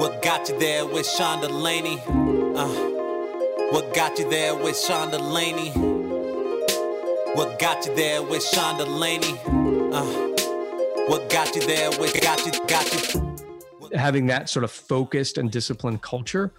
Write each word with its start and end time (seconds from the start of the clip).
What 0.00 0.22
got 0.22 0.48
you 0.48 0.58
there 0.58 0.86
with 0.86 1.06
Sean 1.06 1.42
Delaney? 1.42 2.00
Uh, 2.08 2.68
what 3.70 3.92
got 3.92 4.18
you 4.18 4.30
there 4.30 4.54
with 4.54 4.78
Sean 4.78 5.10
Delaney? 5.10 5.72
What 7.34 7.58
got 7.58 7.84
you 7.84 7.94
there 7.94 8.22
with 8.22 8.42
Sean 8.42 8.78
Delaney? 8.78 9.38
Uh, 9.92 10.02
what 11.06 11.28
got 11.28 11.54
you 11.54 11.60
there 11.66 11.90
with 12.00 12.18
got 12.22 12.46
you 12.46 12.52
got 12.66 13.14
you? 13.14 13.36
Having 13.94 14.28
that 14.28 14.48
sort 14.48 14.64
of 14.64 14.70
focused 14.70 15.36
and 15.36 15.50
disciplined 15.50 16.00
culture, 16.00 16.54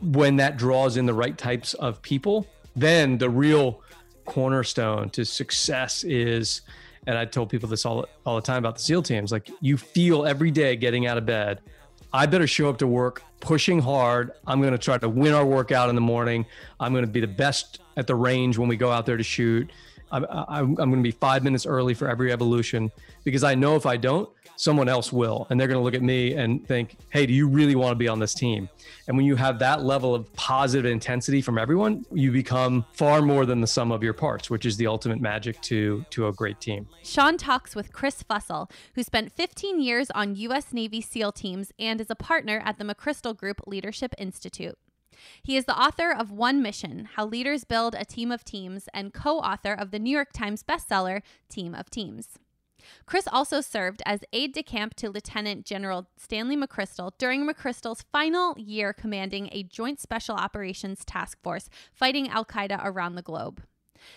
when 0.00 0.36
that 0.36 0.56
draws 0.56 0.96
in 0.96 1.04
the 1.04 1.14
right 1.14 1.36
types 1.36 1.74
of 1.74 2.00
people, 2.00 2.46
then 2.76 3.18
the 3.18 3.28
real 3.28 3.82
cornerstone 4.24 5.10
to 5.10 5.24
success 5.24 6.04
is 6.04 6.60
and 7.08 7.18
I 7.18 7.24
told 7.24 7.50
people 7.50 7.68
this 7.68 7.84
all 7.84 8.06
all 8.24 8.36
the 8.36 8.42
time 8.42 8.58
about 8.58 8.76
the 8.76 8.82
SEAL 8.82 9.02
teams. 9.02 9.32
Like 9.32 9.50
you 9.60 9.76
feel 9.76 10.26
every 10.26 10.52
day 10.52 10.76
getting 10.76 11.06
out 11.06 11.18
of 11.18 11.26
bed, 11.26 11.60
I 12.16 12.24
better 12.24 12.46
show 12.46 12.70
up 12.70 12.78
to 12.78 12.86
work 12.86 13.22
pushing 13.40 13.78
hard. 13.78 14.32
I'm 14.46 14.62
going 14.62 14.72
to 14.72 14.78
try 14.78 14.96
to 14.96 15.06
win 15.06 15.34
our 15.34 15.44
workout 15.44 15.90
in 15.90 15.94
the 15.94 16.00
morning. 16.00 16.46
I'm 16.80 16.94
going 16.94 17.04
to 17.04 17.10
be 17.10 17.20
the 17.20 17.26
best 17.26 17.80
at 17.98 18.06
the 18.06 18.14
range 18.14 18.56
when 18.56 18.68
we 18.68 18.76
go 18.78 18.90
out 18.90 19.04
there 19.04 19.18
to 19.18 19.22
shoot. 19.22 19.70
I'm, 20.10 20.24
I'm, 20.30 20.46
I'm 20.48 20.74
going 20.74 20.96
to 20.96 21.02
be 21.02 21.10
five 21.10 21.42
minutes 21.42 21.66
early 21.66 21.94
for 21.94 22.08
every 22.08 22.32
evolution 22.32 22.90
because 23.24 23.44
I 23.44 23.54
know 23.54 23.76
if 23.76 23.86
I 23.86 23.96
don't, 23.96 24.28
someone 24.56 24.88
else 24.88 25.12
will. 25.12 25.46
And 25.50 25.60
they're 25.60 25.68
going 25.68 25.78
to 25.78 25.84
look 25.84 25.94
at 25.94 26.02
me 26.02 26.34
and 26.34 26.66
think, 26.66 26.96
hey, 27.10 27.26
do 27.26 27.32
you 27.32 27.48
really 27.48 27.74
want 27.74 27.92
to 27.92 27.96
be 27.96 28.08
on 28.08 28.18
this 28.18 28.34
team? 28.34 28.68
And 29.06 29.16
when 29.16 29.26
you 29.26 29.36
have 29.36 29.58
that 29.60 29.84
level 29.84 30.14
of 30.14 30.32
positive 30.34 30.90
intensity 30.90 31.42
from 31.42 31.58
everyone, 31.58 32.04
you 32.12 32.32
become 32.32 32.84
far 32.92 33.22
more 33.22 33.46
than 33.46 33.60
the 33.60 33.66
sum 33.66 33.92
of 33.92 34.02
your 34.02 34.14
parts, 34.14 34.50
which 34.50 34.66
is 34.66 34.76
the 34.76 34.86
ultimate 34.86 35.20
magic 35.20 35.60
to, 35.62 36.04
to 36.10 36.28
a 36.28 36.32
great 36.32 36.60
team. 36.60 36.88
Sean 37.02 37.36
talks 37.36 37.76
with 37.76 37.92
Chris 37.92 38.22
Fussell, 38.22 38.70
who 38.94 39.02
spent 39.02 39.32
15 39.32 39.80
years 39.80 40.10
on 40.12 40.34
U.S. 40.36 40.72
Navy 40.72 41.00
SEAL 41.00 41.32
teams 41.32 41.72
and 41.78 42.00
is 42.00 42.10
a 42.10 42.16
partner 42.16 42.62
at 42.64 42.78
the 42.78 42.84
McChrystal 42.84 43.36
Group 43.36 43.60
Leadership 43.66 44.14
Institute. 44.18 44.78
He 45.42 45.56
is 45.56 45.64
the 45.64 45.78
author 45.78 46.12
of 46.12 46.30
One 46.30 46.62
Mission 46.62 47.08
How 47.14 47.26
Leaders 47.26 47.64
Build 47.64 47.94
a 47.94 48.04
Team 48.04 48.30
of 48.30 48.44
Teams 48.44 48.88
and 48.92 49.12
co 49.12 49.38
author 49.38 49.72
of 49.72 49.90
the 49.90 49.98
New 49.98 50.10
York 50.10 50.32
Times 50.32 50.62
bestseller, 50.62 51.22
Team 51.48 51.74
of 51.74 51.90
Teams. 51.90 52.38
Chris 53.04 53.26
also 53.30 53.60
served 53.60 54.02
as 54.06 54.20
aide 54.32 54.52
de 54.52 54.62
camp 54.62 54.94
to 54.94 55.10
Lieutenant 55.10 55.64
General 55.64 56.08
Stanley 56.16 56.56
McChrystal 56.56 57.12
during 57.18 57.46
McChrystal's 57.46 58.04
final 58.12 58.54
year 58.58 58.92
commanding 58.92 59.48
a 59.52 59.62
joint 59.62 60.00
special 60.00 60.36
operations 60.36 61.04
task 61.04 61.42
force 61.42 61.68
fighting 61.92 62.28
Al 62.28 62.44
Qaeda 62.44 62.80
around 62.82 63.14
the 63.14 63.22
globe. 63.22 63.62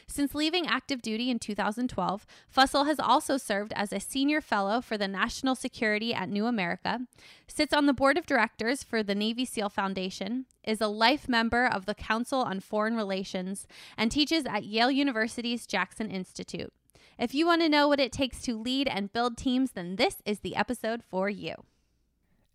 Since 0.08 0.36
leaving 0.36 0.68
active 0.68 1.02
duty 1.02 1.30
in 1.30 1.40
2012, 1.40 2.26
Fussell 2.54 2.86
has 2.86 3.00
also 3.00 3.38
served 3.38 3.74
as 3.76 3.92
a 3.92 4.00
senior 4.00 4.42
fellow 4.42 4.82
for 4.82 4.98
the 4.98 5.08
National 5.08 5.56
Security 5.56 6.14
at 6.14 6.30
New 6.30 6.46
America, 6.46 7.02
sits 7.48 7.74
on 7.74 7.86
the 7.86 7.94
board 7.94 8.18
of 8.18 8.26
directors 8.26 8.84
for 8.84 9.04
the 9.04 9.16
Navy 9.16 9.46
SEAL 9.46 9.70
Foundation, 9.70 10.46
is 10.64 10.82
a 10.82 10.88
life 10.88 11.28
member 11.28 11.66
of 11.66 11.86
the 11.86 11.96
Council 11.96 12.42
on 12.42 12.60
Foreign 12.60 12.96
Relations, 12.96 13.68
and 13.98 14.12
teaches 14.12 14.46
at 14.46 14.66
Yale 14.66 14.92
University's 14.92 15.66
Jackson 15.66 16.10
Institute. 16.10 16.74
If 17.18 17.36
you 17.36 17.46
want 17.46 17.62
to 17.62 17.70
know 17.70 17.88
what 17.88 18.00
it 18.00 18.14
takes 18.14 18.42
to 18.44 18.58
lead 18.58 18.88
and 18.88 19.12
build 19.12 19.38
teams, 19.38 19.72
then 19.72 19.98
this 19.98 20.22
is 20.26 20.40
the 20.40 20.56
episode 20.56 21.04
for 21.04 21.30
you. 21.30 21.56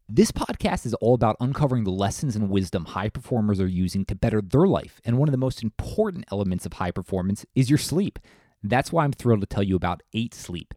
This 0.08 0.30
podcast 0.30 0.84
is 0.84 0.92
all 0.94 1.14
about 1.14 1.38
uncovering 1.40 1.84
the 1.84 1.90
lessons 1.90 2.36
and 2.36 2.50
wisdom 2.50 2.84
high 2.84 3.08
performers 3.08 3.58
are 3.58 3.66
using 3.66 4.04
to 4.04 4.14
better 4.14 4.42
their 4.42 4.66
life. 4.66 5.00
And 5.02 5.16
one 5.16 5.28
of 5.28 5.32
the 5.32 5.38
most 5.38 5.62
important 5.62 6.26
elements 6.30 6.66
of 6.66 6.74
high 6.74 6.90
performance 6.90 7.46
is 7.54 7.70
your 7.70 7.78
sleep. 7.78 8.18
That's 8.62 8.92
why 8.92 9.04
I'm 9.04 9.12
thrilled 9.12 9.40
to 9.40 9.46
tell 9.46 9.62
you 9.62 9.76
about 9.76 10.02
8 10.12 10.34
Sleep. 10.34 10.74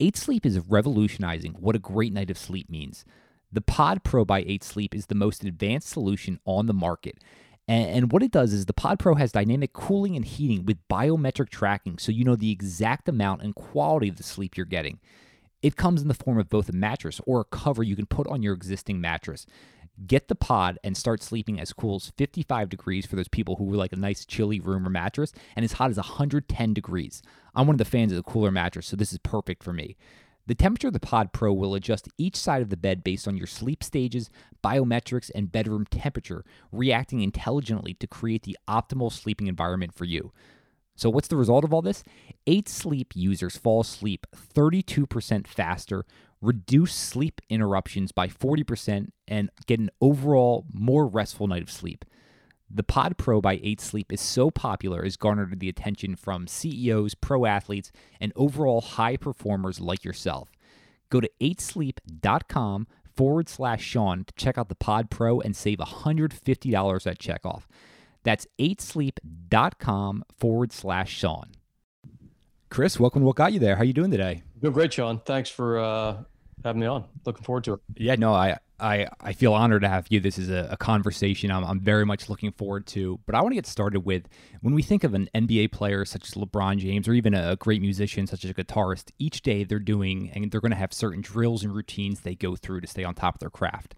8 0.00 0.16
Sleep 0.16 0.46
is 0.46 0.58
revolutionizing 0.60 1.56
what 1.60 1.76
a 1.76 1.78
great 1.78 2.14
night 2.14 2.30
of 2.30 2.38
sleep 2.38 2.70
means. 2.70 3.04
The 3.52 3.60
Pod 3.60 4.02
Pro 4.02 4.24
by 4.24 4.44
8 4.46 4.64
Sleep 4.64 4.94
is 4.94 5.06
the 5.06 5.14
most 5.14 5.44
advanced 5.44 5.90
solution 5.90 6.40
on 6.46 6.64
the 6.64 6.72
market. 6.72 7.18
And, 7.68 7.90
and 7.90 8.12
what 8.12 8.22
it 8.22 8.30
does 8.30 8.54
is 8.54 8.64
the 8.64 8.72
Pod 8.72 8.98
Pro 8.98 9.14
has 9.16 9.30
dynamic 9.30 9.74
cooling 9.74 10.16
and 10.16 10.24
heating 10.24 10.64
with 10.64 10.88
biometric 10.88 11.50
tracking 11.50 11.98
so 11.98 12.12
you 12.12 12.24
know 12.24 12.34
the 12.34 12.50
exact 12.50 13.10
amount 13.10 13.42
and 13.42 13.54
quality 13.54 14.08
of 14.08 14.16
the 14.16 14.22
sleep 14.22 14.56
you're 14.56 14.64
getting. 14.64 15.00
It 15.62 15.76
comes 15.76 16.00
in 16.00 16.08
the 16.08 16.14
form 16.14 16.38
of 16.38 16.48
both 16.48 16.68
a 16.70 16.72
mattress 16.72 17.20
or 17.26 17.40
a 17.40 17.44
cover 17.44 17.82
you 17.82 17.96
can 17.96 18.06
put 18.06 18.26
on 18.28 18.42
your 18.42 18.54
existing 18.54 19.00
mattress. 19.00 19.46
Get 20.06 20.28
the 20.28 20.34
pod 20.34 20.78
and 20.82 20.96
start 20.96 21.22
sleeping 21.22 21.60
as 21.60 21.74
cool 21.74 21.96
as 21.96 22.12
55 22.16 22.70
degrees 22.70 23.04
for 23.04 23.16
those 23.16 23.28
people 23.28 23.56
who 23.56 23.70
like 23.70 23.92
a 23.92 23.96
nice 23.96 24.24
chilly 24.24 24.58
room 24.58 24.86
or 24.86 24.90
mattress, 24.90 25.32
and 25.54 25.62
as 25.62 25.72
hot 25.72 25.90
as 25.90 25.98
110 25.98 26.72
degrees. 26.72 27.22
I'm 27.54 27.66
one 27.66 27.74
of 27.74 27.78
the 27.78 27.84
fans 27.84 28.10
of 28.10 28.16
the 28.16 28.22
cooler 28.22 28.50
mattress, 28.50 28.86
so 28.86 28.96
this 28.96 29.12
is 29.12 29.18
perfect 29.18 29.62
for 29.62 29.74
me. 29.74 29.98
The 30.46 30.54
temperature 30.54 30.88
of 30.88 30.94
the 30.94 31.00
Pod 31.00 31.32
Pro 31.34 31.52
will 31.52 31.74
adjust 31.74 32.08
each 32.16 32.36
side 32.36 32.62
of 32.62 32.70
the 32.70 32.76
bed 32.76 33.04
based 33.04 33.28
on 33.28 33.36
your 33.36 33.46
sleep 33.46 33.84
stages, 33.84 34.30
biometrics, 34.64 35.30
and 35.34 35.52
bedroom 35.52 35.84
temperature, 35.90 36.44
reacting 36.72 37.20
intelligently 37.20 37.92
to 37.94 38.06
create 38.06 38.44
the 38.44 38.56
optimal 38.66 39.12
sleeping 39.12 39.48
environment 39.48 39.94
for 39.94 40.06
you. 40.06 40.32
So, 41.00 41.08
what's 41.08 41.28
the 41.28 41.36
result 41.36 41.64
of 41.64 41.72
all 41.72 41.80
this? 41.80 42.04
8 42.46 42.68
sleep 42.68 43.14
users 43.16 43.56
fall 43.56 43.80
asleep 43.80 44.26
32% 44.36 45.46
faster, 45.46 46.04
reduce 46.42 46.94
sleep 46.94 47.40
interruptions 47.48 48.12
by 48.12 48.28
40%, 48.28 49.08
and 49.26 49.48
get 49.66 49.80
an 49.80 49.88
overall 50.02 50.66
more 50.74 51.06
restful 51.06 51.46
night 51.46 51.62
of 51.62 51.70
sleep. 51.70 52.04
The 52.70 52.82
Pod 52.82 53.16
Pro 53.16 53.40
by 53.40 53.58
8 53.62 53.80
Sleep 53.80 54.12
is 54.12 54.20
so 54.20 54.50
popular, 54.50 55.02
it's 55.02 55.16
garnered 55.16 55.58
the 55.58 55.70
attention 55.70 56.16
from 56.16 56.46
CEOs, 56.46 57.14
pro 57.14 57.46
athletes, 57.46 57.90
and 58.20 58.30
overall 58.36 58.82
high 58.82 59.16
performers 59.16 59.80
like 59.80 60.04
yourself. 60.04 60.52
Go 61.08 61.20
to 61.22 61.30
8sleep.com 61.40 62.86
forward 63.16 63.48
slash 63.48 63.82
Sean 63.82 64.24
to 64.24 64.34
check 64.34 64.58
out 64.58 64.68
the 64.68 64.74
Pod 64.74 65.08
Pro 65.08 65.40
and 65.40 65.56
save 65.56 65.78
$150 65.78 67.06
at 67.06 67.18
checkoff. 67.18 67.62
That's 68.22 68.46
8sleep.com 68.58 70.24
forward 70.38 70.72
slash 70.72 71.12
Sean. 71.12 71.50
Chris, 72.68 73.00
welcome. 73.00 73.22
What 73.22 73.36
got 73.36 73.52
you 73.52 73.58
there? 73.58 73.76
How 73.76 73.82
you 73.82 73.92
doing 73.92 74.10
today? 74.10 74.42
Doing 74.60 74.74
great, 74.74 74.92
Sean. 74.92 75.20
Thanks 75.20 75.50
for 75.50 75.78
uh, 75.78 76.16
having 76.64 76.80
me 76.80 76.86
on. 76.86 77.04
Looking 77.24 77.44
forward 77.44 77.64
to 77.64 77.74
it. 77.74 77.80
Yeah, 77.96 78.14
no, 78.14 78.32
I 78.32 78.58
I, 78.80 79.08
I 79.20 79.32
feel 79.32 79.52
honored 79.52 79.82
to 79.82 79.88
have 79.88 80.06
you. 80.10 80.20
This 80.20 80.38
is 80.38 80.48
a, 80.48 80.68
a 80.70 80.76
conversation 80.76 81.50
I'm, 81.50 81.64
I'm 81.64 81.80
very 81.80 82.06
much 82.06 82.28
looking 82.28 82.52
forward 82.52 82.86
to. 82.88 83.20
But 83.26 83.34
I 83.34 83.40
want 83.42 83.52
to 83.52 83.56
get 83.56 83.66
started 83.66 84.00
with 84.00 84.28
when 84.62 84.74
we 84.74 84.82
think 84.82 85.04
of 85.04 85.14
an 85.14 85.28
NBA 85.34 85.72
player 85.72 86.04
such 86.04 86.28
as 86.28 86.34
LeBron 86.34 86.78
James 86.78 87.06
or 87.06 87.12
even 87.12 87.34
a 87.34 87.56
great 87.56 87.80
musician 87.80 88.26
such 88.26 88.44
as 88.44 88.50
a 88.50 88.54
guitarist, 88.54 89.10
each 89.18 89.42
day 89.42 89.64
they're 89.64 89.78
doing 89.78 90.30
and 90.30 90.50
they're 90.50 90.60
going 90.60 90.70
to 90.70 90.76
have 90.76 90.92
certain 90.92 91.20
drills 91.20 91.62
and 91.62 91.74
routines 91.74 92.20
they 92.20 92.34
go 92.34 92.56
through 92.56 92.80
to 92.80 92.86
stay 92.86 93.04
on 93.04 93.14
top 93.14 93.36
of 93.36 93.40
their 93.40 93.50
craft. 93.50 93.94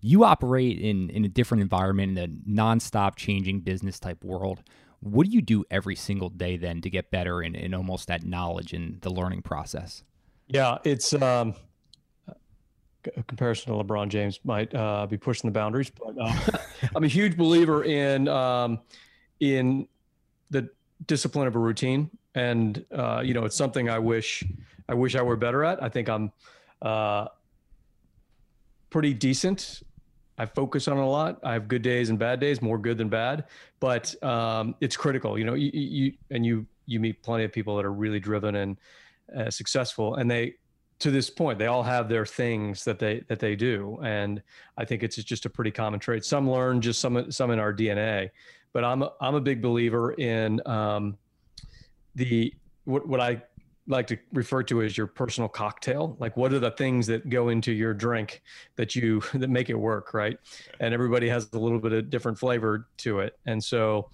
You 0.00 0.24
operate 0.24 0.78
in, 0.78 1.10
in 1.10 1.24
a 1.24 1.28
different 1.28 1.62
environment, 1.62 2.18
in 2.18 2.24
a 2.24 2.28
nonstop 2.50 3.16
changing 3.16 3.60
business 3.60 3.98
type 3.98 4.24
world. 4.24 4.62
What 5.00 5.26
do 5.26 5.32
you 5.32 5.42
do 5.42 5.64
every 5.70 5.94
single 5.94 6.30
day 6.30 6.56
then 6.56 6.80
to 6.80 6.90
get 6.90 7.10
better 7.10 7.42
in, 7.42 7.54
in 7.54 7.74
almost 7.74 8.08
that 8.08 8.24
knowledge 8.24 8.72
and 8.72 9.00
the 9.02 9.10
learning 9.10 9.42
process? 9.42 10.02
Yeah, 10.48 10.78
it's 10.84 11.12
um, 11.12 11.54
a 13.16 13.22
comparison 13.24 13.72
to 13.72 13.84
LeBron 13.84 14.08
James 14.08 14.40
might 14.44 14.74
uh, 14.74 15.06
be 15.06 15.16
pushing 15.16 15.48
the 15.48 15.52
boundaries, 15.52 15.90
but 15.90 16.14
uh, 16.20 16.58
I'm 16.94 17.04
a 17.04 17.08
huge 17.08 17.36
believer 17.36 17.84
in 17.84 18.28
um, 18.28 18.80
in 19.40 19.86
the 20.50 20.70
discipline 21.06 21.46
of 21.46 21.56
a 21.56 21.58
routine, 21.58 22.10
and 22.34 22.84
uh, 22.92 23.22
you 23.24 23.34
know, 23.34 23.44
it's 23.44 23.56
something 23.56 23.88
I 23.88 23.98
wish 23.98 24.44
I 24.88 24.94
wish 24.94 25.14
I 25.14 25.22
were 25.22 25.36
better 25.36 25.64
at. 25.64 25.82
I 25.82 25.88
think 25.88 26.08
I'm 26.08 26.32
uh, 26.82 27.26
pretty 28.90 29.14
decent. 29.14 29.82
I 30.38 30.46
focus 30.46 30.86
on 30.86 30.98
it 30.98 31.02
a 31.02 31.06
lot. 31.06 31.38
I 31.42 31.54
have 31.54 31.66
good 31.66 31.82
days 31.82 32.10
and 32.10 32.18
bad 32.18 32.40
days, 32.40 32.60
more 32.60 32.78
good 32.78 32.98
than 32.98 33.08
bad, 33.08 33.44
but 33.80 34.22
um, 34.22 34.74
it's 34.80 34.96
critical. 34.96 35.38
You 35.38 35.44
know, 35.44 35.54
you, 35.54 35.70
you 35.72 36.12
and 36.30 36.44
you 36.44 36.66
you 36.84 37.00
meet 37.00 37.22
plenty 37.22 37.44
of 37.44 37.52
people 37.52 37.76
that 37.76 37.84
are 37.84 37.92
really 37.92 38.20
driven 38.20 38.56
and 38.56 38.76
uh, 39.36 39.50
successful, 39.50 40.16
and 40.16 40.30
they 40.30 40.56
to 40.98 41.10
this 41.10 41.28
point 41.28 41.58
they 41.58 41.66
all 41.66 41.82
have 41.82 42.08
their 42.08 42.24
things 42.24 42.84
that 42.84 42.98
they 42.98 43.22
that 43.28 43.38
they 43.38 43.54
do 43.54 43.98
and 44.02 44.42
i 44.78 44.84
think 44.84 45.02
it's 45.02 45.16
just 45.16 45.44
a 45.44 45.50
pretty 45.50 45.70
common 45.70 46.00
trait 46.00 46.24
some 46.24 46.50
learn 46.50 46.80
just 46.80 47.00
some 47.00 47.30
some 47.30 47.50
in 47.50 47.58
our 47.58 47.72
dna 47.72 48.30
but 48.72 48.82
i'm 48.82 49.02
a, 49.02 49.12
i'm 49.20 49.34
a 49.34 49.40
big 49.40 49.60
believer 49.60 50.12
in 50.12 50.60
um, 50.66 51.16
the 52.14 52.52
what, 52.84 53.06
what 53.06 53.20
i 53.20 53.40
like 53.88 54.06
to 54.06 54.18
refer 54.32 54.62
to 54.62 54.82
as 54.82 54.96
your 54.96 55.06
personal 55.06 55.48
cocktail 55.48 56.16
like 56.18 56.36
what 56.36 56.52
are 56.52 56.58
the 56.58 56.70
things 56.72 57.06
that 57.06 57.28
go 57.28 57.50
into 57.50 57.72
your 57.72 57.94
drink 57.94 58.42
that 58.76 58.94
you 58.96 59.22
that 59.34 59.50
make 59.50 59.70
it 59.70 59.78
work 59.78 60.12
right 60.14 60.38
and 60.80 60.92
everybody 60.92 61.28
has 61.28 61.48
a 61.52 61.58
little 61.58 61.78
bit 61.78 61.92
of 61.92 62.10
different 62.10 62.38
flavor 62.38 62.88
to 62.96 63.20
it 63.20 63.38
and 63.46 63.62
so 63.62 64.10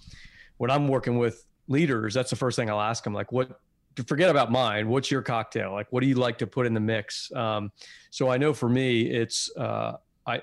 when 0.58 0.70
i'm 0.70 0.88
working 0.88 1.18
with 1.18 1.46
leaders 1.68 2.12
that's 2.12 2.30
the 2.30 2.36
first 2.36 2.56
thing 2.56 2.68
i'll 2.68 2.80
ask 2.80 3.02
them 3.04 3.14
like 3.14 3.32
what 3.32 3.60
forget 4.06 4.30
about 4.30 4.50
mine. 4.50 4.88
What's 4.88 5.10
your 5.10 5.22
cocktail? 5.22 5.72
Like, 5.72 5.86
what 5.90 6.00
do 6.00 6.06
you 6.06 6.14
like 6.14 6.38
to 6.38 6.46
put 6.46 6.66
in 6.66 6.74
the 6.74 6.80
mix? 6.80 7.30
Um, 7.32 7.72
so 8.10 8.30
I 8.30 8.38
know 8.38 8.54
for 8.54 8.68
me, 8.68 9.02
it's 9.02 9.54
uh, 9.56 9.96
I 10.26 10.42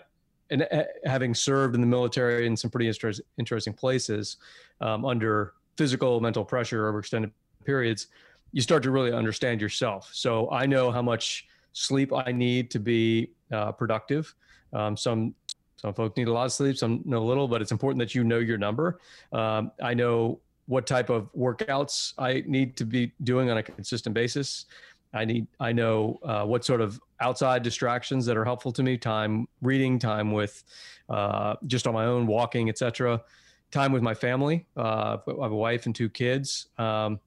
and 0.50 0.68
uh, 0.72 0.84
having 1.06 1.34
served 1.34 1.76
in 1.76 1.82
the 1.82 1.88
military 1.88 2.46
in 2.46 2.56
some 2.58 2.70
pretty 2.70 2.88
inter- 2.88 3.14
interesting 3.38 3.74
places 3.74 4.38
um, 4.82 5.06
under 5.06 5.54
physical 5.78 6.20
mental 6.20 6.44
pressure 6.44 6.88
over 6.88 7.00
extended 7.00 7.32
periods, 7.66 8.08
you 8.52 8.62
start 8.62 8.84
to 8.84 8.92
really 8.92 9.12
understand 9.12 9.62
yourself. 9.62 10.10
So 10.14 10.50
I 10.52 10.66
know 10.66 10.92
how 10.92 11.02
much 11.02 11.48
sleep 11.74 12.12
I 12.14 12.32
need 12.32 12.72
to 12.72 12.80
be 12.80 13.32
uh, 13.52 13.72
productive. 13.72 14.34
Um, 14.74 14.96
some 14.98 15.36
some 15.78 15.94
folks 15.94 16.18
need 16.18 16.28
a 16.28 16.34
lot 16.34 16.46
of 16.46 16.52
sleep, 16.52 16.78
some 16.78 17.02
know 17.06 17.24
little, 17.24 17.48
but 17.48 17.62
it's 17.62 17.72
important 17.72 18.00
that 18.00 18.14
you 18.14 18.24
know 18.24 18.40
your 18.40 18.58
number. 18.58 19.00
Um, 19.32 19.72
I 19.82 19.94
know 19.94 20.42
what 20.66 20.86
type 20.86 21.10
of 21.10 21.34
workouts 21.34 22.14
I 22.18 22.44
need 22.46 22.76
to 22.78 22.86
be 22.86 23.14
doing 23.24 23.50
on 23.50 23.58
a 23.58 23.64
consistent 23.64 24.14
basis. 24.14 24.66
I 25.14 25.26
need 25.26 25.48
I 25.60 25.72
know 25.72 26.20
uh, 26.24 26.46
what 26.46 26.66
sort 26.66 26.82
of 26.82 27.00
outside 27.20 27.64
distractions 27.64 28.26
that 28.26 28.38
are 28.38 28.46
helpful 28.46 28.72
to 28.74 28.84
me. 28.84 28.98
Time 28.98 29.48
reading, 29.62 30.00
time 30.00 30.32
with 30.32 30.64
uh, 31.10 31.56
just 31.66 31.88
on 31.88 31.94
my 31.94 32.06
own, 32.06 32.28
walking, 32.28 32.70
etc. 32.70 33.22
Time 33.72 33.92
with 33.92 34.04
my 34.04 34.14
family. 34.14 34.66
Uh, 34.78 35.18
I 35.28 35.44
have 35.44 35.52
a 35.52 35.56
wife 35.56 35.86
and 35.86 35.96
two 35.96 36.10
kids, 36.10 36.68
um, 36.78 37.20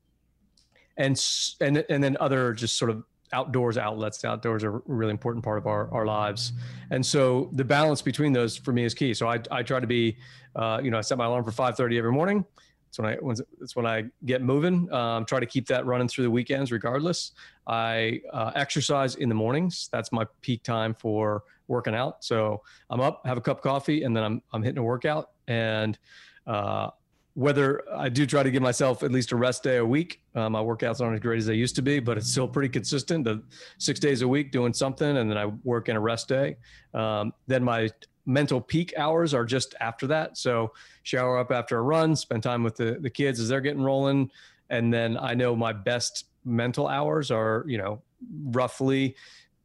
and 0.96 1.22
and 1.60 1.84
and 1.88 2.02
then 2.02 2.16
other 2.20 2.52
just 2.52 2.78
sort 2.78 2.90
of 2.90 3.04
outdoors 3.32 3.78
outlets. 3.78 4.24
Outdoors 4.24 4.62
are 4.64 4.76
a 4.76 4.82
really 4.86 5.10
important 5.10 5.44
part 5.44 5.58
of 5.58 5.66
our, 5.66 5.92
our 5.92 6.06
lives. 6.06 6.52
And 6.90 7.04
so 7.04 7.50
the 7.52 7.64
balance 7.64 8.02
between 8.02 8.32
those 8.32 8.56
for 8.56 8.72
me 8.72 8.84
is 8.84 8.94
key. 8.94 9.14
So 9.14 9.28
I, 9.28 9.40
I 9.50 9.62
try 9.62 9.80
to 9.80 9.86
be, 9.86 10.18
uh, 10.54 10.80
you 10.82 10.90
know, 10.90 10.98
I 10.98 11.00
set 11.00 11.18
my 11.18 11.24
alarm 11.24 11.44
for 11.44 11.50
5.30 11.50 11.98
every 11.98 12.12
morning. 12.12 12.44
That's 12.86 12.98
when 12.98 13.08
I, 13.08 13.16
when, 13.16 13.36
that's 13.58 13.74
when 13.74 13.86
I 13.86 14.04
get 14.26 14.42
moving. 14.42 14.92
Um, 14.92 15.24
try 15.24 15.40
to 15.40 15.46
keep 15.46 15.66
that 15.68 15.86
running 15.86 16.08
through 16.08 16.24
the 16.24 16.30
weekends 16.30 16.70
regardless. 16.70 17.32
I 17.66 18.20
uh, 18.32 18.52
exercise 18.54 19.14
in 19.14 19.30
the 19.30 19.34
mornings. 19.34 19.88
That's 19.90 20.12
my 20.12 20.26
peak 20.42 20.62
time 20.62 20.94
for 20.94 21.44
working 21.68 21.94
out. 21.94 22.22
So 22.22 22.62
I'm 22.90 23.00
up, 23.00 23.22
have 23.24 23.38
a 23.38 23.40
cup 23.40 23.58
of 23.58 23.62
coffee, 23.62 24.02
and 24.02 24.14
then 24.14 24.24
I'm, 24.24 24.42
I'm 24.52 24.62
hitting 24.62 24.78
a 24.78 24.82
workout. 24.82 25.30
And 25.48 25.98
uh, 26.46 26.90
whether 27.34 27.82
I 27.90 28.08
do 28.08 28.26
try 28.26 28.42
to 28.42 28.50
give 28.50 28.62
myself 28.62 29.02
at 29.02 29.10
least 29.10 29.32
a 29.32 29.36
rest 29.36 29.62
day 29.62 29.78
a 29.78 29.86
week. 29.86 30.20
Uh, 30.34 30.50
my 30.50 30.60
workouts 30.60 31.00
aren't 31.00 31.14
as 31.14 31.20
great 31.20 31.38
as 31.38 31.46
they 31.46 31.54
used 31.54 31.76
to 31.76 31.82
be, 31.82 31.98
but 31.98 32.18
it's 32.18 32.30
still 32.30 32.48
pretty 32.48 32.68
consistent. 32.68 33.24
The 33.24 33.42
six 33.78 33.98
days 33.98 34.22
a 34.22 34.28
week 34.28 34.52
doing 34.52 34.74
something, 34.74 35.16
and 35.16 35.30
then 35.30 35.38
I 35.38 35.46
work 35.64 35.88
in 35.88 35.96
a 35.96 36.00
rest 36.00 36.28
day. 36.28 36.56
Um, 36.92 37.32
then 37.46 37.64
my 37.64 37.88
mental 38.26 38.60
peak 38.60 38.92
hours 38.96 39.34
are 39.34 39.44
just 39.44 39.74
after 39.80 40.06
that. 40.08 40.36
So 40.36 40.72
shower 41.02 41.38
up 41.38 41.50
after 41.50 41.78
a 41.78 41.82
run, 41.82 42.14
spend 42.14 42.42
time 42.42 42.62
with 42.62 42.76
the, 42.76 42.98
the 43.00 43.10
kids 43.10 43.40
as 43.40 43.48
they're 43.48 43.60
getting 43.60 43.82
rolling. 43.82 44.30
And 44.70 44.92
then 44.92 45.16
I 45.18 45.34
know 45.34 45.56
my 45.56 45.72
best 45.72 46.26
mental 46.44 46.86
hours 46.86 47.30
are, 47.30 47.64
you 47.66 47.78
know, 47.78 48.02
roughly 48.44 49.16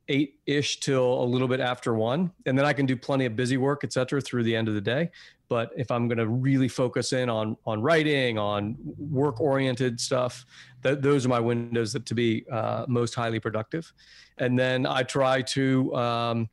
eight 0.10 0.40
ish 0.46 0.80
till 0.80 1.22
a 1.22 1.26
little 1.26 1.48
bit 1.48 1.60
after 1.60 1.94
one. 1.94 2.32
And 2.46 2.58
then 2.58 2.66
I 2.66 2.74
can 2.74 2.86
do 2.86 2.96
plenty 2.96 3.26
of 3.26 3.36
busy 3.36 3.58
work, 3.58 3.84
et 3.84 3.92
cetera, 3.92 4.22
through 4.22 4.44
the 4.44 4.56
end 4.56 4.70
of 4.70 4.74
the 4.74 4.82
day. 4.82 5.12
But 5.50 5.72
if 5.78 5.92
I'm 5.92 6.08
going 6.08 6.18
to 6.18 6.28
really 6.28 6.68
focus 6.68 7.14
in 7.14 7.30
on, 7.30 7.58
on 7.66 7.82
writing, 7.82 8.38
on 8.38 8.76
work 8.98 9.40
oriented 9.40 10.00
stuff, 10.00 10.46
th- 10.84 11.00
those 11.00 11.26
are 11.26 11.30
my 11.30 11.40
windows 11.40 11.94
that, 11.94 12.06
to 12.08 12.16
be 12.16 12.46
uh, 12.52 12.86
most 12.88 13.16
highly 13.16 13.40
productive. 13.40 13.92
And 14.38 14.58
then 14.60 14.86
I 14.86 15.04
try 15.04 15.42
to, 15.42 15.96
um, 15.96 16.50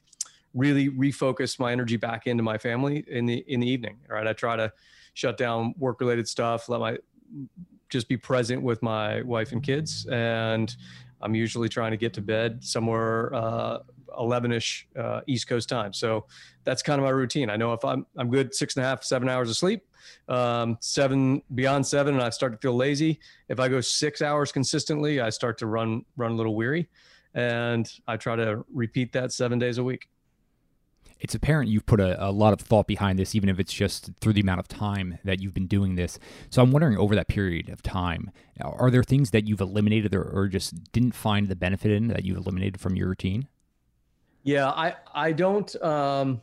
really 0.55 0.88
refocus 0.88 1.58
my 1.58 1.73
energy 1.73 1.96
back 1.96 2.26
into 2.26 2.43
my 2.43 2.56
family 2.56 3.05
in 3.08 3.26
the 3.26 3.44
in 3.49 3.61
the 3.61 3.69
evening. 3.69 3.99
Right, 4.08 4.26
I 4.26 4.32
try 4.32 4.56
to 4.56 4.73
shut 5.14 5.37
down 5.37 5.75
work 5.79 6.00
related 6.00 6.29
stuff, 6.29 6.69
let 6.69 6.81
my 6.81 6.96
just 7.91 8.08
be 8.08 8.17
present 8.17 8.62
with 8.62 8.82
my 8.82 9.23
wife 9.23 9.52
and 9.52 9.62
kids, 9.62 10.06
and 10.06 10.75
I'm 11.20 11.35
usually 11.35 11.69
trying 11.69 11.91
to 11.91 11.96
get 11.96 12.12
to 12.14 12.23
bed 12.23 12.62
somewhere 12.62 13.35
uh, 13.35 13.79
11ish 14.19 14.84
uh, 14.99 15.20
East 15.26 15.49
Coast 15.49 15.69
time. 15.69 15.93
So 15.93 16.26
that's 16.64 16.82
kind 16.82 16.99
of 16.99 17.05
my 17.05 17.11
routine. 17.11 17.50
I 17.50 17.56
know 17.56 17.72
if 17.72 17.84
I'm 17.84 18.06
I'm 18.16 18.31
good 18.31 18.55
six 18.55 18.76
and 18.76 18.84
a 18.84 18.88
half, 18.88 19.05
seven 19.05 19.28
hours 19.28 19.50
of 19.50 19.56
sleep, 19.56 19.82
um, 20.28 20.78
seven 20.81 21.43
beyond 21.55 21.87
seven, 21.87 22.14
and 22.14 22.22
I 22.22 22.31
start 22.31 22.52
to 22.52 22.58
feel 22.58 22.75
lazy. 22.75 23.20
If 23.49 23.61
I 23.61 23.69
go 23.69 23.81
six 23.81 24.22
hours 24.22 24.52
consistently, 24.52 25.20
I 25.20 25.31
start 25.31 25.58
to 25.58 25.66
run 25.66 26.05
run 26.16 26.32
a 26.32 26.34
little 26.34 26.55
weary, 26.55 26.88
and 27.34 27.90
I 28.06 28.16
try 28.16 28.37
to 28.37 28.64
repeat 28.72 29.12
that 29.12 29.32
seven 29.32 29.58
days 29.58 29.78
a 29.78 29.84
week 29.84 30.08
it's 31.25 31.34
apparent 31.34 31.70
you've 31.70 31.87
put 31.87 32.00
a, 32.00 32.22
a, 32.22 32.31
lot 32.31 32.52
of 32.52 32.60
thought 32.60 32.87
behind 32.87 33.19
this, 33.19 33.34
even 33.34 33.49
if 33.49 33.58
it's 33.58 33.72
just 33.72 34.10
through 34.20 34.34
the 34.34 34.43
amount 34.43 34.60
of 34.60 34.69
time 34.69 35.19
that 35.25 35.40
you've 35.40 35.55
been 35.55 35.67
doing 35.67 35.94
this. 35.94 36.19
So 36.50 36.62
I'm 36.62 36.70
wondering 36.70 36.99
over 36.99 37.14
that 37.14 37.28
period 37.28 37.70
of 37.70 37.82
time, 37.82 38.31
are 38.60 38.90
there 38.90 39.02
things 39.02 39.31
that 39.31 39.49
you've 39.49 39.62
eliminated 39.62 40.14
or, 40.14 40.22
or 40.22 40.49
just 40.49 40.93
didn't 40.93 41.12
find 41.12 41.49
the 41.49 41.56
benefit 41.56 41.93
in 41.93 42.08
that 42.08 42.26
you've 42.26 42.37
eliminated 42.37 42.78
from 42.78 42.94
your 42.94 43.08
routine? 43.08 43.49
Yeah, 44.44 44.69
I 44.69 44.94
I 45.14 45.32
don't. 45.32 45.75
Um, 45.82 46.43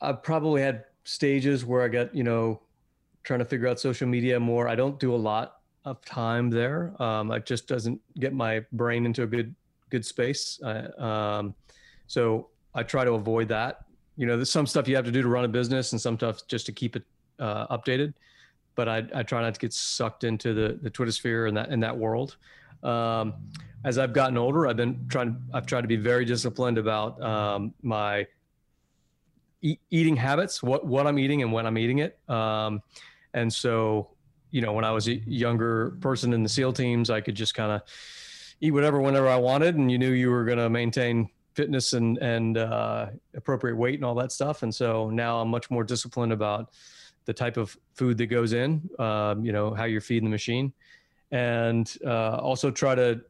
I've 0.00 0.22
probably 0.22 0.62
had 0.62 0.84
stages 1.04 1.64
where 1.64 1.82
I 1.82 1.88
got 1.88 2.14
you 2.14 2.24
know 2.24 2.62
trying 3.22 3.40
to 3.40 3.44
figure 3.44 3.68
out 3.68 3.78
social 3.78 4.08
media 4.08 4.40
more. 4.40 4.66
I 4.66 4.74
don't 4.74 4.98
do 4.98 5.14
a 5.14 5.16
lot 5.16 5.60
of 5.84 6.02
time 6.04 6.50
there. 6.50 6.94
Um, 7.00 7.30
it 7.30 7.44
just 7.44 7.68
doesn't 7.68 8.00
get 8.18 8.32
my 8.32 8.64
brain 8.72 9.04
into 9.04 9.22
a 9.22 9.26
good 9.26 9.54
good 9.90 10.04
space. 10.04 10.60
um, 10.98 11.54
so 12.06 12.48
I 12.74 12.82
try 12.82 13.04
to 13.04 13.12
avoid 13.12 13.48
that. 13.48 13.84
You 14.16 14.26
know, 14.26 14.36
there's 14.36 14.50
some 14.50 14.66
stuff 14.66 14.88
you 14.88 14.96
have 14.96 15.04
to 15.04 15.12
do 15.12 15.22
to 15.22 15.28
run 15.28 15.44
a 15.44 15.48
business 15.48 15.92
and 15.92 16.00
some 16.00 16.16
stuff 16.16 16.46
just 16.48 16.66
to 16.66 16.72
keep 16.72 16.96
it 16.96 17.02
uh, 17.38 17.66
updated. 17.76 18.14
But 18.76 18.88
I, 18.88 19.04
I 19.14 19.22
try 19.24 19.42
not 19.42 19.54
to 19.54 19.60
get 19.60 19.74
sucked 19.74 20.24
into 20.24 20.54
the 20.54 20.78
the 20.80 20.88
Twitter 20.88 21.12
sphere 21.12 21.46
and 21.46 21.56
that 21.58 21.68
in 21.68 21.80
that 21.80 21.96
world. 21.98 22.38
Um, 22.82 23.34
as 23.84 23.98
I've 23.98 24.12
gotten 24.12 24.36
older, 24.36 24.66
I've 24.66 24.76
been 24.76 25.06
trying. 25.08 25.36
I've 25.54 25.66
tried 25.66 25.82
to 25.82 25.88
be 25.88 25.96
very 25.96 26.24
disciplined 26.24 26.78
about 26.78 27.20
um, 27.22 27.72
my 27.82 28.26
e- 29.62 29.78
eating 29.90 30.16
habits, 30.16 30.62
what 30.62 30.86
what 30.86 31.06
I'm 31.06 31.18
eating 31.18 31.42
and 31.42 31.52
when 31.52 31.66
I'm 31.66 31.78
eating 31.78 31.98
it. 31.98 32.18
Um, 32.28 32.82
and 33.32 33.52
so, 33.52 34.10
you 34.50 34.60
know, 34.60 34.72
when 34.72 34.84
I 34.84 34.90
was 34.90 35.08
a 35.08 35.14
younger 35.14 35.96
person 36.00 36.32
in 36.32 36.42
the 36.42 36.48
SEAL 36.48 36.74
teams, 36.74 37.10
I 37.10 37.20
could 37.20 37.34
just 37.34 37.54
kind 37.54 37.72
of 37.72 37.82
eat 38.60 38.72
whatever 38.72 39.00
whenever 39.00 39.28
I 39.28 39.36
wanted, 39.36 39.76
and 39.76 39.90
you 39.90 39.98
knew 39.98 40.12
you 40.12 40.30
were 40.30 40.44
going 40.44 40.58
to 40.58 40.68
maintain 40.68 41.30
fitness 41.54 41.92
and 41.94 42.18
and 42.18 42.58
uh, 42.58 43.06
appropriate 43.34 43.76
weight 43.76 43.94
and 43.94 44.04
all 44.04 44.14
that 44.16 44.32
stuff. 44.32 44.62
And 44.62 44.74
so 44.74 45.10
now 45.10 45.40
I'm 45.40 45.48
much 45.48 45.70
more 45.70 45.84
disciplined 45.84 46.32
about 46.32 46.70
the 47.24 47.32
type 47.32 47.56
of 47.56 47.76
food 47.94 48.18
that 48.18 48.26
goes 48.26 48.52
in. 48.52 48.88
Um, 48.98 49.44
you 49.44 49.52
know 49.52 49.72
how 49.74 49.84
you're 49.84 50.00
feeding 50.00 50.28
the 50.28 50.30
machine, 50.30 50.72
and 51.30 51.96
uh, 52.04 52.36
also 52.36 52.70
try 52.70 52.94
to 52.94 53.20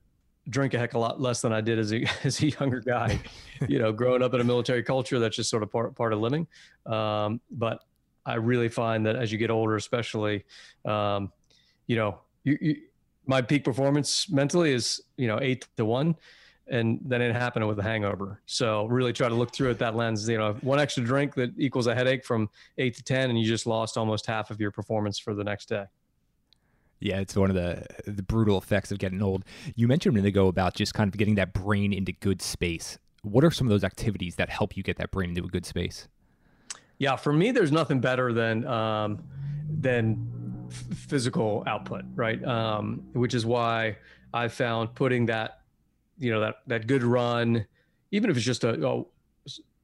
drink 0.49 0.75
a 0.75 0.79
heck 0.79 0.91
of 0.91 0.97
a 0.97 0.99
lot 0.99 1.21
less 1.21 1.43
than 1.43 1.53
I 1.53 1.61
did 1.61 1.79
as 1.79 1.93
a 1.93 2.05
as 2.25 2.43
a 2.43 2.49
younger 2.49 2.81
guy. 2.81 3.21
you 3.69 3.79
know, 3.79 3.93
growing 3.93 4.23
up 4.23 4.35
in 4.35 4.41
a 4.41 4.45
military 4.45 4.83
culture, 4.83 5.19
that's 5.19 5.37
just 5.37 5.51
sort 5.51 5.63
of 5.63 5.71
part 5.71 5.95
part 5.95 6.13
of 6.13 6.21
living. 6.21 6.47
Um, 6.87 7.41
but 7.51 7.85
I 8.25 8.35
really 8.35 8.69
find 8.69 9.07
that 9.07 9.17
as 9.17 9.33
you 9.33 9.39
get 9.39 9.51
older, 9.51 9.77
especially, 9.77 10.45
um, 10.85 11.33
you 11.87 11.97
know, 11.97 12.21
you, 12.45 12.59
you, 12.61 12.77
my 13.27 13.43
peak 13.43 13.65
performance 13.65 14.31
mentally 14.31 14.73
is 14.73 15.01
you 15.17 15.27
know 15.27 15.39
eight 15.41 15.67
to 15.77 15.85
one 15.85 16.17
and 16.71 17.01
then 17.05 17.21
it 17.21 17.35
happened 17.35 17.67
with 17.67 17.79
a 17.81 17.83
hangover. 17.83 18.41
So 18.47 18.87
really 18.87 19.13
try 19.13 19.29
to 19.29 19.35
look 19.35 19.53
through 19.53 19.71
it 19.71 19.79
that 19.81 19.97
lens. 19.97 20.29
You 20.29 20.39
know, 20.39 20.53
one 20.61 20.79
extra 20.79 21.03
drink 21.03 21.35
that 21.35 21.53
equals 21.59 21.89
a 21.89 21.95
headache 21.95 22.25
from 22.25 22.49
eight 22.79 22.95
to 22.97 23.03
ten, 23.03 23.29
and 23.29 23.39
you 23.39 23.45
just 23.45 23.67
lost 23.67 23.99
almost 23.99 24.25
half 24.25 24.51
of 24.51 24.61
your 24.61 24.71
performance 24.71 25.19
for 25.19 25.35
the 25.35 25.45
next 25.45 25.69
day. 25.69 25.85
Yeah, 27.01 27.19
it's 27.21 27.35
one 27.35 27.51
of 27.51 27.57
the 27.57 27.85
the 28.07 28.23
brutal 28.23 28.59
effects 28.59 28.93
of 28.93 28.99
getting 28.99 29.23
old. 29.23 29.45
You 29.75 29.89
mentioned 29.89 30.15
a 30.15 30.17
minute 30.17 30.29
ago 30.29 30.49
about 30.49 30.75
just 30.75 30.95
kind 30.95 31.09
of 31.09 31.17
getting 31.17 31.35
that 31.37 31.53
brain 31.53 31.93
into 31.93 32.13
good 32.13 32.43
space. 32.43 32.99
What 33.23 33.45
are 33.45 33.51
some 33.51 33.67
of 33.67 33.71
those 33.71 33.85
activities 33.85 34.37
that 34.37 34.51
help 34.51 34.77
you 34.77 34.83
get 34.83 34.99
that 34.99 35.11
brain 35.11 35.31
into 35.31 35.45
a 35.45 35.49
good 35.49 35.67
space? 35.67 36.09
Yeah, 36.99 37.17
for 37.17 37.33
me, 37.33 37.51
there's 37.51 37.73
nothing 37.73 38.01
better 38.01 38.33
than 38.33 38.67
um, 38.67 39.23
than 39.69 40.69
physical 40.71 41.65
output, 41.67 42.05
right? 42.15 42.43
Um, 42.45 43.03
which 43.15 43.35
is 43.35 43.47
why 43.47 43.97
I 44.33 44.49
found 44.49 44.95
putting 44.95 45.27
that 45.27 45.63
you 46.19 46.31
know 46.31 46.41
that 46.41 46.57
that 46.67 46.87
good 46.87 47.03
run, 47.03 47.67
even 48.11 48.31
if 48.31 48.37
it's 48.37 48.45
just 48.45 48.65
a 48.65 49.05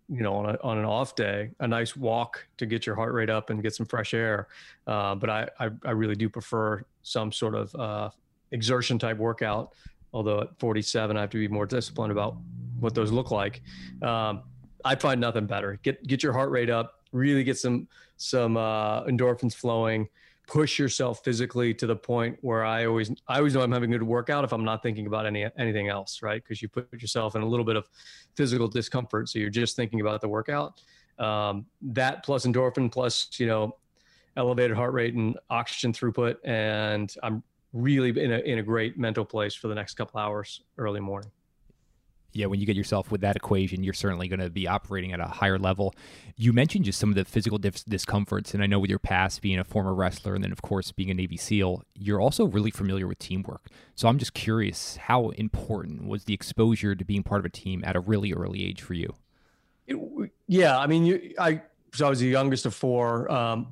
you 0.09 0.23
know 0.23 0.35
on 0.35 0.55
a, 0.55 0.59
on 0.63 0.79
an 0.79 0.85
off 0.85 1.15
day, 1.15 1.51
a 1.61 1.67
nice 1.67 1.97
walk 1.97 2.47
to 2.59 2.67
get 2.67 2.87
your 2.87 2.95
heart 2.95 3.13
rate 3.13 3.31
up 3.31 3.51
and 3.51 3.63
get 3.63 3.75
some 3.75 3.87
fresh 3.87 4.15
air. 4.15 4.49
Uh, 4.87 5.15
but 5.15 5.31
I, 5.31 5.49
I, 5.59 5.71
I 5.85 5.91
really 5.91 6.15
do 6.15 6.29
prefer 6.29 6.85
some 7.03 7.33
sort 7.33 7.55
of 7.55 7.75
uh, 7.75 8.11
exertion 8.53 8.99
type 8.99 9.19
workout. 9.19 9.73
Although 10.13 10.43
at 10.43 10.59
47, 10.59 11.17
I 11.17 11.21
have 11.21 11.31
to 11.31 11.39
be 11.39 11.49
more 11.49 11.67
disciplined 11.67 12.13
about 12.13 12.37
what 12.81 12.95
those 12.95 13.13
look 13.13 13.31
like. 13.31 13.63
Um, 14.03 14.43
I 14.85 14.95
find 14.95 15.21
nothing 15.21 15.47
better. 15.47 15.79
Get 15.83 16.07
get 16.07 16.23
your 16.23 16.33
heart 16.33 16.51
rate 16.51 16.71
up. 16.71 17.03
Really 17.13 17.45
get 17.45 17.59
some 17.59 17.89
some 18.17 18.57
uh, 18.57 19.05
endorphins 19.05 19.55
flowing 19.55 20.09
push 20.47 20.79
yourself 20.79 21.23
physically 21.25 21.75
to 21.75 21.87
the 21.87 21.97
point 21.97 22.39
where 22.41 22.65
I 22.65 22.87
always 22.87 23.11
I 23.29 23.39
always 23.39 23.55
know 23.55 23.63
I'm 23.63 23.73
having 23.73 23.93
a 23.93 23.99
good 23.99 24.07
workout 24.07 24.45
if 24.45 24.53
I'm 24.53 24.65
not 24.65 24.83
thinking 24.83 25.07
about 25.07 25.27
any 25.27 25.47
anything 25.59 25.89
else, 25.89 26.23
right? 26.23 26.43
Because 26.43 26.63
you 26.63 26.69
put 26.69 26.91
yourself 26.93 27.35
in 27.37 27.43
a 27.43 27.47
little 27.47 27.65
bit 27.65 27.77
of 27.77 27.89
physical 28.37 28.69
discomfort, 28.69 29.29
so 29.29 29.39
you're 29.39 29.51
just 29.51 29.77
thinking 29.77 30.01
about 30.01 30.21
the 30.21 30.29
workout. 30.29 30.81
Um, 31.19 31.67
that 31.83 32.25
plus 32.25 32.47
endorphin 32.47 32.93
plus 32.93 33.29
you 33.39 33.47
know 33.47 33.77
elevated 34.37 34.77
heart 34.77 34.93
rate 34.93 35.15
and 35.15 35.37
oxygen 35.51 35.93
throughput, 35.93 36.37
and 36.45 37.13
I'm 37.23 37.43
really 37.73 38.11
in 38.11 38.33
a 38.33 38.39
in 38.39 38.59
a 38.59 38.63
great 38.63 38.99
mental 38.99 39.25
place 39.25 39.55
for 39.55 39.69
the 39.69 39.75
next 39.75 39.95
couple 39.95 40.21
hours 40.21 40.63
early 40.79 41.01
morning. 41.01 41.31
Yeah, 42.37 42.47
when 42.47 42.61
you 42.61 42.67
get 42.67 42.77
yourself 42.77 43.11
with 43.11 43.23
that 43.23 43.35
equation, 43.35 43.83
you're 43.83 43.95
certainly 43.95 44.29
going 44.29 44.41
to 44.41 44.51
be 44.51 44.69
operating 44.69 45.13
at 45.13 45.21
a 45.21 45.25
higher 45.25 45.59
level. 45.59 45.95
You 46.37 46.53
mentioned 46.53 46.85
just 46.85 47.01
some 47.01 47.09
of 47.09 47.15
the 47.15 47.25
physical 47.25 47.59
dis- 47.59 47.83
discomforts, 47.83 48.53
and 48.53 48.63
I 48.63 48.67
know 48.67 48.79
with 48.79 48.91
your 48.91 48.99
past 48.99 49.41
being 49.41 49.59
a 49.59 49.65
former 49.65 49.95
wrestler 49.95 50.35
and 50.35 50.45
then, 50.45 50.53
of 50.53 50.61
course, 50.61 50.93
being 50.93 51.11
a 51.11 51.15
Navy 51.15 51.37
SEAL, 51.37 51.83
you're 51.95 52.21
also 52.21 52.45
really 52.45 52.71
familiar 52.71 53.07
with 53.07 53.19
teamwork. 53.19 53.69
So 53.95 54.07
I'm 54.07 54.19
just 54.19 54.35
curious, 54.35 54.97
how 54.97 55.31
important 55.31 56.07
was 56.07 56.25
the 56.25 56.35
exposure 56.35 56.95
to 56.95 57.05
being 57.05 57.23
part 57.23 57.41
of 57.41 57.47
a 57.47 57.51
team 57.51 57.83
at 57.85 57.97
a 57.97 58.01
really 58.01 58.35
early 58.35 58.65
age 58.65 58.83
for 58.83 58.93
you? 58.93 59.15
It, 59.87 59.97
yeah, 60.47 60.79
I 60.79 60.87
mean, 60.87 61.07
you, 61.07 61.35
I 61.39 61.63
so 61.95 62.07
I 62.07 62.11
was 62.11 62.21
the 62.21 62.27
youngest 62.27 62.67
of 62.67 62.75
four. 62.75 63.31
Um, 63.33 63.69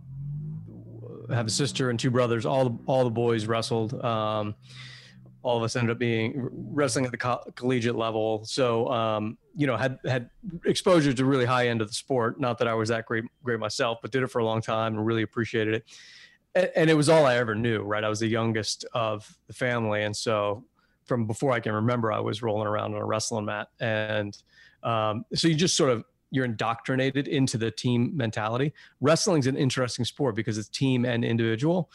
have 1.29 1.47
a 1.47 1.51
sister 1.51 1.91
and 1.91 1.99
two 1.99 2.11
brothers. 2.11 2.47
All 2.47 2.81
all 2.87 3.05
the 3.05 3.11
boys 3.11 3.47
wrestled. 3.47 4.03
Um, 4.03 4.55
all 5.45 5.59
of 5.59 5.63
us 5.63 5.77
ended 5.77 5.91
up 5.91 5.99
being 5.99 6.49
wrestling 6.73 7.05
at 7.05 7.11
the 7.11 7.19
co- 7.19 7.45
collegiate 7.55 7.95
level. 7.95 8.45
So, 8.47 8.89
um, 8.89 9.37
you 9.55 9.67
know, 9.67 9.77
had 9.77 9.99
had 10.07 10.31
exposure 10.65 11.13
to 11.13 11.25
really 11.25 11.45
high 11.45 11.69
end 11.69 11.83
of 11.83 11.89
the 11.89 11.95
sport. 11.95 12.41
Not 12.41 12.59
that 12.59 12.67
I 12.67 12.75
was 12.75 12.89
that 12.89 13.05
great 13.05 13.25
great 13.45 13.61
myself, 13.61 13.99
but 14.01 14.11
did 14.11 14.23
it 14.23 14.29
for 14.29 14.39
a 14.41 14.45
long 14.45 14.63
time 14.63 14.97
and 14.97 15.07
really 15.07 15.23
appreciated 15.23 15.75
it. 15.75 15.85
And, 16.55 16.71
and 16.75 16.91
it 16.91 16.95
was 16.95 17.11
all 17.11 17.27
I 17.27 17.37
ever 17.37 17.55
knew. 17.55 17.83
Right, 17.83 18.03
I 18.03 18.09
was 18.09 18.21
the 18.21 18.27
youngest 18.27 18.87
of 18.95 19.31
the 19.47 19.53
family, 19.53 20.03
and 20.03 20.17
so 20.17 20.65
from 21.05 21.27
before 21.27 21.53
I 21.53 21.61
can 21.61 21.73
remember, 21.73 22.11
I 22.11 22.21
was 22.21 22.43
rolling 22.43 22.67
around 22.67 22.95
on 22.95 23.01
a 23.01 23.05
wrestling 23.05 23.45
mat, 23.45 23.69
and 23.81 24.37
um, 24.83 25.27
so 25.35 25.47
you 25.47 25.55
just 25.55 25.77
sort 25.77 25.91
of 25.91 26.05
you're 26.31 26.47
indoctrinated 26.47 27.29
into 27.29 27.59
the 27.59 27.71
team 27.71 28.17
mentality. 28.17 28.73
Wrestling's 29.03 29.47
an 29.47 29.57
interesting 29.57 30.07
sport 30.07 30.35
because 30.35 30.57
it's 30.57 30.69
team 30.69 31.05
and 31.05 31.23
individual 31.23 31.91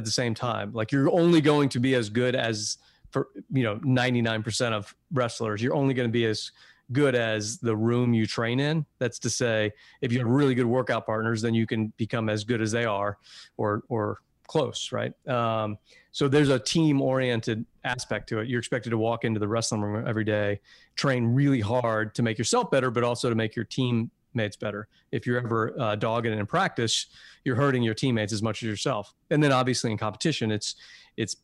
at 0.00 0.04
the 0.06 0.10
same 0.10 0.34
time. 0.34 0.72
Like 0.72 0.92
you're 0.92 1.10
only 1.10 1.42
going 1.42 1.68
to 1.70 1.78
be 1.78 1.94
as 1.94 2.08
good 2.08 2.34
as 2.34 2.78
for 3.10 3.28
you 3.52 3.62
know 3.62 3.76
99% 3.76 4.72
of 4.72 4.94
wrestlers. 5.12 5.62
You're 5.62 5.74
only 5.74 5.94
going 5.94 6.08
to 6.08 6.12
be 6.12 6.24
as 6.24 6.50
good 6.92 7.14
as 7.14 7.58
the 7.58 7.76
room 7.76 8.14
you 8.14 8.26
train 8.26 8.58
in. 8.58 8.86
That's 8.98 9.18
to 9.20 9.30
say, 9.30 9.72
if 10.00 10.10
you 10.12 10.18
have 10.20 10.28
really 10.28 10.54
good 10.54 10.66
workout 10.66 11.06
partners, 11.06 11.42
then 11.42 11.54
you 11.54 11.66
can 11.66 11.92
become 11.98 12.28
as 12.28 12.44
good 12.44 12.62
as 12.62 12.72
they 12.72 12.84
are, 12.84 13.18
or 13.58 13.82
or 13.88 14.18
close, 14.46 14.90
right? 14.90 15.12
Um, 15.28 15.78
so 16.12 16.26
there's 16.26 16.48
a 16.48 16.58
team 16.58 17.00
oriented 17.00 17.64
aspect 17.84 18.28
to 18.30 18.40
it. 18.40 18.48
You're 18.48 18.58
expected 18.58 18.90
to 18.90 18.98
walk 18.98 19.24
into 19.24 19.38
the 19.38 19.46
wrestling 19.46 19.82
room 19.82 20.08
every 20.08 20.24
day, 20.24 20.60
train 20.96 21.26
really 21.26 21.60
hard 21.60 22.14
to 22.16 22.22
make 22.22 22.38
yourself 22.38 22.70
better, 22.70 22.90
but 22.90 23.04
also 23.04 23.28
to 23.28 23.36
make 23.36 23.54
your 23.54 23.66
teammates 24.32 24.56
better. 24.56 24.88
If 25.12 25.26
you're 25.26 25.38
ever 25.38 25.74
uh, 25.78 25.96
dogged 25.96 26.26
in 26.26 26.46
practice, 26.46 27.06
you're 27.44 27.56
hurting 27.56 27.82
your 27.82 27.94
teammates 27.94 28.32
as 28.32 28.42
much 28.42 28.62
as 28.62 28.68
yourself. 28.68 29.14
And 29.30 29.42
then 29.42 29.52
obviously 29.52 29.90
in 29.90 29.98
competition, 29.98 30.50
it's 30.50 30.76
it's 31.16 31.36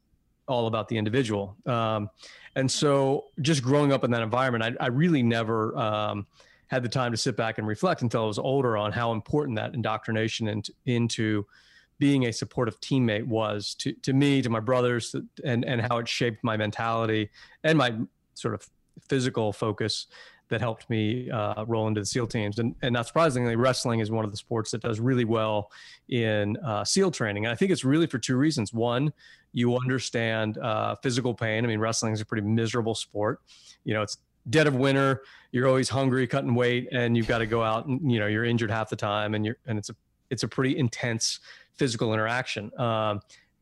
all 0.49 0.67
about 0.67 0.89
the 0.89 0.97
individual. 0.97 1.57
Um, 1.67 2.09
and 2.55 2.71
so 2.71 3.27
just 3.43 3.63
growing 3.63 3.93
up 3.93 4.05
in 4.05 4.11
that 4.13 4.23
environment, 4.23 4.77
I, 4.81 4.85
I 4.85 4.89
really 4.89 5.23
never 5.23 5.77
um, 5.77 6.27
had 6.69 6.83
the 6.83 6.89
time 6.89 7.11
to 7.11 7.17
sit 7.17 7.37
back 7.37 7.59
and 7.59 7.67
reflect 7.67 8.03
until 8.03 8.25
I 8.25 8.27
was 8.27 8.39
older 8.39 8.77
on 8.77 8.93
how 8.93 9.13
important 9.13 9.57
that 9.57 9.75
indoctrination 9.75 10.49
into, 10.49 10.73
into 10.87 11.47
being 11.99 12.27
a 12.27 12.33
supportive 12.33 12.81
teammate 12.81 13.27
was 13.27 13.75
to, 13.81 13.93
to 14.03 14.13
me, 14.13 14.41
to 14.43 14.49
my 14.49 14.61
brothers, 14.61 15.15
and, 15.45 15.65
and 15.65 15.81
how 15.81 15.99
it 15.99 16.09
shaped 16.09 16.45
my 16.45 16.57
mentality 16.57 17.31
and 17.65 17.77
my 17.77 17.95
sort 18.35 18.55
of 18.55 18.69
physical 19.09 19.53
focus 19.53 20.07
that 20.49 20.61
helped 20.61 20.89
me 20.89 21.31
uh, 21.31 21.65
roll 21.65 21.89
into 21.89 22.01
the 22.01 22.07
SEAL 22.07 22.29
teams. 22.29 22.59
And, 22.59 22.75
and 22.83 22.93
not 22.93 23.07
surprisingly, 23.07 23.57
wrestling 23.57 24.01
is 24.01 24.11
one 24.11 24.25
of 24.25 24.31
the 24.31 24.37
sports 24.37 24.71
that 24.71 24.81
does 24.81 25.01
really 25.01 25.25
well 25.25 25.71
in 26.09 26.57
uh, 26.59 26.85
SEAL 26.85 27.11
training. 27.11 27.47
And 27.47 27.53
I 27.53 27.57
think 27.57 27.73
it's 27.73 27.85
really 27.85 28.07
for 28.07 28.19
two 28.19 28.37
reasons. 28.37 28.73
One, 28.73 29.13
you 29.53 29.77
understand 29.77 30.59
uh, 30.59 30.95
physical 31.03 31.35
pain. 31.35 31.65
I 31.65 31.69
mean, 31.69 31.81
wrestling 31.81 32.13
is 32.13 32.21
a 32.21 32.27
pretty 32.27 32.47
miserable 32.47 32.95
sport. 32.95 33.41
You 33.85 33.95
know, 33.95 34.03
it's 34.03 34.19
dead 34.51 34.67
of 34.67 34.77
winter. 34.77 35.23
You're 35.51 35.67
always 35.67 35.89
hungry, 35.89 36.27
cutting 36.27 36.55
weight, 36.55 36.89
and 36.93 37.17
you've 37.17 37.27
got 37.27 37.39
to 37.39 37.47
go 37.47 37.63
out 37.63 37.87
and 37.87 38.13
you 38.13 38.19
know 38.19 38.27
you're 38.27 38.45
injured 38.45 38.71
half 38.71 38.91
the 38.91 38.97
time, 38.97 39.35
and 39.35 39.45
you're 39.45 39.57
and 39.67 39.79
it's 39.79 39.91
a 39.91 39.97
it's 40.31 40.43
a 40.43 40.49
pretty 40.49 40.77
intense 40.77 41.41
physical 41.75 42.13
interaction. 42.13 42.71
Um, 42.79 43.21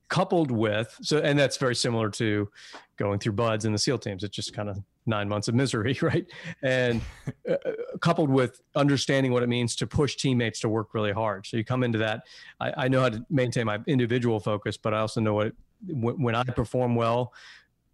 coupled 0.08 0.50
with 0.50 0.96
so 1.00 1.18
and 1.18 1.38
that's 1.38 1.56
very 1.56 1.74
similar 1.74 2.10
to 2.10 2.48
going 2.96 3.18
through 3.18 3.32
BUD/S 3.32 3.64
in 3.64 3.72
the 3.72 3.78
seal 3.78 3.98
teams 3.98 4.22
it's 4.22 4.36
just 4.36 4.52
kind 4.52 4.68
of 4.68 4.78
nine 5.06 5.28
months 5.28 5.48
of 5.48 5.54
misery 5.54 5.98
right 6.02 6.26
and 6.62 7.00
uh, 7.48 7.56
coupled 8.00 8.30
with 8.30 8.60
understanding 8.74 9.32
what 9.32 9.42
it 9.42 9.48
means 9.48 9.76
to 9.76 9.86
push 9.86 10.16
teammates 10.16 10.60
to 10.60 10.68
work 10.68 10.94
really 10.94 11.12
hard 11.12 11.46
so 11.46 11.56
you 11.56 11.64
come 11.64 11.82
into 11.82 11.98
that 11.98 12.22
i, 12.60 12.72
I 12.84 12.88
know 12.88 13.02
how 13.02 13.10
to 13.10 13.24
maintain 13.30 13.66
my 13.66 13.78
individual 13.86 14.40
focus 14.40 14.76
but 14.76 14.94
i 14.94 14.98
also 14.98 15.20
know 15.20 15.34
what 15.34 15.52
when, 15.86 16.22
when 16.22 16.34
i 16.34 16.44
perform 16.44 16.94
well 16.94 17.32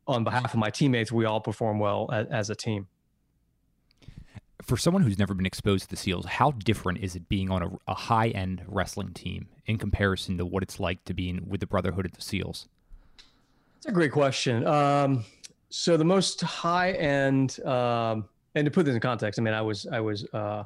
on 0.07 0.25
behalf 0.25 0.55
of 0.55 0.61
my 0.61 0.71
teammates 0.71 1.11
we 1.12 1.25
all 1.25 1.40
perform 1.40 1.79
well 1.79 2.09
as, 2.12 2.26
as 2.29 2.50
a 2.50 2.55
team 2.55 2.87
for 4.62 4.76
someone 4.76 5.02
who's 5.02 5.19
never 5.19 5.35
been 5.35 5.47
exposed 5.47 5.85
to 5.85 5.90
the 5.90 5.97
SEALs, 5.97 6.26
how 6.26 6.50
different 6.50 6.99
is 6.99 7.17
it 7.17 7.29
being 7.29 7.50
on 7.50 7.62
a, 7.62 7.71
a 7.88 7.95
high 7.95 8.29
end 8.29 8.62
wrestling 8.67 9.12
team 9.12 9.49
in 9.67 9.79
comparison 9.79 10.38
to 10.38 10.45
what 10.45 10.62
it's 10.62 10.79
like 10.79 11.05
to 11.05 11.14
be 11.14 11.31
in, 11.31 11.49
with 11.49 11.61
the 11.61 11.67
Brotherhood 11.67 12.05
of 12.05 12.12
the 12.12 12.23
SEALs? 12.23 12.69
That's 13.75 13.87
a 13.87 13.93
great 13.93 14.12
question. 14.12 14.67
Um, 14.67 15.25
so 15.71 15.97
the 15.97 16.05
most 16.05 16.41
high 16.41 16.93
end, 16.93 17.61
um, 17.65 18.29
and 18.55 18.65
to 18.65 18.71
put 18.71 18.85
this 18.85 18.95
in 18.95 19.00
context, 19.00 19.39
I 19.39 19.43
mean, 19.43 19.55
I 19.55 19.62
was 19.62 19.87
I 19.87 20.00
was 20.00 20.27
uh, 20.33 20.65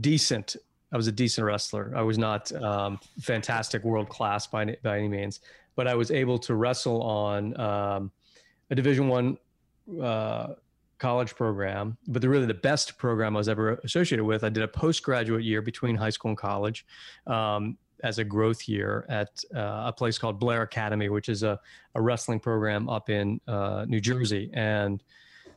decent. 0.00 0.56
I 0.92 0.96
was 0.96 1.06
a 1.06 1.12
decent 1.12 1.46
wrestler. 1.46 1.92
I 1.94 2.02
was 2.02 2.18
not 2.18 2.52
um, 2.52 2.98
fantastic, 3.20 3.84
world 3.84 4.08
class 4.08 4.46
by 4.46 4.62
any, 4.62 4.76
by 4.82 4.98
any 4.98 5.08
means, 5.08 5.40
but 5.76 5.86
I 5.86 5.94
was 5.94 6.10
able 6.10 6.38
to 6.40 6.54
wrestle 6.54 7.02
on 7.02 7.58
um, 7.58 8.10
a 8.70 8.74
Division 8.74 9.08
One 9.08 9.38
uh, 10.02 10.54
college 10.98 11.34
program, 11.34 11.96
but 12.08 12.22
the 12.22 12.28
really 12.28 12.46
the 12.46 12.54
best 12.54 12.96
program 12.96 13.36
I 13.36 13.40
was 13.40 13.48
ever 13.48 13.74
associated 13.84 14.24
with. 14.24 14.44
I 14.44 14.48
did 14.48 14.62
a 14.62 14.68
postgraduate 14.68 15.44
year 15.44 15.60
between 15.60 15.96
high 15.96 16.10
school 16.10 16.30
and 16.30 16.38
college 16.38 16.86
um, 17.26 17.76
as 18.02 18.18
a 18.18 18.24
growth 18.24 18.68
year 18.68 19.06
at 19.08 19.44
uh, 19.54 19.84
a 19.86 19.92
place 19.92 20.18
called 20.18 20.38
Blair 20.40 20.62
Academy, 20.62 21.08
which 21.08 21.28
is 21.28 21.42
a, 21.42 21.58
a 21.94 22.02
wrestling 22.02 22.40
program 22.40 22.88
up 22.88 23.10
in 23.10 23.40
uh, 23.46 23.84
New 23.88 24.00
Jersey. 24.00 24.50
And 24.52 25.02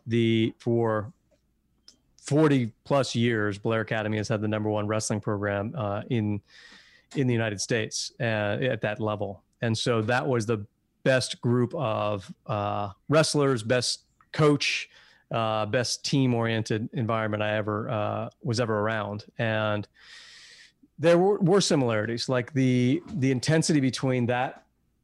the 0.08 0.54
for 0.60 1.12
40 2.22 2.72
plus 2.84 3.16
years, 3.16 3.58
Blair 3.58 3.82
Academy 3.82 4.18
has 4.18 4.28
had 4.28 4.42
the 4.42 4.48
number 4.48 4.70
one 4.70 4.88
wrestling 4.88 5.22
program 5.22 5.74
uh, 5.76 6.02
in 6.10 6.42
in 7.16 7.28
the 7.28 7.34
United 7.34 7.62
States 7.62 8.12
uh, 8.20 8.24
at 8.24 8.82
that 8.82 9.00
level. 9.00 9.44
And 9.62 9.78
so 9.78 10.02
that 10.02 10.28
was 10.28 10.46
the 10.46 10.66
best 11.04 11.40
group 11.40 11.74
of 11.76 12.32
uh, 12.46 12.90
wrestlers, 13.10 13.64
best 13.64 14.02
coach, 14.34 14.90
uh, 15.32 15.66
best 15.68 16.04
team 16.04 16.34
oriented 16.34 16.90
environment 16.94 17.42
I 17.42 17.56
ever 17.56 18.30
was 18.44 18.60
ever 18.60 18.80
around. 18.80 19.26
And 19.38 19.88
there 20.98 21.18
were, 21.18 21.38
were, 21.40 21.62
similarities, 21.62 22.30
like 22.30 22.54
the 22.54 23.02
the 23.16 23.32
intensity 23.32 23.80
between 23.80 24.26
that 24.28 24.64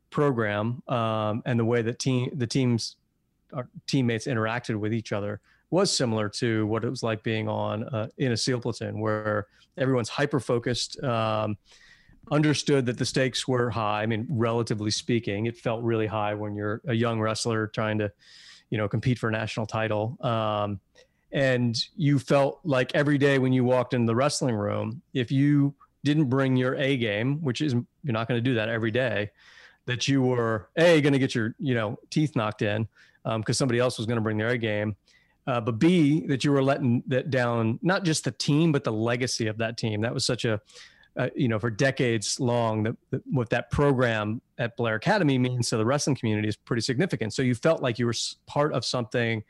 program 0.10 0.82
um, 0.88 1.42
and 1.46 1.60
the 1.60 1.66
way 1.66 1.82
that 1.82 2.00
team 2.00 2.30
the 2.34 2.48
teams 2.48 2.96
our 3.54 3.68
teammates 3.88 4.28
interacted 4.28 4.78
with 4.78 4.94
each 4.94 5.12
other 5.12 5.42
was 5.70 5.96
similar 5.96 6.30
to 6.30 6.66
what 6.68 6.84
it 6.84 6.90
was 6.90 7.04
like 7.04 7.24
being 7.24 7.48
on 7.48 7.84
uh, 7.86 8.08
in 8.18 8.32
a 8.32 8.38
SEAL 8.38 8.62
platoon, 8.62 9.00
where 9.00 9.48
everyone's 9.78 10.10
hyper 10.10 10.40
focused. 10.40 11.02
Um, 11.04 11.58
understood 12.30 12.86
that 12.86 13.00
the 13.00 13.06
stakes 13.06 13.48
were 13.48 13.72
high. 13.72 14.04
I 14.04 14.06
mean, 14.06 14.28
relatively 14.30 14.92
speaking, 14.92 15.48
it 15.48 15.58
felt 15.58 15.84
really 15.84 16.06
high 16.06 16.36
when 16.36 16.56
you're 16.56 16.80
a 16.88 16.94
young 16.94 17.20
wrestler 17.20 17.68
trying 17.68 17.98
to 17.98 18.12
you 18.72 18.78
know, 18.78 18.88
compete 18.88 19.20
for 19.20 19.30
a 19.30 19.32
national 19.32 19.68
title. 19.68 20.18
Um, 20.22 20.80
and 21.32 21.78
you 21.96 22.18
felt 22.18 22.60
like 22.64 22.96
every 22.96 23.18
day 23.18 23.38
when 23.38 23.54
you 23.54 23.64
walked 23.64 23.94
in 23.94 24.06
the 24.06 24.16
wrestling 24.16 24.56
room, 24.56 25.02
if 25.14 25.32
you 25.32 25.76
didn't 26.03 26.25
bring 26.25 26.55
your 26.55 26.75
A 26.75 26.98
game, 26.98 27.41
which 27.41 27.62
is 27.62 27.74
you're 27.74 28.13
not 28.13 28.27
going 28.27 28.38
to 28.38 28.41
do 28.41 28.55
that 28.55 28.70
every 28.70 28.91
day, 28.91 29.31
that 29.86 30.08
you 30.08 30.22
were 30.22 30.70
a 30.77 31.01
going 31.01 31.13
to 31.13 31.20
get 31.20 31.36
your 31.36 31.55
you 31.60 31.74
know 31.74 31.98
teeth 32.10 32.36
knocked 32.36 32.62
in 32.62 32.88
because 33.24 33.36
um, 33.36 33.53
somebody 33.53 33.79
else 33.79 33.98
was 33.98 34.08
going 34.08 34.17
to 34.17 34.22
bring 34.22 34.38
their 34.38 34.50
A 34.50 34.58
game, 34.58 34.96
uh, 35.48 35.62
but 35.62 35.79
B 35.79 36.25
that 36.27 36.43
you 36.43 36.51
were 36.51 36.63
letting 36.63 37.03
that 37.08 37.29
down 37.29 37.79
not 37.81 38.03
just 38.03 38.24
the 38.24 38.31
team 38.31 38.72
but 38.72 38.84
the 38.84 38.91
legacy 38.91 39.48
of 39.48 39.58
that 39.58 39.77
team. 39.77 40.01
That 40.01 40.13
was 40.13 40.25
such 40.25 40.46
a 40.46 40.62
uh, 41.17 41.27
you 41.36 41.48
know, 41.48 41.60
for 41.60 41.70
decades 41.70 42.39
long, 42.39 42.84
that, 42.84 42.96
that, 43.10 43.22
what 43.29 43.50
that 43.50 43.70
program 43.70 44.41
at 44.58 44.77
Blair 44.77 44.96
Academy 44.96 45.38
means 45.38 45.70
to 45.70 45.77
the 45.77 45.86
wrestling 45.86 46.15
community 46.15 46.48
is 46.48 46.55
pretty 46.55 46.81
significant. 46.81 47.34
So 47.34 47.41
you 47.41 47.53
felt 47.53 47.81
like 47.81 48.00
you 48.00 48.05
were 48.05 48.15
part 48.48 48.74
of 48.74 48.86
something 48.86 49.43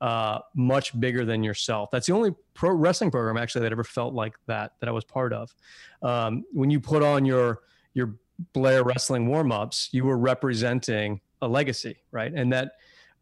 uh, 0.00 0.40
much 0.54 0.98
bigger 0.98 1.24
than 1.24 1.42
yourself. 1.42 1.90
That's 1.90 2.06
the 2.06 2.12
only 2.12 2.34
pro 2.54 2.70
wrestling 2.70 3.10
program 3.10 3.36
actually 3.36 3.62
that 3.62 3.72
ever 3.72 3.84
felt 3.84 4.14
like 4.14 4.34
that 4.46 4.72
that 4.80 4.88
I 4.88 4.92
was 4.92 5.04
part 5.04 5.32
of. 5.32 5.54
Um, 6.02 6.44
when 6.52 6.70
you 6.70 6.80
put 6.80 7.02
on 7.02 7.24
your 7.24 7.60
your 7.94 8.14
Blair 8.52 8.84
wrestling 8.84 9.26
warm 9.26 9.50
ups, 9.50 9.88
you 9.90 10.04
were 10.04 10.16
representing 10.16 11.20
a 11.42 11.48
legacy, 11.48 11.96
right? 12.12 12.32
And 12.32 12.52
that 12.52 12.72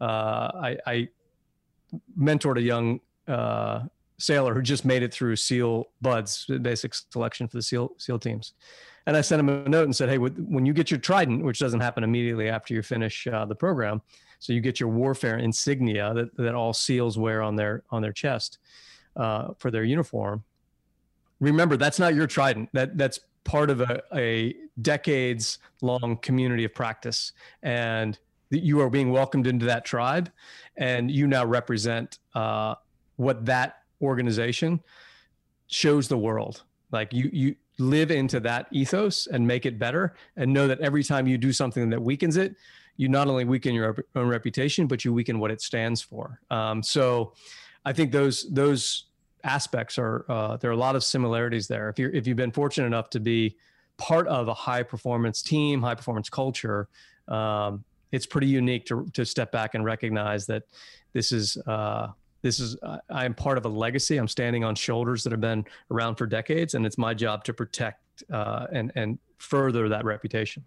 uh, 0.01 0.51
I, 0.55 0.77
I 0.87 1.09
mentored 2.19 2.59
a 2.59 2.63
young 2.63 3.01
uh, 3.27 3.85
sailor 4.19 4.53
who 4.55 4.61
just 4.61 4.85
made 4.85 5.03
it 5.03 5.13
through 5.13 5.37
SEAL 5.37 5.89
BUD/S, 6.03 6.47
basic 6.61 6.95
selection 6.95 7.49
for 7.49 7.57
the 7.57 7.63
SEAL 7.63 7.95
SEAL 7.97 8.19
teams. 8.19 8.53
And 9.07 9.17
I 9.17 9.21
sent 9.21 9.41
him 9.41 9.49
a 9.49 9.69
note 9.69 9.85
and 9.85 9.97
said, 9.97 10.09
"Hey, 10.09 10.19
when 10.19 10.67
you 10.67 10.75
get 10.75 10.91
your 10.91 11.01
trident, 11.01 11.45
which 11.45 11.59
doesn't 11.59 11.81
happen 11.81 12.05
immediately 12.05 12.51
after 12.51 12.75
you 12.75 12.83
finish 12.83 13.27
uh, 13.27 13.47
the 13.47 13.55
program, 13.55 14.03
So 14.39 14.53
you 14.53 14.61
get 14.61 14.81
your 14.81 14.89
warfare 14.89 15.39
insignia 15.39 16.13
that, 16.15 16.37
that 16.37 16.55
all 16.55 16.73
SEALs 16.73 17.19
wear 17.19 17.43
on 17.43 17.57
their 17.57 17.83
on 17.91 18.03
their 18.03 18.13
chest 18.13 18.59
uh, 19.17 19.55
for 19.59 19.71
their 19.71 19.85
uniform. 19.85 20.45
Remember, 21.41 21.77
that's 21.77 21.99
not 21.99 22.15
your 22.15 22.27
trident. 22.27 22.71
That 22.73 22.97
that's 22.97 23.21
part 23.45 23.71
of 23.71 23.81
a, 23.81 24.03
a 24.15 24.55
decades 24.81 25.59
long 25.81 26.17
community 26.19 26.65
of 26.65 26.75
practice, 26.75 27.33
and 27.63 28.19
you 28.51 28.81
are 28.81 28.91
being 28.91 29.11
welcomed 29.11 29.47
into 29.47 29.67
that 29.67 29.85
tribe, 29.85 30.31
and 30.77 31.11
you 31.11 31.27
now 31.27 31.45
represent 31.45 32.19
uh, 32.35 32.75
what 33.17 33.45
that 33.47 33.83
organization 34.03 34.81
shows 35.67 36.09
the 36.09 36.19
world. 36.19 36.63
Like 36.93 37.13
you 37.13 37.31
you 37.33 37.57
live 37.79 38.11
into 38.11 38.41
that 38.41 38.67
ethos 38.71 39.27
and 39.27 39.47
make 39.47 39.67
it 39.67 39.79
better, 39.79 40.15
and 40.37 40.53
know 40.53 40.69
that 40.69 40.81
every 40.81 41.03
time 41.03 41.27
you 41.27 41.39
do 41.39 41.53
something 41.53 41.91
that 41.91 42.01
weakens 42.01 42.37
it, 42.37 42.57
you 42.97 43.09
not 43.09 43.29
only 43.29 43.45
weaken 43.45 43.75
your 43.75 43.97
own 44.15 44.29
reputation, 44.29 44.87
but 44.87 45.05
you 45.05 45.13
weaken 45.13 45.39
what 45.39 45.51
it 45.51 45.61
stands 45.61 46.01
for. 46.01 46.41
Um, 46.51 46.83
so, 46.83 47.35
I 47.85 47.93
think 47.93 48.13
those 48.13 48.49
those 48.51 49.05
aspects 49.45 49.97
are 49.99 50.27
uh, 50.29 50.57
there 50.57 50.71
are 50.71 50.75
a 50.75 50.79
lot 50.79 50.97
of 50.97 51.05
similarities 51.05 51.69
there. 51.69 51.89
If 51.89 51.99
you 51.99 52.11
if 52.13 52.27
you've 52.27 52.37
been 52.37 52.53
fortunate 52.53 52.87
enough 52.87 53.11
to 53.11 53.21
be 53.21 53.57
part 53.97 54.27
of 54.29 54.49
a 54.49 54.55
high 54.55 54.83
performance 54.83 55.41
team, 55.41 55.81
high 55.81 55.95
performance 55.95 56.29
culture, 56.29 56.89
um, 57.29 57.85
it's 58.13 58.27
pretty 58.27 58.49
unique 58.49 58.85
to 58.87 59.07
to 59.15 59.25
step 59.25 59.53
back 59.53 59.75
and 59.75 59.85
recognize 59.85 60.47
that 60.47 60.65
this 61.13 61.33
is. 61.33 61.57
Uh, 61.67 62.09
this 62.43 62.61
is 62.61 62.77
I 63.11 63.25
am 63.25 63.35
part 63.35 63.59
of 63.59 63.65
a 63.65 63.69
legacy. 63.69 64.19
I'm 64.19 64.29
standing 64.29 64.63
on 64.63 64.77
shoulders 64.77 65.25
that 65.25 65.33
have 65.33 65.41
been 65.41 65.65
around 65.91 66.15
for 66.15 66.27
decades, 66.27 66.75
and 66.75 66.87
it's 66.87 66.99
my 66.99 67.13
job 67.13 67.43
to 67.45 67.53
protect 67.53 68.23
uh, 68.33 68.67
and 68.73 68.93
and 68.95 69.19
further 69.39 69.89
that 69.89 70.05
reputation. 70.05 70.65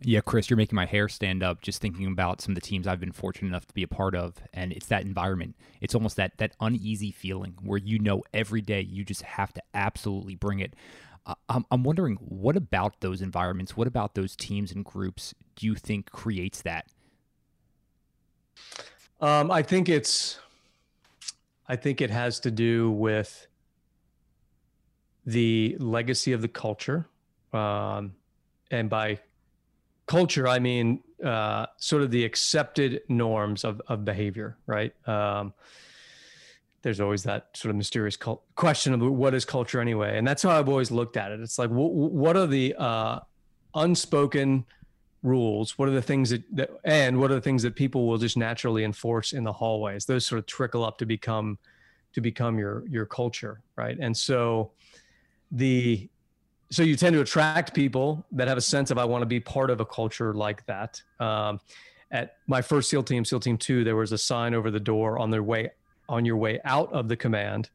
Yeah, 0.00 0.20
Chris, 0.20 0.50
you're 0.50 0.56
making 0.56 0.74
my 0.74 0.86
hair 0.86 1.08
stand 1.08 1.44
up 1.44 1.60
just 1.60 1.80
thinking 1.80 2.06
about 2.06 2.40
some 2.40 2.52
of 2.52 2.54
the 2.56 2.60
teams 2.60 2.88
I've 2.88 2.98
been 2.98 3.12
fortunate 3.12 3.48
enough 3.48 3.66
to 3.66 3.74
be 3.74 3.84
a 3.84 3.88
part 3.88 4.16
of, 4.16 4.34
and 4.52 4.72
it's 4.72 4.86
that 4.86 5.02
environment. 5.02 5.54
It's 5.80 5.94
almost 5.94 6.16
that 6.16 6.38
that 6.38 6.56
uneasy 6.60 7.12
feeling 7.12 7.54
where 7.62 7.78
you 7.78 7.98
know 8.00 8.24
every 8.34 8.62
day 8.62 8.80
you 8.80 9.04
just 9.04 9.22
have 9.22 9.52
to 9.52 9.62
absolutely 9.74 10.34
bring 10.34 10.58
it. 10.58 10.74
I'm, 11.48 11.64
I'm 11.70 11.84
wondering 11.84 12.16
what 12.16 12.56
about 12.56 13.00
those 13.00 13.22
environments, 13.22 13.76
what 13.76 13.86
about 13.86 14.14
those 14.14 14.34
teams 14.34 14.72
and 14.72 14.84
groups 14.84 15.34
do 15.54 15.66
you 15.66 15.76
think 15.76 16.10
creates 16.10 16.62
that? 16.62 16.86
Um, 19.20 19.52
I 19.52 19.62
think 19.62 19.88
it's, 19.88 20.40
I 21.68 21.76
think 21.76 22.00
it 22.00 22.10
has 22.10 22.40
to 22.40 22.50
do 22.50 22.90
with 22.90 23.46
the 25.24 25.76
legacy 25.78 26.32
of 26.32 26.42
the 26.42 26.48
culture, 26.48 27.06
um, 27.52 28.14
and 28.72 28.90
by 28.90 29.20
culture, 30.12 30.46
I 30.46 30.58
mean 30.58 31.02
uh, 31.24 31.64
sort 31.78 32.02
of 32.02 32.10
the 32.10 32.24
accepted 32.24 33.00
norms 33.08 33.64
of, 33.64 33.80
of 33.88 34.04
behavior, 34.04 34.58
right? 34.66 34.92
Um, 35.08 35.54
there's 36.82 37.00
always 37.00 37.22
that 37.22 37.56
sort 37.56 37.70
of 37.70 37.76
mysterious 37.76 38.16
cult- 38.16 38.44
question 38.54 38.92
of 38.92 39.00
what 39.00 39.32
is 39.34 39.44
culture 39.46 39.80
anyway, 39.80 40.18
and 40.18 40.26
that's 40.28 40.42
how 40.42 40.50
I've 40.50 40.68
always 40.68 40.90
looked 40.90 41.16
at 41.16 41.32
it. 41.32 41.40
It's 41.40 41.58
like, 41.58 41.70
w- 41.70 41.88
what 42.24 42.36
are 42.36 42.46
the 42.46 42.74
uh, 42.78 43.20
unspoken 43.74 44.66
rules? 45.22 45.78
What 45.78 45.88
are 45.88 45.92
the 45.92 46.02
things 46.02 46.28
that, 46.30 46.42
that, 46.56 46.70
and 46.84 47.18
what 47.18 47.30
are 47.30 47.36
the 47.36 47.40
things 47.48 47.62
that 47.62 47.74
people 47.74 48.06
will 48.06 48.18
just 48.18 48.36
naturally 48.36 48.84
enforce 48.84 49.32
in 49.32 49.44
the 49.44 49.52
hallways? 49.52 50.04
Those 50.04 50.26
sort 50.26 50.40
of 50.40 50.46
trickle 50.46 50.84
up 50.84 50.98
to 50.98 51.06
become 51.06 51.58
to 52.14 52.20
become 52.20 52.58
your 52.58 52.84
your 52.86 53.06
culture, 53.06 53.62
right? 53.76 53.96
And 53.98 54.14
so 54.14 54.72
the 55.52 56.10
so 56.72 56.82
you 56.82 56.96
tend 56.96 57.12
to 57.12 57.20
attract 57.20 57.74
people 57.74 58.24
that 58.32 58.48
have 58.48 58.56
a 58.56 58.62
sense 58.62 58.90
of 58.90 58.96
I 58.96 59.04
want 59.04 59.20
to 59.20 59.26
be 59.26 59.38
part 59.38 59.68
of 59.68 59.80
a 59.80 59.84
culture 59.84 60.32
like 60.32 60.64
that. 60.66 61.02
Um, 61.20 61.60
at 62.10 62.36
my 62.46 62.62
first 62.62 62.88
SEAL 62.88 63.02
team, 63.02 63.26
SEAL 63.26 63.40
Team 63.40 63.58
Two, 63.58 63.84
there 63.84 63.94
was 63.94 64.12
a 64.12 64.18
sign 64.18 64.54
over 64.54 64.70
the 64.70 64.80
door 64.80 65.18
on 65.18 65.30
their 65.30 65.42
way 65.42 65.70
on 66.08 66.24
your 66.24 66.38
way 66.38 66.60
out 66.64 66.90
of 66.92 67.08
the 67.08 67.16
command 67.16 67.68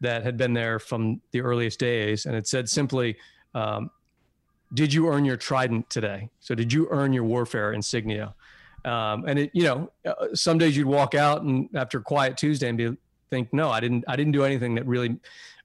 that 0.00 0.24
had 0.24 0.36
been 0.36 0.52
there 0.52 0.80
from 0.80 1.20
the 1.30 1.40
earliest 1.40 1.78
days, 1.78 2.26
and 2.26 2.34
it 2.34 2.48
said 2.48 2.68
simply, 2.68 3.16
um, 3.54 3.90
"Did 4.74 4.92
you 4.92 5.08
earn 5.08 5.24
your 5.24 5.36
trident 5.36 5.88
today?" 5.88 6.28
So 6.40 6.56
did 6.56 6.72
you 6.72 6.88
earn 6.90 7.12
your 7.12 7.24
warfare 7.24 7.72
insignia? 7.72 8.34
Um, 8.84 9.24
and 9.28 9.38
it, 9.38 9.50
you 9.52 9.62
know, 9.62 9.92
uh, 10.04 10.34
some 10.34 10.58
days 10.58 10.76
you'd 10.76 10.88
walk 10.88 11.14
out 11.14 11.42
and 11.42 11.68
after 11.76 12.00
Quiet 12.00 12.36
Tuesday 12.36 12.68
and 12.68 12.76
be 12.76 12.96
think, 13.30 13.52
"No, 13.52 13.70
I 13.70 13.78
didn't. 13.78 14.04
I 14.08 14.16
didn't 14.16 14.32
do 14.32 14.42
anything 14.42 14.74
that 14.74 14.86
really." 14.86 15.20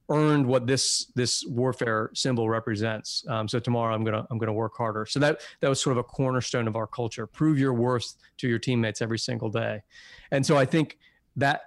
Earned 0.09 0.45
what 0.45 0.65
this 0.67 1.11
this 1.15 1.43
warfare 1.45 2.09
symbol 2.13 2.49
represents. 2.49 3.25
Um, 3.27 3.47
so 3.47 3.59
tomorrow 3.59 3.93
I'm 3.93 4.03
gonna 4.03 4.25
I'm 4.29 4.37
gonna 4.37 4.53
work 4.53 4.75
harder. 4.75 5.05
So 5.05 5.19
that 5.19 5.41
that 5.59 5.69
was 5.69 5.81
sort 5.81 5.93
of 5.93 5.97
a 5.99 6.03
cornerstone 6.03 6.67
of 6.67 6.75
our 6.75 6.87
culture. 6.87 7.27
Prove 7.27 7.59
your 7.59 7.73
worth 7.73 8.15
to 8.37 8.47
your 8.47 8.59
teammates 8.59 9.01
every 9.01 9.19
single 9.19 9.49
day, 9.49 9.81
and 10.31 10.45
so 10.45 10.57
I 10.57 10.65
think 10.65 10.97
that 11.35 11.61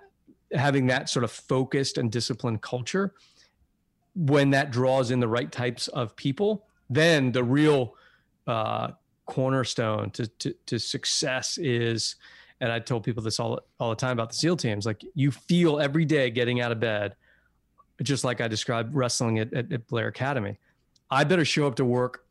having 0.52 0.86
that 0.88 1.08
sort 1.08 1.24
of 1.24 1.30
focused 1.30 1.98
and 1.98 2.10
disciplined 2.10 2.62
culture, 2.62 3.14
when 4.14 4.50
that 4.50 4.70
draws 4.70 5.10
in 5.10 5.20
the 5.20 5.28
right 5.28 5.52
types 5.52 5.88
of 5.88 6.16
people, 6.16 6.66
then 6.88 7.32
the 7.32 7.44
real 7.44 7.94
uh, 8.46 8.88
cornerstone 9.26 10.10
to, 10.10 10.26
to 10.26 10.54
to 10.66 10.78
success 10.78 11.58
is. 11.58 12.16
And 12.62 12.70
I 12.70 12.78
told 12.78 13.04
people 13.04 13.22
this 13.22 13.40
all 13.40 13.60
all 13.78 13.90
the 13.90 13.96
time 13.96 14.12
about 14.12 14.30
the 14.30 14.36
SEAL 14.36 14.56
teams. 14.56 14.84
Like 14.84 15.02
you 15.14 15.30
feel 15.30 15.80
every 15.80 16.04
day 16.04 16.30
getting 16.30 16.60
out 16.60 16.72
of 16.72 16.80
bed 16.80 17.16
just 18.02 18.24
like 18.24 18.40
I 18.40 18.48
described 18.48 18.94
wrestling 18.94 19.38
at, 19.38 19.52
at, 19.52 19.72
at 19.72 19.86
Blair 19.86 20.08
Academy. 20.08 20.58
I 21.10 21.24
better 21.24 21.44
show 21.44 21.66
up 21.66 21.74
to 21.76 21.84
work 21.84 22.24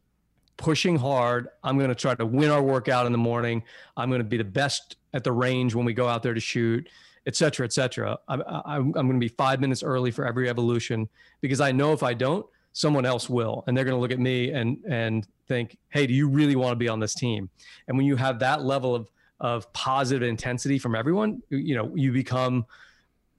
pushing 0.57 0.97
hard. 0.97 1.47
I'm 1.63 1.77
going 1.77 1.89
to 1.89 1.95
try 1.95 2.15
to 2.15 2.25
win 2.25 2.49
our 2.49 2.61
workout 2.61 3.05
in 3.05 3.11
the 3.11 3.17
morning. 3.17 3.63
I'm 3.95 4.09
going 4.09 4.19
to 4.19 4.27
be 4.27 4.37
the 4.37 4.43
best 4.43 4.97
at 5.13 5.23
the 5.23 5.31
range 5.31 5.75
when 5.75 5.85
we 5.85 5.93
go 5.93 6.07
out 6.07 6.23
there 6.23 6.33
to 6.33 6.39
shoot, 6.39 6.89
et 7.25 7.35
cetera, 7.35 7.65
et 7.65 7.73
cetera. 7.73 8.17
I'm, 8.27 8.41
I'm, 8.47 8.65
I'm 8.65 8.91
going 8.91 9.13
to 9.13 9.19
be 9.19 9.29
five 9.29 9.59
minutes 9.59 9.83
early 9.83 10.11
for 10.11 10.25
every 10.25 10.49
evolution 10.49 11.07
because 11.41 11.61
I 11.61 11.71
know 11.71 11.93
if 11.93 12.03
I 12.03 12.13
don't, 12.13 12.45
someone 12.73 13.05
else 13.05 13.29
will. 13.29 13.63
And 13.67 13.75
they're 13.75 13.85
going 13.85 13.95
to 13.95 14.01
look 14.01 14.11
at 14.11 14.19
me 14.19 14.51
and, 14.51 14.77
and 14.87 15.27
think, 15.47 15.77
hey, 15.89 16.07
do 16.07 16.13
you 16.13 16.27
really 16.27 16.55
want 16.55 16.71
to 16.71 16.77
be 16.77 16.89
on 16.89 16.99
this 16.99 17.13
team? 17.13 17.49
And 17.87 17.97
when 17.97 18.05
you 18.05 18.15
have 18.15 18.39
that 18.39 18.63
level 18.63 18.95
of, 18.95 19.09
of 19.39 19.71
positive 19.73 20.27
intensity 20.27 20.79
from 20.79 20.95
everyone, 20.95 21.41
you 21.49 21.75
know, 21.75 21.91
you 21.95 22.11
become– 22.11 22.65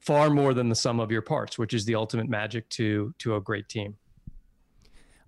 far 0.01 0.31
more 0.31 0.55
than 0.55 0.69
the 0.69 0.75
sum 0.75 0.99
of 0.99 1.11
your 1.11 1.23
parts, 1.23 1.59
which 1.59 1.73
is 1.75 1.85
the 1.85 1.95
ultimate 1.95 2.29
magic 2.29 2.69
to 2.71 3.15
to 3.19 3.37
a 3.37 3.41
great 3.41 3.69
team. 3.69 3.97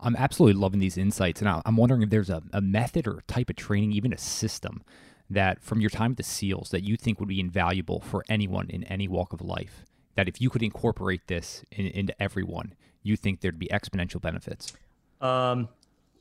I'm 0.00 0.16
absolutely 0.16 0.60
loving 0.60 0.80
these 0.80 0.98
insights, 0.98 1.40
and 1.40 1.62
I'm 1.64 1.76
wondering 1.76 2.02
if 2.02 2.10
there's 2.10 2.30
a, 2.30 2.42
a 2.52 2.60
method 2.60 3.06
or 3.06 3.22
type 3.28 3.48
of 3.48 3.56
training, 3.56 3.92
even 3.92 4.12
a 4.12 4.18
system 4.18 4.82
that 5.30 5.62
from 5.62 5.80
your 5.80 5.90
time 5.90 6.12
at 6.12 6.16
the 6.16 6.24
SEALs 6.24 6.70
that 6.70 6.82
you 6.82 6.96
think 6.96 7.20
would 7.20 7.28
be 7.28 7.38
invaluable 7.38 8.00
for 8.00 8.24
anyone 8.28 8.68
in 8.68 8.82
any 8.84 9.06
walk 9.06 9.32
of 9.32 9.40
life. 9.40 9.84
That 10.16 10.28
if 10.28 10.40
you 10.40 10.50
could 10.50 10.62
incorporate 10.62 11.28
this 11.28 11.64
in, 11.70 11.86
into 11.86 12.20
everyone, 12.20 12.74
you 13.02 13.16
think 13.16 13.40
there'd 13.40 13.58
be 13.58 13.68
exponential 13.68 14.20
benefits. 14.20 14.72
Um, 15.20 15.68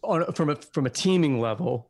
on, 0.03 0.31
from 0.33 0.49
a 0.49 0.55
from 0.55 0.85
a 0.85 0.89
teaming 0.89 1.41
level, 1.41 1.89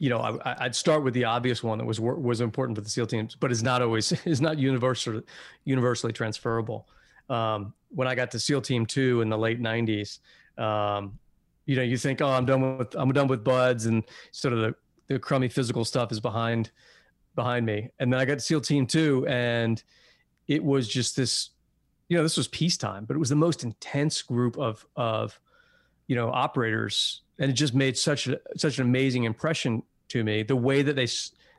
you 0.00 0.08
know, 0.08 0.18
I, 0.18 0.64
would 0.64 0.74
start 0.74 1.04
with 1.04 1.12
the 1.12 1.26
obvious 1.26 1.62
one 1.62 1.76
that 1.76 1.84
was 1.84 2.00
was 2.00 2.40
important 2.40 2.76
for 2.76 2.80
the 2.80 2.88
SEAL 2.88 3.06
teams, 3.06 3.36
but 3.36 3.52
is 3.52 3.62
not 3.62 3.82
always 3.82 4.12
is 4.24 4.40
not 4.40 4.58
universal 4.58 5.20
universally 5.64 6.12
transferable. 6.12 6.88
Um, 7.28 7.74
when 7.90 8.08
I 8.08 8.14
got 8.14 8.30
to 8.32 8.40
SEAL 8.40 8.62
Team 8.62 8.86
Two 8.86 9.20
in 9.20 9.28
the 9.28 9.36
late 9.36 9.60
'90s, 9.60 10.20
um, 10.56 11.18
you 11.66 11.76
know, 11.76 11.82
you 11.82 11.98
think, 11.98 12.22
oh, 12.22 12.30
I'm 12.30 12.46
done 12.46 12.78
with 12.78 12.94
I'm 12.94 13.12
done 13.12 13.28
with 13.28 13.44
BUD/S, 13.44 13.84
and 13.84 14.02
sort 14.32 14.54
of 14.54 14.60
the, 14.60 14.74
the 15.08 15.18
crummy 15.18 15.50
physical 15.50 15.84
stuff 15.84 16.10
is 16.12 16.18
behind 16.18 16.70
behind 17.34 17.66
me. 17.66 17.90
And 17.98 18.10
then 18.10 18.20
I 18.20 18.24
got 18.24 18.34
to 18.34 18.40
SEAL 18.40 18.62
Team 18.62 18.86
Two, 18.86 19.26
and 19.28 19.82
it 20.48 20.64
was 20.64 20.88
just 20.88 21.14
this, 21.14 21.50
you 22.08 22.16
know, 22.16 22.22
this 22.22 22.38
was 22.38 22.48
peacetime, 22.48 23.04
but 23.04 23.16
it 23.16 23.20
was 23.20 23.28
the 23.28 23.36
most 23.36 23.64
intense 23.64 24.22
group 24.22 24.56
of 24.56 24.86
of 24.96 25.38
you 26.10 26.16
know 26.16 26.28
operators 26.28 27.20
and 27.38 27.48
it 27.50 27.54
just 27.54 27.72
made 27.72 27.96
such 27.96 28.26
a, 28.26 28.38
such 28.56 28.78
an 28.80 28.84
amazing 28.84 29.24
impression 29.24 29.84
to 30.08 30.24
me. 30.24 30.42
The 30.42 30.56
way 30.56 30.82
that 30.82 30.96
they 30.96 31.06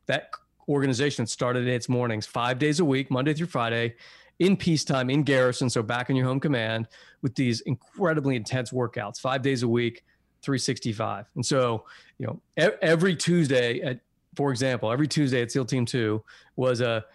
that 0.08 0.32
organization 0.68 1.26
started 1.26 1.68
its 1.68 1.88
mornings 1.88 2.26
five 2.26 2.60
days 2.60 2.82
a 2.82 2.86
week, 2.86 3.10
Monday 3.10 3.34
through 3.34 3.48
Friday, 3.48 3.96
in 4.40 4.58
peacetime 4.58 5.10
in 5.10 5.24
garrison, 5.24 5.70
so 5.70 5.82
back 5.82 6.10
in 6.10 6.18
your 6.18 6.26
home 6.26 6.42
command, 6.42 6.90
with 7.22 7.34
these 7.36 7.62
incredibly 7.62 8.36
intense 8.36 8.72
workouts, 8.72 9.22
five 9.22 9.42
days 9.42 9.64
a 9.64 9.68
week, 9.70 10.04
365. 10.42 11.28
And 11.36 11.46
so, 11.46 11.86
you 12.18 12.28
know, 12.28 12.42
every 12.82 13.16
Tuesday 13.16 13.80
at, 13.82 14.02
for 14.36 14.52
example, 14.52 14.92
every 14.92 15.08
Tuesday 15.08 15.42
at 15.42 15.50
SEAL 15.50 15.66
Team 15.66 15.86
Two 15.86 16.26
was 16.58 16.82
a 16.82 17.06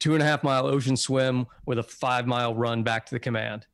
two 0.00 0.14
and 0.14 0.22
a 0.22 0.26
half 0.26 0.42
mile 0.42 0.66
ocean 0.66 0.96
swim 0.96 1.46
with 1.66 1.78
a 1.78 1.84
five 1.84 2.26
mile 2.26 2.52
run 2.52 2.82
back 2.82 3.06
to 3.06 3.14
the 3.14 3.20
command. 3.20 3.66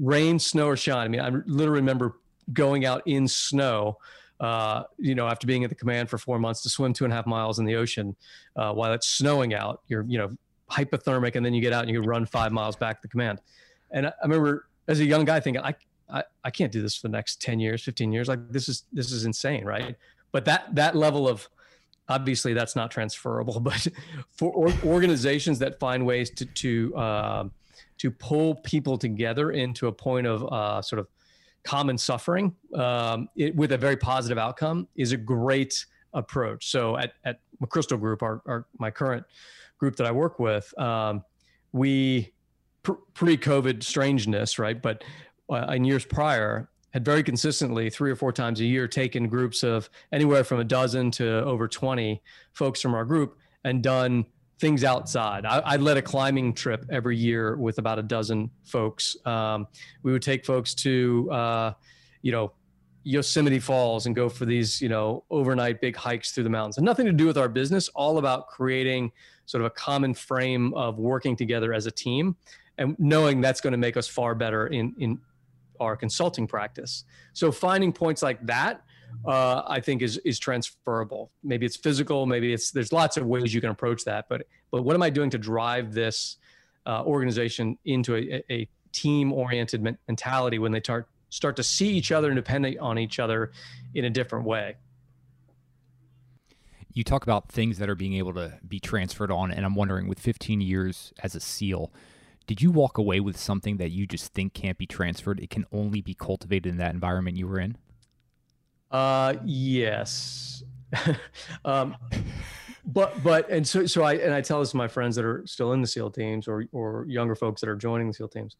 Rain, 0.00 0.38
snow, 0.38 0.68
or 0.68 0.76
shine. 0.78 1.04
I 1.04 1.08
mean, 1.08 1.20
I 1.20 1.28
literally 1.46 1.80
remember 1.80 2.16
going 2.52 2.84
out 2.84 3.02
in 3.06 3.28
snow 3.28 3.98
uh, 4.42 4.82
you 4.98 5.14
know, 5.14 5.28
after 5.28 5.46
being 5.46 5.62
at 5.62 5.70
the 5.70 5.76
command 5.76 6.10
for 6.10 6.18
four 6.18 6.36
months 6.36 6.62
to 6.62 6.68
swim 6.68 6.92
two 6.92 7.04
and 7.04 7.12
a 7.12 7.16
half 7.16 7.26
miles 7.26 7.60
in 7.60 7.64
the 7.64 7.76
ocean 7.76 8.16
uh, 8.56 8.72
while 8.72 8.92
it's 8.92 9.06
snowing 9.06 9.54
out. 9.54 9.82
You're, 9.86 10.04
you 10.08 10.18
know, 10.18 10.36
hypothermic, 10.68 11.36
and 11.36 11.46
then 11.46 11.54
you 11.54 11.60
get 11.60 11.72
out 11.72 11.84
and 11.84 11.90
you 11.90 12.02
run 12.02 12.26
five 12.26 12.50
miles 12.50 12.74
back 12.74 12.96
to 12.96 13.02
the 13.02 13.08
command. 13.08 13.40
And 13.92 14.08
I, 14.08 14.10
I 14.10 14.24
remember 14.24 14.66
as 14.88 14.98
a 14.98 15.04
young 15.04 15.24
guy 15.24 15.38
thinking, 15.38 15.62
I, 15.62 15.76
I, 16.10 16.24
I 16.42 16.50
can't 16.50 16.72
do 16.72 16.82
this 16.82 16.96
for 16.96 17.06
the 17.06 17.12
next 17.12 17.40
10 17.40 17.60
years, 17.60 17.84
15 17.84 18.10
years. 18.10 18.26
Like 18.26 18.50
this 18.50 18.68
is, 18.68 18.82
this 18.92 19.12
is 19.12 19.24
insane. 19.24 19.64
Right. 19.64 19.94
But 20.32 20.44
that, 20.46 20.74
that 20.74 20.96
level 20.96 21.28
of 21.28 21.48
obviously 22.08 22.52
that's 22.52 22.74
not 22.74 22.90
transferable, 22.90 23.60
but 23.60 23.86
for 24.34 24.50
or, 24.50 24.72
organizations 24.84 25.60
that 25.60 25.78
find 25.78 26.04
ways 26.04 26.30
to 26.30 26.46
to 26.46 26.96
uh, 26.96 27.44
to 27.98 28.10
pull 28.10 28.56
people 28.56 28.98
together 28.98 29.52
into 29.52 29.86
a 29.86 29.92
point 29.92 30.26
of 30.26 30.44
uh, 30.52 30.82
sort 30.82 30.98
of 30.98 31.06
common 31.64 31.96
suffering 31.96 32.54
um, 32.74 33.28
it, 33.36 33.54
with 33.54 33.72
a 33.72 33.78
very 33.78 33.96
positive 33.96 34.38
outcome 34.38 34.88
is 34.96 35.12
a 35.12 35.16
great 35.16 35.86
approach. 36.12 36.70
So 36.70 36.96
at 36.96 37.14
at 37.24 37.40
McChrystal 37.62 37.98
Group, 37.98 38.22
our, 38.22 38.42
our 38.46 38.66
my 38.78 38.90
current 38.90 39.24
group 39.78 39.96
that 39.96 40.06
I 40.06 40.12
work 40.12 40.38
with, 40.38 40.76
um, 40.78 41.24
we 41.72 42.32
pre-COVID 43.14 43.82
strangeness, 43.82 44.58
right? 44.58 44.80
But 44.80 45.04
uh, 45.50 45.66
in 45.72 45.84
years 45.84 46.04
prior, 46.04 46.68
had 46.92 47.04
very 47.04 47.22
consistently 47.22 47.90
three 47.90 48.10
or 48.10 48.16
four 48.16 48.32
times 48.32 48.60
a 48.60 48.64
year 48.64 48.86
taken 48.86 49.28
groups 49.28 49.62
of 49.62 49.88
anywhere 50.12 50.44
from 50.44 50.60
a 50.60 50.64
dozen 50.64 51.10
to 51.12 51.44
over 51.44 51.66
20 51.66 52.22
folks 52.52 52.80
from 52.80 52.94
our 52.94 53.04
group 53.04 53.38
and 53.64 53.82
done 53.82 54.26
things 54.62 54.84
outside. 54.84 55.44
I, 55.44 55.58
I 55.58 55.76
led 55.76 55.96
a 55.96 56.02
climbing 56.02 56.54
trip 56.54 56.86
every 56.88 57.16
year 57.16 57.56
with 57.56 57.78
about 57.78 57.98
a 57.98 58.02
dozen 58.02 58.48
folks. 58.62 59.16
Um, 59.26 59.66
we 60.04 60.12
would 60.12 60.22
take 60.22 60.46
folks 60.46 60.72
to, 60.76 61.28
uh, 61.32 61.72
you 62.22 62.30
know, 62.30 62.52
Yosemite 63.02 63.58
Falls 63.58 64.06
and 64.06 64.14
go 64.14 64.28
for 64.28 64.46
these, 64.46 64.80
you 64.80 64.88
know, 64.88 65.24
overnight 65.30 65.80
big 65.80 65.96
hikes 65.96 66.30
through 66.30 66.44
the 66.44 66.50
mountains. 66.50 66.78
And 66.78 66.84
nothing 66.86 67.06
to 67.06 67.12
do 67.12 67.26
with 67.26 67.36
our 67.36 67.48
business, 67.48 67.88
all 67.88 68.18
about 68.18 68.46
creating 68.46 69.10
sort 69.46 69.62
of 69.62 69.66
a 69.66 69.70
common 69.70 70.14
frame 70.14 70.72
of 70.74 71.00
working 71.00 71.34
together 71.34 71.74
as 71.74 71.86
a 71.86 71.90
team 71.90 72.36
and 72.78 72.94
knowing 73.00 73.40
that's 73.40 73.60
going 73.60 73.72
to 73.72 73.78
make 73.78 73.96
us 73.96 74.06
far 74.06 74.32
better 74.36 74.68
in 74.68 74.94
in 74.98 75.20
our 75.80 75.96
consulting 75.96 76.46
practice. 76.46 77.02
So 77.32 77.50
finding 77.50 77.92
points 77.92 78.22
like 78.22 78.38
that, 78.46 78.84
uh, 79.26 79.62
I 79.66 79.80
think 79.80 80.02
is 80.02 80.18
is 80.18 80.38
transferable. 80.38 81.30
Maybe 81.42 81.66
it's 81.66 81.76
physical. 81.76 82.26
Maybe 82.26 82.52
it's 82.52 82.70
there's 82.70 82.92
lots 82.92 83.16
of 83.16 83.26
ways 83.26 83.54
you 83.54 83.60
can 83.60 83.70
approach 83.70 84.04
that. 84.04 84.26
But 84.28 84.46
but 84.70 84.82
what 84.82 84.94
am 84.94 85.02
I 85.02 85.10
doing 85.10 85.30
to 85.30 85.38
drive 85.38 85.92
this 85.92 86.36
uh, 86.86 87.04
organization 87.04 87.78
into 87.84 88.16
a, 88.16 88.42
a 88.50 88.68
team 88.92 89.32
oriented 89.32 89.82
mentality 90.06 90.58
when 90.58 90.72
they 90.72 90.80
start 90.80 91.08
start 91.30 91.56
to 91.56 91.62
see 91.62 91.88
each 91.88 92.12
other 92.12 92.28
and 92.28 92.36
depend 92.36 92.76
on 92.80 92.98
each 92.98 93.18
other 93.18 93.52
in 93.94 94.04
a 94.04 94.10
different 94.10 94.44
way? 94.44 94.76
You 96.92 97.04
talk 97.04 97.22
about 97.22 97.48
things 97.48 97.78
that 97.78 97.88
are 97.88 97.94
being 97.94 98.14
able 98.14 98.34
to 98.34 98.58
be 98.68 98.78
transferred 98.78 99.30
on, 99.30 99.50
and 99.50 99.64
I'm 99.64 99.74
wondering, 99.74 100.08
with 100.08 100.20
15 100.20 100.60
years 100.60 101.14
as 101.22 101.34
a 101.34 101.40
SEAL, 101.40 101.90
did 102.46 102.60
you 102.60 102.70
walk 102.70 102.98
away 102.98 103.18
with 103.18 103.38
something 103.38 103.78
that 103.78 103.92
you 103.92 104.06
just 104.06 104.34
think 104.34 104.52
can't 104.52 104.76
be 104.76 104.86
transferred? 104.86 105.40
It 105.40 105.48
can 105.48 105.64
only 105.72 106.02
be 106.02 106.12
cultivated 106.12 106.68
in 106.68 106.76
that 106.78 106.92
environment 106.92 107.38
you 107.38 107.48
were 107.48 107.58
in? 107.58 107.78
Uh, 108.92 109.34
yes. 109.44 110.62
um, 111.64 111.96
but 112.84 113.22
but 113.22 113.48
and 113.48 113.66
so 113.66 113.86
so 113.86 114.02
I 114.02 114.14
and 114.14 114.34
I 114.34 114.40
tell 114.40 114.60
this 114.60 114.72
to 114.72 114.76
my 114.76 114.88
friends 114.88 115.16
that 115.16 115.24
are 115.24 115.42
still 115.46 115.72
in 115.72 115.80
the 115.80 115.86
SEAL 115.86 116.10
teams 116.10 116.46
or 116.46 116.66
or 116.72 117.06
younger 117.08 117.34
folks 117.34 117.60
that 117.62 117.70
are 117.70 117.76
joining 117.76 118.08
the 118.08 118.14
SEAL 118.14 118.28
teams. 118.28 118.56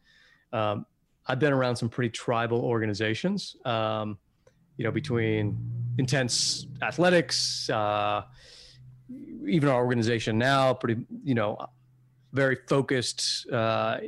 Um, 0.52 0.86
I've 1.26 1.38
been 1.38 1.52
around 1.52 1.76
some 1.76 1.88
pretty 1.88 2.10
tribal 2.10 2.60
organizations. 2.62 3.56
Um, 3.64 4.18
you 4.76 4.84
know, 4.84 4.90
between 4.90 5.58
intense 5.98 6.66
athletics, 6.80 7.68
uh, 7.68 8.22
even 9.46 9.68
our 9.68 9.84
organization 9.84 10.38
now, 10.38 10.72
pretty 10.72 11.04
you 11.22 11.34
know 11.34 11.58
very 12.32 12.56
focused 12.66 13.50
uh, 13.50 13.98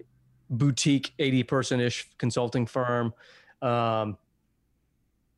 boutique 0.48 1.12
80 1.18 1.42
person 1.42 1.80
ish 1.80 2.08
consulting 2.18 2.66
firm. 2.66 3.12
Um, 3.60 4.16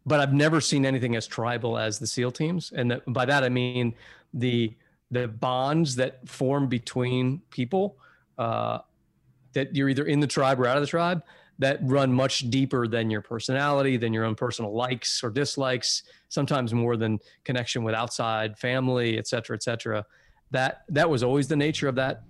but 0.06 0.20
I've 0.20 0.32
never 0.32 0.60
seen 0.60 0.86
anything 0.86 1.16
as 1.16 1.26
tribal 1.26 1.76
as 1.76 1.98
the 1.98 2.06
SEAL 2.06 2.30
teams. 2.30 2.72
And 2.74 2.90
that, 2.92 3.12
by 3.12 3.24
that, 3.24 3.42
I 3.42 3.48
mean 3.48 3.94
the, 4.32 4.72
the 5.10 5.26
bonds 5.26 5.96
that 5.96 6.26
form 6.28 6.68
between 6.68 7.42
people 7.50 7.98
uh, 8.38 8.78
that 9.52 9.74
you're 9.74 9.88
either 9.88 10.04
in 10.04 10.20
the 10.20 10.26
tribe 10.26 10.60
or 10.60 10.66
out 10.66 10.76
of 10.76 10.82
the 10.82 10.86
tribe 10.86 11.22
that 11.58 11.78
run 11.82 12.12
much 12.12 12.50
deeper 12.50 12.86
than 12.86 13.10
your 13.10 13.22
personality, 13.22 13.96
than 13.96 14.12
your 14.12 14.24
own 14.24 14.34
personal 14.34 14.74
likes 14.74 15.24
or 15.24 15.30
dislikes, 15.30 16.02
sometimes 16.28 16.72
more 16.72 16.96
than 16.96 17.18
connection 17.44 17.82
with 17.82 17.94
outside 17.94 18.58
family, 18.58 19.18
et 19.18 19.26
cetera, 19.26 19.56
et 19.56 19.62
cetera. 19.62 20.04
That 20.50 20.82
that 20.90 21.08
was 21.08 21.22
always 21.22 21.48
the 21.48 21.56
nature 21.56 21.88
of 21.88 21.94
that 21.96 22.22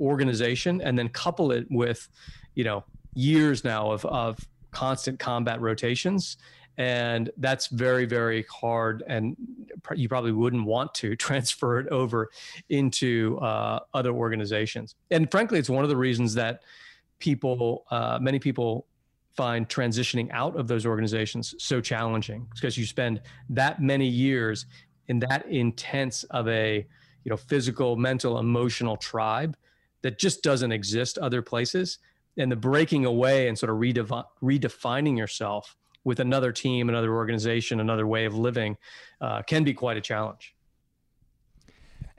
organization 0.00 0.80
and 0.80 0.98
then 0.98 1.08
couple 1.10 1.52
it 1.52 1.66
with 1.70 2.08
you 2.54 2.64
know 2.64 2.82
years 3.14 3.64
now 3.64 3.90
of, 3.90 4.04
of 4.06 4.38
constant 4.70 5.18
combat 5.18 5.60
rotations 5.60 6.38
and 6.78 7.30
that's 7.36 7.66
very 7.68 8.06
very 8.06 8.44
hard 8.50 9.02
and 9.06 9.36
you 9.94 10.08
probably 10.08 10.32
wouldn't 10.32 10.64
want 10.64 10.94
to 10.94 11.16
transfer 11.26 11.78
it 11.78 11.88
over 11.88 12.30
into 12.68 13.38
uh, 13.38 13.80
other 13.94 14.12
organizations. 14.12 14.94
And 15.10 15.30
frankly 15.30 15.58
it's 15.58 15.70
one 15.70 15.84
of 15.84 15.90
the 15.90 15.96
reasons 15.96 16.34
that 16.34 16.62
people 17.18 17.84
uh, 17.90 18.18
many 18.20 18.38
people 18.38 18.86
find 19.36 19.68
transitioning 19.68 20.28
out 20.32 20.56
of 20.56 20.68
those 20.68 20.84
organizations 20.84 21.54
so 21.58 21.80
challenging. 21.80 22.46
Because 22.54 22.76
you 22.76 22.84
spend 22.84 23.22
that 23.48 23.80
many 23.80 24.06
years 24.06 24.66
in 25.08 25.18
that 25.20 25.46
intense 25.46 26.24
of 26.24 26.48
a 26.48 26.86
you 27.24 27.30
know 27.30 27.36
physical 27.36 27.96
mental 27.96 28.38
emotional 28.38 28.96
tribe 28.96 29.56
that 30.02 30.18
just 30.18 30.42
doesn't 30.42 30.72
exist 30.72 31.18
other 31.18 31.42
places. 31.42 31.98
And 32.36 32.50
the 32.50 32.56
breaking 32.56 33.04
away 33.04 33.48
and 33.48 33.58
sort 33.58 33.70
of 33.70 33.76
redefi- 33.76 34.24
redefining 34.42 35.18
yourself 35.18 35.76
with 36.04 36.20
another 36.20 36.52
team 36.52 36.88
another 36.88 37.14
organization 37.14 37.80
another 37.80 38.06
way 38.06 38.24
of 38.24 38.34
living 38.34 38.76
uh, 39.20 39.42
can 39.42 39.64
be 39.64 39.74
quite 39.74 39.96
a 39.96 40.00
challenge. 40.00 40.54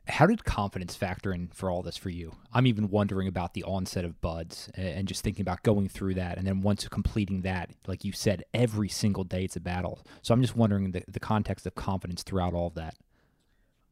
How 0.08 0.26
did 0.26 0.44
confidence 0.44 0.96
factor 0.96 1.32
in 1.32 1.48
for 1.54 1.70
all 1.70 1.84
this 1.84 1.96
for 1.96 2.10
you? 2.10 2.36
I'm 2.54 2.66
even 2.66 2.90
wondering 2.90 3.28
about 3.28 3.54
the 3.54 3.64
onset 3.64 4.04
of 4.04 4.20
BUD/S 4.20 4.70
and 4.76 5.08
just 5.08 5.24
thinking 5.24 5.44
about 5.44 5.64
going 5.64 5.88
through 5.88 6.16
that 6.16 6.38
and 6.38 6.46
then 6.46 6.62
once 6.62 6.88
completing 6.88 7.42
that 7.42 7.72
like 7.88 8.04
you 8.04 8.12
said 8.12 8.44
every 8.54 8.90
single 8.90 9.24
day 9.24 9.44
it's 9.46 9.56
a 9.56 9.62
battle. 9.62 10.00
So 10.22 10.34
i'm 10.34 10.42
just 10.42 10.56
wondering 10.56 10.92
the, 10.92 11.04
the 11.08 11.20
context 11.20 11.66
of 11.66 11.76
confidence 11.76 12.24
throughout 12.24 12.54
all 12.54 12.68
of 12.68 12.76
that. 12.76 12.96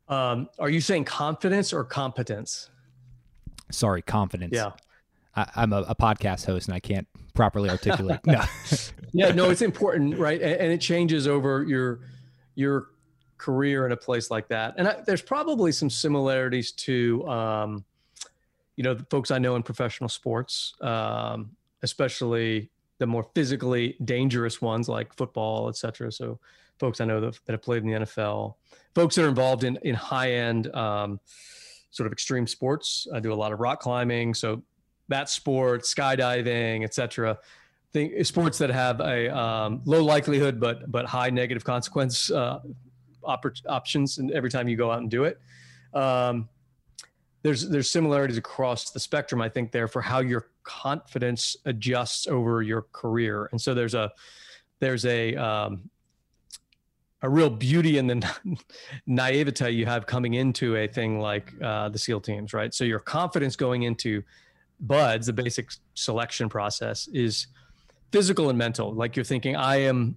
Um, 0.10 0.50
are 0.58 0.70
you 0.70 0.82
saying 0.82 1.06
confidence 1.06 1.72
or 1.72 1.84
competence? 1.84 2.72
Sorry, 3.72 4.02
confidence. 4.02 4.56
Yeah. 4.56 4.72
I, 5.36 5.64
am 5.64 5.72
a, 5.72 5.84
a, 5.84 5.96
podcast 5.96 6.46
host 6.46 6.68
and 6.68 6.76
I 6.76 6.80
can't 6.80 7.08
properly 7.34 7.70
articulate. 7.70 8.20
no. 8.26 8.44
yeah, 9.14 9.32
no, 9.32 9.50
it's 9.50 9.62
important, 9.62 10.18
right? 10.18 10.42
And, 10.42 10.62
and, 10.62 10.72
it 10.72 10.82
changes 10.82 11.28
over 11.28 11.64
your 11.64 12.02
your 12.56 12.88
career 13.38 13.86
in 13.86 13.92
a 13.92 13.98
place 13.98 14.30
like 14.30 14.48
that. 14.50 14.76
And 14.78 14.88
I, 14.88 15.02
there's 15.06 15.22
probably 15.22 15.72
some 15.72 15.90
similarities 15.90 16.72
to, 16.74 17.28
um, 17.28 17.86
you 18.76 18.84
know, 18.84 18.94
the 18.94 19.06
folks 19.06 19.32
I 19.32 19.40
know 19.40 19.56
in 19.56 19.64
professional 19.64 20.10
sports, 20.10 20.74
um, 20.82 21.52
especially 21.82 22.70
the 22.98 23.08
more 23.08 23.26
physically 23.34 23.96
dangerous 24.04 24.62
ones 24.62 24.90
like 24.90 25.16
football, 25.16 25.70
et 25.70 25.78
cetera. 25.78 26.12
So 26.12 26.40
folks 26.80 27.00
I 27.00 27.06
know 27.06 27.22
that, 27.22 27.40
that 27.46 27.54
have 27.54 27.62
played 27.62 27.84
in 27.84 27.90
the 27.90 28.00
NFL, 28.00 28.56
folks 28.94 29.16
that 29.16 29.24
are 29.24 29.30
involved 29.30 29.64
in 29.64 29.78
in 29.84 29.96
high 29.96 30.34
end. 30.34 30.74
Um, 30.76 31.20
sort 31.92 32.08
of 32.08 32.14
extreme 32.14 32.48
sports. 32.48 33.08
I 33.14 33.20
do 33.20 33.34
a 33.34 33.36
lot 33.36 33.52
of 33.52 33.60
rock 33.60 33.80
climbing, 33.80 34.34
so 34.34 34.62
that 35.10 35.30
sport, 35.30 35.84
skydiving, 35.84 36.84
etc. 36.84 37.38
Think 37.92 38.26
sports 38.26 38.58
that 38.60 38.70
have 38.70 39.00
a 39.02 39.36
um, 39.36 39.82
low 39.86 40.04
likelihood 40.04 40.60
but 40.60 40.92
but 40.92 41.06
high 41.06 41.30
negative 41.30 41.64
consequence 41.64 42.32
uh, 42.32 42.60
op- 43.24 43.46
options, 43.68 44.18
and 44.18 44.32
every 44.32 44.50
time 44.50 44.68
you 44.68 44.78
go 44.78 44.92
out 44.92 45.00
and 45.00 45.10
do 45.10 45.26
it. 45.26 45.40
Um, 45.94 46.48
there's 47.42 47.68
there's 47.70 47.90
similarities 47.90 48.38
across 48.38 48.92
the 48.92 49.00
spectrum. 49.00 49.42
I 49.42 49.50
think 49.50 49.72
there 49.72 49.88
for 49.88 50.02
how 50.02 50.20
your 50.20 50.50
confidence 50.64 51.56
adjusts 51.66 52.28
over 52.28 52.62
your 52.62 52.84
career, 52.92 53.50
and 53.52 53.60
so 53.60 53.74
there's 53.74 53.94
a 53.94 54.12
there's 54.80 55.06
a 55.06 55.36
um, 55.36 55.90
a 57.22 57.30
real 57.30 57.50
beauty 57.50 57.98
in 57.98 58.08
the 58.08 58.30
naivete 59.08 59.72
you 59.72 59.86
have 59.86 60.06
coming 60.06 60.36
into 60.36 60.76
a 60.76 60.88
thing 60.88 61.20
like 61.20 61.54
uh, 61.62 61.90
the 61.90 61.98
SEAL 61.98 62.22
teams, 62.22 62.54
right? 62.54 62.74
So 62.74 62.84
your 62.84 63.00
confidence 63.00 63.56
going 63.56 63.84
into 63.84 64.24
BUD/S, 64.80 65.26
the 65.26 65.34
basic 65.34 65.72
selection 65.94 66.50
process, 66.50 67.08
is 67.10 67.48
physical 68.12 68.50
and 68.50 68.58
mental. 68.58 68.94
Like 68.94 69.16
you're 69.16 69.26
thinking, 69.26 69.56
I 69.56 69.78
am, 69.78 70.16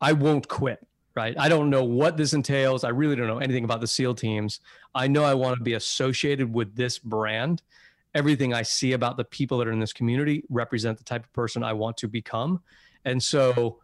I 0.00 0.12
won't 0.12 0.48
quit, 0.48 0.84
right? 1.14 1.34
I 1.38 1.48
don't 1.48 1.70
know 1.70 1.84
what 1.84 2.16
this 2.16 2.32
entails. 2.32 2.84
I 2.84 2.90
really 2.90 3.16
don't 3.16 3.26
know 3.26 3.38
anything 3.38 3.64
about 3.64 3.80
the 3.80 3.86
SEAL 3.86 4.14
teams. 4.14 4.60
I 4.94 5.08
know 5.08 5.24
I 5.24 5.34
want 5.34 5.56
to 5.58 5.62
be 5.62 5.74
associated 5.74 6.52
with 6.52 6.74
this 6.74 6.98
brand. 6.98 7.62
Everything 8.14 8.54
I 8.54 8.62
see 8.62 8.92
about 8.92 9.16
the 9.16 9.24
people 9.24 9.58
that 9.58 9.68
are 9.68 9.72
in 9.72 9.80
this 9.80 9.92
community 9.92 10.42
represent 10.48 10.98
the 10.98 11.04
type 11.04 11.24
of 11.24 11.32
person 11.32 11.62
I 11.62 11.74
want 11.74 11.98
to 11.98 12.08
become. 12.08 12.62
And 13.04 13.22
so, 13.22 13.80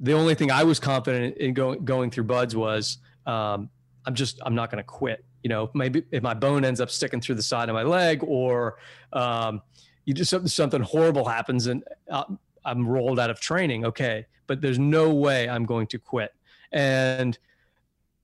the 0.00 0.12
only 0.14 0.34
thing 0.34 0.50
I 0.50 0.64
was 0.64 0.80
confident 0.80 1.36
in 1.36 1.54
going 1.54 1.84
going 1.84 2.10
through 2.10 2.24
BUD/S 2.24 2.54
was 2.54 2.98
um, 3.26 3.70
I'm 4.04 4.14
just 4.14 4.40
I'm 4.44 4.54
not 4.54 4.70
going 4.70 4.78
to 4.78 4.86
quit. 4.86 5.24
You 5.42 5.48
know, 5.48 5.70
maybe 5.74 6.04
if 6.10 6.22
my 6.22 6.34
bone 6.34 6.64
ends 6.64 6.80
up 6.80 6.90
sticking 6.90 7.20
through 7.20 7.34
the 7.36 7.42
side 7.42 7.68
of 7.68 7.74
my 7.74 7.82
leg, 7.82 8.22
or 8.22 8.78
um, 9.12 9.62
you 10.04 10.14
just 10.14 10.48
something 10.48 10.82
horrible 10.82 11.26
happens 11.26 11.66
and 11.66 11.84
uh, 12.10 12.24
I'm 12.64 12.86
rolled 12.86 13.18
out 13.18 13.30
of 13.30 13.40
training. 13.40 13.84
Okay, 13.86 14.26
but 14.46 14.60
there's 14.60 14.78
no 14.78 15.12
way 15.12 15.48
I'm 15.48 15.64
going 15.64 15.86
to 15.88 15.98
quit. 15.98 16.32
And 16.72 17.38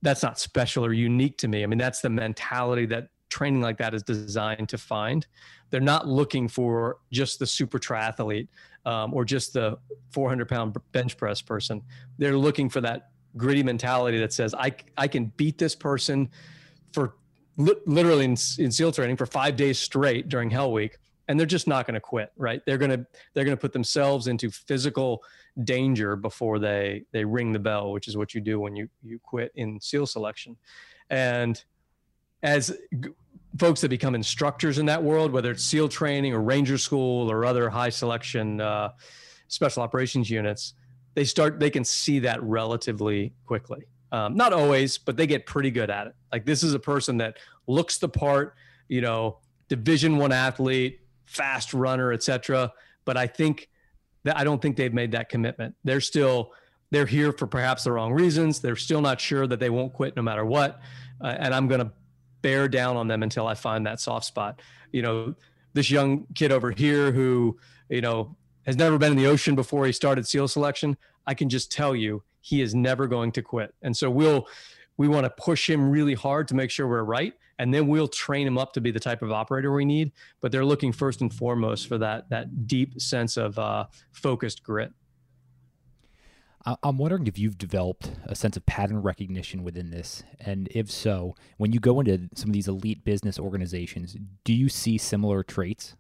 that's 0.03 0.23
not 0.23 0.39
special 0.39 0.85
or 0.85 0.93
unique 0.93 1.39
to 1.39 1.49
me. 1.49 1.63
I 1.63 1.67
mean, 1.67 1.79
that's 1.79 2.01
the 2.01 2.11
mentality 2.11 2.87
that 2.87 3.09
training 3.31 3.61
like 3.61 3.79
that 3.79 3.95
is 3.95 4.03
designed 4.03 4.69
to 4.71 4.79
find. 4.79 5.27
They're 5.71 5.81
not 5.81 6.09
looking 6.09 6.49
for 6.49 6.99
just 7.13 7.39
the 7.39 7.47
super 7.47 7.79
triathlete 7.79 8.49
um, 8.87 9.13
or 9.13 9.25
just 9.25 9.53
the 9.53 9.79
400 10.11 10.49
pound 10.49 10.77
bench 10.93 11.17
press 11.17 11.43
person. 11.43 11.83
They're 12.17 12.39
looking 12.39 12.69
for 12.69 12.81
that 12.81 13.11
gritty 13.37 13.63
mentality 13.63 14.19
that 14.19 14.33
says, 14.33 14.55
I, 14.55 14.73
I 14.97 15.09
can 15.09 15.27
beat 15.37 15.59
this 15.59 15.75
person 15.75 16.31
for 16.93 17.15
li- 17.57 17.75
literally 17.87 18.25
in, 18.25 18.37
in 18.59 18.73
SEAL 18.73 18.93
training 18.93 19.17
for 19.17 19.27
five 19.27 19.57
days 19.57 19.79
straight 19.79 20.29
during 20.29 20.51
Hell 20.51 20.73
Week. 20.73 20.99
And 21.29 21.39
they're 21.39 21.47
just 21.47 21.69
not 21.69 21.87
going 21.87 21.95
to 21.95 22.01
quit, 22.01 22.33
right? 22.37 22.63
They're 22.65 22.79
going 22.79 22.91
to 22.91 23.07
they're 23.35 23.45
going 23.45 23.57
to 23.57 23.61
put 23.61 23.75
themselves 23.75 24.29
into 24.29 24.51
physical 24.51 25.23
danger 25.65 26.17
before 26.17 26.59
they 26.59 27.05
they 27.13 27.25
ring 27.25 27.53
the 27.53 27.59
bell, 27.59 27.93
which 27.93 28.09
is 28.09 28.17
what 28.17 28.35
you 28.35 28.41
do 28.41 28.59
when 28.59 28.75
you 28.75 28.89
you 29.05 29.19
quit 29.19 29.53
in 29.55 29.79
SEAL 29.79 30.07
selection. 30.07 30.57
And 31.11 31.63
as 32.43 32.79
g- 32.99 33.11
folks 33.59 33.83
that 33.83 33.91
become 33.91 34.15
instructors 34.15 34.79
in 34.79 34.87
that 34.87 35.03
world, 35.03 35.33
whether 35.33 35.51
it's 35.51 35.65
SEAL 35.65 35.91
training 35.91 36.33
or 36.33 36.41
Ranger 36.41 36.79
School 36.79 37.31
or 37.31 37.45
other 37.45 37.69
high 37.69 37.91
selection 37.91 38.61
uh, 38.63 38.93
special 39.49 39.83
operations 39.83 40.31
units, 40.31 40.75
they 41.15 41.25
start 41.25 41.61
they 41.61 41.71
can 41.71 41.85
see 41.85 42.21
that 42.21 42.43
relatively 42.43 43.35
quickly. 43.45 43.85
Um, 44.11 44.37
not 44.37 44.53
always, 44.53 44.99
but 44.99 45.17
they 45.17 45.27
get 45.27 45.47
pretty 45.47 45.71
good 45.71 45.91
at 45.91 46.07
it. 46.07 46.15
Like 46.33 46.47
this 46.47 46.63
is 46.63 46.75
a 46.75 46.79
person 46.79 47.19
that 47.19 47.39
looks 47.67 47.99
the 47.99 48.09
part, 48.09 48.55
you 48.89 49.01
know, 49.01 49.39
Division 49.69 50.17
One 50.17 50.33
athlete, 50.33 51.01
fast 51.27 51.75
runner, 51.75 52.13
etc. 52.13 52.73
But 53.05 53.17
I 53.17 53.27
think 53.27 53.69
that 54.25 54.39
I 54.39 54.45
don't 54.45 54.61
think 54.61 54.77
they've 54.77 54.95
made 54.95 55.13
that 55.13 55.29
commitment. 55.29 55.75
They're 55.85 56.01
still 56.01 56.53
they're 56.91 57.07
here 57.07 57.33
for 57.33 57.47
perhaps 57.47 57.85
the 57.85 57.93
wrong 57.93 58.13
reasons. 58.13 58.61
They're 58.61 58.77
still 58.77 59.01
not 59.01 59.21
sure 59.21 59.47
that 59.47 59.61
they 59.61 59.71
won't 59.71 59.93
quit 59.93 60.17
no 60.17 60.23
matter 60.23 60.45
what. 60.45 60.81
Uh, 61.23 61.37
and 61.39 61.55
I'm 61.55 61.69
going 61.69 61.81
to 61.81 61.93
bear 62.41 62.69
down 62.69 62.97
on 62.97 63.09
them 63.09 63.23
until 63.23 63.47
I 63.47 63.55
find 63.55 63.87
that 63.87 64.01
soft 64.01 64.25
spot. 64.25 64.61
You 64.93 65.03
know, 65.03 65.35
this 65.75 65.91
young 65.91 66.27
kid 66.35 66.51
over 66.51 66.71
here 66.71 67.13
who, 67.13 67.59
you 67.91 68.01
know, 68.01 68.37
has 68.65 68.77
never 68.77 68.97
been 68.99 69.13
in 69.13 69.19
the 69.19 69.27
ocean 69.27 69.55
before 69.55 69.87
he 69.87 69.93
started 69.93 70.27
SEAL 70.27 70.49
selection. 70.49 70.97
I 71.27 71.35
can 71.35 71.49
just 71.49 71.71
tell 71.71 71.95
you 71.95 72.23
he 72.49 72.63
is 72.63 72.75
never 72.75 73.07
going 73.07 73.31
to 73.33 73.43
quit. 73.43 73.75
And 73.83 73.95
so 73.95 74.11
we'll, 74.11 74.49
we 74.97 75.07
want 75.07 75.25
to 75.25 75.31
push 75.31 75.69
him 75.69 75.91
really 75.91 76.15
hard 76.15 76.49
to 76.49 76.55
make 76.55 76.71
sure 76.71 76.89
we're 76.89 77.03
right. 77.03 77.35
And 77.59 77.75
then 77.75 77.87
we'll 77.87 78.09
train 78.09 78.47
him 78.47 78.57
up 78.57 78.73
to 78.73 78.81
be 78.81 78.91
the 78.91 79.01
type 79.01 79.21
of 79.21 79.31
operator 79.31 79.71
we 79.71 79.85
need. 79.85 80.13
But 80.41 80.51
they're 80.51 80.65
looking 80.65 80.93
first 80.93 81.21
and 81.21 81.33
foremost 81.33 81.89
for 81.89 81.99
that, 81.99 82.31
that 82.31 82.67
deep 82.67 82.99
sense 83.01 83.37
of 83.37 83.59
uh, 83.59 83.87
focused 84.13 84.63
grit. 84.63 84.93
I'm 86.83 86.99
wondering 86.99 87.27
if 87.27 87.39
you've 87.39 87.59
developed 87.59 88.13
a 88.25 88.35
sense 88.35 88.57
of 88.57 88.65
pattern 88.67 89.03
recognition 89.03 89.63
within 89.63 89.91
this. 89.91 90.23
And 90.41 90.69
if 90.71 90.91
so, 90.91 91.35
when 91.59 91.73
you 91.73 91.81
go 91.81 92.01
into 92.01 92.29
some 92.35 92.51
of 92.51 92.53
these 92.55 92.69
elite 92.69 93.05
business 93.05 93.39
organizations, 93.39 94.17
do 94.45 94.55
you 94.55 94.69
see 94.69 94.99
similar 94.99 95.43
traits? 95.43 95.97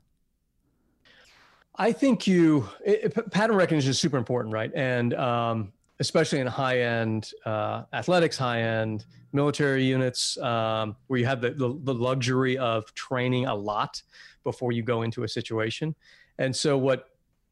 I 1.76 1.92
think 1.92 2.26
you 2.26 2.68
it- 2.84 3.30
pattern 3.30 3.56
recognition 3.56 3.90
is 3.90 3.98
super 3.98 4.16
important, 4.16 4.52
right? 4.52 4.70
And 4.74 5.14
um, 5.14 5.72
especially 6.00 6.40
in 6.40 6.46
high 6.46 6.80
end 6.80 7.32
uh, 7.44 7.84
athletics, 7.92 8.36
high 8.36 8.62
end 8.62 9.06
military 9.32 9.84
units, 9.84 10.38
um, 10.38 10.96
where 11.06 11.18
you 11.18 11.26
have 11.26 11.40
the, 11.40 11.50
the 11.50 11.78
the 11.82 11.94
luxury 11.94 12.56
of 12.58 12.92
training 12.94 13.46
a 13.46 13.54
lot 13.54 14.02
before 14.44 14.72
you 14.72 14.82
go 14.82 15.02
into 15.02 15.24
a 15.24 15.28
situation. 15.28 15.94
And 16.38 16.54
so, 16.54 16.78
what 16.78 17.10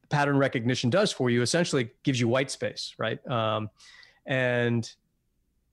pattern 0.09 0.39
recognition 0.39 0.91
does 0.91 1.13
for 1.13 1.31
you 1.31 1.43
essentially 1.43 1.91
gives 2.05 2.21
you 2.21 2.29
white 2.29 2.51
space, 2.51 2.95
right? 2.99 3.25
Um, 3.29 3.71
and 4.27 4.91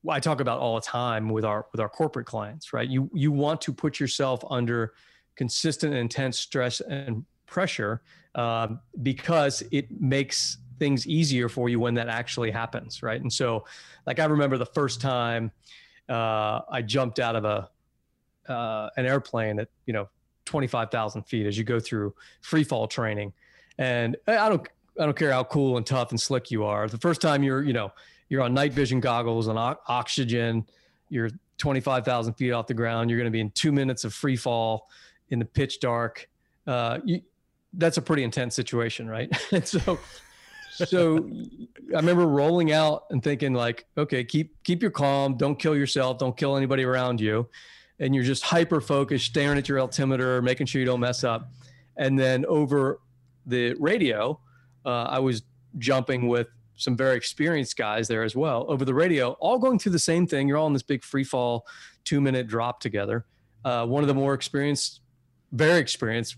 I 0.09 0.19
talk 0.19 0.41
about 0.41 0.59
all 0.59 0.75
the 0.75 0.81
time 0.81 1.29
with 1.29 1.45
our 1.45 1.67
with 1.71 1.79
our 1.79 1.89
corporate 1.89 2.25
clients, 2.25 2.73
right? 2.73 2.88
You 2.88 3.09
you 3.13 3.31
want 3.31 3.62
to 3.62 3.73
put 3.73 3.99
yourself 3.99 4.43
under 4.49 4.93
consistent 5.36 5.93
intense 5.93 6.39
stress 6.39 6.81
and 6.81 7.25
pressure 7.45 8.01
um, 8.36 8.79
because 9.01 9.63
it 9.71 9.89
makes 10.01 10.57
things 10.83 11.07
easier 11.07 11.47
for 11.47 11.69
you 11.69 11.79
when 11.79 11.93
that 11.93 12.09
actually 12.09 12.51
happens, 12.51 13.01
right? 13.01 13.21
And 13.21 13.31
so, 13.31 13.63
like 14.05 14.19
I 14.19 14.25
remember 14.25 14.57
the 14.57 14.65
first 14.65 14.99
time 14.99 15.49
uh, 16.09 16.59
I 16.69 16.81
jumped 16.81 17.19
out 17.19 17.37
of 17.37 17.45
a 17.45 17.69
uh, 18.51 18.89
an 18.97 19.05
airplane 19.05 19.59
at 19.59 19.69
you 19.85 19.93
know 19.93 20.09
twenty 20.43 20.67
five 20.67 20.91
thousand 20.91 21.23
feet 21.23 21.45
as 21.45 21.57
you 21.57 21.63
go 21.63 21.79
through 21.79 22.13
free 22.41 22.65
fall 22.65 22.85
training, 22.85 23.31
and 23.77 24.17
I 24.27 24.49
don't 24.49 24.67
I 24.99 25.05
don't 25.05 25.15
care 25.15 25.31
how 25.31 25.45
cool 25.45 25.77
and 25.77 25.85
tough 25.85 26.09
and 26.09 26.19
slick 26.19 26.51
you 26.51 26.65
are. 26.65 26.89
The 26.89 26.97
first 26.97 27.21
time 27.21 27.43
you're 27.43 27.63
you 27.63 27.71
know 27.71 27.93
you're 28.27 28.41
on 28.41 28.53
night 28.53 28.73
vision 28.73 28.99
goggles 28.99 29.47
and 29.47 29.57
o- 29.57 29.79
oxygen, 29.87 30.65
you're 31.07 31.29
twenty 31.57 31.79
five 31.79 32.03
thousand 32.03 32.33
feet 32.33 32.51
off 32.51 32.67
the 32.67 32.73
ground. 32.73 33.09
You're 33.09 33.19
going 33.19 33.31
to 33.31 33.31
be 33.31 33.39
in 33.39 33.51
two 33.51 33.71
minutes 33.71 34.03
of 34.03 34.13
free 34.13 34.35
fall 34.35 34.89
in 35.29 35.39
the 35.39 35.45
pitch 35.45 35.79
dark. 35.79 36.27
Uh, 36.67 36.99
you, 37.05 37.21
that's 37.75 37.95
a 37.95 38.01
pretty 38.01 38.23
intense 38.23 38.53
situation, 38.53 39.07
right? 39.07 39.31
and 39.53 39.65
so, 39.65 39.97
so 40.73 41.29
I 41.93 41.97
remember 41.97 42.27
rolling 42.27 42.71
out 42.71 43.05
and 43.09 43.23
thinking 43.23 43.53
like, 43.53 43.86
okay, 43.97 44.23
keep 44.23 44.62
keep 44.63 44.81
your 44.81 44.91
calm, 44.91 45.38
don't 45.38 45.57
kill 45.57 45.75
yourself, 45.75 46.17
don't 46.17 46.36
kill 46.36 46.57
anybody 46.57 46.83
around 46.83 47.21
you, 47.21 47.47
and 47.99 48.13
you're 48.15 48.23
just 48.23 48.43
hyper 48.43 48.81
focused, 48.81 49.25
staring 49.25 49.57
at 49.57 49.69
your 49.69 49.79
altimeter, 49.79 50.41
making 50.41 50.67
sure 50.67 50.79
you 50.79 50.86
don't 50.86 50.99
mess 50.99 51.23
up. 51.23 51.51
And 51.97 52.17
then 52.17 52.45
over 52.45 52.99
the 53.45 53.75
radio, 53.75 54.39
uh, 54.86 55.03
I 55.03 55.19
was 55.19 55.43
jumping 55.77 56.27
with 56.27 56.47
some 56.75 56.97
very 56.97 57.15
experienced 57.15 57.77
guys 57.77 58.07
there 58.07 58.23
as 58.23 58.36
well 58.36 58.65
over 58.67 58.83
the 58.83 58.93
radio, 58.93 59.31
all 59.33 59.59
going 59.59 59.79
through 59.79 59.91
the 59.91 59.99
same 59.99 60.25
thing. 60.25 60.47
You're 60.47 60.57
all 60.57 60.67
in 60.67 60.73
this 60.73 60.83
big 60.83 61.03
free 61.03 61.23
fall, 61.23 61.65
two 62.03 62.19
minute 62.19 62.47
drop 62.47 62.79
together. 62.79 63.25
Uh, 63.63 63.86
one 63.86 64.03
of 64.03 64.07
the 64.07 64.13
more 64.13 64.33
experienced, 64.33 65.01
very 65.51 65.79
experienced 65.79 66.36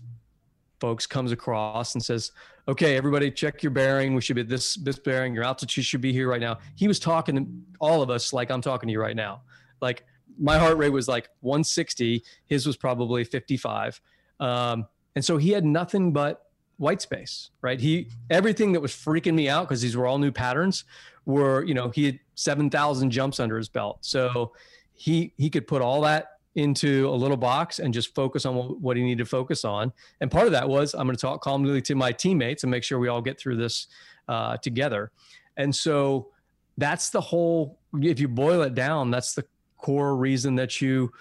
folks 0.80 1.06
comes 1.06 1.32
across 1.32 1.94
and 1.94 2.04
says, 2.04 2.32
"Okay, 2.68 2.96
everybody, 2.96 3.30
check 3.30 3.62
your 3.62 3.70
bearing. 3.70 4.14
We 4.14 4.20
should 4.20 4.36
be 4.36 4.42
this 4.42 4.74
this 4.74 4.98
bearing. 4.98 5.34
Your 5.34 5.44
altitude 5.44 5.84
should 5.84 6.00
be 6.00 6.12
here 6.12 6.28
right 6.28 6.40
now." 6.40 6.58
He 6.74 6.88
was 6.88 6.98
talking 6.98 7.36
to 7.36 7.46
all 7.80 8.02
of 8.02 8.10
us 8.10 8.32
like 8.32 8.50
I'm 8.50 8.60
talking 8.60 8.86
to 8.88 8.92
you 8.92 9.00
right 9.00 9.16
now. 9.16 9.42
Like 9.80 10.04
my 10.38 10.58
heart 10.58 10.76
rate 10.76 10.90
was 10.90 11.08
like 11.08 11.28
160. 11.40 12.22
His 12.46 12.66
was 12.66 12.76
probably 12.76 13.24
55, 13.24 14.00
um, 14.40 14.86
and 15.14 15.24
so 15.24 15.36
he 15.36 15.50
had 15.50 15.64
nothing 15.64 16.12
but 16.12 16.46
white 16.78 17.00
space. 17.00 17.50
Right? 17.62 17.80
He 17.80 18.10
everything 18.30 18.72
that 18.72 18.80
was 18.80 18.92
freaking 18.92 19.34
me 19.34 19.48
out 19.48 19.68
because 19.68 19.82
these 19.82 19.96
were 19.96 20.06
all 20.06 20.18
new 20.18 20.32
patterns 20.32 20.84
were 21.24 21.64
you 21.64 21.74
know 21.74 21.90
he 21.90 22.06
had 22.06 22.20
7,000 22.36 23.10
jumps 23.10 23.40
under 23.40 23.56
his 23.56 23.68
belt, 23.68 23.98
so 24.00 24.52
he 24.94 25.32
he 25.36 25.50
could 25.50 25.66
put 25.66 25.82
all 25.82 26.00
that 26.02 26.35
into 26.56 27.08
a 27.08 27.14
little 27.14 27.36
box 27.36 27.78
and 27.78 27.94
just 27.94 28.14
focus 28.14 28.44
on 28.46 28.54
what, 28.54 28.80
what 28.80 28.96
he 28.96 29.02
needed 29.02 29.18
to 29.18 29.28
focus 29.28 29.64
on. 29.64 29.92
And 30.20 30.30
part 30.30 30.46
of 30.46 30.52
that 30.52 30.68
was 30.68 30.94
I'm 30.94 31.06
going 31.06 31.14
to 31.14 31.20
talk 31.20 31.42
calmly 31.42 31.80
to 31.82 31.94
my 31.94 32.10
teammates 32.12 32.64
and 32.64 32.70
make 32.70 32.82
sure 32.82 32.98
we 32.98 33.08
all 33.08 33.22
get 33.22 33.38
through 33.38 33.56
this 33.56 33.86
uh, 34.28 34.56
together. 34.56 35.12
And 35.58 35.74
so 35.74 36.28
that's 36.78 37.10
the 37.10 37.20
whole, 37.20 37.78
if 38.00 38.18
you 38.18 38.26
boil 38.26 38.62
it 38.62 38.74
down, 38.74 39.10
that's 39.10 39.34
the 39.34 39.44
core 39.76 40.16
reason 40.16 40.54
that 40.56 40.80
you 40.80 41.12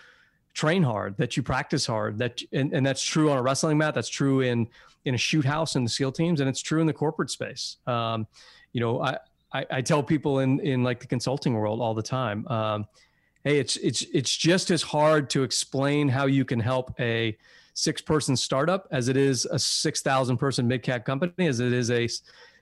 train 0.54 0.84
hard, 0.84 1.18
that 1.18 1.36
you 1.36 1.44
practice 1.44 1.86
hard, 1.86 2.18
that, 2.18 2.42
and, 2.54 2.74
and 2.74 2.86
that's 2.86 3.04
true 3.04 3.30
on 3.30 3.38
a 3.38 3.42
wrestling 3.42 3.78
mat. 3.78 3.94
That's 3.94 4.10
true 4.10 4.40
in, 4.40 4.68
in 5.04 5.16
a 5.16 5.18
shoot 5.18 5.44
house 5.44 5.76
in 5.76 5.84
the 5.84 5.90
SEAL 5.90 6.14
teams. 6.14 6.40
And 6.40 6.50
it's 6.50 6.62
true 6.62 6.80
in 6.80 6.88
the 6.88 6.94
corporate 6.94 7.30
space. 7.30 7.78
Um, 7.88 8.26
you 8.72 8.80
know, 8.80 9.02
I, 9.02 9.18
I, 9.54 9.66
I, 9.70 9.82
tell 9.82 10.02
people 10.02 10.40
in, 10.40 10.60
in 10.62 10.84
like 10.84 11.00
the 11.00 11.08
consulting 11.08 11.54
world 11.54 11.82
all 11.82 11.94
the 11.94 12.02
time, 12.02 12.48
um, 12.48 12.86
hey 13.46 13.60
it's 13.60 13.78
it's 13.78 14.02
it's 14.14 14.36
just 14.36 14.72
as 14.72 14.82
hard 14.82 15.30
to 15.30 15.44
explain 15.44 16.10
how 16.10 16.26
you 16.26 16.44
can 16.44 16.60
help 16.60 16.94
a 17.00 17.38
six 17.76 18.02
person 18.02 18.36
startup 18.36 18.88
as 18.92 19.08
it 19.08 19.16
is 19.16 19.46
a 19.46 19.60
6000 19.60 20.38
person 20.38 20.68
mid 20.68 20.84
cap 20.84 21.06
company 21.06 21.48
as 21.48 21.62
it 21.62 21.72
is 21.72 21.90
a 21.92 22.10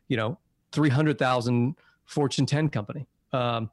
you 0.10 0.18
know 0.18 0.38
300000 0.74 1.76
fortune 2.06 2.46
10 2.46 2.70
company. 2.70 3.08
Um, 3.32 3.72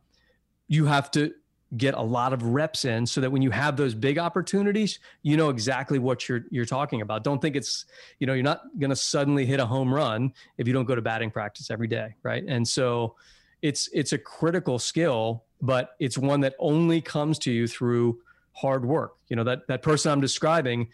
you 0.68 0.86
have 0.86 1.10
to 1.12 1.34
get 1.76 1.94
a 1.94 2.02
lot 2.02 2.32
of 2.32 2.42
reps 2.42 2.84
in 2.84 3.06
so 3.06 3.20
that 3.20 3.30
when 3.30 3.42
you 3.42 3.50
have 3.50 3.76
those 3.76 3.94
big 3.94 4.18
opportunities 4.18 4.98
you 5.22 5.36
know 5.36 5.50
exactly 5.50 5.98
what 5.98 6.28
you're 6.28 6.44
you're 6.50 6.64
talking 6.64 7.00
about. 7.00 7.24
Don't 7.24 7.40
think 7.40 7.56
it's 7.56 7.86
you 8.18 8.26
know 8.26 8.34
you're 8.34 8.42
not 8.42 8.62
going 8.78 8.90
to 8.90 8.96
suddenly 8.96 9.46
hit 9.46 9.60
a 9.60 9.66
home 9.66 9.92
run 9.92 10.32
if 10.58 10.66
you 10.66 10.72
don't 10.72 10.84
go 10.84 10.94
to 10.94 11.02
batting 11.02 11.30
practice 11.30 11.70
every 11.70 11.88
day 11.88 12.14
right? 12.22 12.44
And 12.46 12.66
so 12.66 13.16
it's 13.62 13.88
it's 13.92 14.12
a 14.12 14.18
critical 14.18 14.78
skill 14.78 15.44
but 15.60 15.96
it's 15.98 16.16
one 16.18 16.40
that 16.40 16.54
only 16.58 17.00
comes 17.00 17.38
to 17.40 17.52
you 17.52 17.66
through 17.66 18.20
hard 18.52 18.84
work. 18.84 19.16
You 19.28 19.36
know, 19.36 19.44
that, 19.44 19.66
that 19.68 19.82
person 19.82 20.12
I'm 20.12 20.20
describing 20.20 20.88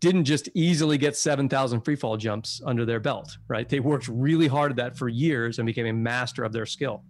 didn't 0.00 0.24
just 0.24 0.48
easily 0.54 0.98
get 0.98 1.16
7,000 1.16 1.80
free 1.80 1.96
fall 1.96 2.16
jumps 2.16 2.60
under 2.64 2.84
their 2.84 3.00
belt, 3.00 3.38
right? 3.48 3.68
They 3.68 3.80
worked 3.80 4.08
really 4.08 4.46
hard 4.46 4.72
at 4.72 4.76
that 4.76 4.96
for 4.96 5.08
years 5.08 5.58
and 5.58 5.66
became 5.66 5.86
a 5.86 5.92
master 5.92 6.44
of 6.44 6.52
their 6.52 6.66
skill. 6.66 7.02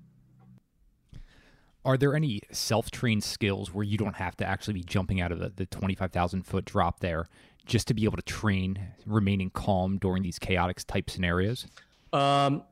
Are 1.84 1.96
there 1.96 2.16
any 2.16 2.40
self 2.50 2.90
trained 2.90 3.22
skills 3.22 3.72
where 3.72 3.84
you 3.84 3.96
don't 3.96 4.16
have 4.16 4.36
to 4.38 4.44
actually 4.44 4.74
be 4.74 4.82
jumping 4.82 5.20
out 5.20 5.30
of 5.30 5.38
the, 5.38 5.52
the 5.54 5.66
25,000 5.66 6.42
foot 6.42 6.64
drop 6.64 7.00
there 7.00 7.28
just 7.64 7.86
to 7.88 7.94
be 7.94 8.04
able 8.04 8.16
to 8.16 8.22
train 8.22 8.78
remaining 9.06 9.50
calm 9.50 9.98
during 9.98 10.22
these 10.22 10.38
chaotic 10.38 10.84
type 10.86 11.08
scenarios? 11.10 11.66
Um, 12.12 12.64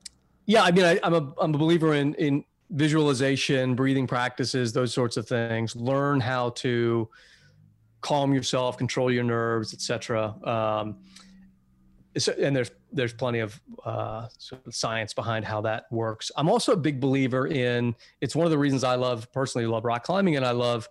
yeah, 0.46 0.62
I 0.62 0.72
mean, 0.72 0.84
I, 0.84 0.98
I'm 1.02 1.14
a 1.14 1.32
I'm 1.40 1.54
a 1.54 1.58
believer 1.58 1.94
in 1.94 2.14
in 2.14 2.44
visualization, 2.74 3.74
breathing 3.74 4.06
practices, 4.06 4.72
those 4.72 4.92
sorts 4.92 5.16
of 5.16 5.26
things. 5.26 5.74
Learn 5.76 6.20
how 6.20 6.50
to 6.50 7.08
calm 8.00 8.34
yourself, 8.34 8.76
control 8.76 9.10
your 9.10 9.24
nerves, 9.24 9.72
etc. 9.72 10.34
Um, 10.44 10.96
and 12.40 12.54
there's 12.54 12.70
there's 12.92 13.12
plenty 13.12 13.40
of 13.40 13.60
uh, 13.84 14.28
sort 14.38 14.64
of 14.66 14.74
science 14.74 15.14
behind 15.14 15.44
how 15.44 15.60
that 15.62 15.86
works. 15.90 16.30
I'm 16.36 16.48
also 16.48 16.72
a 16.72 16.76
big 16.76 17.00
believer 17.00 17.48
in. 17.48 17.94
It's 18.20 18.36
one 18.36 18.44
of 18.46 18.52
the 18.52 18.58
reasons 18.58 18.84
I 18.84 18.94
love 18.94 19.32
personally 19.32 19.66
love 19.66 19.84
rock 19.84 20.04
climbing, 20.04 20.36
and 20.36 20.44
I 20.44 20.52
love 20.52 20.88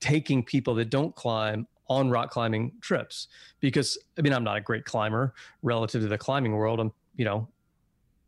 taking 0.00 0.42
people 0.42 0.74
that 0.74 0.90
don't 0.90 1.14
climb 1.14 1.66
on 1.88 2.10
rock 2.10 2.30
climbing 2.30 2.72
trips 2.80 3.28
because 3.60 3.96
I 4.18 4.22
mean 4.22 4.32
I'm 4.32 4.44
not 4.44 4.56
a 4.56 4.60
great 4.60 4.84
climber 4.84 5.34
relative 5.62 6.02
to 6.02 6.08
the 6.08 6.18
climbing 6.18 6.52
world. 6.52 6.80
I'm 6.80 6.92
you 7.16 7.24
know 7.24 7.48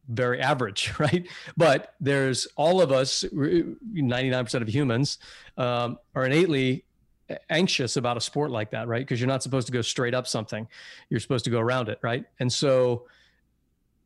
very 0.08 0.40
average, 0.40 0.92
right? 0.98 1.28
But 1.56 1.94
there's 2.00 2.46
all 2.56 2.80
of 2.80 2.92
us, 2.92 3.24
99% 3.32 4.62
of 4.62 4.68
humans 4.68 5.18
um, 5.56 5.98
are 6.14 6.24
innately 6.26 6.84
anxious 7.50 7.96
about 7.96 8.16
a 8.16 8.20
sport 8.20 8.50
like 8.50 8.70
that, 8.70 8.88
right? 8.88 9.00
Because 9.00 9.20
you're 9.20 9.28
not 9.28 9.42
supposed 9.42 9.66
to 9.66 9.72
go 9.72 9.82
straight 9.82 10.14
up 10.14 10.26
something, 10.26 10.66
you're 11.10 11.20
supposed 11.20 11.44
to 11.44 11.50
go 11.50 11.60
around 11.60 11.88
it, 11.88 11.98
right? 12.02 12.24
And 12.40 12.52
so 12.52 13.06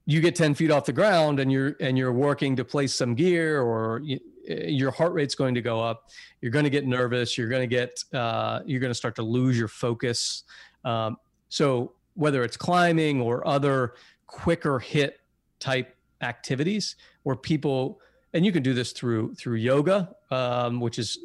you 0.05 0.21
get 0.21 0.35
10 0.35 0.55
feet 0.55 0.71
off 0.71 0.85
the 0.85 0.93
ground 0.93 1.39
and 1.39 1.51
you're 1.53 1.77
and 1.81 1.97
you're 1.97 2.13
working 2.13 2.57
to 2.57 2.65
place 2.65 2.95
some 2.95 3.15
gear 3.15 3.63
or 3.63 4.01
you, 4.03 4.19
your 4.49 4.91
heart 4.91 5.13
rate's 5.13 5.35
going 5.35 5.55
to 5.55 5.63
go 5.63 5.81
up 5.81 6.11
you're 6.41 6.51
going 6.51 6.65
to 6.65 6.71
get 6.71 6.87
nervous 6.87 7.39
you're 7.39 7.49
going 7.49 7.63
to 7.63 7.69
get 7.69 8.03
uh, 8.13 8.61
you're 8.67 8.81
going 8.81 8.91
to 8.91 8.95
start 8.95 9.15
to 9.15 9.23
lose 9.23 9.57
your 9.57 9.69
focus 9.69 10.43
um, 10.85 11.17
so 11.49 11.93
whether 12.15 12.43
it's 12.43 12.57
climbing 12.57 13.21
or 13.21 13.47
other 13.47 13.95
quicker 14.27 14.79
hit 14.79 15.21
type 15.63 15.97
activities 16.23 16.97
where 17.23 17.37
people 17.37 18.01
and 18.35 18.45
you 18.45 18.53
can 18.53 18.63
do 18.63 18.75
this 18.75 18.93
through 18.93 19.35
through 19.35 19.57
yoga 19.57 20.15
um, 20.31 20.81
which 20.81 20.99
is 20.99 21.19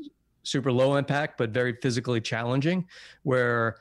super 0.44 0.72
low 0.72 0.96
impact 0.96 1.38
but 1.38 1.50
very 1.50 1.74
physically 1.82 2.22
challenging 2.22 2.86
where 3.24 3.78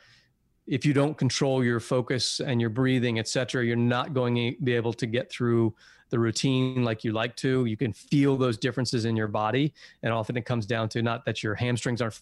if 0.67 0.85
you 0.85 0.93
don't 0.93 1.17
control 1.17 1.63
your 1.63 1.79
focus 1.79 2.41
and 2.41 2.61
your 2.61 2.71
breathing 2.71 3.19
et 3.19 3.29
cetera 3.29 3.65
you're 3.65 3.77
not 3.77 4.15
going 4.15 4.35
to 4.35 4.55
be 4.65 4.75
able 4.75 4.93
to 4.93 5.07
get 5.07 5.31
through 5.31 5.75
the 6.11 6.19
routine 6.19 6.85
like 6.85 7.05
you 7.05 7.13
like 7.13 7.35
to. 7.37 7.65
You 7.65 7.77
can 7.77 7.93
feel 7.93 8.37
those 8.37 8.57
differences 8.57 9.05
in 9.05 9.17
your 9.17 9.29
body. 9.29 9.75
And 10.03 10.13
often 10.13 10.37
it 10.37 10.45
comes 10.45 10.67
down 10.67 10.89
to 10.91 11.03
not 11.03 11.25
that 11.25 11.43
your 11.43 11.55
hamstrings 11.55 12.01
are 12.01 12.13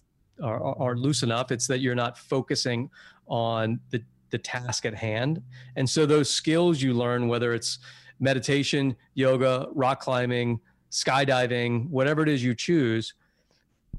are, 0.43 0.77
are 0.81 0.97
loose 0.97 1.23
enough 1.23 1.53
it's 1.53 1.69
that 1.69 1.79
you're 1.79 1.95
not 1.95 2.19
focusing 2.19 2.91
on 3.29 3.79
the 3.91 4.03
the 4.31 4.39
task 4.39 4.85
at 4.85 4.95
hand. 4.95 5.41
And 5.77 5.89
so 5.89 6.07
those 6.07 6.29
skills 6.29 6.83
you 6.83 6.93
learn 6.93 7.29
whether 7.29 7.55
it's 7.55 7.79
meditation 8.21 8.97
yoga 9.15 9.69
rock 9.75 10.01
climbing 10.01 10.61
skydiving 10.91 11.89
whatever 11.91 12.23
it 12.23 12.29
is 12.29 12.43
you 12.43 12.55
choose 12.55 13.15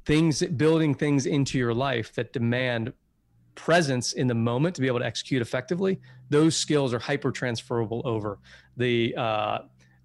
things 0.05 0.41
building 0.41 0.95
things 0.95 1.25
into 1.25 1.57
your 1.57 1.73
life 1.73 2.13
that 2.13 2.31
demand 2.31 2.93
presence 3.55 4.13
in 4.13 4.27
the 4.27 4.35
moment 4.35 4.75
to 4.75 4.81
be 4.81 4.87
able 4.87 4.99
to 4.99 5.05
execute 5.05 5.41
effectively 5.41 5.99
those 6.29 6.55
skills 6.55 6.93
are 6.93 6.99
hyper 6.99 7.31
transferable 7.31 8.01
over. 8.05 8.39
The 8.77 9.15
uh, 9.15 9.59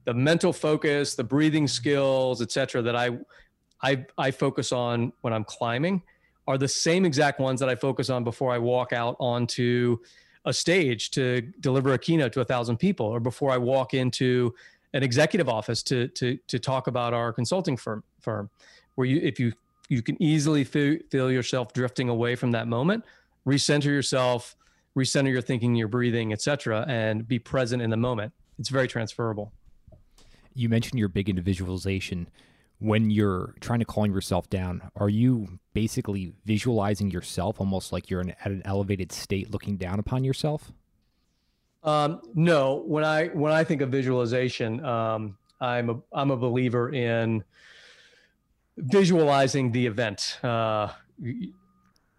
the 0.05 0.15
mental 0.15 0.53
focus 0.53 1.15
the 1.15 1.25
breathing 1.25 1.69
skills 1.69 2.41
etc 2.41 2.81
that 2.81 2.97
I, 2.97 3.19
I 3.83 4.07
i 4.17 4.31
focus 4.31 4.73
on 4.73 5.13
when 5.21 5.35
i'm 5.35 5.45
climbing 5.45 6.03
are 6.49 6.57
the 6.57 6.67
same 6.67 7.05
exact 7.05 7.39
ones 7.39 7.61
that 7.61 7.69
i 7.69 7.75
focus 7.75 8.09
on 8.09 8.25
before 8.25 8.51
i 8.51 8.57
walk 8.57 8.95
out 8.95 9.15
onto 9.21 9.99
a 10.45 10.53
stage 10.53 11.11
to 11.11 11.43
deliver 11.61 11.93
a 11.93 11.99
keynote 11.99 12.33
to 12.33 12.41
a 12.41 12.45
thousand 12.45 12.77
people 12.79 13.07
or 13.07 13.21
before 13.21 13.51
i 13.51 13.59
walk 13.59 13.95
into 13.95 14.55
an 14.95 15.03
executive 15.03 15.49
office 15.49 15.83
to 15.83 16.09
to 16.09 16.39
to 16.47 16.59
talk 16.59 16.87
about 16.87 17.13
our 17.13 17.33
consulting 17.33 17.77
firm 17.77 18.03
firm 18.21 18.49
where 18.95 19.07
you 19.07 19.21
if 19.23 19.39
you 19.39 19.53
you 19.89 20.03
can 20.03 20.21
easily 20.23 20.63
feel, 20.63 20.99
feel 21.11 21.33
yourself 21.33 21.73
drifting 21.73 22.09
away 22.09 22.35
from 22.35 22.51
that 22.53 22.69
moment 22.69 23.05
recenter 23.47 23.85
yourself 23.85 24.57
recenter 24.97 25.31
your 25.31 25.41
thinking 25.41 25.75
your 25.75 25.89
breathing 25.89 26.33
etc 26.33 26.85
and 26.89 27.27
be 27.27 27.39
present 27.39 27.83
in 27.83 27.91
the 27.91 27.97
moment. 27.97 28.33
It's 28.59 28.69
very 28.69 28.89
transferable. 28.89 29.53
You 30.55 30.69
mentioned 30.69 30.99
you're 30.99 31.09
big 31.09 31.29
into 31.29 31.43
visualization 31.43 32.29
when 32.81 33.11
you're 33.11 33.55
trying 33.61 33.79
to 33.79 33.85
calm 33.85 34.13
yourself 34.13 34.51
down 34.51 34.83
are 34.97 35.09
you 35.09 35.61
basically 35.73 36.33
visualizing 36.45 37.11
yourself 37.11 37.61
almost 37.61 37.93
like 37.93 38.11
you're 38.11 38.21
in, 38.21 38.31
at 38.31 38.47
an 38.47 38.63
elevated 38.65 39.13
state 39.13 39.51
looking 39.51 39.77
down 39.77 39.99
upon 39.99 40.25
yourself 40.25 40.73
um, 41.85 42.21
no 42.35 42.83
when 42.87 43.05
i 43.05 43.29
when 43.29 43.53
i 43.53 43.63
think 43.63 43.81
of 43.81 43.91
visualization 43.91 44.85
um, 44.85 45.37
i'm 45.61 45.91
a 45.91 46.01
i'm 46.13 46.31
a 46.31 46.37
believer 46.37 46.93
in 46.93 47.43
visualizing 48.77 49.71
the 49.73 49.87
event 49.87 50.39
uh, 50.43 50.89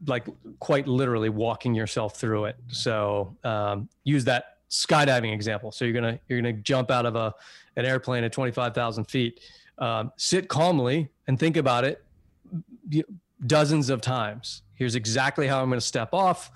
like 0.07 0.25
quite 0.59 0.87
literally 0.87 1.29
walking 1.29 1.73
yourself 1.75 2.17
through 2.17 2.45
it. 2.45 2.57
So 2.67 3.35
um, 3.43 3.89
use 4.03 4.23
that 4.25 4.57
skydiving 4.69 5.33
example. 5.33 5.71
So 5.71 5.85
you're 5.85 5.93
gonna 5.93 6.19
you're 6.27 6.39
gonna 6.39 6.53
jump 6.53 6.91
out 6.91 7.05
of 7.05 7.15
a 7.15 7.33
an 7.77 7.85
airplane 7.85 8.23
at 8.23 8.33
25,000 8.33 9.05
feet. 9.05 9.39
Um, 9.77 10.11
sit 10.17 10.47
calmly 10.47 11.09
and 11.27 11.39
think 11.39 11.57
about 11.57 11.83
it 11.83 12.03
dozens 13.47 13.89
of 13.89 14.01
times. 14.01 14.61
Here's 14.75 14.95
exactly 14.95 15.47
how 15.47 15.61
I'm 15.61 15.69
going 15.69 15.79
to 15.79 15.85
step 15.85 16.13
off. 16.13 16.51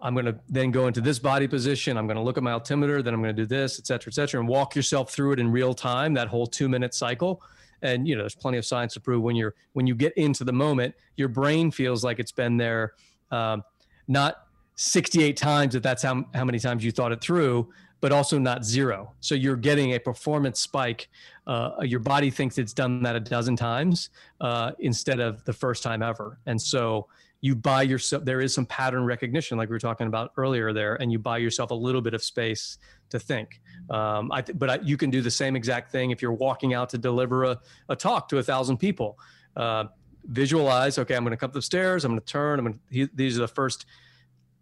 I'm 0.00 0.14
going 0.14 0.26
to 0.26 0.38
then 0.48 0.70
go 0.70 0.86
into 0.86 1.00
this 1.00 1.18
body 1.18 1.48
position. 1.48 1.96
I'm 1.96 2.06
going 2.06 2.16
to 2.16 2.22
look 2.22 2.36
at 2.36 2.42
my 2.42 2.52
altimeter. 2.52 3.02
Then 3.02 3.14
I'm 3.14 3.22
going 3.22 3.34
to 3.34 3.42
do 3.42 3.46
this, 3.46 3.78
et 3.78 3.86
cetera, 3.86 4.10
et 4.10 4.14
cetera, 4.14 4.38
and 4.40 4.48
walk 4.48 4.76
yourself 4.76 5.10
through 5.10 5.32
it 5.32 5.40
in 5.40 5.50
real 5.50 5.74
time. 5.74 6.14
That 6.14 6.28
whole 6.28 6.46
two 6.46 6.68
minute 6.68 6.94
cycle 6.94 7.42
and 7.82 8.08
you 8.08 8.16
know 8.16 8.22
there's 8.22 8.34
plenty 8.34 8.58
of 8.58 8.64
science 8.64 8.94
to 8.94 9.00
prove 9.00 9.22
when 9.22 9.36
you're 9.36 9.54
when 9.72 9.86
you 9.86 9.94
get 9.94 10.12
into 10.14 10.44
the 10.44 10.52
moment 10.52 10.94
your 11.16 11.28
brain 11.28 11.70
feels 11.70 12.02
like 12.04 12.18
it's 12.18 12.32
been 12.32 12.56
there 12.56 12.94
um, 13.30 13.62
not 14.06 14.46
68 14.76 15.36
times 15.36 15.74
if 15.74 15.82
that's 15.82 16.02
how, 16.02 16.24
how 16.34 16.44
many 16.44 16.58
times 16.58 16.84
you 16.84 16.90
thought 16.90 17.12
it 17.12 17.20
through 17.20 17.68
but 18.00 18.12
also 18.12 18.38
not 18.38 18.64
zero. 18.64 19.12
So 19.20 19.34
you're 19.34 19.56
getting 19.56 19.94
a 19.94 19.98
performance 19.98 20.60
spike 20.60 21.08
uh, 21.48 21.70
your 21.82 22.00
body 22.00 22.30
thinks 22.30 22.58
it's 22.58 22.74
done 22.74 23.02
that 23.02 23.16
a 23.16 23.20
dozen 23.20 23.56
times 23.56 24.10
uh, 24.42 24.72
instead 24.80 25.18
of 25.18 25.42
the 25.44 25.52
first 25.52 25.82
time 25.82 26.02
ever. 26.02 26.38
And 26.46 26.60
so 26.60 27.08
you 27.40 27.54
buy 27.54 27.82
yourself 27.82 28.24
there 28.24 28.40
is 28.40 28.52
some 28.52 28.66
pattern 28.66 29.04
recognition 29.04 29.56
like 29.56 29.68
we 29.68 29.74
were 29.74 29.80
talking 29.80 30.08
about 30.08 30.32
earlier 30.36 30.72
there 30.72 30.96
and 30.96 31.10
you 31.10 31.18
buy 31.18 31.38
yourself 31.38 31.70
a 31.70 31.74
little 31.74 32.02
bit 32.02 32.12
of 32.12 32.22
space 32.22 32.78
to 33.08 33.18
think. 33.18 33.60
Um, 33.88 34.30
I 34.30 34.42
th- 34.42 34.58
but 34.58 34.70
I, 34.70 34.78
you 34.82 34.96
can 34.96 35.08
do 35.08 35.22
the 35.22 35.30
same 35.30 35.56
exact 35.56 35.90
thing 35.90 36.10
if 36.10 36.20
you're 36.20 36.32
walking 36.32 36.74
out 36.74 36.90
to 36.90 36.98
deliver 36.98 37.44
a, 37.44 37.58
a 37.88 37.96
talk 37.96 38.28
to 38.28 38.38
a 38.38 38.42
thousand 38.42 38.76
people. 38.76 39.18
Uh, 39.56 39.84
visualize 40.30 40.98
okay 40.98 41.16
i'm 41.16 41.22
going 41.24 41.30
to 41.30 41.38
come 41.38 41.48
up 41.48 41.54
the 41.54 41.62
stairs 41.62 42.04
i'm 42.04 42.10
going 42.10 42.20
to 42.20 42.26
turn 42.26 42.58
i'm 42.58 42.66
going 42.66 42.78
to 42.92 43.08
these 43.14 43.38
are 43.38 43.40
the 43.40 43.48
first 43.48 43.86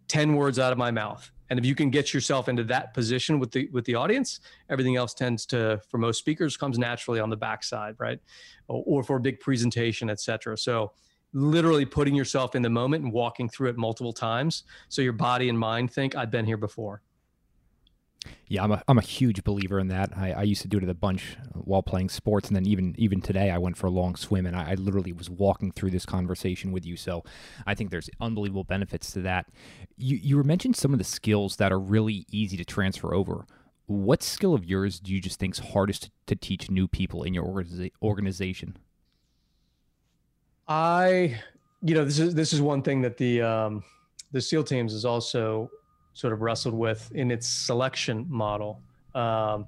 10 0.07 0.33
words 0.33 0.59
out 0.59 0.71
of 0.71 0.77
my 0.77 0.91
mouth 0.91 1.29
and 1.49 1.59
if 1.59 1.65
you 1.65 1.75
can 1.75 1.89
get 1.89 2.13
yourself 2.13 2.49
into 2.49 2.63
that 2.63 2.93
position 2.93 3.39
with 3.39 3.51
the 3.51 3.69
with 3.71 3.85
the 3.85 3.95
audience 3.95 4.39
everything 4.69 4.95
else 4.95 5.13
tends 5.13 5.45
to 5.45 5.79
for 5.89 5.97
most 5.97 6.19
speakers 6.19 6.57
comes 6.57 6.77
naturally 6.77 7.19
on 7.19 7.29
the 7.29 7.37
backside 7.37 7.95
right 7.99 8.19
or, 8.67 8.83
or 8.85 9.03
for 9.03 9.17
a 9.17 9.19
big 9.19 9.39
presentation 9.39 10.09
etc 10.09 10.57
so 10.57 10.91
literally 11.33 11.85
putting 11.85 12.15
yourself 12.15 12.55
in 12.55 12.61
the 12.61 12.69
moment 12.69 13.03
and 13.03 13.13
walking 13.13 13.49
through 13.49 13.69
it 13.69 13.77
multiple 13.77 14.13
times 14.13 14.63
so 14.89 15.01
your 15.01 15.13
body 15.13 15.49
and 15.49 15.59
mind 15.59 15.91
think 15.91 16.15
I've 16.15 16.31
been 16.31 16.45
here 16.45 16.57
before. 16.57 17.01
Yeah, 18.49 18.63
I'm 18.63 18.71
a 18.71 18.81
I'm 18.87 18.97
a 18.97 19.01
huge 19.01 19.43
believer 19.43 19.79
in 19.79 19.89
that. 19.89 20.11
I, 20.15 20.31
I 20.31 20.43
used 20.43 20.61
to 20.61 20.67
do 20.67 20.77
it 20.77 20.87
a 20.87 20.93
bunch 20.93 21.37
while 21.53 21.83
playing 21.83 22.09
sports, 22.09 22.47
and 22.47 22.55
then 22.55 22.65
even 22.65 22.95
even 22.97 23.21
today, 23.21 23.51
I 23.51 23.57
went 23.57 23.77
for 23.77 23.87
a 23.87 23.91
long 23.91 24.15
swim, 24.15 24.45
and 24.45 24.55
I, 24.55 24.71
I, 24.71 24.73
literally 24.75 25.11
was 25.11 25.29
walking 25.29 25.71
through 25.71 25.91
this 25.91 26.05
conversation 26.05 26.71
with 26.71 26.85
you. 26.85 26.95
So, 26.95 27.23
I 27.65 27.75
think 27.75 27.91
there's 27.91 28.09
unbelievable 28.21 28.63
benefits 28.63 29.11
to 29.13 29.21
that. 29.21 29.47
You 29.97 30.17
you 30.17 30.37
were 30.37 30.43
mentioned 30.43 30.77
some 30.77 30.93
of 30.93 30.97
the 30.97 31.05
skills 31.05 31.57
that 31.57 31.71
are 31.71 31.79
really 31.79 32.25
easy 32.31 32.55
to 32.57 32.65
transfer 32.65 33.13
over. 33.13 33.45
What 33.85 34.23
skill 34.23 34.53
of 34.53 34.65
yours 34.65 34.99
do 34.99 35.13
you 35.13 35.21
just 35.21 35.39
think's 35.39 35.59
hardest 35.59 36.03
to, 36.03 36.11
to 36.27 36.35
teach 36.35 36.69
new 36.69 36.87
people 36.87 37.23
in 37.23 37.33
your 37.33 37.45
organization? 38.01 38.77
I, 40.67 41.39
you 41.81 41.95
know, 41.95 42.03
this 42.03 42.19
is 42.19 42.33
this 42.33 42.53
is 42.53 42.61
one 42.61 42.81
thing 42.81 43.01
that 43.01 43.17
the 43.17 43.41
um, 43.41 43.83
the 44.31 44.41
SEAL 44.41 44.63
teams 44.63 44.93
is 44.93 45.05
also 45.05 45.69
sort 46.17 46.33
of 46.33 46.41
wrestled 46.41 46.73
with 46.73 47.11
in 47.13 47.29
its 47.29 47.47
selection 47.47 48.25
model, 48.27 48.81
um, 49.13 49.67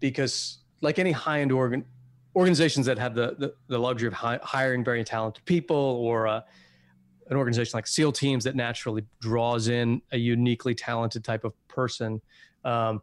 because 0.00 0.58
like 0.80 0.98
any 0.98 1.12
high 1.12 1.40
end 1.42 1.52
organ 1.52 1.84
organizations 2.34 2.86
that 2.86 2.98
have 2.98 3.14
the 3.14 3.36
the, 3.38 3.54
the 3.68 3.78
luxury 3.78 4.08
of 4.08 4.14
hi- 4.14 4.40
hiring 4.42 4.82
very 4.82 5.04
talented 5.04 5.44
people, 5.44 5.76
or 5.76 6.26
uh, 6.26 6.40
an 7.30 7.36
organization 7.36 7.76
like 7.76 7.86
SEAL 7.86 8.12
teams 8.12 8.44
that 8.44 8.56
naturally 8.56 9.04
draws 9.20 9.68
in 9.68 10.00
a 10.12 10.16
uniquely 10.16 10.74
talented 10.74 11.22
type 11.22 11.44
of 11.44 11.52
person. 11.68 12.22
Um, 12.64 13.02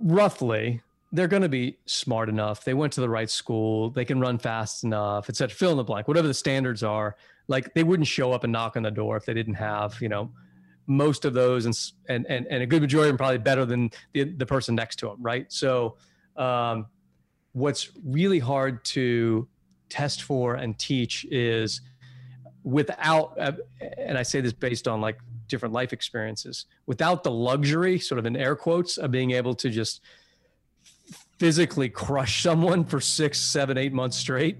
roughly 0.00 0.82
they're 1.12 1.28
going 1.28 1.42
to 1.42 1.48
be 1.48 1.76
smart 1.86 2.28
enough. 2.28 2.64
They 2.64 2.74
went 2.74 2.92
to 2.94 3.00
the 3.00 3.08
right 3.08 3.30
school. 3.30 3.90
They 3.90 4.04
can 4.04 4.18
run 4.18 4.38
fast 4.38 4.82
enough, 4.82 5.28
et 5.28 5.36
cetera. 5.36 5.54
Fill 5.54 5.70
in 5.70 5.76
the 5.76 5.84
blank, 5.84 6.08
whatever 6.08 6.26
the 6.26 6.34
standards 6.34 6.82
are. 6.82 7.14
Like 7.46 7.72
they 7.74 7.84
wouldn't 7.84 8.08
show 8.08 8.32
up 8.32 8.42
and 8.42 8.52
knock 8.52 8.76
on 8.76 8.82
the 8.82 8.90
door 8.90 9.16
if 9.16 9.24
they 9.24 9.34
didn't 9.34 9.54
have, 9.54 10.02
you 10.02 10.08
know, 10.08 10.32
most 10.86 11.24
of 11.24 11.34
those 11.34 11.66
and 11.66 11.76
and 12.08 12.26
and, 12.28 12.46
and 12.48 12.62
a 12.62 12.66
good 12.66 12.82
majority 12.82 13.10
them 13.10 13.18
probably 13.18 13.38
better 13.38 13.64
than 13.64 13.90
the, 14.12 14.24
the 14.24 14.46
person 14.46 14.74
next 14.74 14.96
to 14.96 15.06
them, 15.06 15.22
right? 15.22 15.50
So, 15.52 15.96
um, 16.36 16.86
what's 17.52 17.90
really 18.04 18.38
hard 18.38 18.84
to 18.84 19.48
test 19.88 20.22
for 20.22 20.54
and 20.54 20.78
teach 20.78 21.24
is 21.30 21.80
without 22.64 23.38
uh, 23.38 23.52
and 23.98 24.16
i 24.16 24.22
say 24.22 24.40
this 24.40 24.52
based 24.52 24.88
on 24.88 25.00
like 25.00 25.18
different 25.46 25.74
life 25.74 25.92
experiences 25.92 26.64
without 26.86 27.22
the 27.22 27.30
luxury 27.30 27.98
sort 27.98 28.18
of 28.18 28.26
in 28.26 28.34
air 28.36 28.56
quotes 28.56 28.96
of 28.96 29.10
being 29.10 29.32
able 29.32 29.54
to 29.54 29.68
just 29.68 30.00
physically 31.38 31.88
crush 31.88 32.42
someone 32.42 32.84
for 32.84 33.00
six 33.00 33.38
seven 33.38 33.76
eight 33.76 33.92
months 33.92 34.16
straight 34.16 34.58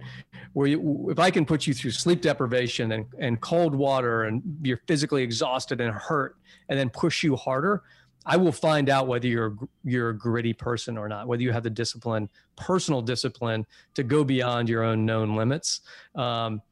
where 0.55 0.67
you, 0.67 1.11
if 1.11 1.19
i 1.19 1.31
can 1.31 1.45
put 1.45 1.67
you 1.67 1.75
through 1.75 1.91
sleep 1.91 2.21
deprivation 2.21 2.93
and, 2.93 3.07
and 3.19 3.41
cold 3.41 3.75
water 3.75 4.25
and 4.25 4.43
you're 4.63 4.81
physically 4.87 5.23
exhausted 5.23 5.81
and 5.81 5.95
hurt 5.95 6.37
and 6.69 6.79
then 6.79 6.89
push 6.89 7.23
you 7.23 7.37
harder 7.37 7.83
I 8.27 8.37
will 8.37 8.53
find 8.53 8.89
out 8.89 9.07
whether 9.07 9.27
you're 9.27 9.57
you're 9.85 10.11
a 10.11 10.17
gritty 10.17 10.55
person 10.55 10.97
or 10.97 11.09
not, 11.09 11.29
whether 11.29 11.43
you 11.43 11.53
have 11.53 11.63
the 11.63 11.71
discipline, 11.71 12.29
personal 12.57 13.03
discipline, 13.03 13.67
to 13.95 14.03
go 14.03 14.25
beyond 14.25 14.69
your 14.69 14.83
own 14.83 15.05
known 15.05 15.37
limits, 15.37 15.83
um, 16.15 16.63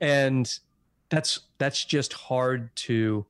and 0.00 0.58
that's 1.08 1.40
that's 1.58 1.84
just 1.84 2.12
hard 2.12 2.74
to 2.76 3.26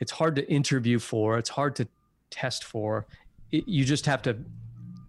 it's 0.00 0.12
hard 0.12 0.34
to 0.36 0.50
interview 0.50 0.98
for. 0.98 1.38
It's 1.38 1.50
hard 1.50 1.76
to 1.76 1.88
test 2.30 2.64
for. 2.64 3.06
It, 3.50 3.68
you 3.68 3.84
just 3.84 4.06
have 4.06 4.22
to 4.22 4.38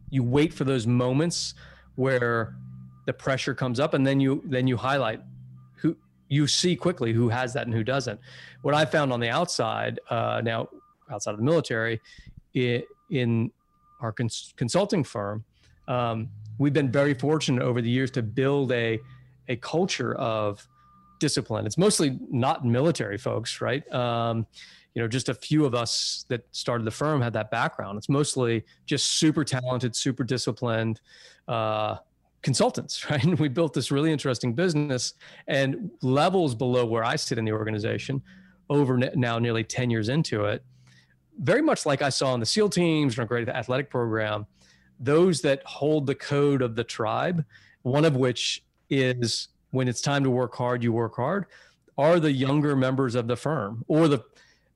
you 0.09 0.23
wait 0.23 0.53
for 0.53 0.65
those 0.65 0.85
moments 0.85 1.53
where 1.95 2.55
the 3.09 3.13
pressure 3.13 3.55
comes 3.55 3.79
up, 3.79 3.95
and 3.95 4.05
then 4.05 4.19
you 4.19 4.43
then 4.45 4.67
you 4.67 4.77
highlight 4.77 5.19
who 5.77 5.97
you 6.27 6.45
see 6.45 6.75
quickly 6.75 7.11
who 7.11 7.27
has 7.27 7.53
that 7.53 7.65
and 7.65 7.73
who 7.73 7.83
doesn't. 7.83 8.19
What 8.61 8.75
I 8.75 8.85
found 8.85 9.11
on 9.11 9.19
the 9.19 9.29
outside 9.29 9.99
uh, 10.11 10.41
now 10.43 10.69
outside 11.11 11.31
of 11.31 11.37
the 11.37 11.43
military, 11.43 11.99
it, 12.53 12.85
in 13.09 13.51
our 13.99 14.11
cons- 14.11 14.53
consulting 14.57 15.03
firm, 15.03 15.43
um, 15.87 16.29
we've 16.59 16.71
been 16.81 16.91
very 16.91 17.15
fortunate 17.15 17.63
over 17.63 17.81
the 17.81 17.89
years 17.89 18.11
to 18.11 18.21
build 18.21 18.71
a 18.71 18.99
a 19.47 19.55
culture 19.55 20.13
of 20.13 20.67
discipline. 21.19 21.65
It's 21.65 21.79
mostly 21.79 22.19
not 22.29 22.63
military 22.63 23.17
folks, 23.17 23.59
right? 23.59 23.83
Um, 23.91 24.45
you 24.93 25.01
know, 25.01 25.07
just 25.07 25.29
a 25.29 25.33
few 25.33 25.65
of 25.65 25.73
us 25.73 26.25
that 26.29 26.41
started 26.51 26.85
the 26.85 26.91
firm 26.91 27.21
had 27.21 27.33
that 27.33 27.49
background. 27.49 27.97
It's 27.97 28.09
mostly 28.09 28.63
just 28.85 29.05
super 29.13 29.43
talented, 29.43 29.95
super 29.95 30.23
disciplined 30.23 31.01
uh, 31.47 31.97
consultants, 32.41 33.09
right? 33.09 33.23
And 33.23 33.39
we 33.39 33.49
built 33.49 33.73
this 33.73 33.91
really 33.91 34.11
interesting 34.11 34.53
business 34.53 35.13
and 35.47 35.91
levels 36.01 36.55
below 36.55 36.85
where 36.85 37.03
I 37.03 37.15
sit 37.15 37.37
in 37.37 37.45
the 37.45 37.51
organization 37.51 38.21
over 38.69 38.97
now 38.97 39.39
nearly 39.39 39.63
10 39.63 39.89
years 39.89 40.09
into 40.09 40.45
it 40.45 40.63
very 41.39 41.61
much 41.61 41.85
like 41.85 42.01
I 42.01 42.09
saw 42.09 42.33
in 42.33 42.39
the 42.39 42.45
SEAL 42.45 42.69
teams 42.69 43.17
or 43.17 43.23
a 43.23 43.25
great 43.25 43.49
athletic 43.49 43.89
program, 43.89 44.45
those 44.99 45.41
that 45.41 45.63
hold 45.63 46.05
the 46.05 46.15
code 46.15 46.61
of 46.61 46.75
the 46.75 46.83
tribe, 46.83 47.45
one 47.83 48.05
of 48.05 48.15
which 48.15 48.63
is 48.89 49.47
when 49.71 49.87
it's 49.87 50.01
time 50.01 50.23
to 50.23 50.29
work 50.29 50.53
hard, 50.55 50.83
you 50.83 50.91
work 50.91 51.15
hard, 51.15 51.45
are 51.97 52.19
the 52.19 52.31
younger 52.31 52.75
members 52.75 53.15
of 53.15 53.27
the 53.27 53.35
firm 53.35 53.83
or 53.87 54.07
the 54.07 54.23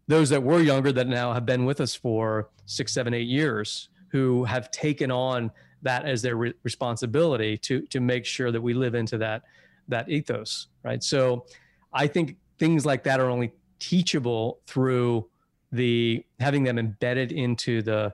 those 0.07 0.30
that 0.30 0.43
were 0.43 0.59
younger 0.59 0.91
that 0.91 1.07
now 1.07 1.32
have 1.32 1.45
been 1.45 1.64
with 1.64 1.80
us 1.80 1.95
for 1.95 2.49
six, 2.66 2.93
seven, 2.93 3.14
eight 3.14 3.28
years 3.28 3.88
who 4.09 4.43
have 4.43 4.70
taken 4.70 5.09
on 5.09 5.49
that 5.84 6.05
as 6.05 6.21
their 6.21 6.36
re- 6.36 6.53
responsibility 6.63 7.57
to 7.59 7.81
to 7.88 7.99
make 7.99 8.25
sure 8.25 8.51
that 8.51 8.61
we 8.61 8.73
live 8.73 8.95
into 8.95 9.17
that 9.19 9.43
that 9.88 10.09
ethos, 10.09 10.67
right? 10.84 11.03
So 11.03 11.45
I 11.91 12.07
think 12.07 12.38
things 12.57 12.86
like 12.86 13.03
that 13.03 13.19
are 13.19 13.29
only 13.29 13.53
teachable 13.79 14.59
through 14.65 15.29
the 15.71 16.25
having 16.39 16.63
them 16.63 16.79
embedded 16.79 17.31
into 17.31 17.81
the 17.81 18.13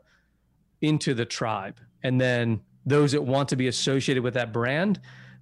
into 0.82 1.14
the 1.14 1.26
tribe. 1.26 1.80
And 2.04 2.20
then 2.20 2.62
those 2.86 3.12
that 3.12 3.22
want 3.22 3.50
to 3.50 3.56
be 3.56 3.68
associated 3.68 4.24
with 4.24 4.34
that 4.34 4.52
brand 4.52 5.00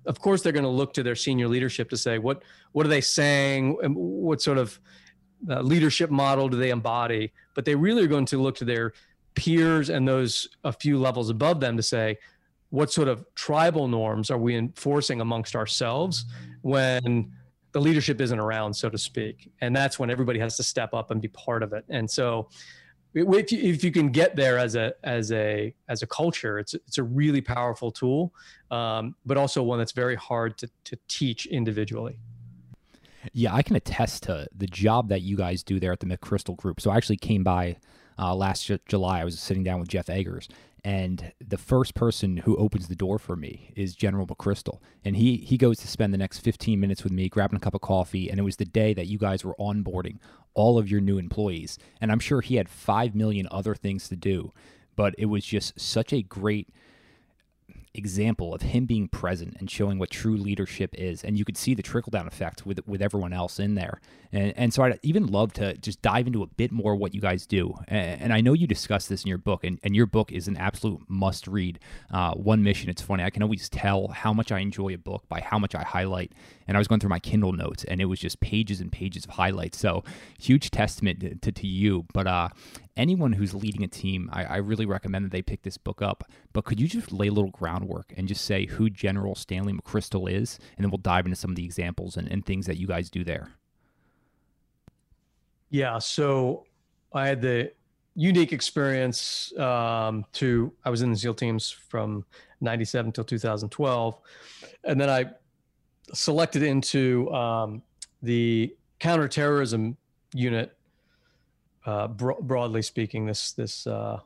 of 0.07 0.19
course 0.19 0.41
they're 0.41 0.53
going 0.53 0.63
to 0.63 0.69
look 0.69 0.93
to 0.93 1.03
their 1.03 1.15
senior 1.15 1.47
leadership 1.47 1.89
to 1.89 1.97
say 1.97 2.17
what 2.17 2.41
what 2.71 2.85
are 2.85 2.89
they 2.89 3.01
saying? 3.01 3.77
What 3.81 4.41
sort 4.41 4.57
of 4.57 4.79
uh, 5.49 5.61
leadership 5.61 6.09
model 6.09 6.49
do 6.49 6.57
they 6.57 6.69
embody? 6.69 7.33
But 7.53 7.65
they 7.65 7.75
really 7.75 8.03
are 8.03 8.07
going 8.07 8.25
to 8.27 8.41
look 8.41 8.55
to 8.57 8.65
their 8.65 8.93
peers 9.37 9.89
and 9.89 10.07
those 10.07 10.49
a 10.63 10.73
few 10.73 10.97
levels 10.97 11.29
above 11.29 11.59
them 11.59 11.77
to 11.77 11.83
say 11.83 12.17
what 12.71 12.91
sort 12.91 13.07
of 13.07 13.23
tribal 13.35 13.87
norms 13.87 14.29
are 14.29 14.37
we 14.37 14.55
enforcing 14.55 15.21
amongst 15.21 15.55
ourselves 15.55 16.25
when 16.63 17.31
the 17.71 17.79
leadership 17.79 18.19
isn't 18.19 18.39
around, 18.39 18.73
so 18.73 18.89
to 18.89 18.97
speak. 18.97 19.51
And 19.61 19.75
that's 19.75 19.99
when 19.99 20.09
everybody 20.09 20.39
has 20.39 20.57
to 20.57 20.63
step 20.63 20.93
up 20.93 21.11
and 21.11 21.21
be 21.21 21.27
part 21.29 21.61
of 21.61 21.71
it. 21.71 21.85
And 21.87 22.09
so 22.09 22.49
if 23.13 23.51
you, 23.51 23.59
if 23.59 23.83
you 23.83 23.91
can 23.91 24.09
get 24.09 24.35
there 24.35 24.57
as 24.57 24.75
a 24.75 24.93
as 25.03 25.31
a 25.31 25.73
as 25.87 26.01
a 26.01 26.07
culture, 26.07 26.57
it's 26.57 26.73
it's 26.73 26.97
a 26.97 27.03
really 27.03 27.41
powerful 27.41 27.91
tool, 27.91 28.33
um, 28.71 29.15
but 29.25 29.37
also 29.37 29.61
one 29.61 29.77
that's 29.77 29.91
very 29.91 30.15
hard 30.15 30.57
to 30.57 30.69
to 30.85 30.97
teach 31.07 31.45
individually. 31.45 32.17
Yeah, 33.33 33.53
I 33.53 33.61
can 33.61 33.75
attest 33.75 34.23
to 34.23 34.47
the 34.55 34.67
job 34.67 35.09
that 35.09 35.21
you 35.21 35.37
guys 35.37 35.63
do 35.63 35.79
there 35.79 35.91
at 35.91 35.99
the 35.99 36.05
McChrystal 36.05 36.57
Group. 36.57 36.81
So 36.81 36.91
I 36.91 36.97
actually 36.97 37.17
came 37.17 37.43
by 37.43 37.77
uh, 38.19 38.35
last 38.35 38.71
July. 38.87 39.21
I 39.21 39.25
was 39.25 39.39
sitting 39.39 39.63
down 39.63 39.79
with 39.79 39.89
Jeff 39.89 40.09
Eggers, 40.09 40.47
and 40.83 41.33
the 41.45 41.57
first 41.57 41.95
person 41.95 42.37
who 42.37 42.55
opens 42.55 42.87
the 42.87 42.95
door 42.95 43.19
for 43.19 43.35
me 43.35 43.73
is 43.75 43.95
General 43.95 44.27
McChrystal. 44.27 44.79
And 45.03 45.17
he 45.17 45.37
he 45.37 45.57
goes 45.57 45.79
to 45.79 45.87
spend 45.87 46.13
the 46.13 46.17
next 46.17 46.39
15 46.39 46.79
minutes 46.79 47.03
with 47.03 47.11
me, 47.11 47.29
grabbing 47.29 47.57
a 47.57 47.59
cup 47.59 47.73
of 47.73 47.81
coffee. 47.81 48.29
And 48.29 48.39
it 48.39 48.43
was 48.43 48.57
the 48.57 48.65
day 48.65 48.93
that 48.93 49.07
you 49.07 49.17
guys 49.17 49.43
were 49.43 49.55
onboarding 49.59 50.19
all 50.53 50.77
of 50.77 50.89
your 50.89 51.01
new 51.01 51.17
employees. 51.17 51.77
And 52.01 52.11
I'm 52.11 52.19
sure 52.19 52.41
he 52.41 52.55
had 52.55 52.69
five 52.69 53.15
million 53.15 53.47
other 53.51 53.75
things 53.75 54.07
to 54.09 54.15
do, 54.15 54.53
but 54.95 55.13
it 55.17 55.25
was 55.25 55.45
just 55.45 55.79
such 55.79 56.13
a 56.13 56.23
great 56.23 56.69
example 57.97 58.53
of 58.53 58.61
him 58.61 58.85
being 58.85 59.07
present 59.07 59.57
and 59.59 59.69
showing 59.69 59.99
what 59.99 60.09
true 60.09 60.37
leadership 60.37 60.93
is. 60.93 61.23
And 61.23 61.37
you 61.37 61.43
could 61.43 61.57
see 61.57 61.73
the 61.73 61.83
trickle 61.83 62.11
down 62.11 62.27
effect 62.27 62.65
with 62.65 62.79
with 62.87 63.01
everyone 63.01 63.33
else 63.33 63.59
in 63.59 63.75
there. 63.75 63.99
And, 64.31 64.53
and 64.57 64.73
so 64.73 64.83
I'd 64.83 64.99
even 65.03 65.27
love 65.27 65.53
to 65.53 65.75
just 65.77 66.01
dive 66.01 66.27
into 66.27 66.43
a 66.43 66.47
bit 66.47 66.71
more 66.71 66.95
what 66.95 67.13
you 67.13 67.21
guys 67.21 67.45
do. 67.45 67.73
And, 67.87 68.21
and 68.21 68.33
I 68.33 68.41
know 68.41 68.53
you 68.53 68.67
discuss 68.67 69.07
this 69.07 69.23
in 69.23 69.29
your 69.29 69.37
book, 69.37 69.63
and, 69.63 69.79
and 69.83 69.95
your 69.95 70.05
book 70.05 70.31
is 70.31 70.47
an 70.47 70.57
absolute 70.57 71.01
must 71.07 71.47
read. 71.47 71.79
Uh, 72.11 72.33
One 72.33 72.63
Mission. 72.63 72.89
It's 72.89 73.01
funny. 73.01 73.23
I 73.23 73.29
can 73.29 73.43
always 73.43 73.69
tell 73.69 74.09
how 74.09 74.33
much 74.33 74.51
I 74.51 74.59
enjoy 74.59 74.93
a 74.93 74.97
book 74.97 75.27
by 75.29 75.41
how 75.41 75.57
much 75.57 75.75
I 75.75 75.83
highlight. 75.83 76.33
And 76.67 76.75
I 76.75 76.79
was 76.79 76.87
going 76.87 76.99
through 76.99 77.09
my 77.09 77.19
Kindle 77.19 77.53
notes, 77.53 77.83
and 77.85 78.01
it 78.01 78.05
was 78.05 78.19
just 78.19 78.39
pages 78.41 78.81
and 78.81 78.91
pages 78.91 79.23
of 79.23 79.31
highlights. 79.31 79.77
So 79.77 80.03
huge 80.39 80.69
testament 80.71 81.21
to, 81.21 81.35
to, 81.35 81.51
to 81.51 81.67
you. 81.67 82.05
But 82.13 82.27
uh, 82.27 82.49
anyone 82.97 83.33
who's 83.33 83.53
leading 83.53 83.83
a 83.83 83.87
team, 83.87 84.29
I, 84.33 84.43
I, 84.43 84.57
really 84.57 84.85
recommend 84.85 85.23
that 85.25 85.31
they 85.31 85.41
pick 85.41 85.61
this 85.61 85.77
book 85.77 86.01
up. 86.01 86.23
But 86.51 86.65
could 86.65 86.79
you 86.79 86.87
just 86.87 87.11
lay 87.11 87.27
a 87.27 87.31
little 87.31 87.51
groundwork 87.51 88.13
and 88.17 88.27
just 88.27 88.43
say 88.43 88.65
who 88.65 88.89
General 88.89 89.35
Stanley 89.35 89.73
McChrystal 89.73 90.29
is, 90.29 90.59
and 90.75 90.83
then 90.83 90.91
we'll 90.91 90.97
dive 90.97 91.25
into 91.25 91.35
some 91.35 91.51
of 91.51 91.55
the 91.55 91.63
examples 91.63 92.17
and, 92.17 92.27
and 92.27 92.45
things 92.45 92.65
that 92.65 92.77
you 92.77 92.87
guys 92.87 93.09
do 93.09 93.23
there. 93.23 93.51
Yeah, 95.69 95.99
so 95.99 96.65
I 97.13 97.27
had 97.27 97.41
the 97.41 97.71
unique 98.15 98.51
experience 98.51 99.55
um, 99.57 100.25
to 100.33 100.73
I 100.83 100.89
was 100.89 101.01
in 101.01 101.11
the 101.11 101.17
SEAL 101.17 101.35
teams 101.35 101.69
from 101.69 102.25
'97 102.61 103.11
till 103.11 103.23
2012, 103.23 104.19
and 104.83 104.99
then 104.99 105.09
I 105.09 105.25
selected 106.13 106.63
into 106.63 107.31
um, 107.31 107.81
the 108.21 108.75
counterterrorism 108.99 109.97
unit 110.33 110.76
uh, 111.87 112.07
bro- 112.09 112.41
broadly 112.41 112.81
speaking, 112.81 113.25
this 113.25 113.53
this 113.53 113.87
uh, 113.87 114.19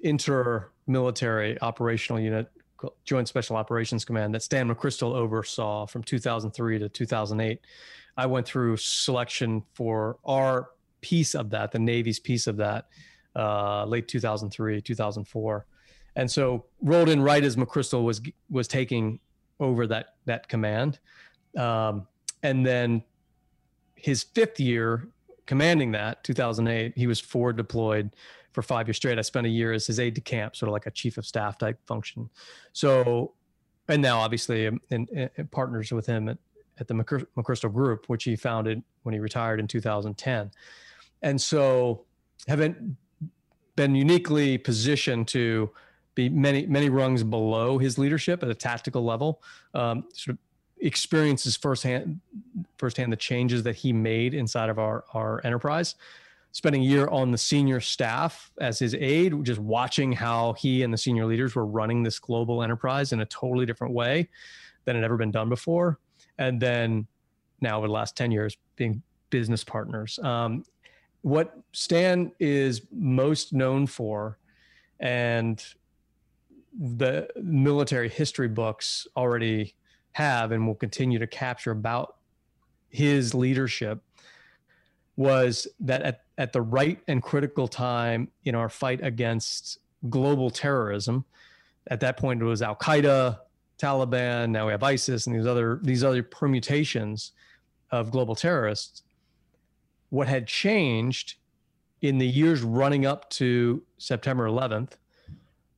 inter-military 0.00 1.60
operational 1.60 2.18
unit, 2.18 2.50
Joint 3.04 3.28
Special 3.28 3.56
Operations 3.56 4.04
Command, 4.04 4.34
that 4.34 4.42
Stan 4.42 4.68
McChrystal 4.68 5.14
oversaw 5.14 5.86
from 5.86 6.02
2003 6.02 6.78
to 6.78 6.88
2008. 6.88 7.60
I 8.16 8.26
went 8.26 8.46
through 8.46 8.78
selection 8.78 9.62
for 9.74 10.18
our 10.24 10.70
piece 11.02 11.34
of 11.34 11.50
that, 11.50 11.72
the 11.72 11.78
Navy's 11.78 12.18
piece 12.18 12.46
of 12.46 12.56
that, 12.56 12.88
uh, 13.36 13.84
late 13.84 14.08
2003, 14.08 14.80
2004, 14.80 15.66
and 16.16 16.30
so 16.30 16.64
rolled 16.80 17.10
in 17.10 17.20
right 17.20 17.44
as 17.44 17.56
McChrystal 17.56 18.02
was 18.02 18.22
was 18.50 18.66
taking 18.66 19.20
over 19.60 19.86
that 19.88 20.14
that 20.24 20.48
command, 20.48 20.98
um, 21.58 22.06
and 22.42 22.64
then 22.64 23.02
his 23.94 24.22
fifth 24.22 24.58
year 24.58 25.06
commanding 25.46 25.92
that 25.92 26.22
2008 26.24 26.92
he 26.96 27.06
was 27.06 27.20
forward 27.20 27.56
deployed 27.56 28.14
for 28.52 28.62
five 28.62 28.86
years 28.86 28.98
straight. 28.98 29.18
I 29.18 29.22
spent 29.22 29.46
a 29.46 29.50
year 29.50 29.72
as 29.72 29.86
his 29.86 29.98
aide 29.98 30.14
de 30.14 30.20
camp 30.20 30.56
sort 30.56 30.68
of 30.68 30.72
like 30.72 30.86
a 30.86 30.90
chief 30.90 31.16
of 31.16 31.26
staff 31.26 31.58
type 31.58 31.78
function. 31.86 32.28
So 32.72 33.32
and 33.88 34.02
now 34.02 34.18
obviously 34.20 34.66
in, 34.66 34.80
in 34.90 35.30
partners 35.50 35.92
with 35.92 36.06
him 36.06 36.28
at, 36.28 36.38
at 36.78 36.88
the 36.88 36.94
mcchrystal 36.94 37.72
group 37.72 38.08
which 38.08 38.24
he 38.24 38.36
founded 38.36 38.82
when 39.02 39.12
he 39.12 39.20
retired 39.20 39.60
in 39.60 39.66
2010 39.66 40.50
and 41.22 41.40
so 41.40 42.04
haven't 42.48 42.96
been 43.76 43.94
uniquely 43.94 44.58
positioned 44.58 45.28
to 45.28 45.70
be 46.14 46.28
many 46.28 46.66
many 46.66 46.88
rungs 46.88 47.22
below 47.22 47.78
his 47.78 47.98
leadership 47.98 48.42
at 48.42 48.48
a 48.48 48.54
tactical 48.54 49.04
level 49.04 49.42
um, 49.74 50.04
sort 50.12 50.34
of 50.34 50.38
experiences 50.82 51.56
firsthand 51.56 52.20
firsthand 52.76 53.12
the 53.12 53.16
changes 53.16 53.62
that 53.62 53.76
he 53.76 53.92
made 53.92 54.34
inside 54.34 54.68
of 54.68 54.78
our 54.78 55.04
our 55.14 55.40
enterprise 55.44 55.94
spending 56.52 56.82
a 56.82 56.84
year 56.84 57.08
on 57.08 57.30
the 57.30 57.38
senior 57.38 57.80
staff 57.80 58.52
as 58.60 58.78
his 58.78 58.94
aide, 58.94 59.42
just 59.42 59.58
watching 59.58 60.12
how 60.12 60.52
he 60.52 60.82
and 60.82 60.92
the 60.92 60.98
senior 60.98 61.24
leaders 61.24 61.54
were 61.54 61.64
running 61.64 62.02
this 62.02 62.18
global 62.18 62.62
enterprise 62.62 63.12
in 63.12 63.20
a 63.20 63.26
totally 63.26 63.64
different 63.64 63.94
way 63.94 64.28
than 64.84 64.94
had 64.94 65.02
ever 65.04 65.16
been 65.16 65.30
done 65.30 65.48
before. 65.48 65.98
And 66.38 66.60
then 66.60 67.06
now, 67.62 67.78
over 67.78 67.86
the 67.86 67.92
last 67.92 68.16
10 68.16 68.30
years, 68.30 68.56
being 68.76 69.02
business 69.30 69.64
partners. 69.64 70.18
Um, 70.18 70.64
what 71.22 71.56
Stan 71.72 72.32
is 72.38 72.82
most 72.92 73.52
known 73.52 73.86
for, 73.86 74.38
and 75.00 75.64
the 76.78 77.28
military 77.40 78.08
history 78.08 78.48
books 78.48 79.06
already 79.16 79.74
have 80.12 80.52
and 80.52 80.66
will 80.66 80.74
continue 80.74 81.18
to 81.18 81.26
capture 81.26 81.70
about 81.70 82.16
his 82.88 83.34
leadership 83.34 84.02
was 85.16 85.66
that 85.80 86.02
at, 86.02 86.24
at 86.38 86.52
the 86.52 86.62
right 86.62 87.00
and 87.08 87.22
critical 87.22 87.68
time 87.68 88.28
in 88.44 88.54
our 88.54 88.68
fight 88.68 89.00
against 89.02 89.78
global 90.08 90.50
terrorism, 90.50 91.24
at 91.88 92.00
that 92.00 92.16
point 92.16 92.40
it 92.40 92.44
was 92.44 92.62
Al 92.62 92.76
Qaeda, 92.76 93.38
Taliban, 93.78 94.50
now 94.50 94.66
we 94.66 94.72
have 94.72 94.82
ISIS 94.82 95.26
and 95.26 95.34
these 95.34 95.46
other 95.46 95.80
these 95.82 96.04
other 96.04 96.22
permutations 96.22 97.32
of 97.90 98.10
global 98.10 98.34
terrorists. 98.34 99.02
What 100.10 100.28
had 100.28 100.46
changed 100.46 101.34
in 102.00 102.18
the 102.18 102.26
years 102.26 102.62
running 102.62 103.06
up 103.06 103.28
to 103.30 103.82
September 103.98 104.46
11th 104.46 104.92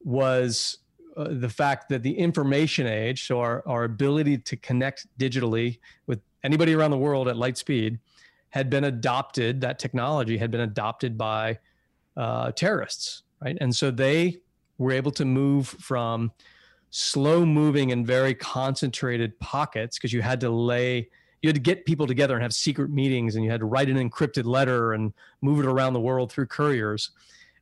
was 0.03 0.79
uh, 1.17 1.29
the 1.31 1.49
fact 1.49 1.89
that 1.89 2.03
the 2.03 2.17
information 2.17 2.87
age, 2.87 3.27
so 3.27 3.41
our, 3.41 3.63
our 3.67 3.85
ability 3.85 4.39
to 4.39 4.57
connect 4.57 5.07
digitally 5.19 5.79
with 6.07 6.21
anybody 6.43 6.75
around 6.75 6.91
the 6.91 6.99
world 6.99 7.29
at 7.29 7.37
light 7.37 7.57
speed, 7.57 7.99
had 8.51 8.71
been 8.71 8.85
adopted. 8.85 9.61
That 9.61 9.79
technology 9.79 10.37
had 10.37 10.51
been 10.51 10.61
adopted 10.61 11.19
by 11.19 11.59
uh, 12.17 12.53
terrorists, 12.53 13.23
right? 13.43 13.57
And 13.61 13.75
so 13.75 13.91
they 13.91 14.39
were 14.79 14.93
able 14.93 15.11
to 15.13 15.25
move 15.25 15.69
from 15.69 16.33
slow 16.91 17.45
moving 17.45 17.91
and 17.91 18.07
very 18.07 18.35
concentrated 18.35 19.39
pockets 19.41 19.99
because 19.99 20.13
you 20.13 20.23
had 20.23 20.41
to 20.41 20.51
lay 20.51 21.09
you 21.43 21.49
had 21.49 21.57
to 21.57 21.61
get 21.61 21.85
people 21.85 22.07
together 22.07 22.35
and 22.35 22.43
have 22.43 22.55
secret 22.55 22.89
meetings 22.89 23.35
and 23.35 23.45
you 23.45 23.51
had 23.51 23.61
to 23.61 23.67
write 23.67 23.91
an 23.91 23.97
encrypted 23.97 24.47
letter 24.47 24.95
and 24.95 25.13
move 25.43 25.59
it 25.59 25.67
around 25.67 25.93
the 25.93 26.01
world 26.01 26.33
through 26.33 26.47
couriers 26.47 27.11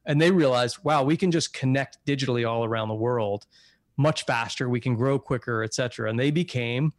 and 0.07 0.21
they 0.21 0.31
realized 0.31 0.79
wow 0.83 1.03
we 1.03 1.17
can 1.17 1.31
just 1.31 1.53
connect 1.53 2.05
digitally 2.07 2.49
all 2.49 2.65
around 2.65 2.89
the 2.89 2.95
world 2.95 3.47
much 3.99 4.25
faster. 4.25 4.69
We 4.69 4.81
can 4.81 4.95
grow 4.95 5.19
quicker 5.19 5.63
et 5.63 5.75
cetera. 5.75 6.09
And 6.09 6.19
they 6.19 6.31
became 6.31 6.93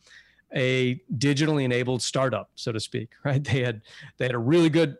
a 0.55 1.01
digitally 1.17 1.63
enabled 1.63 2.03
startup 2.03 2.51
so 2.55 2.71
to 2.71 2.79
speak 2.79 3.09
right? 3.25 3.43
They 3.43 3.61
had 3.61 3.81
they 4.17 4.25
had 4.25 4.35
a 4.35 4.39
really 4.39 4.69
good 4.69 4.97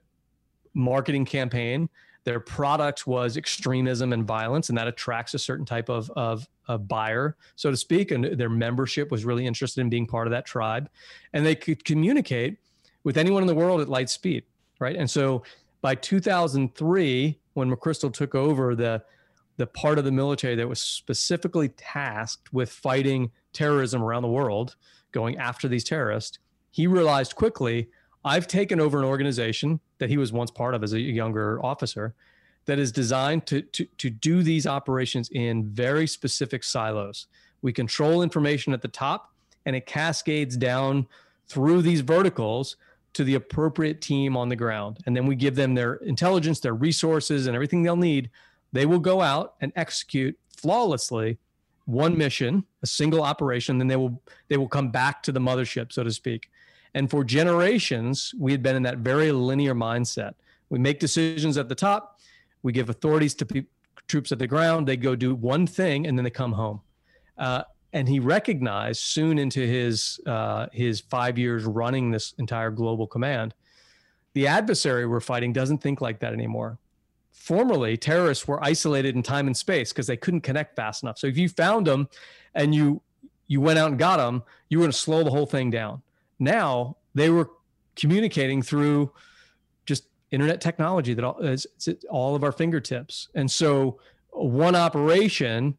marketing 0.73 1.25
campaign. 1.25 1.89
Their 2.23 2.39
product 2.39 3.05
was 3.05 3.35
extremism 3.35 4.13
and 4.13 4.25
violence 4.25 4.69
and 4.69 4.77
that 4.77 4.87
attracts 4.87 5.33
a 5.33 5.39
certain 5.39 5.65
type 5.65 5.89
of, 5.89 6.09
of, 6.15 6.47
buyer 6.87 7.35
so 7.57 7.69
to 7.69 7.75
speak. 7.75 8.11
And 8.11 8.23
their 8.23 8.49
membership 8.49 9.11
was 9.11 9.25
really 9.25 9.45
interested 9.45 9.81
in 9.81 9.89
being 9.89 10.07
part 10.07 10.25
of 10.25 10.31
that 10.31 10.45
tribe. 10.45 10.89
And 11.33 11.45
they 11.45 11.55
could 11.55 11.83
communicate 11.83 12.57
with 13.03 13.17
anyone 13.17 13.43
in 13.43 13.47
the 13.47 13.53
world 13.53 13.81
at 13.81 13.89
light 13.89 14.09
speed 14.09 14.45
right? 14.83 14.97
And 14.97 15.09
so 15.09 15.43
by 15.81 15.95
2003 15.95 17.39
when 17.53 17.69
mcchrystal 17.69 18.13
took 18.13 18.35
over 18.35 18.75
the 18.75 19.03
the 19.57 19.67
part 19.67 19.99
of 19.99 20.05
the 20.05 20.11
military 20.11 20.55
that 20.55 20.67
was 20.67 20.81
specifically 20.81 21.69
tasked 21.69 22.51
with 22.51 22.71
fighting 22.71 23.31
terrorism 23.53 24.01
around 24.01 24.23
the 24.23 24.27
world 24.27 24.75
going 25.11 25.37
after 25.37 25.67
these 25.67 25.83
terrorists 25.83 26.39
he 26.71 26.87
realized 26.87 27.35
quickly 27.35 27.89
I've 28.25 28.47
taken 28.47 28.79
over 28.79 28.97
an 28.97 29.05
organization 29.05 29.79
that 29.99 30.09
he 30.09 30.17
was 30.17 30.31
once 30.31 30.49
part 30.49 30.75
of 30.75 30.83
as 30.83 30.93
a 30.93 30.99
younger 30.99 31.63
officer 31.63 32.15
that 32.65 32.79
is 32.79 32.91
designed 32.91 33.45
to, 33.47 33.61
to, 33.61 33.85
to 33.97 34.09
do 34.09 34.43
these 34.43 34.65
operations 34.65 35.29
in 35.31 35.69
very 35.69 36.07
specific 36.07 36.63
silos. 36.63 37.27
We 37.61 37.73
control 37.73 38.21
information 38.21 38.73
at 38.73 38.81
the 38.81 38.87
top 38.87 39.33
and 39.65 39.75
it 39.75 39.85
cascades 39.85 40.55
down 40.55 41.07
through 41.47 41.81
these 41.81 42.01
verticals 42.01 42.77
to 43.14 43.24
the 43.24 43.36
appropriate 43.36 44.01
team 44.01 44.36
on 44.36 44.49
the 44.49 44.55
ground. 44.55 44.99
And 45.05 45.16
then 45.16 45.26
we 45.26 45.36
give 45.36 45.55
them 45.55 45.76
their 45.76 45.95
intelligence, 45.95 46.59
their 46.59 46.74
resources, 46.74 47.47
and 47.47 47.55
everything 47.55 47.84
they'll 47.84 47.95
need. 47.95 48.30
They 48.72 48.86
will 48.86 48.99
go 48.99 49.22
out 49.22 49.53
and 49.61 49.72
execute 49.76 50.38
flawlessly 50.57 51.38
one 51.86 52.18
mission, 52.18 52.64
a 52.82 52.88
single 52.88 53.24
operation, 53.24 53.78
then 53.78 53.88
they 53.88 53.95
will 53.95 54.22
they 54.47 54.57
will 54.57 54.68
come 54.68 54.89
back 54.89 55.22
to 55.24 55.32
the 55.32 55.39
mothership, 55.39 55.91
so 55.91 56.03
to 56.03 56.11
speak. 56.11 56.49
And 56.93 57.09
for 57.09 57.24
generations, 57.24 58.34
we 58.38 58.51
had 58.51 58.61
been 58.61 58.76
in 58.76 58.84
that 58.84 58.99
very 58.99 59.32
linear 59.32 59.74
mindset. 59.74 60.34
We 60.70 60.80
make 60.80 60.99
decisions 60.99 61.57
at 61.57 61.70
the 61.70 61.76
top, 61.76 62.20
we 62.61 62.72
give 62.72 62.89
authorities 62.89 63.34
to 63.36 63.45
pe- 63.45 63.66
troops 64.07 64.32
at 64.32 64.39
the 64.39 64.47
ground, 64.47 64.88
they 64.88 64.97
go 64.97 65.16
do 65.16 65.36
one 65.36 65.68
thing, 65.68 66.07
and 66.07 66.18
then 66.18 66.24
they 66.24 66.30
come 66.30 66.53
home. 66.53 66.82
Uh, 67.38 67.64
and 67.93 68.09
he 68.09 68.19
recognized 68.19 69.01
soon 69.01 69.37
into 69.37 69.61
his 69.61 70.19
uh, 70.25 70.67
his 70.73 70.99
five 70.99 71.37
years 71.37 71.63
running 71.63 72.11
this 72.11 72.33
entire 72.39 72.71
global 72.71 73.07
command, 73.07 73.53
the 74.33 74.47
adversary 74.47 75.05
we're 75.05 75.19
fighting 75.19 75.53
doesn't 75.53 75.77
think 75.77 76.01
like 76.01 76.19
that 76.19 76.33
anymore. 76.33 76.79
Formerly, 77.31 77.97
terrorists 77.97 78.47
were 78.47 78.63
isolated 78.63 79.15
in 79.15 79.23
time 79.23 79.47
and 79.47 79.55
space 79.55 79.91
because 79.91 80.07
they 80.07 80.17
couldn't 80.17 80.41
connect 80.41 80.75
fast 80.75 81.03
enough. 81.03 81.17
So 81.17 81.27
if 81.27 81.37
you 81.37 81.47
found 81.47 81.87
them 81.87 82.09
and 82.55 82.73
you 82.73 83.01
you 83.47 83.61
went 83.61 83.77
out 83.77 83.89
and 83.89 83.99
got 83.99 84.17
them, 84.17 84.43
you 84.69 84.79
were 84.79 84.83
going 84.83 84.91
to 84.91 84.97
slow 84.97 85.23
the 85.23 85.29
whole 85.29 85.45
thing 85.45 85.69
down. 85.69 86.01
Now 86.39 86.97
they 87.13 87.29
were 87.29 87.51
communicating 87.95 88.63
through 88.63 89.11
just 89.85 90.05
internet 90.31 90.61
technology 90.61 91.13
that 91.13 91.23
all, 91.23 91.37
is 91.39 91.67
all 92.09 92.35
of 92.35 92.43
our 92.43 92.51
fingertips. 92.51 93.29
And 93.35 93.49
so 93.49 93.99
one 94.31 94.75
operation 94.75 95.77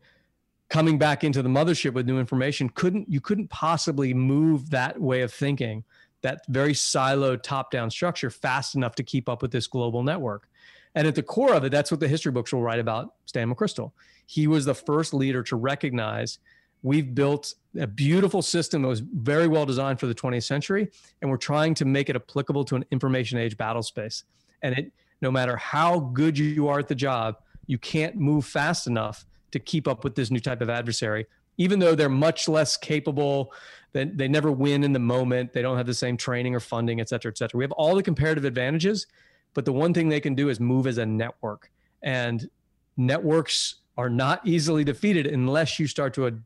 coming 0.70 0.98
back 0.98 1.24
into 1.24 1.42
the 1.42 1.48
mothership 1.48 1.92
with 1.92 2.06
new 2.06 2.18
information 2.18 2.68
couldn't 2.68 3.08
you 3.08 3.20
couldn't 3.20 3.48
possibly 3.48 4.14
move 4.14 4.70
that 4.70 5.00
way 5.00 5.22
of 5.22 5.32
thinking 5.32 5.84
that 6.22 6.40
very 6.48 6.72
siloed 6.72 7.42
top 7.42 7.70
down 7.70 7.90
structure 7.90 8.30
fast 8.30 8.74
enough 8.74 8.94
to 8.94 9.02
keep 9.02 9.28
up 9.28 9.42
with 9.42 9.50
this 9.50 9.66
global 9.66 10.02
network. 10.02 10.48
And 10.94 11.06
at 11.06 11.14
the 11.14 11.22
core 11.22 11.54
of 11.54 11.64
it 11.64 11.70
that's 11.70 11.90
what 11.90 12.00
the 12.00 12.08
history 12.08 12.32
books 12.32 12.52
will 12.52 12.62
write 12.62 12.78
about 12.78 13.14
stan 13.26 13.52
mcchrystal. 13.52 13.92
He 14.26 14.46
was 14.46 14.64
the 14.64 14.74
first 14.74 15.12
leader 15.12 15.42
to 15.44 15.56
recognize 15.56 16.38
we've 16.82 17.14
built 17.14 17.54
a 17.78 17.86
beautiful 17.86 18.42
system 18.42 18.82
that 18.82 18.88
was 18.88 19.00
very 19.00 19.48
well 19.48 19.66
designed 19.66 20.00
for 20.00 20.06
the 20.06 20.14
20th 20.14 20.44
century 20.44 20.88
and 21.20 21.30
we're 21.30 21.36
trying 21.36 21.74
to 21.74 21.84
make 21.84 22.08
it 22.08 22.16
applicable 22.16 22.64
to 22.64 22.76
an 22.76 22.84
information 22.90 23.38
age 23.38 23.56
battle 23.56 23.82
space. 23.82 24.24
And 24.62 24.78
it 24.78 24.92
no 25.20 25.30
matter 25.30 25.56
how 25.56 26.00
good 26.00 26.38
you 26.38 26.68
are 26.68 26.78
at 26.78 26.88
the 26.88 26.94
job 26.94 27.36
you 27.66 27.78
can't 27.78 28.16
move 28.16 28.44
fast 28.44 28.86
enough 28.86 29.26
to 29.54 29.58
keep 29.58 29.88
up 29.88 30.04
with 30.04 30.14
this 30.14 30.30
new 30.30 30.40
type 30.40 30.60
of 30.60 30.68
adversary 30.68 31.26
even 31.56 31.78
though 31.78 31.94
they're 31.94 32.08
much 32.08 32.48
less 32.48 32.76
capable 32.76 33.52
they, 33.92 34.04
they 34.04 34.28
never 34.28 34.52
win 34.52 34.84
in 34.84 34.92
the 34.92 34.98
moment 34.98 35.52
they 35.52 35.62
don't 35.62 35.76
have 35.76 35.86
the 35.86 35.94
same 35.94 36.16
training 36.16 36.54
or 36.54 36.60
funding 36.60 37.00
et 37.00 37.08
cetera 37.08 37.30
et 37.30 37.38
cetera 37.38 37.56
we 37.56 37.64
have 37.64 37.72
all 37.72 37.94
the 37.94 38.02
comparative 38.02 38.44
advantages 38.44 39.06
but 39.54 39.64
the 39.64 39.72
one 39.72 39.94
thing 39.94 40.08
they 40.08 40.20
can 40.20 40.34
do 40.34 40.48
is 40.50 40.60
move 40.60 40.86
as 40.86 40.98
a 40.98 41.06
network 41.06 41.70
and 42.02 42.50
networks 42.96 43.76
are 43.96 44.10
not 44.10 44.46
easily 44.46 44.84
defeated 44.84 45.26
unless 45.26 45.78
you 45.78 45.86
start 45.86 46.14
to 46.14 46.40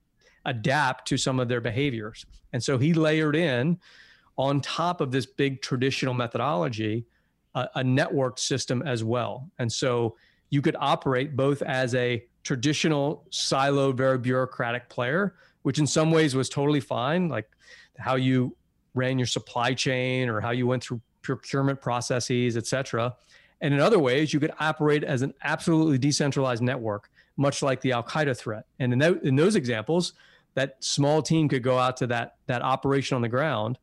adapt 0.45 1.07
to 1.09 1.17
some 1.17 1.41
of 1.41 1.49
their 1.49 1.61
behaviors. 1.61 2.25
And 2.53 2.63
so 2.63 2.79
he 2.79 2.95
layered 2.95 3.37
in 3.37 3.79
on 4.37 4.61
top 4.61 5.01
of 5.01 5.11
this 5.11 5.27
big 5.27 5.63
traditional 5.63 6.15
methodology 6.15 7.07
a, 7.55 7.69
a 7.77 7.83
networked 7.83 8.39
system 8.39 8.83
as 8.83 9.03
well. 9.03 9.51
And 9.59 9.71
so 9.71 10.17
you 10.51 10.63
could 10.63 10.77
operate 10.79 11.37
both 11.37 11.63
as 11.63 11.95
a 11.95 12.25
traditional 12.43 13.27
siloed, 13.31 13.97
very 13.97 14.19
bureaucratic 14.19 14.89
player, 14.89 15.35
which 15.63 15.79
in 15.79 15.87
some 15.87 16.11
ways 16.11 16.35
was 16.35 16.49
totally 16.49 16.81
fine, 16.81 17.29
like 17.29 17.49
how 17.99 18.15
you 18.15 18.57
ran 18.95 19.19
your 19.19 19.27
supply 19.27 19.75
chain 19.75 20.29
or 20.29 20.41
how 20.41 20.51
you 20.51 20.67
went 20.67 20.83
through 20.83 21.01
procurement 21.23 21.81
processes, 21.81 22.57
et 22.57 22.67
cetera. 22.67 23.15
And 23.61 23.75
in 23.75 23.81
other 23.81 23.99
ways, 23.99 24.33
you 24.33 24.41
could 24.41 24.53
operate 24.61 25.05
as 25.05 25.23
an 25.23 25.35
absolutely 25.43 25.99
decentralized 25.99 26.63
network, 26.63 27.11
much 27.37 27.63
like 27.63 27.81
the 27.81 27.93
Al 27.93 28.03
Qaeda 28.03 28.37
threat. 28.37 28.65
And 28.79 28.93
in, 28.93 28.99
that, 29.01 29.23
in 29.25 29.37
those 29.37 29.57
examples, 29.57 30.15
that 30.55 30.77
small 30.81 31.23
team 31.23 31.49
could 31.49 31.63
go 31.63 31.79
out 31.79 31.97
to 31.99 32.07
that 32.09 32.37
that 32.47 32.63
operation 32.63 33.15
on 33.15 33.23
the 33.23 33.29
ground 33.29 33.79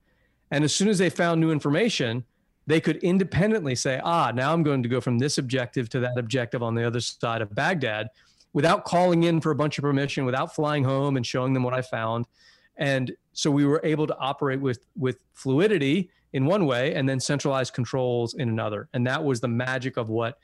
and 0.52 0.64
as 0.64 0.74
soon 0.74 0.88
as 0.90 0.98
they 0.98 1.10
found 1.10 1.40
new 1.40 1.52
information 1.52 2.24
they 2.68 2.82
could 2.82 2.98
independently 2.98 3.76
say 3.76 4.00
ah 4.04 4.32
now 4.34 4.54
i'm 4.54 4.64
going 4.64 4.84
to 4.84 4.90
go 4.90 5.02
from 5.02 5.18
this 5.18 5.38
objective 5.38 5.90
to 5.90 6.00
that 6.00 6.18
objective 6.18 6.64
on 6.64 6.76
the 6.76 6.84
other 6.84 7.00
side 7.00 7.42
of 7.42 7.54
baghdad 7.54 8.08
without 8.54 8.86
calling 8.86 9.24
in 9.24 9.42
for 9.42 9.52
a 9.52 9.56
bunch 9.56 9.78
of 9.78 9.84
permission 9.84 10.26
without 10.26 10.54
flying 10.56 10.84
home 10.84 11.18
and 11.18 11.26
showing 11.26 11.54
them 11.54 11.64
what 11.64 11.74
i 11.74 11.82
found 11.82 12.26
and 12.78 13.16
so 13.34 13.50
we 13.50 13.66
were 13.66 13.82
able 13.84 14.08
to 14.08 14.18
operate 14.18 14.60
with 14.60 14.86
with 14.98 15.24
fluidity 15.34 16.10
in 16.34 16.46
one 16.46 16.66
way 16.66 16.94
and 16.96 17.08
then 17.08 17.20
centralized 17.20 17.74
controls 17.74 18.34
in 18.36 18.50
another 18.50 18.88
and 18.94 19.06
that 19.06 19.24
was 19.24 19.40
the 19.40 19.48
magic 19.48 19.98
of 19.98 20.10
what 20.10 20.38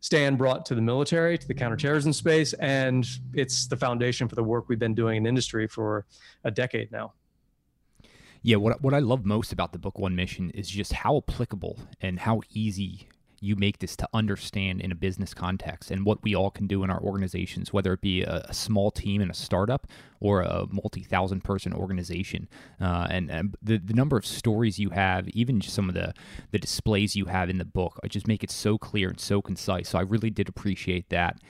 Stan 0.00 0.36
brought 0.36 0.64
to 0.66 0.74
the 0.74 0.80
military, 0.80 1.36
to 1.36 1.46
the 1.46 1.54
counterterrorism 1.54 2.12
space, 2.12 2.54
and 2.54 3.06
it's 3.34 3.66
the 3.66 3.76
foundation 3.76 4.28
for 4.28 4.34
the 4.34 4.42
work 4.42 4.68
we've 4.68 4.78
been 4.78 4.94
doing 4.94 5.18
in 5.18 5.26
industry 5.26 5.66
for 5.66 6.06
a 6.44 6.50
decade 6.50 6.90
now. 6.90 7.12
Yeah, 8.42 8.56
what 8.56 8.80
what 8.80 8.94
I 8.94 9.00
love 9.00 9.26
most 9.26 9.52
about 9.52 9.72
the 9.72 9.78
book 9.78 9.98
One 9.98 10.16
Mission 10.16 10.50
is 10.50 10.68
just 10.68 10.92
how 10.92 11.18
applicable 11.18 11.78
and 12.00 12.20
how 12.20 12.40
easy 12.54 13.08
you 13.42 13.56
make 13.56 13.78
this 13.78 13.96
to 13.96 14.08
understand 14.12 14.82
in 14.82 14.92
a 14.92 14.94
business 14.94 15.32
context 15.32 15.90
and 15.90 16.04
what 16.04 16.22
we 16.22 16.34
all 16.34 16.50
can 16.50 16.66
do 16.66 16.84
in 16.84 16.90
our 16.90 17.00
organizations, 17.00 17.72
whether 17.72 17.94
it 17.94 18.02
be 18.02 18.22
a, 18.22 18.44
a 18.48 18.52
small 18.52 18.90
team 18.90 19.22
in 19.22 19.30
a 19.30 19.34
startup 19.34 19.86
or 20.20 20.42
a 20.42 20.66
multi 20.70 21.02
thousand 21.02 21.42
person 21.42 21.72
organization. 21.72 22.48
Uh, 22.80 23.06
and, 23.10 23.30
and 23.30 23.56
the, 23.62 23.78
the 23.78 23.94
number 23.94 24.18
of 24.18 24.26
stories 24.26 24.78
you 24.78 24.90
have, 24.90 25.26
even 25.30 25.58
just 25.58 25.74
some 25.74 25.88
of 25.88 25.94
the, 25.94 26.12
the 26.50 26.58
displays 26.58 27.16
you 27.16 27.24
have 27.26 27.48
in 27.48 27.56
the 27.56 27.64
book, 27.64 27.98
I 28.04 28.08
just 28.08 28.28
make 28.28 28.44
it 28.44 28.50
so 28.50 28.76
clear 28.76 29.08
and 29.08 29.18
so 29.18 29.40
concise. 29.40 29.88
So 29.88 29.98
I 29.98 30.02
really 30.02 30.30
did 30.30 30.48
appreciate 30.48 31.08
that. 31.08 31.40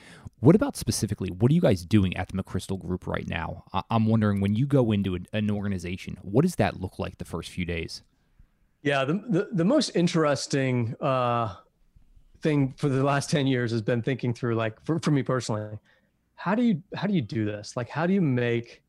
What 0.41 0.55
about 0.57 0.77
specifically, 0.77 1.31
what 1.31 1.51
are 1.51 1.55
you 1.55 1.61
guys 1.61 1.85
doing 1.85 2.17
at 2.17 2.29
the 2.29 2.43
McChrystal 2.43 2.81
Group 2.81 3.07
right 3.07 3.29
now? 3.29 3.65
I- 3.73 3.83
am 3.91 4.07
wondering 4.07 4.41
when 4.41 4.55
you 4.55 4.67
go 4.67 4.91
into 4.91 5.19
an 5.33 5.51
organization, 5.51 6.17
what 6.23 6.43
does 6.43 6.57
that 6.57 6.81
look 6.81 6.99
like 6.99 7.19
the 7.19 7.27
first 7.27 7.51
few 7.51 7.67
days? 7.67 8.03
Yeah, 8.83 9.05
the, 9.05 9.23
the, 9.29 9.49
the 9.53 9.65
most 9.65 9.91
interesting 9.95 10.97
uh, 10.99 11.57
thing 12.41 12.75
for 12.77 12.89
the 12.89 13.05
last 13.05 13.31
10 13.31 13.47
years 13.47 13.71
has 13.71 13.83
been 13.83 14.03
thinking 14.03 14.33
through 14.33 14.55
like 14.55 14.83
for, 14.85 14.99
for 14.99 15.11
me 15.11 15.23
personally 15.23 15.79
how 16.37 16.55
do 16.55 16.63
you 16.63 16.83
how 16.95 17.07
do 17.07 17.15
you 17.15 17.21
do 17.21 17.45
this 17.45 17.77
like 17.77 17.89
how 17.89 18.07
do 18.07 18.13
you 18.13 18.21
make 18.21 18.83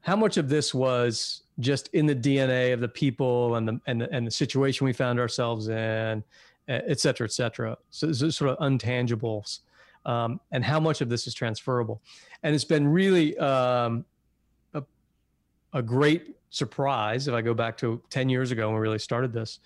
how 0.00 0.16
much 0.16 0.36
of 0.36 0.48
this 0.48 0.72
was 0.72 1.42
just 1.60 1.88
in 1.88 2.06
the 2.06 2.16
dna 2.16 2.72
of 2.72 2.80
the 2.80 2.88
people 2.88 3.56
and 3.56 3.68
the 3.68 3.80
and 3.86 4.00
the, 4.00 4.10
and 4.12 4.26
the 4.26 4.30
situation 4.30 4.84
we 4.84 4.92
found 4.92 5.20
ourselves 5.20 5.68
in 5.68 6.24
et 6.68 6.98
cetera 6.98 7.26
et 7.26 7.32
cetera 7.32 7.76
so 7.90 8.08
it's 8.08 8.36
sort 8.36 8.50
of 8.50 8.58
untangibles 8.58 9.60
um, 10.04 10.40
and 10.50 10.64
how 10.64 10.80
much 10.80 11.00
of 11.00 11.08
this 11.08 11.26
is 11.26 11.34
transferable. 11.34 12.00
And 12.42 12.54
it's 12.54 12.64
been 12.64 12.86
really 12.86 13.36
um, 13.38 14.04
a, 14.74 14.82
a 15.72 15.82
great 15.82 16.36
surprise 16.50 17.28
if 17.28 17.34
i 17.34 17.40
go 17.40 17.54
back 17.54 17.78
to 17.78 18.02
10 18.10 18.28
years 18.28 18.50
ago 18.50 18.66
when 18.66 18.74
we 18.74 18.80
really 18.82 18.98
started 18.98 19.32
this 19.32 19.60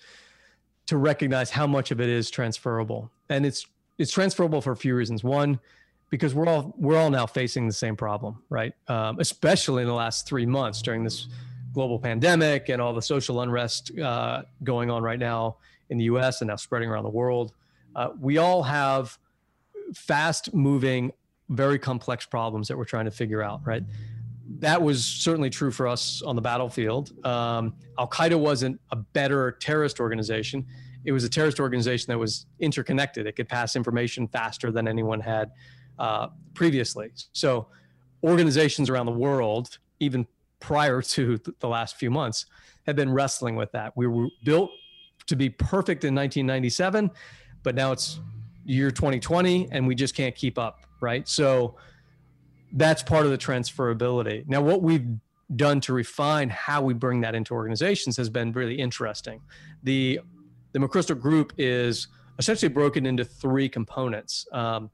to 0.85 0.95
recognize 0.95 1.49
how 1.49 1.67
much 1.67 1.91
of 1.91 1.99
it 1.99 2.07
is 2.07 2.29
transferable. 2.29 3.11
And 3.29 3.45
it's 3.45 3.65
it's 3.97 4.11
transferable 4.11 4.61
for 4.61 4.71
a 4.71 4.77
few 4.77 4.95
reasons. 4.95 5.23
One 5.23 5.59
because 6.09 6.33
we're 6.33 6.47
all 6.47 6.73
we're 6.77 6.97
all 6.97 7.09
now 7.09 7.25
facing 7.25 7.67
the 7.67 7.73
same 7.73 7.95
problem 7.95 8.41
right? 8.49 8.73
Um, 8.87 9.19
especially 9.19 9.81
in 9.81 9.87
the 9.87 9.93
last 9.93 10.25
three 10.25 10.45
months 10.45 10.81
during 10.81 11.03
this 11.03 11.27
global 11.73 11.99
pandemic 11.99 12.69
and 12.69 12.81
all 12.81 12.93
the 12.93 13.01
social 13.01 13.41
unrest 13.41 13.97
uh, 13.99 14.43
going 14.63 14.89
on 14.89 15.03
right 15.03 15.19
now 15.19 15.57
in 15.89 15.97
the 15.97 16.05
us 16.05 16.41
and 16.41 16.47
now 16.47 16.55
spreading 16.55 16.89
around 16.89 17.03
the 17.03 17.09
world. 17.09 17.53
Uh, 17.95 18.09
we 18.19 18.37
all 18.37 18.63
have 18.63 19.17
fast 19.93 20.53
moving 20.53 21.11
very 21.49 21.79
complex 21.79 22.25
problems 22.25 22.67
that 22.67 22.77
we're 22.77 22.85
trying 22.85 23.05
to 23.05 23.11
figure 23.11 23.41
out 23.41 23.61
right 23.65 23.83
that 24.59 24.81
was 24.81 25.03
certainly 25.03 25.49
true 25.49 25.71
for 25.71 25.87
us 25.87 26.21
on 26.21 26.35
the 26.35 26.41
battlefield. 26.41 27.11
Um, 27.25 27.75
Al 27.99 28.07
Qaeda 28.07 28.39
wasn't 28.39 28.79
a 28.91 28.95
better 28.95 29.51
terrorist 29.51 29.99
organization. 29.99 30.65
It 31.03 31.11
was 31.11 31.23
a 31.23 31.29
terrorist 31.29 31.59
organization 31.59 32.11
that 32.11 32.17
was 32.17 32.45
interconnected. 32.59 33.27
It 33.27 33.35
could 33.35 33.49
pass 33.49 33.75
information 33.75 34.27
faster 34.27 34.71
than 34.71 34.87
anyone 34.87 35.19
had 35.19 35.51
uh, 35.99 36.27
previously. 36.53 37.11
So, 37.33 37.67
organizations 38.23 38.89
around 38.89 39.05
the 39.05 39.11
world, 39.11 39.77
even 39.99 40.25
prior 40.59 41.01
to 41.13 41.39
the 41.59 41.67
last 41.67 41.97
few 41.97 42.11
months, 42.11 42.45
have 42.85 42.95
been 42.95 43.11
wrestling 43.11 43.55
with 43.55 43.71
that. 43.73 43.95
We 43.95 44.07
were 44.07 44.27
built 44.43 44.71
to 45.27 45.35
be 45.35 45.49
perfect 45.49 46.03
in 46.03 46.15
1997, 46.15 47.11
but 47.63 47.75
now 47.75 47.91
it's 47.91 48.19
year 48.67 48.91
2020, 48.91 49.69
and 49.71 49.87
we 49.87 49.95
just 49.95 50.15
can't 50.15 50.35
keep 50.35 50.59
up, 50.59 50.81
right? 51.01 51.27
So, 51.27 51.75
that's 52.73 53.01
part 53.01 53.25
of 53.25 53.31
the 53.31 53.37
transferability. 53.37 54.47
Now, 54.47 54.61
what 54.61 54.81
we've 54.81 55.07
done 55.55 55.79
to 55.81 55.93
refine 55.93 56.49
how 56.49 56.81
we 56.81 56.93
bring 56.93 57.21
that 57.21 57.33
into 57.33 57.53
organizations 57.53 58.17
has 58.17 58.29
been 58.29 58.51
really 58.51 58.75
interesting. 58.75 59.41
The 59.83 60.19
the 60.73 60.79
McChrystal 60.79 61.19
Group 61.19 61.53
is 61.57 62.07
essentially 62.37 62.69
broken 62.69 63.05
into 63.05 63.23
three 63.23 63.69
components, 63.69 64.45
um, 64.51 64.89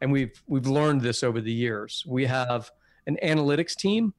and 0.00 0.10
we've 0.10 0.42
we've 0.46 0.66
learned 0.66 1.02
this 1.02 1.22
over 1.22 1.40
the 1.40 1.52
years. 1.52 2.04
We 2.06 2.24
have 2.26 2.70
an 3.06 3.18
analytics 3.22 3.76
team, 3.76 4.14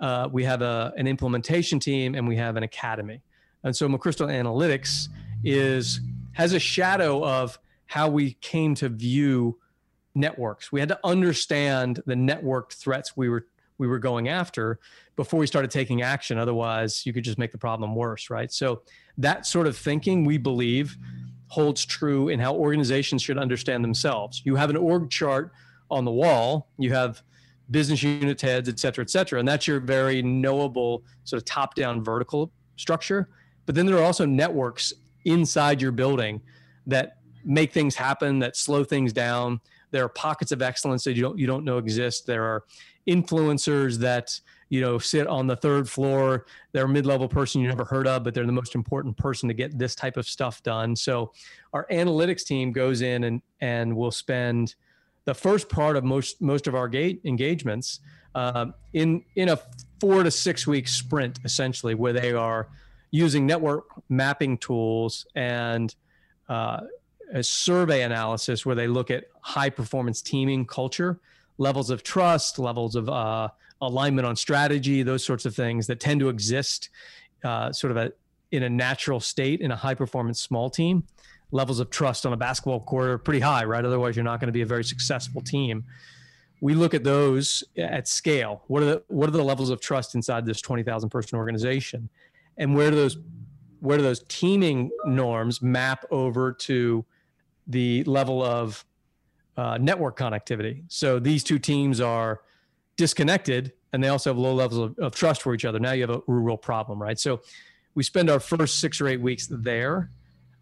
uh, 0.00 0.28
we 0.30 0.44
have 0.44 0.62
a, 0.62 0.92
an 0.96 1.06
implementation 1.06 1.78
team, 1.78 2.14
and 2.14 2.26
we 2.26 2.36
have 2.36 2.56
an 2.56 2.62
academy. 2.62 3.22
And 3.64 3.74
so 3.74 3.88
McChrystal 3.88 4.28
Analytics 4.28 5.08
is 5.44 6.00
has 6.32 6.52
a 6.52 6.58
shadow 6.58 7.24
of 7.24 7.58
how 7.92 8.08
we 8.08 8.32
came 8.40 8.74
to 8.74 8.88
view 8.88 9.58
networks. 10.14 10.72
We 10.72 10.80
had 10.80 10.88
to 10.88 10.98
understand 11.04 12.02
the 12.06 12.14
networked 12.14 12.72
threats 12.72 13.18
we 13.18 13.28
were 13.28 13.46
we 13.76 13.86
were 13.86 13.98
going 13.98 14.28
after 14.28 14.78
before 15.14 15.38
we 15.38 15.46
started 15.46 15.70
taking 15.70 16.00
action. 16.00 16.38
Otherwise, 16.38 17.04
you 17.04 17.12
could 17.12 17.24
just 17.24 17.36
make 17.36 17.52
the 17.52 17.58
problem 17.58 17.94
worse, 17.94 18.30
right? 18.30 18.50
So 18.50 18.80
that 19.18 19.44
sort 19.44 19.66
of 19.66 19.76
thinking, 19.76 20.24
we 20.24 20.38
believe, 20.38 20.96
holds 21.48 21.84
true 21.84 22.30
in 22.30 22.40
how 22.40 22.54
organizations 22.54 23.22
should 23.22 23.36
understand 23.36 23.84
themselves. 23.84 24.40
You 24.42 24.56
have 24.56 24.70
an 24.70 24.76
org 24.78 25.10
chart 25.10 25.52
on 25.90 26.06
the 26.06 26.12
wall. 26.12 26.70
You 26.78 26.94
have 26.94 27.22
business 27.70 28.02
unit 28.02 28.40
heads, 28.40 28.70
et 28.70 28.78
cetera, 28.78 29.02
et 29.02 29.10
cetera. 29.10 29.38
And 29.38 29.46
that's 29.46 29.66
your 29.66 29.80
very 29.80 30.22
knowable 30.22 31.04
sort 31.24 31.42
of 31.42 31.44
top 31.44 31.74
down 31.74 32.02
vertical 32.02 32.50
structure. 32.76 33.28
But 33.66 33.74
then 33.74 33.84
there 33.84 33.98
are 33.98 34.04
also 34.04 34.24
networks 34.24 34.94
inside 35.26 35.82
your 35.82 35.92
building 35.92 36.40
that 36.86 37.16
make 37.44 37.72
things 37.72 37.94
happen, 37.94 38.38
that 38.40 38.56
slow 38.56 38.84
things 38.84 39.12
down, 39.12 39.60
there 39.90 40.04
are 40.04 40.08
pockets 40.08 40.52
of 40.52 40.62
excellence 40.62 41.04
that 41.04 41.14
you 41.14 41.22
don't 41.22 41.38
you 41.38 41.46
don't 41.46 41.64
know 41.64 41.78
exist. 41.78 42.26
There 42.26 42.44
are 42.44 42.64
influencers 43.06 43.98
that 43.98 44.40
you 44.68 44.80
know 44.80 44.98
sit 44.98 45.26
on 45.26 45.46
the 45.46 45.56
third 45.56 45.88
floor. 45.88 46.46
They're 46.72 46.86
a 46.86 46.88
mid-level 46.88 47.28
person 47.28 47.60
you 47.60 47.68
never 47.68 47.84
heard 47.84 48.06
of, 48.06 48.24
but 48.24 48.34
they're 48.34 48.46
the 48.46 48.52
most 48.52 48.74
important 48.74 49.16
person 49.16 49.48
to 49.48 49.54
get 49.54 49.78
this 49.78 49.94
type 49.94 50.16
of 50.16 50.26
stuff 50.26 50.62
done. 50.62 50.96
So 50.96 51.32
our 51.72 51.86
analytics 51.90 52.44
team 52.44 52.72
goes 52.72 53.02
in 53.02 53.24
and 53.24 53.42
and 53.60 53.94
will 53.94 54.10
spend 54.10 54.74
the 55.24 55.34
first 55.34 55.68
part 55.68 55.96
of 55.96 56.04
most 56.04 56.40
most 56.40 56.66
of 56.66 56.74
our 56.74 56.88
gate 56.88 57.20
engagements 57.24 58.00
uh, 58.34 58.66
in 58.94 59.22
in 59.36 59.50
a 59.50 59.58
four 60.00 60.22
to 60.22 60.30
six 60.30 60.66
week 60.66 60.88
sprint 60.88 61.38
essentially 61.44 61.94
where 61.94 62.12
they 62.12 62.32
are 62.32 62.68
using 63.10 63.46
network 63.46 63.84
mapping 64.08 64.56
tools 64.56 65.26
and 65.34 65.94
uh, 66.48 66.80
a 67.32 67.42
survey 67.42 68.02
analysis 68.02 68.66
where 68.66 68.74
they 68.74 68.86
look 68.86 69.10
at 69.10 69.24
high 69.40 69.70
performance 69.70 70.20
teaming 70.20 70.66
culture, 70.66 71.18
levels 71.58 71.90
of 71.90 72.02
trust, 72.02 72.58
levels 72.58 72.94
of 72.94 73.08
uh, 73.08 73.48
alignment 73.80 74.26
on 74.26 74.36
strategy, 74.36 75.02
those 75.02 75.24
sorts 75.24 75.46
of 75.46 75.54
things 75.54 75.86
that 75.86 75.98
tend 75.98 76.20
to 76.20 76.28
exist 76.28 76.90
uh, 77.44 77.72
sort 77.72 77.90
of 77.90 77.96
a, 77.96 78.12
in 78.50 78.62
a 78.64 78.70
natural 78.70 79.18
state 79.18 79.60
in 79.60 79.70
a 79.70 79.76
high 79.76 79.94
performance 79.94 80.40
small 80.40 80.70
team. 80.70 81.04
Levels 81.50 81.80
of 81.80 81.90
trust 81.90 82.24
on 82.24 82.32
a 82.32 82.36
basketball 82.36 82.80
court 82.80 83.08
are 83.08 83.18
pretty 83.18 83.40
high, 83.40 83.64
right? 83.64 83.84
Otherwise, 83.84 84.16
you're 84.16 84.24
not 84.24 84.40
going 84.40 84.48
to 84.48 84.52
be 84.52 84.62
a 84.62 84.66
very 84.66 84.84
successful 84.84 85.42
team. 85.42 85.84
We 86.60 86.74
look 86.74 86.94
at 86.94 87.02
those 87.02 87.64
at 87.76 88.08
scale. 88.08 88.62
What 88.68 88.82
are 88.82 88.86
the 88.86 89.02
what 89.08 89.28
are 89.28 89.32
the 89.32 89.42
levels 89.42 89.68
of 89.68 89.80
trust 89.80 90.14
inside 90.14 90.46
this 90.46 90.60
20,000 90.60 91.10
person 91.10 91.36
organization, 91.38 92.08
and 92.56 92.74
where 92.74 92.90
do 92.90 92.96
those 92.96 93.18
where 93.80 93.98
do 93.98 94.04
those 94.04 94.24
teaming 94.28 94.90
norms 95.04 95.60
map 95.60 96.04
over 96.10 96.52
to 96.52 97.04
the 97.66 98.04
level 98.04 98.42
of 98.42 98.84
uh, 99.56 99.78
network 99.78 100.18
connectivity. 100.18 100.82
So 100.88 101.18
these 101.18 101.44
two 101.44 101.58
teams 101.58 102.00
are 102.00 102.40
disconnected 102.96 103.72
and 103.92 104.02
they 104.02 104.08
also 104.08 104.30
have 104.30 104.38
low 104.38 104.54
levels 104.54 104.78
of, 104.78 104.98
of, 104.98 105.14
trust 105.14 105.42
for 105.42 105.54
each 105.54 105.64
other. 105.64 105.78
Now 105.78 105.92
you 105.92 106.02
have 106.02 106.10
a, 106.10 106.20
real 106.26 106.56
problem, 106.56 107.00
right? 107.00 107.18
So 107.18 107.42
we 107.94 108.02
spend 108.02 108.30
our 108.30 108.40
first 108.40 108.80
six 108.80 109.00
or 109.00 109.08
eight 109.08 109.20
weeks 109.20 109.46
there. 109.50 110.10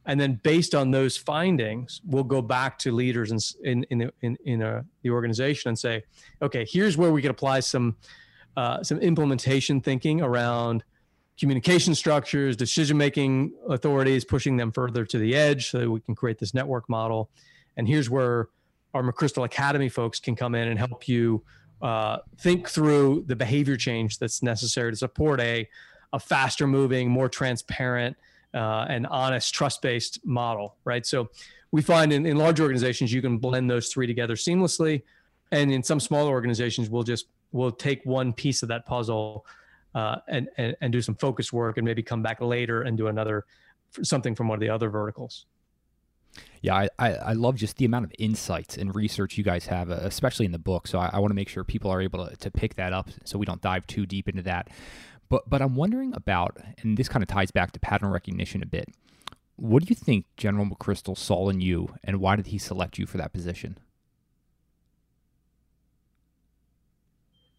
And 0.07 0.19
then 0.19 0.41
based 0.43 0.75
on 0.75 0.91
those 0.91 1.17
findings, 1.17 2.01
we'll 2.05 2.25
go 2.25 2.43
back 2.43 2.79
to 2.81 2.93
leaders 2.93 3.31
in, 3.63 3.85
in, 3.91 4.01
in, 4.01 4.13
in, 4.23 4.37
in 4.45 4.63
a, 4.63 4.85
the 5.03 5.11
organization 5.11 5.69
and 5.69 5.79
say, 5.79 6.03
okay, 6.43 6.67
here's 6.69 6.97
where 6.97 7.13
we 7.13 7.23
can 7.23 7.31
apply 7.31 7.61
some, 7.61 7.97
uh, 8.57 8.83
some 8.83 8.99
implementation 8.99 9.81
thinking 9.81 10.21
around 10.23 10.83
communication 11.41 11.95
structures, 11.95 12.55
decision 12.55 12.99
making 12.99 13.53
authorities, 13.69 14.27
pushing 14.27 14.59
them 14.59 14.71
further 14.71 15.07
to 15.07 15.19
the 15.19 15.35
edge 15.35 15.71
so 15.71 15.79
that 15.79 15.91
we 15.91 15.99
can 16.01 16.15
create 16.15 16.39
this 16.39 16.53
network 16.53 16.87
model. 16.89 17.31
And 17.79 17.89
here's 17.89 18.11
where 18.11 18.49
our 18.93 19.03
McChrystal 19.03 19.45
Academy 19.47 19.89
folks 19.89 20.21
can 20.21 20.37
come 20.37 20.55
in 20.55 20.69
and 20.69 20.79
help 20.79 21.09
you 21.09 21.43
uh, 21.81 22.19
think 22.39 22.69
through 22.69 23.25
the 23.27 23.35
behavior 23.35 23.77
change 23.77 24.19
that's 24.19 24.43
necessary 24.43 24.93
to 24.93 24.97
support 24.97 25.41
a, 25.41 25.67
a 26.13 26.21
faster 26.21 26.67
moving, 26.67 27.09
more 27.09 27.29
transparent, 27.29 28.19
uh, 28.53 28.85
and 28.91 29.07
honest, 29.07 29.55
trust 29.55 29.81
based 29.81 30.21
model, 30.27 30.77
right? 30.85 31.07
So 31.07 31.31
we 31.71 31.81
find 31.81 32.13
in, 32.13 32.27
in 32.27 32.37
large 32.37 32.61
organizations, 32.61 33.15
you 33.15 33.23
can 33.23 33.39
blend 33.39 33.71
those 33.71 33.89
three 33.89 34.07
together 34.07 34.35
seamlessly. 34.35 35.03
And 35.53 35.73
in 35.73 35.83
some 35.83 36.01
smaller 36.01 36.31
organizations, 36.31 36.91
we'll 36.91 37.03
just 37.03 37.27
we'll 37.53 37.73
take 37.73 38.05
one 38.05 38.33
piece 38.33 38.63
of 38.63 38.69
that 38.69 38.85
puzzle 38.85 39.47
uh, 39.95 40.17
and, 40.29 40.49
and, 40.57 40.77
and 40.81 40.93
do 40.93 41.03
some 41.03 41.15
focus 41.17 41.53
work 41.53 41.77
and 41.77 41.85
maybe 41.85 42.03
come 42.03 42.23
back 42.23 42.41
later 42.41 42.83
and 42.83 42.97
do 42.97 43.09
another 43.09 43.45
something 44.03 44.35
from 44.35 44.49
one 44.49 44.57
of 44.57 44.61
the 44.61 44.69
other 44.69 44.89
verticals. 44.89 45.47
Yeah, 46.63 46.77
I, 46.77 46.89
I, 46.99 47.15
I, 47.15 47.33
love 47.33 47.57
just 47.57 47.77
the 47.79 47.85
amount 47.85 48.05
of 48.05 48.13
insights 48.19 48.77
and 48.77 48.95
research 48.95 49.37
you 49.37 49.43
guys 49.43 49.67
have, 49.67 49.91
uh, 49.91 49.95
especially 50.03 50.47
in 50.47 50.53
the 50.53 50.61
book. 50.61 50.87
So 50.87 50.99
I, 50.99 51.11
I 51.13 51.19
want 51.19 51.31
to 51.31 51.35
make 51.35 51.49
sure 51.49 51.65
people 51.65 51.91
are 51.91 52.01
able 52.01 52.29
to, 52.29 52.37
to 52.37 52.51
pick 52.53 52.77
that 52.77 52.93
up 52.93 53.09
so 53.25 53.37
we 53.37 53.47
don't 53.47 53.61
dive 53.61 53.87
too 53.89 54.07
deep 54.07 54.29
into 54.29 54.43
that. 54.43 54.69
But 55.29 55.49
but 55.49 55.63
I'm 55.63 55.75
wondering 55.75 56.13
about, 56.15 56.59
and 56.83 56.97
this 56.97 57.09
kind 57.09 57.23
of 57.23 57.29
ties 57.29 57.51
back 57.51 57.73
to 57.73 57.81
pattern 57.81 58.11
recognition 58.11 58.63
a 58.63 58.67
bit. 58.67 58.89
What 59.57 59.83
do 59.83 59.87
you 59.89 59.95
think 59.95 60.27
General 60.37 60.67
McChrystal 60.67 61.17
saw 61.17 61.49
in 61.49 61.61
you, 61.61 61.95
and 62.05 62.21
why 62.21 62.37
did 62.37 62.49
he 62.49 62.59
select 62.59 62.99
you 62.99 63.07
for 63.07 63.19
that 63.19 63.33
position? 63.33 63.79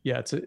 Yeah, 0.04 0.20
it's 0.20 0.34
a, 0.34 0.42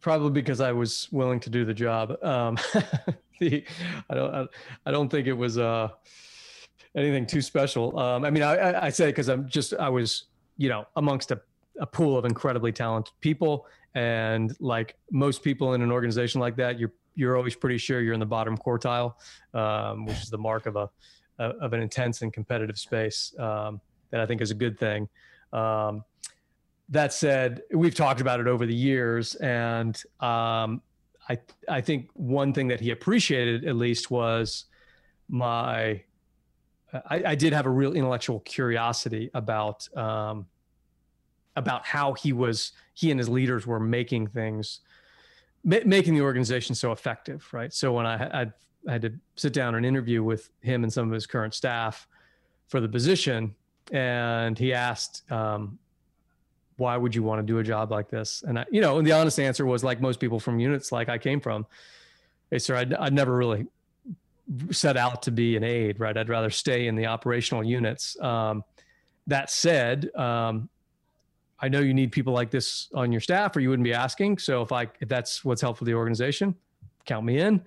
probably 0.00 0.30
because 0.30 0.60
I 0.60 0.72
was 0.72 1.08
willing 1.12 1.40
to 1.40 1.50
do 1.50 1.64
the 1.64 1.74
job. 1.74 2.22
Um, 2.22 2.56
the, 3.40 3.64
I 4.10 4.14
don't, 4.14 4.50
I, 4.86 4.90
don't 4.90 5.08
think 5.08 5.26
it 5.26 5.32
was 5.32 5.58
uh, 5.58 5.88
anything 6.96 7.26
too 7.26 7.42
special. 7.42 7.98
Um, 7.98 8.24
I 8.24 8.30
mean, 8.30 8.42
I, 8.42 8.56
I, 8.56 8.86
I 8.86 8.88
say 8.90 9.06
because 9.06 9.28
I'm 9.28 9.48
just, 9.48 9.74
I 9.74 9.88
was, 9.88 10.24
you 10.56 10.68
know, 10.68 10.86
amongst 10.96 11.30
a, 11.30 11.40
a 11.80 11.86
pool 11.86 12.16
of 12.16 12.24
incredibly 12.24 12.72
talented 12.72 13.14
people, 13.20 13.66
and 13.94 14.54
like 14.60 14.96
most 15.10 15.42
people 15.42 15.74
in 15.74 15.82
an 15.82 15.90
organization 15.90 16.40
like 16.40 16.56
that, 16.56 16.78
you're 16.78 16.92
you're 17.14 17.36
always 17.36 17.54
pretty 17.54 17.76
sure 17.76 18.00
you're 18.00 18.14
in 18.14 18.20
the 18.20 18.26
bottom 18.26 18.56
quartile, 18.56 19.14
um, 19.52 20.06
which 20.06 20.16
is 20.22 20.30
the 20.30 20.38
mark 20.38 20.66
of 20.66 20.76
a 20.76 20.88
of 21.38 21.72
an 21.72 21.80
intense 21.80 22.22
and 22.22 22.32
competitive 22.32 22.78
space 22.78 23.34
um, 23.38 23.80
that 24.10 24.20
I 24.20 24.26
think 24.26 24.40
is 24.40 24.50
a 24.50 24.54
good 24.54 24.78
thing. 24.78 25.08
Um, 25.52 26.04
that 26.88 27.12
said, 27.12 27.62
we've 27.72 27.94
talked 27.94 28.20
about 28.20 28.40
it 28.40 28.46
over 28.46 28.66
the 28.66 28.74
years, 28.74 29.34
and 29.36 29.96
um, 30.20 30.82
I 31.28 31.38
I 31.68 31.80
think 31.80 32.10
one 32.14 32.52
thing 32.52 32.68
that 32.68 32.80
he 32.80 32.90
appreciated 32.90 33.64
at 33.64 33.76
least 33.76 34.10
was 34.10 34.66
my 35.28 36.02
I, 36.92 37.22
I 37.26 37.34
did 37.34 37.52
have 37.52 37.66
a 37.66 37.70
real 37.70 37.94
intellectual 37.94 38.40
curiosity 38.40 39.30
about 39.34 39.88
um, 39.96 40.46
about 41.56 41.84
how 41.86 42.12
he 42.12 42.32
was 42.32 42.72
he 42.94 43.10
and 43.10 43.18
his 43.18 43.28
leaders 43.28 43.66
were 43.66 43.80
making 43.80 44.26
things 44.28 44.80
ma- 45.64 45.78
making 45.84 46.14
the 46.14 46.22
organization 46.22 46.74
so 46.74 46.92
effective, 46.92 47.46
right? 47.52 47.72
So 47.72 47.92
when 47.92 48.06
I, 48.06 48.42
I, 48.42 48.46
I 48.88 48.92
had 48.92 49.02
to 49.02 49.12
sit 49.36 49.52
down 49.52 49.74
and 49.74 49.86
interview 49.86 50.22
with 50.22 50.50
him 50.60 50.82
and 50.82 50.92
some 50.92 51.06
of 51.06 51.12
his 51.12 51.26
current 51.26 51.54
staff 51.54 52.06
for 52.68 52.80
the 52.80 52.88
position, 52.88 53.54
and 53.90 54.58
he 54.58 54.72
asked, 54.72 55.30
um, 55.30 55.78
"Why 56.76 56.96
would 56.96 57.14
you 57.14 57.22
want 57.22 57.40
to 57.40 57.42
do 57.46 57.58
a 57.58 57.62
job 57.62 57.90
like 57.90 58.08
this?" 58.08 58.42
And 58.46 58.58
I, 58.58 58.64
you 58.70 58.80
know, 58.80 58.98
and 58.98 59.06
the 59.06 59.12
honest 59.12 59.38
answer 59.38 59.66
was, 59.66 59.84
like 59.84 60.00
most 60.00 60.20
people 60.20 60.40
from 60.40 60.58
units 60.58 60.92
like 60.92 61.08
I 61.08 61.18
came 61.18 61.40
from, 61.40 61.66
hey, 62.50 62.58
sir, 62.58 62.76
I'd, 62.76 62.94
I'd 62.94 63.12
never 63.12 63.34
really 63.36 63.66
set 64.70 64.96
out 64.96 65.22
to 65.22 65.30
be 65.30 65.56
an 65.56 65.64
aide, 65.64 66.00
right? 66.00 66.16
I'd 66.16 66.28
rather 66.28 66.50
stay 66.50 66.86
in 66.86 66.96
the 66.96 67.06
operational 67.06 67.64
units. 67.64 68.18
Um, 68.20 68.64
that 69.26 69.50
said, 69.50 70.10
um, 70.16 70.68
I 71.58 71.68
know 71.68 71.78
you 71.78 71.94
need 71.94 72.10
people 72.10 72.32
like 72.32 72.50
this 72.50 72.88
on 72.92 73.12
your 73.12 73.20
staff, 73.20 73.56
or 73.56 73.60
you 73.60 73.70
wouldn't 73.70 73.84
be 73.84 73.94
asking. 73.94 74.38
So 74.38 74.62
if 74.62 74.72
I 74.72 74.88
if 75.00 75.08
that's 75.08 75.44
what's 75.44 75.60
helpful 75.60 75.84
to 75.84 75.90
the 75.90 75.96
organization, 75.96 76.56
count 77.04 77.24
me 77.24 77.38
in. 77.38 77.62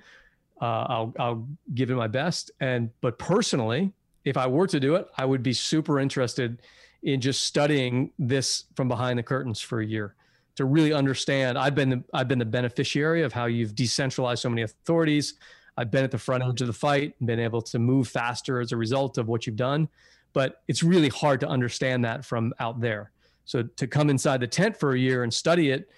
Uh, 0.61 0.85
I'll 0.87 1.13
I'll 1.17 1.47
give 1.73 1.91
it 1.91 1.95
my 1.95 2.07
best. 2.07 2.51
And 2.59 2.89
but 2.99 3.17
personally, 3.17 3.93
if 4.25 4.35
I 4.35 4.47
were 4.47 4.67
to 4.67 4.79
do 4.79 4.95
it, 4.95 5.07
I 5.17 5.25
would 5.25 5.43
be 5.43 5.53
super 5.53 5.99
interested 5.99 6.61
in 7.05 7.21
just 7.21 7.43
studying 7.43 8.11
this 8.17 8.65
from 8.75 8.87
behind 8.87 9.17
the 9.19 9.23
curtains 9.23 9.61
for 9.61 9.79
a 9.79 9.85
year 9.85 10.15
to 10.55 10.65
really 10.65 10.91
understand. 10.91 11.57
I've 11.57 11.75
been 11.75 11.89
the, 11.89 12.03
I've 12.13 12.27
been 12.27 12.39
the 12.39 12.45
beneficiary 12.45 13.21
of 13.21 13.31
how 13.31 13.45
you've 13.45 13.75
decentralized 13.75 14.41
so 14.41 14.49
many 14.49 14.63
authorities. 14.63 15.35
I've 15.77 15.91
been 15.91 16.03
at 16.03 16.09
the 16.09 16.17
front 16.17 16.43
edge 16.43 16.61
of 16.61 16.67
the 16.67 16.73
fight, 16.73 17.13
and 17.19 17.27
been 17.27 17.39
able 17.39 17.61
to 17.61 17.77
move 17.77 18.07
faster 18.07 18.59
as 18.59 18.71
a 18.71 18.77
result 18.77 19.19
of 19.19 19.27
what 19.27 19.45
you've 19.45 19.55
done. 19.55 19.87
But 20.33 20.63
it's 20.67 20.81
really 20.81 21.09
hard 21.09 21.39
to 21.41 21.47
understand 21.47 22.03
that 22.05 22.25
from 22.25 22.53
out 22.59 22.81
there. 22.81 23.11
So 23.45 23.61
to 23.61 23.85
come 23.85 24.09
inside 24.09 24.39
the 24.39 24.47
tent 24.47 24.75
for 24.75 24.93
a 24.93 24.99
year 24.99 25.23
and 25.23 25.33
study 25.33 25.69
it, 25.69 25.89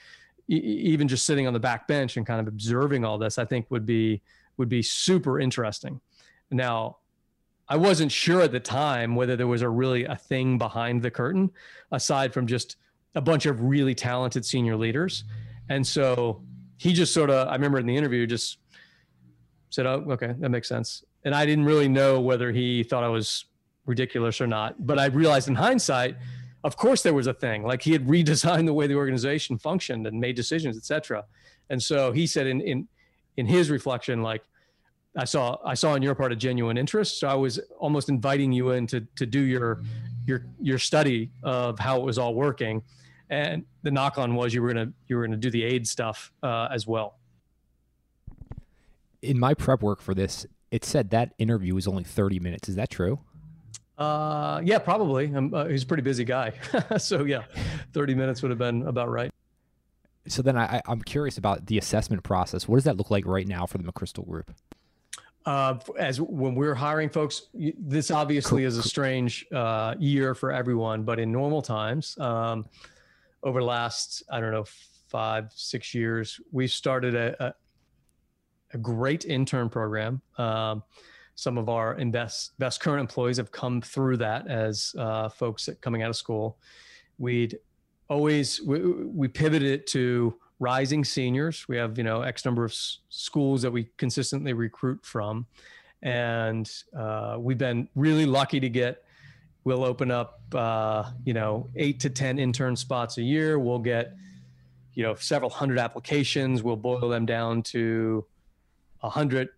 even 0.49 1.07
just 1.07 1.25
sitting 1.25 1.47
on 1.47 1.53
the 1.53 1.59
back 1.59 1.87
bench 1.87 2.17
and 2.17 2.25
kind 2.25 2.41
of 2.41 2.47
observing 2.47 3.05
all 3.05 3.17
this, 3.17 3.37
I 3.37 3.45
think 3.45 3.67
would 3.69 3.85
be 3.85 4.21
would 4.57 4.69
be 4.69 4.81
super 4.81 5.39
interesting. 5.39 6.01
Now, 6.51 6.97
I 7.69 7.77
wasn't 7.77 8.11
sure 8.11 8.41
at 8.41 8.51
the 8.51 8.59
time 8.59 9.15
whether 9.15 9.35
there 9.35 9.47
was 9.47 9.61
a 9.61 9.69
really 9.69 10.05
a 10.05 10.15
thing 10.15 10.57
behind 10.57 11.01
the 11.01 11.11
curtain 11.11 11.51
aside 11.91 12.33
from 12.33 12.47
just 12.47 12.77
a 13.15 13.21
bunch 13.21 13.45
of 13.45 13.61
really 13.61 13.95
talented 13.95 14.45
senior 14.45 14.77
leaders. 14.77 15.23
And 15.69 15.85
so 15.85 16.41
he 16.77 16.93
just 16.93 17.13
sort 17.13 17.29
of 17.29 17.47
I 17.47 17.53
remember 17.53 17.79
in 17.79 17.85
the 17.85 17.95
interview 17.95 18.25
just 18.25 18.59
said, 19.69 19.85
"Oh, 19.85 20.05
okay, 20.11 20.33
that 20.39 20.49
makes 20.49 20.69
sense." 20.69 21.03
And 21.25 21.35
I 21.35 21.45
didn't 21.45 21.65
really 21.65 21.89
know 21.89 22.21
whether 22.21 22.51
he 22.51 22.83
thought 22.83 23.03
I 23.03 23.09
was 23.09 23.45
ridiculous 23.85 24.39
or 24.39 24.47
not, 24.47 24.85
but 24.85 24.99
I 24.99 25.05
realized 25.07 25.47
in 25.47 25.55
hindsight 25.55 26.15
of 26.63 26.75
course 26.75 27.01
there 27.01 27.13
was 27.13 27.27
a 27.27 27.33
thing 27.33 27.63
like 27.63 27.81
he 27.81 27.93
had 27.93 28.05
redesigned 28.07 28.65
the 28.65 28.73
way 28.73 28.87
the 28.87 28.95
organization 28.95 29.57
functioned 29.57 30.05
and 30.07 30.19
made 30.19 30.35
decisions 30.35 30.77
etc 30.77 31.23
and 31.69 31.81
so 31.81 32.11
he 32.11 32.27
said 32.27 32.47
in 32.47 32.61
in 32.61 32.87
in 33.37 33.45
his 33.45 33.69
reflection 33.69 34.21
like 34.21 34.43
i 35.17 35.25
saw 35.25 35.57
i 35.65 35.73
saw 35.73 35.91
on 35.91 36.01
your 36.01 36.15
part 36.15 36.31
a 36.31 36.35
genuine 36.35 36.77
interest 36.77 37.19
so 37.19 37.27
i 37.27 37.33
was 37.33 37.59
almost 37.79 38.09
inviting 38.09 38.51
you 38.51 38.71
in 38.71 38.87
to 38.87 39.01
to 39.15 39.25
do 39.25 39.39
your 39.39 39.81
your 40.25 40.45
your 40.61 40.77
study 40.77 41.29
of 41.43 41.77
how 41.79 41.97
it 41.97 42.03
was 42.03 42.17
all 42.17 42.33
working 42.33 42.81
and 43.29 43.65
the 43.83 43.91
knock 43.91 44.17
on 44.17 44.35
was 44.35 44.53
you 44.53 44.61
were 44.61 44.73
gonna 44.73 44.91
you 45.07 45.15
were 45.17 45.25
gonna 45.25 45.37
do 45.37 45.51
the 45.51 45.63
aide 45.63 45.87
stuff 45.87 46.31
uh, 46.43 46.67
as 46.71 46.87
well 46.87 47.17
in 49.21 49.39
my 49.39 49.53
prep 49.53 49.81
work 49.81 50.01
for 50.01 50.13
this 50.13 50.45
it 50.71 50.85
said 50.85 51.09
that 51.09 51.33
interview 51.37 51.73
was 51.73 51.87
only 51.87 52.03
30 52.03 52.39
minutes 52.39 52.69
is 52.69 52.75
that 52.75 52.89
true 52.89 53.19
uh, 53.97 54.61
yeah, 54.63 54.77
probably. 54.77 55.33
Uh, 55.33 55.65
he's 55.65 55.81
a 55.81 55.85
pretty 55.87 56.03
busy 56.03 56.23
guy, 56.23 56.53
so 56.97 57.23
yeah, 57.23 57.45
thirty 57.93 58.13
minutes 58.13 58.43
would 58.43 58.51
have 58.51 58.59
been 58.59 58.83
about 58.83 59.09
right. 59.09 59.31
So 60.27 60.41
then 60.41 60.57
I, 60.57 60.81
I'm 60.85 61.01
curious 61.01 61.37
about 61.37 61.65
the 61.65 61.77
assessment 61.77 62.23
process. 62.23 62.67
What 62.67 62.77
does 62.77 62.83
that 62.83 62.97
look 62.97 63.09
like 63.09 63.25
right 63.25 63.47
now 63.47 63.65
for 63.65 63.77
the 63.77 63.83
McChrystal 63.83 64.27
Group? 64.27 64.53
Uh, 65.47 65.79
as 65.97 66.19
when 66.19 66.55
we're 66.55 66.75
hiring 66.75 67.07
folks, 67.07 67.43
this 67.53 68.11
obviously 68.11 68.65
is 68.65 68.77
a 68.77 68.83
strange 68.83 69.45
uh, 69.53 69.95
year 69.97 70.35
for 70.35 70.51
everyone, 70.51 71.03
but 71.03 71.21
in 71.21 71.31
normal 71.31 71.61
times, 71.61 72.17
um, 72.19 72.65
over 73.43 73.61
the 73.61 73.65
last 73.65 74.23
I 74.29 74.41
don't 74.41 74.51
know 74.51 74.65
five 75.07 75.49
six 75.55 75.93
years, 75.93 76.41
we've 76.51 76.69
started 76.69 77.15
a, 77.15 77.41
a, 77.41 77.53
a 78.73 78.77
great 78.77 79.23
intern 79.23 79.69
program. 79.69 80.21
Um, 80.37 80.83
some 81.35 81.57
of 81.57 81.69
our 81.69 81.95
best 82.07 82.59
best 82.59 82.81
current 82.81 82.99
employees 82.99 83.37
have 83.37 83.49
come 83.49 83.79
through 83.79 84.17
that 84.17 84.49
as 84.49 84.93
uh, 84.99 85.29
folks 85.29 85.67
that 85.67 85.79
coming 85.79 86.03
out 86.03 86.09
of 86.09 86.17
school. 86.17 86.57
We'd 87.19 87.57
always 88.09 88.61
we, 88.63 88.79
we 88.81 89.29
pivoted 89.29 89.71
it 89.71 89.87
to 89.87 90.35
rising 90.59 91.03
seniors. 91.03 91.67
We 91.67 91.77
have 91.77 91.97
you 91.97 92.03
know 92.03 92.21
X 92.21 92.45
number 92.45 92.65
of 92.65 92.71
s- 92.71 92.99
schools 93.09 93.61
that 93.61 93.71
we 93.71 93.89
consistently 93.97 94.53
recruit 94.53 95.05
from, 95.05 95.45
and 96.01 96.69
uh, 96.95 97.37
we've 97.39 97.57
been 97.57 97.87
really 97.95 98.25
lucky 98.25 98.59
to 98.59 98.69
get. 98.69 99.03
We'll 99.63 99.83
open 99.83 100.11
up 100.11 100.41
uh, 100.53 101.11
you 101.25 101.33
know 101.33 101.69
eight 101.75 101.99
to 102.01 102.09
ten 102.09 102.39
intern 102.39 102.75
spots 102.75 103.17
a 103.17 103.23
year. 103.23 103.59
We'll 103.59 103.79
get 103.79 104.15
you 104.93 105.03
know 105.03 105.15
several 105.15 105.49
hundred 105.49 105.79
applications. 105.79 106.63
We'll 106.63 106.75
boil 106.75 107.09
them 107.09 107.25
down 107.25 107.63
to 107.63 108.25
a 109.03 109.09
hundred 109.09 109.49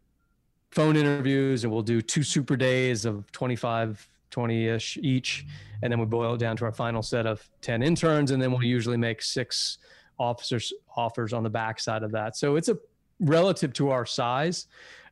phone 0.72 0.95
interviews 0.95 1.64
and 1.64 1.74
we'll 1.74 1.82
do 1.82 2.02
two 2.02 2.24
super 2.24 2.56
days 2.56 3.06
of 3.06 3.32
25 3.32 4.08
20ish 4.32 4.97
each 4.97 5.45
and 5.82 5.91
then 5.91 6.00
we 6.00 6.06
boil 6.06 6.36
it 6.36 6.38
down 6.38 6.56
to 6.56 6.66
our 6.66 6.72
final 6.72 7.02
set 7.02 7.26
of 7.26 7.50
10 7.62 7.82
interns 7.82 8.32
and 8.32 8.41
then 8.41 8.52
we'll 8.52 8.64
usually 8.64 8.97
make 8.97 9.22
six 9.22 9.80
officers 10.20 10.72
offers 11.00 11.34
on 11.34 11.43
the 11.43 11.50
backside 11.50 12.04
of 12.04 12.12
that 12.12 12.36
so 12.36 12.56
it's 12.56 12.70
a 12.70 12.78
relative 13.20 13.74
to 13.74 13.89
our 13.89 14.06
size 14.06 14.68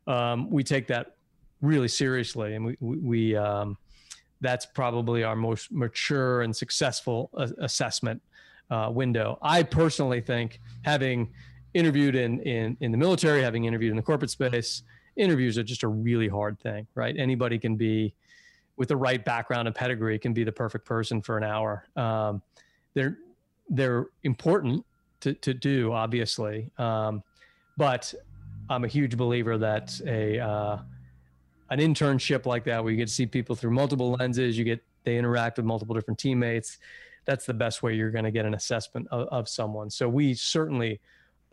um, 0.07 0.49
we 0.49 0.63
take 0.63 0.87
that 0.87 1.15
really 1.61 1.87
seriously 1.87 2.55
and 2.55 2.65
we, 2.65 2.75
we 2.79 3.35
um, 3.35 3.77
that's 4.41 4.65
probably 4.65 5.23
our 5.23 5.35
most 5.35 5.71
mature 5.71 6.41
and 6.41 6.55
successful 6.55 7.29
uh, 7.37 7.47
assessment 7.59 8.21
uh, 8.69 8.89
window 8.91 9.37
i 9.41 9.63
personally 9.63 10.21
think 10.21 10.59
having 10.83 11.29
interviewed 11.73 12.15
in, 12.15 12.39
in 12.41 12.77
in 12.81 12.91
the 12.91 12.97
military 12.97 13.41
having 13.41 13.65
interviewed 13.65 13.91
in 13.91 13.97
the 13.97 14.03
corporate 14.03 14.31
space 14.31 14.83
interviews 15.17 15.57
are 15.57 15.63
just 15.63 15.83
a 15.83 15.87
really 15.87 16.27
hard 16.27 16.59
thing, 16.59 16.87
right? 16.95 17.15
Anybody 17.17 17.59
can 17.59 17.75
be 17.75 18.13
with 18.77 18.87
the 18.89 18.95
right 18.95 19.23
background 19.23 19.67
and 19.67 19.75
pedigree 19.75 20.19
can 20.19 20.33
be 20.33 20.43
the 20.43 20.51
perfect 20.51 20.85
person 20.85 21.21
for 21.21 21.37
an 21.37 21.43
hour. 21.43 21.85
Um, 21.95 22.41
they're 22.93 23.17
they're 23.69 24.07
important 24.23 24.85
to 25.21 25.33
to 25.33 25.53
do, 25.53 25.93
obviously, 25.93 26.69
um, 26.77 27.23
but 27.77 28.13
I'm 28.69 28.83
a 28.83 28.87
huge 28.87 29.17
believer 29.17 29.57
that 29.57 29.99
a 30.05 30.39
uh, 30.39 30.79
an 31.69 31.79
internship 31.79 32.45
like 32.45 32.63
that, 32.65 32.83
where 32.83 32.91
you 32.91 32.97
get 32.97 33.07
to 33.07 33.13
see 33.13 33.25
people 33.25 33.55
through 33.55 33.71
multiple 33.71 34.11
lenses, 34.19 34.57
you 34.57 34.63
get 34.63 34.83
they 35.03 35.17
interact 35.17 35.57
with 35.57 35.65
multiple 35.65 35.95
different 35.95 36.19
teammates. 36.19 36.77
That's 37.25 37.45
the 37.45 37.53
best 37.53 37.83
way 37.83 37.93
you're 37.93 38.11
going 38.11 38.25
to 38.25 38.31
get 38.31 38.45
an 38.45 38.53
assessment 38.53 39.07
of, 39.11 39.27
of 39.27 39.49
someone. 39.49 39.89
So 39.89 40.07
we 40.07 40.33
certainly 40.33 40.99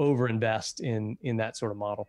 overinvest 0.00 0.80
in 0.80 1.16
in 1.22 1.36
that 1.36 1.56
sort 1.56 1.70
of 1.72 1.78
model 1.78 2.08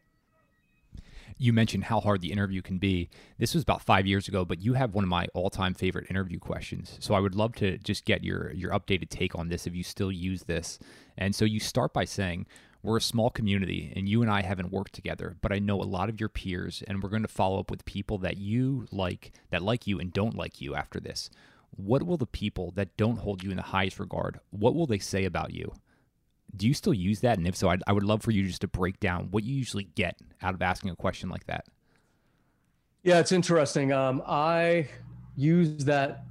you 1.37 1.51
mentioned 1.51 1.85
how 1.85 1.99
hard 1.99 2.21
the 2.21 2.31
interview 2.31 2.61
can 2.61 2.77
be. 2.77 3.09
This 3.37 3.53
was 3.53 3.63
about 3.63 3.81
five 3.81 4.07
years 4.07 4.27
ago, 4.27 4.45
but 4.45 4.61
you 4.61 4.73
have 4.73 4.93
one 4.93 5.03
of 5.03 5.09
my 5.09 5.27
all-time 5.33 5.73
favorite 5.73 6.09
interview 6.09 6.39
questions. 6.39 6.97
So 6.99 7.13
I 7.13 7.19
would 7.19 7.35
love 7.35 7.55
to 7.55 7.77
just 7.79 8.05
get 8.05 8.23
your 8.23 8.51
your 8.53 8.71
updated 8.71 9.09
take 9.09 9.35
on 9.35 9.49
this 9.49 9.67
if 9.67 9.75
you 9.75 9.83
still 9.83 10.11
use 10.11 10.43
this. 10.43 10.79
And 11.17 11.35
so 11.35 11.45
you 11.45 11.59
start 11.59 11.93
by 11.93 12.05
saying, 12.05 12.45
We're 12.83 12.97
a 12.97 13.01
small 13.01 13.29
community, 13.29 13.91
and 13.95 14.07
you 14.07 14.21
and 14.21 14.31
I 14.31 14.43
haven't 14.43 14.71
worked 14.71 14.93
together, 14.93 15.35
but 15.41 15.51
I 15.51 15.59
know 15.59 15.81
a 15.81 15.83
lot 15.83 16.09
of 16.09 16.19
your 16.19 16.29
peers, 16.29 16.83
and 16.87 17.01
we're 17.01 17.09
going 17.09 17.21
to 17.23 17.27
follow 17.27 17.59
up 17.59 17.69
with 17.69 17.85
people 17.85 18.17
that 18.19 18.37
you 18.37 18.87
like, 18.91 19.33
that 19.49 19.61
like 19.61 19.87
you, 19.87 19.99
and 19.99 20.13
don't 20.13 20.37
like 20.37 20.61
you 20.61 20.75
after 20.75 20.99
this. 20.99 21.29
What 21.71 22.03
will 22.03 22.17
the 22.17 22.25
people 22.25 22.71
that 22.75 22.95
don't 22.95 23.17
hold 23.17 23.43
you 23.43 23.51
in 23.51 23.57
the 23.57 23.63
highest 23.63 23.99
regard, 23.99 24.39
what 24.51 24.75
will 24.75 24.87
they 24.87 24.99
say 24.99 25.25
about 25.25 25.53
you? 25.53 25.73
Do 26.57 26.67
you 26.67 26.73
still 26.73 26.93
use 26.93 27.21
that? 27.21 27.37
And 27.37 27.47
if 27.47 27.55
so, 27.55 27.69
I'd, 27.69 27.83
I 27.87 27.93
would 27.93 28.03
love 28.03 28.21
for 28.21 28.31
you 28.31 28.43
just 28.43 28.61
to 28.61 28.67
break 28.67 28.99
down 28.99 29.27
what 29.31 29.43
you 29.43 29.55
usually 29.55 29.85
get 29.95 30.17
out 30.41 30.53
of 30.53 30.61
asking 30.61 30.89
a 30.91 30.95
question 30.95 31.29
like 31.29 31.45
that. 31.47 31.65
Yeah, 33.03 33.19
it's 33.19 33.31
interesting. 33.31 33.91
Um, 33.91 34.23
I 34.25 34.87
use 35.35 35.85
that. 35.85 36.25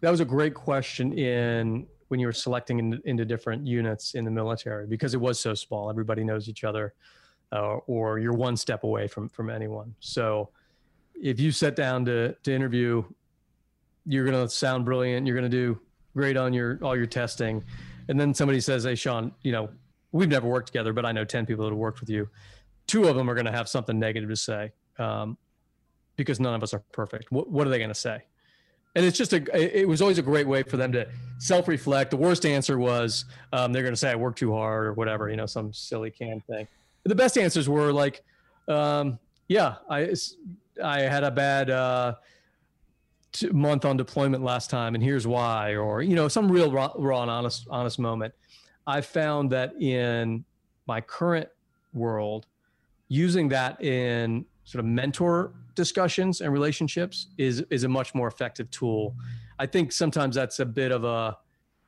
That 0.00 0.10
was 0.10 0.20
a 0.20 0.24
great 0.24 0.54
question 0.54 1.12
in 1.12 1.86
when 2.08 2.20
you 2.20 2.26
were 2.26 2.32
selecting 2.32 2.78
in, 2.78 3.00
into 3.04 3.24
different 3.24 3.66
units 3.66 4.14
in 4.14 4.24
the 4.24 4.30
military 4.30 4.86
because 4.86 5.14
it 5.14 5.20
was 5.20 5.40
so 5.40 5.54
small. 5.54 5.90
Everybody 5.90 6.22
knows 6.22 6.48
each 6.48 6.62
other, 6.62 6.94
uh, 7.52 7.78
or 7.86 8.18
you're 8.18 8.32
one 8.32 8.56
step 8.56 8.84
away 8.84 9.08
from 9.08 9.28
from 9.28 9.50
anyone. 9.50 9.94
So, 9.98 10.50
if 11.20 11.40
you 11.40 11.50
sit 11.50 11.74
down 11.74 12.04
to 12.04 12.34
to 12.44 12.54
interview, 12.54 13.02
you're 14.04 14.24
gonna 14.24 14.48
sound 14.48 14.84
brilliant. 14.84 15.26
You're 15.26 15.36
gonna 15.36 15.48
do 15.48 15.80
great 16.14 16.36
on 16.36 16.52
your 16.52 16.78
all 16.82 16.96
your 16.96 17.06
testing, 17.06 17.64
and 18.08 18.18
then 18.18 18.34
somebody 18.34 18.60
says, 18.60 18.84
"Hey, 18.84 18.94
Sean, 18.94 19.32
you 19.42 19.52
know, 19.52 19.68
we've 20.12 20.28
never 20.28 20.46
worked 20.46 20.68
together, 20.68 20.92
but 20.92 21.04
I 21.04 21.12
know 21.12 21.24
ten 21.24 21.46
people 21.46 21.64
that 21.64 21.70
have 21.70 21.78
worked 21.78 22.00
with 22.00 22.10
you. 22.10 22.28
Two 22.86 23.04
of 23.04 23.16
them 23.16 23.28
are 23.28 23.34
gonna 23.34 23.52
have 23.52 23.68
something 23.68 23.98
negative 23.98 24.28
to 24.28 24.36
say." 24.36 24.72
Um, 24.98 25.36
because 26.16 26.40
none 26.40 26.54
of 26.54 26.62
us 26.62 26.72
are 26.72 26.82
perfect. 26.92 27.30
What, 27.30 27.50
what 27.50 27.66
are 27.66 27.70
they 27.70 27.76
going 27.76 27.90
to 27.90 27.94
say? 27.94 28.22
and 28.96 29.04
it's 29.04 29.16
just 29.16 29.32
a 29.34 29.80
it 29.80 29.86
was 29.86 30.02
always 30.02 30.18
a 30.18 30.22
great 30.22 30.48
way 30.48 30.62
for 30.64 30.76
them 30.76 30.90
to 30.90 31.06
self-reflect 31.38 32.10
the 32.10 32.16
worst 32.16 32.44
answer 32.44 32.78
was 32.78 33.26
um, 33.52 33.72
they're 33.72 33.82
going 33.82 33.94
to 33.94 33.98
say 33.98 34.10
i 34.10 34.16
work 34.16 34.34
too 34.34 34.52
hard 34.52 34.86
or 34.86 34.92
whatever 34.94 35.30
you 35.30 35.36
know 35.36 35.46
some 35.46 35.72
silly 35.72 36.10
canned 36.10 36.44
thing 36.46 36.66
the 37.04 37.14
best 37.14 37.38
answers 37.38 37.68
were 37.68 37.92
like 37.92 38.24
um, 38.66 39.18
yeah 39.46 39.76
i 39.88 40.12
i 40.82 41.00
had 41.00 41.22
a 41.22 41.30
bad 41.30 41.70
uh, 41.70 42.14
month 43.52 43.84
on 43.84 43.96
deployment 43.96 44.42
last 44.42 44.70
time 44.70 44.94
and 44.94 45.02
here's 45.02 45.26
why 45.26 45.74
or 45.74 46.02
you 46.02 46.14
know 46.14 46.28
some 46.28 46.50
real 46.50 46.70
raw, 46.70 46.92
raw 46.96 47.22
and 47.22 47.30
honest 47.30 47.66
honest 47.70 47.98
moment 47.98 48.32
i 48.86 49.00
found 49.00 49.50
that 49.50 49.74
in 49.80 50.44
my 50.86 51.00
current 51.00 51.48
world 51.92 52.46
using 53.08 53.48
that 53.48 53.82
in 53.82 54.44
sort 54.64 54.80
of 54.80 54.86
mentor 54.86 55.52
discussions 55.74 56.40
and 56.40 56.52
relationships 56.52 57.28
is 57.38 57.64
is 57.70 57.84
a 57.84 57.88
much 57.88 58.14
more 58.14 58.28
effective 58.28 58.70
tool. 58.70 59.14
I 59.58 59.66
think 59.66 59.92
sometimes 59.92 60.34
that's 60.34 60.58
a 60.58 60.66
bit 60.66 60.90
of 60.90 61.04
a 61.04 61.38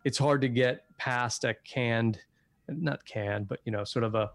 it's 0.04 0.18
hard 0.18 0.40
to 0.42 0.48
get 0.48 0.84
past 0.96 1.44
a 1.44 1.54
canned 1.64 2.18
not 2.68 3.04
canned, 3.04 3.48
but 3.48 3.60
you 3.64 3.72
know, 3.72 3.82
sort 3.82 4.04
of 4.04 4.14
a 4.14 4.30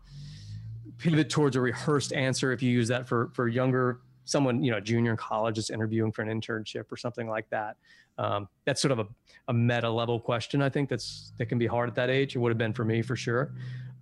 pivot 0.97 1.29
towards 1.29 1.55
a 1.55 1.61
rehearsed 1.61 2.13
answer 2.13 2.51
if 2.51 2.61
you 2.61 2.71
use 2.71 2.87
that 2.89 3.07
for 3.07 3.31
for 3.33 3.47
younger 3.47 4.01
someone, 4.25 4.63
you 4.63 4.71
know, 4.71 4.79
junior 4.79 5.11
in 5.11 5.17
college 5.17 5.57
is 5.57 5.69
interviewing 5.69 6.11
for 6.11 6.21
an 6.21 6.41
internship 6.41 6.91
or 6.91 6.97
something 6.97 7.27
like 7.27 7.49
that. 7.49 7.77
Um, 8.17 8.47
that's 8.65 8.81
sort 8.81 8.91
of 8.91 8.99
a, 8.99 9.07
a 9.47 9.53
meta 9.53 9.89
level 9.89 10.19
question. 10.19 10.61
I 10.61 10.69
think 10.69 10.89
that's 10.89 11.33
that 11.37 11.47
can 11.47 11.57
be 11.57 11.67
hard 11.67 11.89
at 11.89 11.95
that 11.95 12.09
age. 12.09 12.35
It 12.35 12.39
would 12.39 12.49
have 12.49 12.57
been 12.57 12.73
for 12.73 12.85
me 12.85 13.01
for 13.01 13.15
sure 13.15 13.53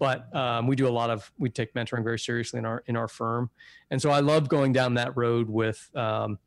but 0.01 0.35
um, 0.35 0.65
we 0.65 0.75
do 0.75 0.87
a 0.87 0.89
lot 0.89 1.11
of 1.11 1.31
we 1.37 1.47
take 1.47 1.75
mentoring 1.75 2.03
very 2.03 2.17
seriously 2.17 2.57
in 2.57 2.65
our 2.65 2.83
in 2.87 2.97
our 2.97 3.07
firm 3.07 3.51
and 3.91 4.01
so 4.01 4.09
i 4.09 4.19
love 4.19 4.49
going 4.49 4.73
down 4.73 4.95
that 4.95 5.15
road 5.15 5.47
with 5.47 5.89
um, 5.95 6.39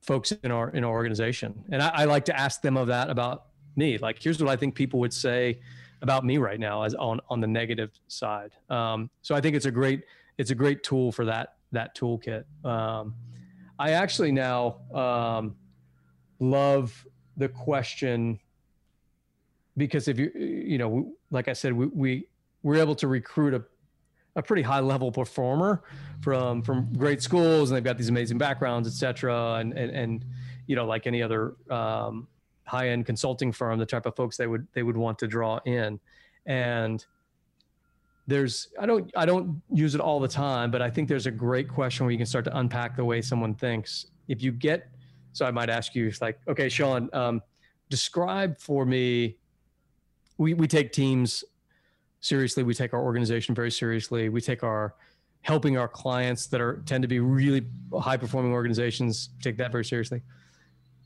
folks 0.00 0.32
in 0.32 0.50
our 0.50 0.68
in 0.70 0.82
our 0.82 0.90
organization 0.90 1.54
and 1.70 1.80
I, 1.80 1.88
I, 1.94 2.04
like 2.06 2.24
to 2.24 2.36
ask 2.36 2.60
them 2.60 2.76
of 2.76 2.88
that 2.88 3.08
about 3.08 3.46
me 3.76 3.98
like 3.98 4.20
here's 4.20 4.42
what 4.42 4.50
i 4.50 4.56
think 4.56 4.74
people 4.74 4.98
would 4.98 5.14
say 5.14 5.60
about 6.02 6.24
me 6.24 6.38
right 6.38 6.58
now 6.58 6.82
as 6.82 6.94
on 6.96 7.20
on 7.30 7.40
the 7.40 7.46
negative 7.46 7.92
side 8.08 8.50
um, 8.68 9.08
so 9.22 9.36
i 9.36 9.40
think 9.40 9.54
it's 9.54 9.66
a 9.66 9.70
great 9.70 10.02
it's 10.36 10.50
a 10.50 10.54
great 10.56 10.82
tool 10.82 11.12
for 11.12 11.24
that 11.24 11.54
that 11.72 11.96
toolkit. 11.96 12.44
Um, 12.64 13.14
i 13.78 13.92
actually 13.92 14.32
now 14.32 14.76
um, 14.94 15.56
love 16.38 17.06
the 17.36 17.48
question 17.48 18.38
because 19.76 20.06
if 20.06 20.18
you 20.18 20.30
you 20.34 20.76
know 20.76 21.12
like 21.30 21.48
i 21.48 21.52
said 21.54 21.72
we, 21.72 21.86
we 21.86 22.26
we're 22.62 22.76
able 22.76 22.94
to 22.94 23.08
recruit 23.08 23.54
a, 23.54 23.62
a 24.36 24.42
pretty 24.42 24.62
high 24.62 24.80
level 24.80 25.10
performer 25.10 25.82
from 26.20 26.62
from 26.62 26.92
great 26.96 27.22
schools 27.22 27.70
and 27.70 27.76
they've 27.76 27.84
got 27.84 27.98
these 27.98 28.08
amazing 28.08 28.38
backgrounds 28.38 28.88
et 28.88 28.92
cetera. 28.92 29.54
And 29.54 29.72
and, 29.72 29.90
and 29.90 30.24
you 30.66 30.76
know 30.76 30.86
like 30.86 31.06
any 31.06 31.22
other 31.22 31.56
um, 31.70 32.28
high 32.64 32.88
end 32.88 33.06
consulting 33.06 33.52
firm 33.52 33.78
the 33.78 33.86
type 33.86 34.06
of 34.06 34.16
folks 34.16 34.36
they 34.36 34.46
would 34.46 34.66
they 34.72 34.82
would 34.82 34.96
want 34.96 35.18
to 35.18 35.26
draw 35.26 35.58
in. 35.64 36.00
And 36.46 37.04
there's 38.26 38.68
i 38.78 38.86
don't 38.86 39.10
i 39.16 39.26
don't 39.26 39.60
use 39.72 39.94
it 39.94 40.00
all 40.00 40.20
the 40.20 40.28
time 40.28 40.70
but 40.70 40.80
i 40.80 40.88
think 40.88 41.08
there's 41.08 41.26
a 41.26 41.30
great 41.30 41.68
question 41.68 42.06
where 42.06 42.12
you 42.12 42.18
can 42.18 42.26
start 42.26 42.44
to 42.44 42.56
unpack 42.56 42.96
the 42.96 43.04
way 43.04 43.20
someone 43.20 43.54
thinks 43.54 44.06
if 44.28 44.42
you 44.42 44.52
get 44.52 44.88
so 45.32 45.44
i 45.44 45.50
might 45.50 45.68
ask 45.68 45.94
you 45.94 46.06
it's 46.06 46.22
like 46.22 46.38
okay 46.46 46.68
sean 46.68 47.08
um, 47.12 47.40
describe 47.90 48.58
for 48.60 48.84
me 48.86 49.36
we, 50.38 50.54
we 50.54 50.66
take 50.66 50.92
teams 50.92 51.44
seriously. 52.20 52.62
We 52.62 52.74
take 52.74 52.94
our 52.94 53.02
organization 53.02 53.54
very 53.54 53.70
seriously. 53.70 54.28
We 54.28 54.40
take 54.40 54.62
our 54.62 54.94
helping 55.42 55.76
our 55.76 55.88
clients 55.88 56.46
that 56.46 56.60
are 56.60 56.82
tend 56.86 57.02
to 57.02 57.08
be 57.08 57.20
really 57.20 57.66
high 57.92 58.16
performing 58.16 58.52
organizations 58.52 59.30
take 59.42 59.56
that 59.58 59.72
very 59.72 59.84
seriously. 59.84 60.22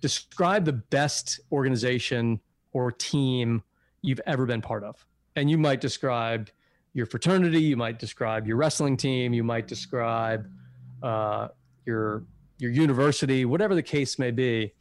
Describe 0.00 0.64
the 0.64 0.74
best 0.74 1.40
organization 1.50 2.38
or 2.72 2.92
team 2.92 3.62
you've 4.02 4.20
ever 4.26 4.44
been 4.44 4.60
part 4.60 4.84
of. 4.84 5.04
And 5.36 5.50
you 5.50 5.56
might 5.58 5.80
describe 5.80 6.50
your 6.96 7.06
fraternity, 7.06 7.60
you 7.60 7.76
might 7.76 7.98
describe 7.98 8.46
your 8.46 8.56
wrestling 8.56 8.96
team, 8.96 9.32
you 9.32 9.44
might 9.44 9.68
describe 9.68 10.48
uh, 11.02 11.48
your 11.84 12.24
your 12.58 12.70
university, 12.70 13.44
whatever 13.44 13.74
the 13.74 13.82
case 13.82 14.18
may 14.18 14.30
be 14.30 14.72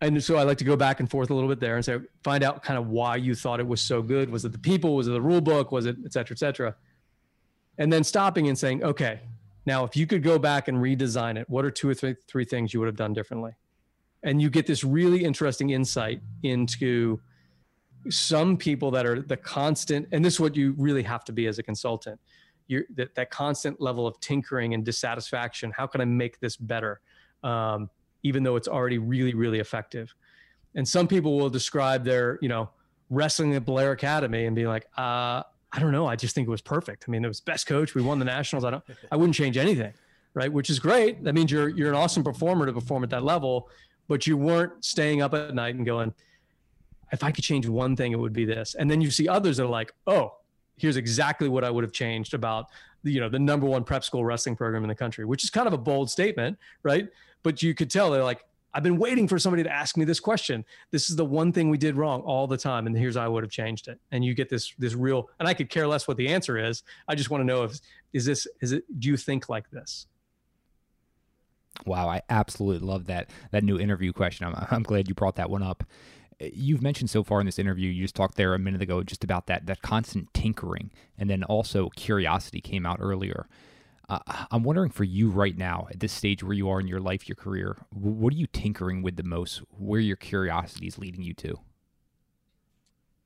and 0.00 0.22
so 0.22 0.36
I 0.36 0.42
like 0.42 0.58
to 0.58 0.64
go 0.64 0.76
back 0.76 1.00
and 1.00 1.10
forth 1.10 1.30
a 1.30 1.34
little 1.34 1.48
bit 1.48 1.58
there 1.58 1.76
and 1.76 1.84
say, 1.84 1.98
find 2.22 2.44
out 2.44 2.62
kind 2.62 2.78
of 2.78 2.88
why 2.88 3.16
you 3.16 3.34
thought 3.34 3.60
it 3.60 3.66
was 3.66 3.80
so 3.80 4.02
good. 4.02 4.28
Was 4.28 4.44
it 4.44 4.52
the 4.52 4.58
people? 4.58 4.94
Was 4.94 5.08
it 5.08 5.12
the 5.12 5.22
rule 5.22 5.40
book? 5.40 5.72
Was 5.72 5.86
it 5.86 5.96
et 6.04 6.12
cetera, 6.12 6.34
et 6.34 6.38
cetera? 6.38 6.74
And 7.78 7.92
then 7.92 8.04
stopping 8.04 8.48
and 8.48 8.58
saying, 8.58 8.84
okay, 8.84 9.20
now 9.64 9.84
if 9.84 9.96
you 9.96 10.06
could 10.06 10.22
go 10.22 10.38
back 10.38 10.68
and 10.68 10.78
redesign 10.78 11.38
it, 11.38 11.48
what 11.48 11.64
are 11.64 11.70
two 11.70 11.88
or 11.88 11.94
three, 11.94 12.14
three 12.28 12.44
things 12.44 12.74
you 12.74 12.80
would 12.80 12.86
have 12.86 12.96
done 12.96 13.14
differently? 13.14 13.52
And 14.22 14.40
you 14.40 14.50
get 14.50 14.66
this 14.66 14.84
really 14.84 15.24
interesting 15.24 15.70
insight 15.70 16.20
into 16.42 17.20
some 18.10 18.56
people 18.56 18.90
that 18.92 19.06
are 19.06 19.20
the 19.20 19.36
constant, 19.36 20.08
and 20.12 20.24
this 20.24 20.34
is 20.34 20.40
what 20.40 20.56
you 20.56 20.74
really 20.78 21.02
have 21.02 21.24
to 21.24 21.32
be 21.32 21.46
as 21.46 21.58
a 21.58 21.62
consultant. 21.62 22.20
You're 22.68 22.84
that, 22.94 23.14
that 23.14 23.30
constant 23.30 23.80
level 23.80 24.06
of 24.06 24.18
tinkering 24.20 24.74
and 24.74 24.84
dissatisfaction. 24.84 25.72
How 25.76 25.86
can 25.86 26.00
I 26.00 26.04
make 26.04 26.40
this 26.40 26.56
better? 26.56 27.00
Um, 27.42 27.90
even 28.22 28.42
though 28.42 28.56
it's 28.56 28.66
already 28.66 28.98
really, 28.98 29.34
really 29.34 29.60
effective. 29.60 30.12
And 30.74 30.86
some 30.86 31.06
people 31.06 31.38
will 31.38 31.48
describe 31.48 32.04
their, 32.04 32.38
you 32.42 32.48
know, 32.48 32.70
wrestling 33.08 33.54
at 33.54 33.64
Blair 33.64 33.92
Academy 33.92 34.46
and 34.46 34.56
be 34.56 34.66
like, 34.66 34.86
uh, 34.98 35.42
I 35.72 35.78
don't 35.78 35.92
know. 35.92 36.06
I 36.06 36.16
just 36.16 36.34
think 36.34 36.48
it 36.48 36.50
was 36.50 36.60
perfect. 36.60 37.04
I 37.06 37.10
mean, 37.10 37.24
it 37.24 37.28
was 37.28 37.40
best 37.40 37.66
coach. 37.66 37.94
We 37.94 38.02
won 38.02 38.18
the 38.18 38.24
nationals. 38.24 38.64
I 38.64 38.70
don't, 38.70 38.84
I 39.12 39.16
wouldn't 39.16 39.36
change 39.36 39.56
anything. 39.56 39.94
Right. 40.34 40.52
Which 40.52 40.68
is 40.68 40.78
great. 40.78 41.24
That 41.24 41.34
means 41.34 41.50
you're, 41.50 41.68
you're 41.68 41.88
an 41.88 41.94
awesome 41.94 42.22
performer 42.22 42.66
to 42.66 42.72
perform 42.72 43.04
at 43.04 43.10
that 43.10 43.22
level, 43.24 43.70
but 44.06 44.26
you 44.26 44.36
weren't 44.36 44.84
staying 44.84 45.22
up 45.22 45.32
at 45.32 45.54
night 45.54 45.76
and 45.76 45.86
going, 45.86 46.12
if 47.12 47.22
I 47.22 47.30
could 47.30 47.44
change 47.44 47.68
one 47.68 47.96
thing, 47.96 48.12
it 48.12 48.18
would 48.18 48.32
be 48.32 48.44
this. 48.44 48.74
And 48.74 48.90
then 48.90 49.00
you 49.00 49.10
see 49.10 49.28
others 49.28 49.56
that 49.58 49.64
are 49.64 49.68
like, 49.68 49.92
oh, 50.06 50.34
here's 50.76 50.96
exactly 50.96 51.48
what 51.48 51.64
I 51.64 51.70
would 51.70 51.84
have 51.84 51.92
changed 51.92 52.34
about 52.34 52.66
you 53.02 53.20
know, 53.20 53.28
the 53.28 53.38
number 53.38 53.66
one 53.66 53.84
prep 53.84 54.02
school 54.02 54.24
wrestling 54.24 54.56
program 54.56 54.82
in 54.82 54.88
the 54.88 54.94
country, 54.94 55.24
which 55.24 55.44
is 55.44 55.50
kind 55.50 55.68
of 55.68 55.72
a 55.72 55.78
bold 55.78 56.10
statement, 56.10 56.58
right? 56.82 57.08
but 57.46 57.62
you 57.62 57.74
could 57.74 57.88
tell 57.88 58.10
they're 58.10 58.24
like, 58.24 58.44
I've 58.74 58.82
been 58.82 58.98
waiting 58.98 59.28
for 59.28 59.38
somebody 59.38 59.62
to 59.62 59.72
ask 59.72 59.96
me 59.96 60.04
this 60.04 60.18
question. 60.18 60.64
This 60.90 61.08
is 61.08 61.14
the 61.14 61.24
one 61.24 61.52
thing 61.52 61.70
we 61.70 61.78
did 61.78 61.96
wrong 61.96 62.22
all 62.22 62.48
the 62.48 62.56
time, 62.56 62.88
and 62.88 62.98
here's 62.98 63.14
how 63.14 63.22
I 63.22 63.28
would 63.28 63.44
have 63.44 63.52
changed 63.52 63.86
it. 63.86 64.00
And 64.10 64.24
you 64.24 64.34
get 64.34 64.48
this 64.48 64.74
this 64.80 64.94
real, 64.94 65.30
and 65.38 65.46
I 65.46 65.54
could 65.54 65.70
care 65.70 65.86
less 65.86 66.08
what 66.08 66.16
the 66.16 66.26
answer 66.26 66.58
is. 66.58 66.82
I 67.06 67.14
just 67.14 67.30
want 67.30 67.42
to 67.42 67.44
know 67.44 67.62
if 67.62 67.78
is 68.12 68.24
this 68.24 68.48
is 68.60 68.72
it? 68.72 68.84
Do 68.98 69.08
you 69.08 69.16
think 69.16 69.48
like 69.48 69.70
this? 69.70 70.08
Wow, 71.86 72.08
I 72.08 72.22
absolutely 72.30 72.84
love 72.84 73.06
that 73.06 73.30
that 73.52 73.62
new 73.62 73.78
interview 73.78 74.12
question. 74.12 74.44
I'm 74.44 74.66
I'm 74.72 74.82
glad 74.82 75.08
you 75.08 75.14
brought 75.14 75.36
that 75.36 75.48
one 75.48 75.62
up. 75.62 75.84
You've 76.40 76.82
mentioned 76.82 77.08
so 77.08 77.22
far 77.24 77.40
in 77.40 77.46
this 77.46 77.58
interview, 77.58 77.90
you 77.90 78.02
just 78.02 78.14
talked 78.14 78.36
there 78.36 78.54
a 78.54 78.58
minute 78.58 78.82
ago 78.82 79.02
just 79.02 79.24
about 79.24 79.46
that 79.46 79.66
that 79.66 79.82
constant 79.82 80.32
tinkering, 80.34 80.90
and 81.16 81.30
then 81.30 81.42
also 81.44 81.88
curiosity 81.90 82.60
came 82.60 82.84
out 82.84 82.98
earlier. 83.00 83.48
Uh, 84.08 84.18
I'm 84.50 84.62
wondering 84.62 84.90
for 84.90 85.04
you 85.04 85.30
right 85.30 85.56
now, 85.56 85.88
at 85.90 86.00
this 86.00 86.12
stage 86.12 86.42
where 86.42 86.52
you 86.52 86.68
are 86.68 86.78
in 86.78 86.86
your 86.86 87.00
life, 87.00 87.28
your 87.28 87.36
career, 87.36 87.76
what 87.90 88.32
are 88.32 88.36
you 88.36 88.46
tinkering 88.46 89.02
with 89.02 89.16
the 89.16 89.24
most? 89.24 89.62
Where 89.78 89.98
your 89.98 90.16
curiosity 90.16 90.86
is 90.86 90.98
leading 90.98 91.22
you 91.22 91.34
to? 91.34 91.58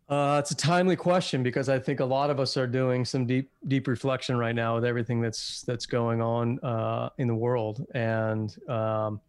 Uh, 0.08 0.38
it's 0.40 0.50
a 0.50 0.56
timely 0.56 0.96
question 0.96 1.42
because 1.42 1.68
I 1.68 1.78
think 1.78 2.00
a 2.00 2.04
lot 2.04 2.30
of 2.30 2.40
us 2.40 2.56
are 2.56 2.66
doing 2.66 3.04
some 3.04 3.26
deep, 3.26 3.50
deep 3.68 3.86
reflection 3.86 4.36
right 4.36 4.54
now 4.54 4.74
with 4.74 4.84
everything 4.84 5.20
that's 5.20 5.62
that's 5.62 5.86
going 5.86 6.20
on 6.20 6.58
uh, 6.60 7.10
in 7.18 7.28
the 7.28 7.34
world, 7.34 7.86
and 7.94 8.56
um, 8.68 9.20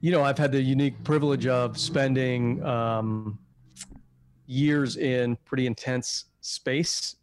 you 0.00 0.10
know, 0.10 0.22
I've 0.22 0.38
had 0.38 0.52
the 0.52 0.60
unique 0.60 1.02
privilege 1.04 1.46
of 1.46 1.78
spending 1.78 2.62
um, 2.64 3.38
years 4.46 4.96
in 4.96 5.36
pretty 5.44 5.66
intense 5.66 6.26
space 6.40 7.16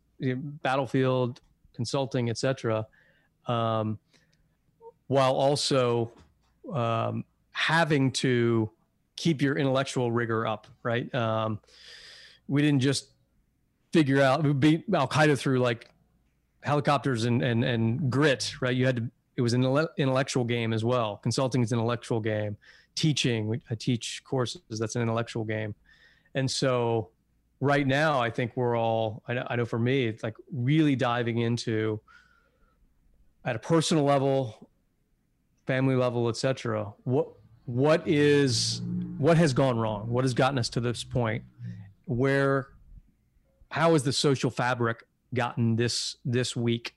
battlefield 0.63 1.41
consulting, 1.73 2.29
etc. 2.29 2.85
Um, 3.47 3.99
while 5.07 5.33
also 5.33 6.11
um, 6.71 7.25
having 7.51 8.11
to 8.11 8.69
keep 9.15 9.41
your 9.41 9.57
intellectual 9.57 10.11
rigor 10.11 10.47
up, 10.47 10.67
right? 10.81 11.13
Um, 11.13 11.59
we 12.47 12.61
didn't 12.61 12.81
just 12.81 13.07
figure 13.91 14.21
out 14.21 14.59
beat 14.59 14.85
Al 14.93 15.07
Qaeda 15.07 15.37
through 15.37 15.59
like 15.59 15.89
helicopters 16.61 17.25
and 17.25 17.41
and 17.41 17.63
and 17.63 18.11
grit, 18.11 18.53
right? 18.61 18.75
You 18.75 18.85
had 18.85 18.95
to. 18.97 19.03
It 19.35 19.41
was 19.41 19.53
an 19.53 19.63
intellectual 19.97 20.43
game 20.43 20.73
as 20.73 20.83
well. 20.83 21.17
Consulting 21.17 21.63
is 21.63 21.71
an 21.71 21.79
intellectual 21.79 22.19
game. 22.19 22.57
Teaching, 22.95 23.61
I 23.69 23.75
teach 23.75 24.23
courses. 24.23 24.61
That's 24.69 24.95
an 24.95 25.01
intellectual 25.01 25.43
game, 25.43 25.73
and 26.35 26.49
so 26.49 27.09
right 27.59 27.87
now, 27.87 28.21
I 28.21 28.29
think 28.29 28.51
we're 28.55 28.77
all. 28.77 29.23
I 29.27 29.55
know, 29.55 29.65
for 29.65 29.79
me, 29.79 30.05
it's 30.05 30.21
like 30.21 30.35
really 30.51 30.95
diving 30.95 31.39
into 31.39 31.99
at 33.45 33.55
a 33.55 33.59
personal 33.59 34.03
level, 34.03 34.69
family 35.65 35.95
level, 35.95 36.29
etc. 36.29 36.93
What 37.03 37.29
what 37.65 38.07
is 38.07 38.83
what 39.17 39.37
has 39.37 39.53
gone 39.53 39.79
wrong? 39.79 40.07
What 40.09 40.23
has 40.23 40.35
gotten 40.35 40.59
us 40.59 40.69
to 40.69 40.79
this 40.79 41.03
point? 41.03 41.43
Where 42.05 42.67
how 43.71 43.93
has 43.93 44.03
the 44.03 44.13
social 44.13 44.51
fabric 44.51 45.03
gotten 45.33 45.75
this 45.75 46.17
this 46.23 46.55
week? 46.55 46.95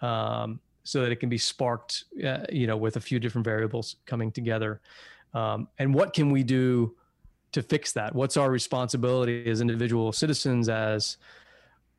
um, 0.00 0.60
so 0.88 1.02
that 1.02 1.12
it 1.12 1.16
can 1.16 1.28
be 1.28 1.36
sparked 1.36 2.04
uh, 2.24 2.38
you 2.50 2.66
know 2.66 2.78
with 2.78 2.96
a 2.96 3.00
few 3.00 3.18
different 3.20 3.44
variables 3.44 3.96
coming 4.06 4.32
together. 4.32 4.80
Um, 5.34 5.68
and 5.78 5.92
what 5.92 6.14
can 6.14 6.30
we 6.30 6.42
do 6.42 6.96
to 7.52 7.62
fix 7.62 7.92
that? 7.92 8.14
What's 8.14 8.38
our 8.38 8.50
responsibility 8.50 9.50
as 9.50 9.60
individual 9.60 10.12
citizens 10.12 10.70
as 10.70 11.18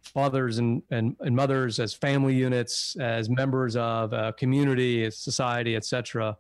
fathers 0.02 0.58
and, 0.58 0.82
and, 0.90 1.16
and 1.20 1.36
mothers 1.36 1.80
as 1.80 1.94
family 1.94 2.34
units 2.34 2.96
as 3.00 3.30
members 3.30 3.76
of 3.76 4.12
a 4.14 4.34
community 4.34 5.12
society 5.12 5.76
etc 5.76 6.38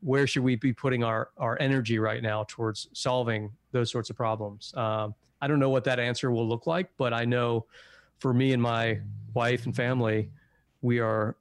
where 0.00 0.26
should 0.26 0.42
we 0.42 0.56
be 0.56 0.72
putting 0.72 1.04
our, 1.04 1.28
our 1.36 1.56
energy 1.60 1.98
right 1.98 2.22
now 2.22 2.44
towards 2.48 2.88
solving 2.92 3.50
those 3.72 3.90
sorts 3.90 4.08
of 4.08 4.16
problems? 4.16 4.72
Um, 4.74 5.14
i 5.42 5.46
don't 5.46 5.58
know 5.58 5.68
what 5.68 5.84
that 5.84 6.00
answer 6.00 6.30
will 6.30 6.48
look 6.48 6.66
like 6.66 6.88
but 6.96 7.12
i 7.12 7.26
know 7.26 7.66
for 8.18 8.32
me 8.32 8.54
and 8.54 8.62
my 8.62 9.00
wife 9.34 9.66
and 9.66 9.76
family 9.76 10.30
we 10.80 10.98
are 10.98 11.36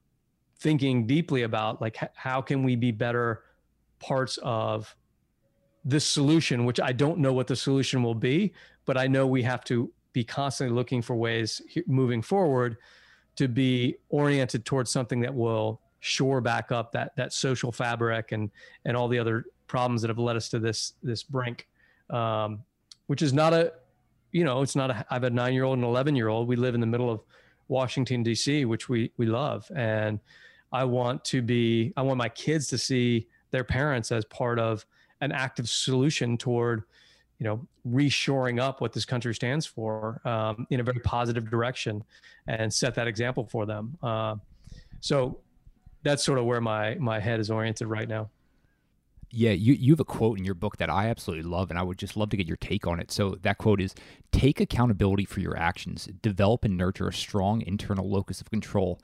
thinking 0.59 1.05
deeply 1.05 1.43
about 1.43 1.81
like 1.81 1.97
how 2.15 2.41
can 2.41 2.63
we 2.63 2.75
be 2.75 2.91
better 2.91 3.43
parts 3.99 4.37
of 4.43 4.95
this 5.85 6.05
solution 6.05 6.65
which 6.65 6.79
i 6.79 6.91
don't 6.91 7.19
know 7.19 7.33
what 7.33 7.47
the 7.47 7.55
solution 7.55 8.01
will 8.01 8.15
be 8.15 8.53
but 8.85 8.97
i 8.97 9.07
know 9.07 9.27
we 9.27 9.41
have 9.43 9.63
to 9.63 9.91
be 10.13 10.23
constantly 10.23 10.73
looking 10.73 11.01
for 11.01 11.15
ways 11.15 11.61
moving 11.87 12.21
forward 12.21 12.77
to 13.35 13.47
be 13.47 13.95
oriented 14.09 14.65
towards 14.65 14.91
something 14.91 15.19
that 15.19 15.33
will 15.33 15.81
shore 15.99 16.41
back 16.41 16.71
up 16.71 16.91
that 16.91 17.15
that 17.15 17.33
social 17.33 17.71
fabric 17.71 18.31
and 18.31 18.51
and 18.85 18.95
all 18.95 19.07
the 19.07 19.17
other 19.17 19.45
problems 19.67 20.01
that 20.01 20.09
have 20.09 20.19
led 20.19 20.35
us 20.35 20.49
to 20.49 20.59
this 20.59 20.93
this 21.01 21.23
brink. 21.23 21.67
Um, 22.09 22.63
which 23.07 23.21
is 23.21 23.33
not 23.33 23.53
a 23.53 23.73
you 24.31 24.43
know 24.43 24.61
it's 24.61 24.75
not 24.75 24.91
a 24.91 25.05
i 25.09 25.13
have 25.13 25.23
a 25.23 25.29
nine 25.29 25.53
year 25.53 25.63
old 25.63 25.77
and 25.77 25.85
11 25.85 26.15
year 26.15 26.27
old 26.27 26.47
we 26.47 26.55
live 26.55 26.75
in 26.75 26.81
the 26.81 26.87
middle 26.87 27.09
of 27.09 27.21
washington 27.68 28.24
d.c 28.24 28.66
which 28.66 28.89
we 28.89 29.11
we 29.18 29.26
love. 29.26 29.70
And 29.76 30.20
i 30.72 30.84
want 30.84 31.24
to 31.26 31.41
be 31.41 31.93
i 31.97 32.01
want 32.01 32.18
my 32.18 32.30
kids 32.30 32.68
to 32.68 32.78
see 32.78 33.28
their 33.51 33.64
parents 33.64 34.11
as 34.11 34.26
part 34.26 34.59
of 34.59 34.86
an 35.22 35.32
active 35.32 35.70
solution 35.70 36.38
toward 36.38 36.84
you 37.39 37.45
know 37.45 37.68
reshoring 37.88 38.59
up 38.59 38.82
what 38.82 38.93
this 38.93 39.05
country 39.05 39.34
stands 39.34 39.66
for 39.66 40.22
um, 40.26 40.66
in 40.70 40.80
a 40.80 40.84
very 40.84 40.99
positive 40.99 41.49
direction 41.49 42.03
and 42.47 42.74
set 42.74 42.95
that 42.95 43.07
example 43.07 43.45
for 43.45 43.66
them. 43.66 43.97
Uh, 44.01 44.36
so 45.01 45.39
that's 46.03 46.24
sort 46.24 46.39
of 46.39 46.45
where 46.45 46.61
my 46.61 46.95
my 46.95 47.20
head 47.20 47.39
is 47.39 47.49
oriented 47.49 47.88
right 47.88 48.07
now 48.07 48.30
yeah, 49.34 49.51
you, 49.51 49.73
you 49.73 49.93
have 49.93 49.99
a 49.99 50.05
quote 50.05 50.38
in 50.38 50.45
your 50.45 50.53
book 50.53 50.77
that 50.77 50.89
I 50.89 51.09
absolutely 51.09 51.49
love, 51.49 51.69
and 51.69 51.79
I 51.79 51.84
would 51.84 51.97
just 51.97 52.15
love 52.15 52.29
to 52.29 52.38
get 52.38 52.47
your 52.47 52.57
take 52.57 52.86
on 52.86 52.99
it. 52.99 53.11
So, 53.11 53.38
that 53.41 53.57
quote 53.57 53.81
is 53.81 53.95
Take 54.31 54.59
accountability 54.59 55.25
for 55.25 55.39
your 55.39 55.57
actions, 55.57 56.07
develop 56.21 56.63
and 56.63 56.77
nurture 56.77 57.07
a 57.07 57.13
strong 57.13 57.61
internal 57.61 58.09
locus 58.09 58.41
of 58.41 58.49
control, 58.51 58.99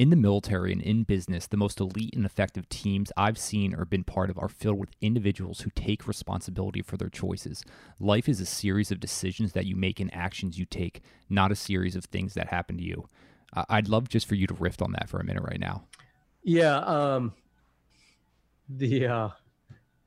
in 0.00 0.08
the 0.08 0.16
military 0.16 0.72
and 0.72 0.80
in 0.80 1.02
business, 1.02 1.46
the 1.46 1.58
most 1.58 1.78
elite 1.78 2.14
and 2.14 2.24
effective 2.24 2.66
teams 2.70 3.12
I've 3.18 3.36
seen 3.36 3.74
or 3.74 3.84
been 3.84 4.02
part 4.02 4.30
of 4.30 4.38
are 4.38 4.48
filled 4.48 4.78
with 4.78 4.88
individuals 5.02 5.60
who 5.60 5.70
take 5.74 6.08
responsibility 6.08 6.80
for 6.80 6.96
their 6.96 7.10
choices. 7.10 7.62
Life 7.98 8.26
is 8.26 8.40
a 8.40 8.46
series 8.46 8.90
of 8.90 8.98
decisions 8.98 9.52
that 9.52 9.66
you 9.66 9.76
make 9.76 10.00
and 10.00 10.12
actions 10.14 10.58
you 10.58 10.64
take, 10.64 11.02
not 11.28 11.52
a 11.52 11.54
series 11.54 11.96
of 11.96 12.06
things 12.06 12.32
that 12.32 12.48
happen 12.48 12.78
to 12.78 12.82
you. 12.82 13.08
I'd 13.52 13.88
love 13.88 14.08
just 14.08 14.26
for 14.26 14.36
you 14.36 14.46
to 14.46 14.54
riff 14.54 14.80
on 14.80 14.92
that 14.92 15.10
for 15.10 15.20
a 15.20 15.24
minute 15.24 15.42
right 15.42 15.60
now. 15.60 15.84
Yeah. 16.42 16.78
Um, 16.78 17.34
the, 18.70 19.06
uh, 19.06 19.28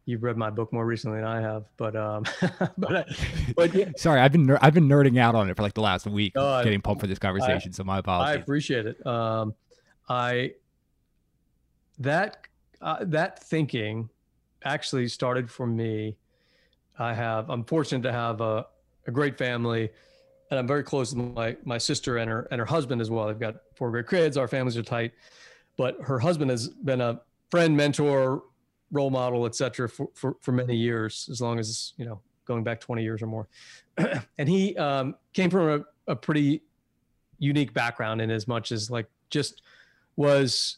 you've 0.06 0.24
read 0.24 0.38
my 0.38 0.50
book 0.50 0.74
more 0.74 0.86
recently 0.86 1.18
than 1.20 1.28
I 1.28 1.42
have, 1.42 1.66
but 1.78 1.96
um, 1.96 2.26
but 2.78 2.96
uh, 2.96 3.04
but 3.56 3.74
yeah. 3.74 3.90
sorry, 3.98 4.20
I've 4.20 4.32
been 4.32 4.46
ner- 4.46 4.60
I've 4.62 4.74
been 4.74 4.88
nerding 4.88 5.20
out 5.20 5.36
on 5.36 5.50
it 5.50 5.56
for 5.56 5.64
like 5.64 5.74
the 5.74 5.82
last 5.82 6.06
week, 6.06 6.34
uh, 6.36 6.64
getting 6.64 6.82
pumped 6.82 7.02
for 7.02 7.08
this 7.08 7.20
conversation. 7.20 7.72
I, 7.74 7.76
so 7.76 7.84
my 7.84 8.00
apologies. 8.00 8.38
I 8.38 8.42
appreciate 8.42 8.86
it. 8.86 9.06
Um, 9.06 9.54
I 10.10 10.54
that 12.00 12.48
uh, 12.82 12.98
that 13.02 13.44
thinking 13.44 14.10
actually 14.64 15.08
started 15.08 15.50
for 15.50 15.68
me. 15.68 16.18
I 17.00 17.14
have 17.14 17.50
I'm 17.50 17.64
fortunate 17.64 18.04
to 18.04 18.12
have 18.12 18.42
a, 18.42 18.68
a 19.08 19.12
great 19.12 19.38
family, 19.38 19.90
and 20.52 20.60
I'm 20.60 20.68
very 20.68 20.84
close 20.84 21.14
with 21.14 21.34
my 21.34 21.56
my 21.64 21.78
sister 21.78 22.18
and 22.18 22.30
her 22.30 22.48
and 22.52 22.60
her 22.60 22.66
husband 22.66 23.02
as 23.02 23.10
well. 23.10 23.28
They've 23.28 23.40
got 23.40 23.56
four 23.76 23.90
great 23.90 24.08
kids. 24.08 24.38
Our 24.38 24.48
families 24.48 24.78
are 24.78 24.84
tight, 24.84 25.14
but 25.78 26.00
her 26.02 26.20
husband 26.20 26.52
has 26.52 26.70
been 26.70 27.02
a 27.02 27.22
friend, 27.50 27.76
mentor, 27.76 28.44
role 28.94 29.10
model, 29.10 29.46
etc. 29.46 29.90
For, 29.90 30.08
for 30.14 30.38
for 30.40 30.54
many 30.54 30.78
years, 30.78 31.28
as 31.30 31.42
long 31.42 31.60
as 31.60 31.94
you 31.98 32.06
know 32.06 32.22
going 32.46 32.64
back 32.64 32.80
20 32.80 33.04
years 33.04 33.22
or 33.22 33.28
more. 33.28 33.48
and 34.38 34.50
he 34.50 34.76
um, 34.78 35.16
came 35.34 35.50
from 35.50 35.86
a, 36.08 36.12
a 36.12 36.16
pretty 36.16 36.62
unique 37.40 37.74
background 37.74 38.22
in 38.22 38.30
as 38.32 38.48
much 38.48 38.72
as 38.72 38.90
like 38.90 39.08
just 39.30 39.62
was 40.16 40.78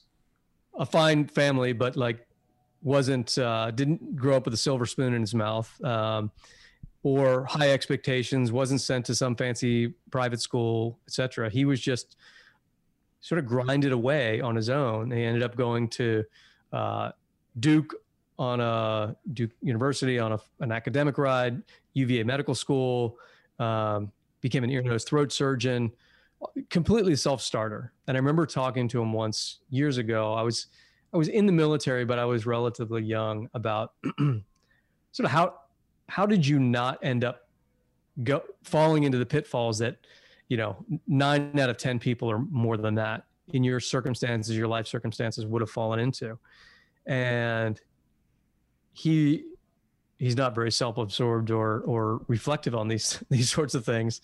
a 0.78 0.86
fine 0.86 1.28
family, 1.28 1.74
but 1.74 1.95
like 1.95 2.28
wasn't 2.82 3.38
uh, 3.38 3.72
didn't 3.72 4.16
grow 4.16 4.36
up 4.36 4.45
with 4.45 4.53
a 4.53 4.57
silver 4.57 4.86
spoon 4.86 5.13
in 5.13 5.22
his 5.22 5.34
mouth 5.34 5.84
um, 5.84 6.32
or 7.03 7.45
high 7.45 7.72
expectations. 7.72 8.51
wasn't 8.51 8.82
sent 8.82 9.05
to 9.05 9.16
some 9.16 9.36
fancy 9.36 9.93
private 10.11 10.41
school, 10.41 10.99
etc. 11.07 11.49
He 11.49 11.66
was 11.66 11.80
just 11.80 12.16
sort 13.22 13.39
of 13.39 13.45
grinded 13.45 13.91
away 13.91 14.39
on 14.41 14.55
his 14.55 14.70
own. 14.70 15.09
He 15.11 15.24
ended 15.24 15.41
up 15.41 15.55
going 15.55 15.88
to 15.89 16.24
uh, 16.72 17.11
Duke 17.59 17.95
on 18.38 18.60
a 18.60 19.16
Duke 19.34 19.52
University 19.62 20.20
on 20.20 20.34
a, 20.34 20.40
an 20.60 20.72
academic 20.72 21.18
ride, 21.18 21.62
UVA 21.94 22.24
Medical 22.24 22.56
School, 22.56 23.18
um, 23.60 24.12
became 24.42 24.64
an 24.64 24.70
ear, 24.70 24.82
nose, 24.82 25.04
throat 25.04 25.32
surgeon 25.32 25.92
completely 26.70 27.16
self-starter. 27.16 27.92
And 28.08 28.18
I 28.18 28.20
remember 28.20 28.46
talking 28.46 28.88
to 28.90 29.02
him 29.02 29.14
once 29.14 29.60
years 29.70 29.98
ago. 29.98 30.34
I 30.34 30.42
was 30.42 30.68
I 31.14 31.18
was 31.18 31.28
in 31.30 31.46
the 31.46 31.52
military, 31.52 32.04
but 32.04 32.20
I 32.20 32.26
was 32.26 32.46
relatively 32.46 33.02
young 33.02 33.50
about 33.54 33.94
sort 34.18 35.26
of 35.26 35.32
how 35.32 35.56
how 36.08 36.26
did 36.26 36.46
you 36.46 36.60
not 36.60 37.00
end 37.04 37.24
up 37.24 37.48
go 38.24 38.44
falling 38.64 39.04
into 39.04 39.18
the 39.18 39.26
pitfalls 39.26 39.78
that 39.80 39.98
you 40.50 40.58
know 40.58 40.86
nine 41.08 41.58
out 41.60 41.70
of 41.70 41.78
ten 41.78 42.00
people 42.00 42.30
or 42.30 42.40
more 42.40 42.78
than 42.78 42.96
that 42.96 43.26
in 43.50 43.64
your 43.64 43.80
circumstances 43.80 44.56
your 44.58 44.68
life 44.68 44.88
circumstances 44.88 45.46
would 45.46 45.62
have 45.62 45.70
fallen 45.70 46.00
into 46.00 46.38
and 47.06 47.82
he 48.96 49.43
he's 50.18 50.38
not 50.38 50.56
very 50.56 50.72
self-absorbed 50.72 51.52
or 51.52 51.82
or 51.82 52.22
reflective 52.28 52.74
on 52.74 52.88
these 52.88 53.22
these 53.30 53.52
sorts 53.52 53.76
of 53.76 53.86
things. 53.86 54.22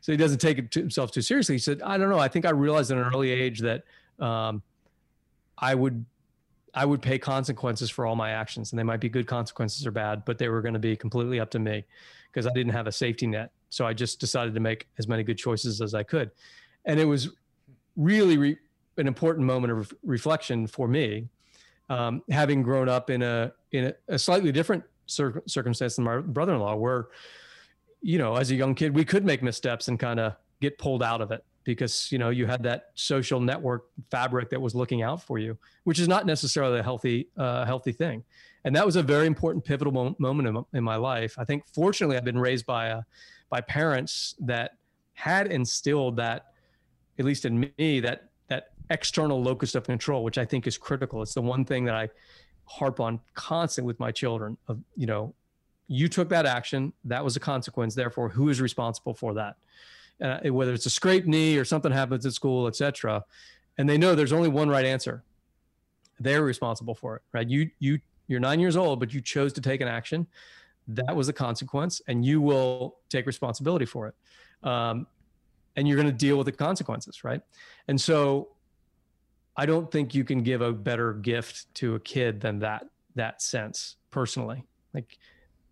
So 0.00 0.10
he 0.12 0.16
doesn't 0.16 0.38
take 0.38 0.58
it 0.58 0.70
to 0.72 0.80
himself 0.80 1.12
too 1.12 1.22
seriously. 1.22 1.56
He 1.56 1.58
said 1.60 1.82
i 1.82 1.96
don't 1.98 2.08
know. 2.08 2.18
I 2.18 2.28
think 2.28 2.46
i 2.46 2.50
realized 2.50 2.90
at 2.90 2.96
an 2.96 3.04
early 3.04 3.30
age 3.30 3.60
that 3.60 3.84
um, 4.18 4.62
i 5.58 5.74
would 5.74 6.04
i 6.72 6.84
would 6.84 7.02
pay 7.02 7.18
consequences 7.18 7.90
for 7.90 8.06
all 8.06 8.16
my 8.16 8.30
actions 8.30 8.72
and 8.72 8.78
they 8.78 8.82
might 8.82 9.00
be 9.00 9.08
good 9.08 9.26
consequences 9.26 9.86
or 9.86 9.90
bad 9.90 10.24
but 10.24 10.38
they 10.38 10.48
were 10.48 10.62
going 10.62 10.74
to 10.74 10.80
be 10.80 10.96
completely 10.96 11.38
up 11.38 11.50
to 11.50 11.58
me 11.58 11.84
because 12.32 12.46
i 12.46 12.52
didn't 12.52 12.72
have 12.72 12.86
a 12.86 12.92
safety 12.92 13.26
net. 13.26 13.52
So 13.68 13.86
i 13.86 13.92
just 13.92 14.18
decided 14.20 14.54
to 14.54 14.60
make 14.60 14.88
as 14.98 15.06
many 15.06 15.22
good 15.22 15.38
choices 15.38 15.82
as 15.82 15.94
i 15.94 16.02
could. 16.02 16.30
And 16.86 16.98
it 16.98 17.04
was 17.04 17.28
really 17.96 18.38
re- 18.38 18.58
an 18.96 19.06
important 19.06 19.46
moment 19.46 19.72
of 19.72 19.92
reflection 20.02 20.66
for 20.66 20.88
me 20.88 21.28
um, 21.88 22.22
having 22.30 22.62
grown 22.62 22.88
up 22.88 23.10
in 23.10 23.22
a 23.22 23.52
in 23.74 23.86
a, 23.86 23.94
a 24.14 24.18
slightly 24.18 24.52
different 24.52 24.84
cir- 25.06 25.42
circumstance 25.46 25.96
than 25.96 26.04
my 26.04 26.18
brother-in-law 26.18 26.76
where 26.76 27.08
you 28.00 28.18
know 28.18 28.36
as 28.36 28.50
a 28.50 28.54
young 28.54 28.74
kid 28.74 28.94
we 28.94 29.04
could 29.04 29.24
make 29.24 29.42
missteps 29.42 29.88
and 29.88 29.98
kind 29.98 30.20
of 30.20 30.34
get 30.60 30.78
pulled 30.78 31.02
out 31.02 31.20
of 31.20 31.30
it 31.30 31.44
because 31.64 32.10
you 32.12 32.18
know 32.18 32.30
you 32.30 32.46
had 32.46 32.62
that 32.62 32.90
social 32.94 33.40
network 33.40 33.86
fabric 34.10 34.50
that 34.50 34.60
was 34.60 34.74
looking 34.74 35.02
out 35.02 35.22
for 35.22 35.38
you 35.38 35.56
which 35.84 35.98
is 35.98 36.08
not 36.08 36.26
necessarily 36.26 36.78
a 36.78 36.82
healthy 36.82 37.28
uh, 37.36 37.64
healthy 37.64 37.92
thing 37.92 38.22
and 38.64 38.74
that 38.74 38.86
was 38.86 38.96
a 38.96 39.02
very 39.02 39.26
important 39.26 39.64
pivotal 39.64 39.92
mo- 39.92 40.16
moment 40.18 40.48
in, 40.48 40.64
in, 40.78 40.84
my 40.84 40.96
life 40.96 41.34
i 41.38 41.44
think 41.44 41.64
fortunately 41.66 42.16
i've 42.16 42.24
been 42.24 42.38
raised 42.38 42.66
by 42.66 42.86
a, 42.86 42.98
uh, 42.98 43.02
by 43.50 43.60
parents 43.60 44.34
that 44.40 44.72
had 45.14 45.46
instilled 45.52 46.16
that 46.16 46.54
at 47.18 47.24
least 47.24 47.44
in 47.44 47.70
me, 47.78 48.00
that 48.00 48.30
that 48.48 48.72
external 48.90 49.42
locus 49.42 49.74
of 49.74 49.84
control, 49.84 50.22
which 50.22 50.38
I 50.38 50.44
think 50.44 50.66
is 50.66 50.76
critical. 50.76 51.22
It's 51.22 51.34
the 51.34 51.42
one 51.42 51.64
thing 51.64 51.84
that 51.84 51.94
I 51.94 52.08
harp 52.66 53.00
on 53.00 53.20
constant 53.34 53.86
with 53.86 53.98
my 54.00 54.10
children. 54.10 54.56
Of 54.68 54.80
you 54.96 55.06
know, 55.06 55.34
you 55.88 56.08
took 56.08 56.28
that 56.30 56.46
action, 56.46 56.92
that 57.04 57.24
was 57.24 57.36
a 57.36 57.40
consequence. 57.40 57.94
Therefore, 57.94 58.28
who 58.28 58.48
is 58.48 58.60
responsible 58.60 59.14
for 59.14 59.34
that? 59.34 59.56
Uh, 60.20 60.38
whether 60.52 60.72
it's 60.72 60.86
a 60.86 60.90
scraped 60.90 61.26
knee 61.26 61.56
or 61.56 61.64
something 61.64 61.90
happens 61.90 62.24
at 62.24 62.32
school, 62.32 62.66
etc. 62.66 63.24
And 63.78 63.88
they 63.88 63.98
know 63.98 64.14
there's 64.14 64.32
only 64.32 64.48
one 64.48 64.68
right 64.68 64.84
answer. 64.84 65.24
They're 66.20 66.42
responsible 66.42 66.94
for 66.94 67.16
it, 67.16 67.22
right? 67.32 67.48
You 67.48 67.70
you 67.80 68.00
you're 68.28 68.40
nine 68.40 68.60
years 68.60 68.76
old, 68.76 69.00
but 69.00 69.12
you 69.12 69.20
chose 69.20 69.52
to 69.54 69.60
take 69.60 69.80
an 69.80 69.88
action. 69.88 70.26
That 70.88 71.14
was 71.14 71.28
a 71.28 71.32
consequence, 71.32 72.00
and 72.06 72.24
you 72.24 72.40
will 72.40 72.96
take 73.08 73.26
responsibility 73.26 73.86
for 73.86 74.08
it. 74.08 74.68
Um, 74.68 75.06
and 75.76 75.88
you're 75.88 75.96
going 75.96 76.06
to 76.06 76.12
deal 76.12 76.36
with 76.36 76.46
the 76.46 76.52
consequences, 76.52 77.24
right? 77.24 77.40
And 77.88 78.00
so 78.00 78.48
I 79.56 79.66
don't 79.66 79.90
think 79.90 80.14
you 80.14 80.24
can 80.24 80.42
give 80.42 80.60
a 80.60 80.72
better 80.72 81.14
gift 81.14 81.72
to 81.76 81.94
a 81.94 82.00
kid 82.00 82.40
than 82.40 82.58
that 82.60 82.86
that 83.14 83.40
sense 83.40 83.96
personally. 84.10 84.64
Like 84.92 85.18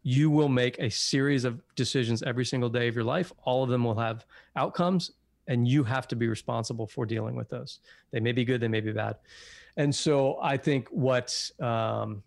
you 0.03 0.31
will 0.31 0.49
make 0.49 0.79
a 0.79 0.91
series 0.91 1.45
of 1.45 1.61
decisions 1.75 2.23
every 2.23 2.45
single 2.45 2.69
day 2.69 2.89
of 2.89 2.95
your 2.95 3.05
life. 3.05 3.33
All 3.45 3.63
of 3.63 3.71
them 3.71 3.85
will 3.85 3.99
have 3.99 4.25
outcomes 4.57 5.13
and 5.49 5.67
you 5.67 5.83
have 5.85 6.07
to 6.09 6.17
be 6.17 6.29
responsible 6.29 6.87
for 6.87 7.05
dealing 7.07 7.35
with 7.35 7.49
those. 7.49 7.81
They 8.13 8.21
may 8.21 8.33
be 8.33 8.45
good, 8.45 8.61
they 8.61 8.69
may 8.69 8.81
be 8.81 8.93
bad. 8.93 9.17
And 9.77 9.95
so 9.95 10.39
I 10.41 10.57
think 10.57 10.89
what 10.89 11.51
um, 11.61 12.23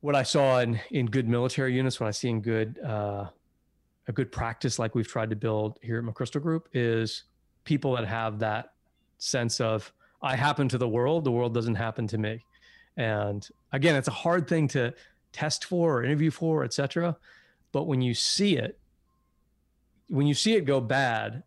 what 0.00 0.14
I 0.14 0.22
saw 0.22 0.60
in 0.60 0.78
in 0.90 1.06
good 1.06 1.28
military 1.28 1.74
units, 1.74 1.98
what 1.98 2.06
I 2.06 2.12
see 2.12 2.28
in 2.28 2.40
good 2.40 2.78
uh, 2.84 3.26
a 4.08 4.12
good 4.12 4.30
practice 4.30 4.78
like 4.78 4.94
we've 4.94 5.08
tried 5.08 5.30
to 5.30 5.36
build 5.36 5.78
here 5.82 5.98
at 5.98 6.04
McChrystal 6.04 6.42
Group 6.42 6.68
is 6.72 7.24
people 7.64 7.96
that 7.96 8.06
have 8.06 8.38
that 8.38 8.72
sense 9.18 9.60
of 9.60 9.92
I 10.22 10.36
happen 10.36 10.68
to 10.68 10.78
the 10.78 10.88
world, 10.88 11.24
the 11.24 11.32
world 11.32 11.54
doesn't 11.54 11.74
happen 11.74 12.06
to 12.08 12.18
me. 12.18 12.44
And 12.96 13.46
again, 13.72 13.96
it's 13.96 14.08
a 14.08 14.12
hard 14.12 14.48
thing 14.48 14.68
to 14.68 14.94
test 15.32 15.66
for 15.66 15.98
or 15.98 16.04
interview 16.04 16.30
for, 16.30 16.64
etc. 16.64 17.16
But 17.72 17.84
when 17.84 18.00
you 18.00 18.14
see 18.14 18.56
it, 18.56 18.78
when 20.08 20.26
you 20.26 20.34
see 20.34 20.54
it 20.54 20.64
go 20.64 20.80
bad, 20.80 21.42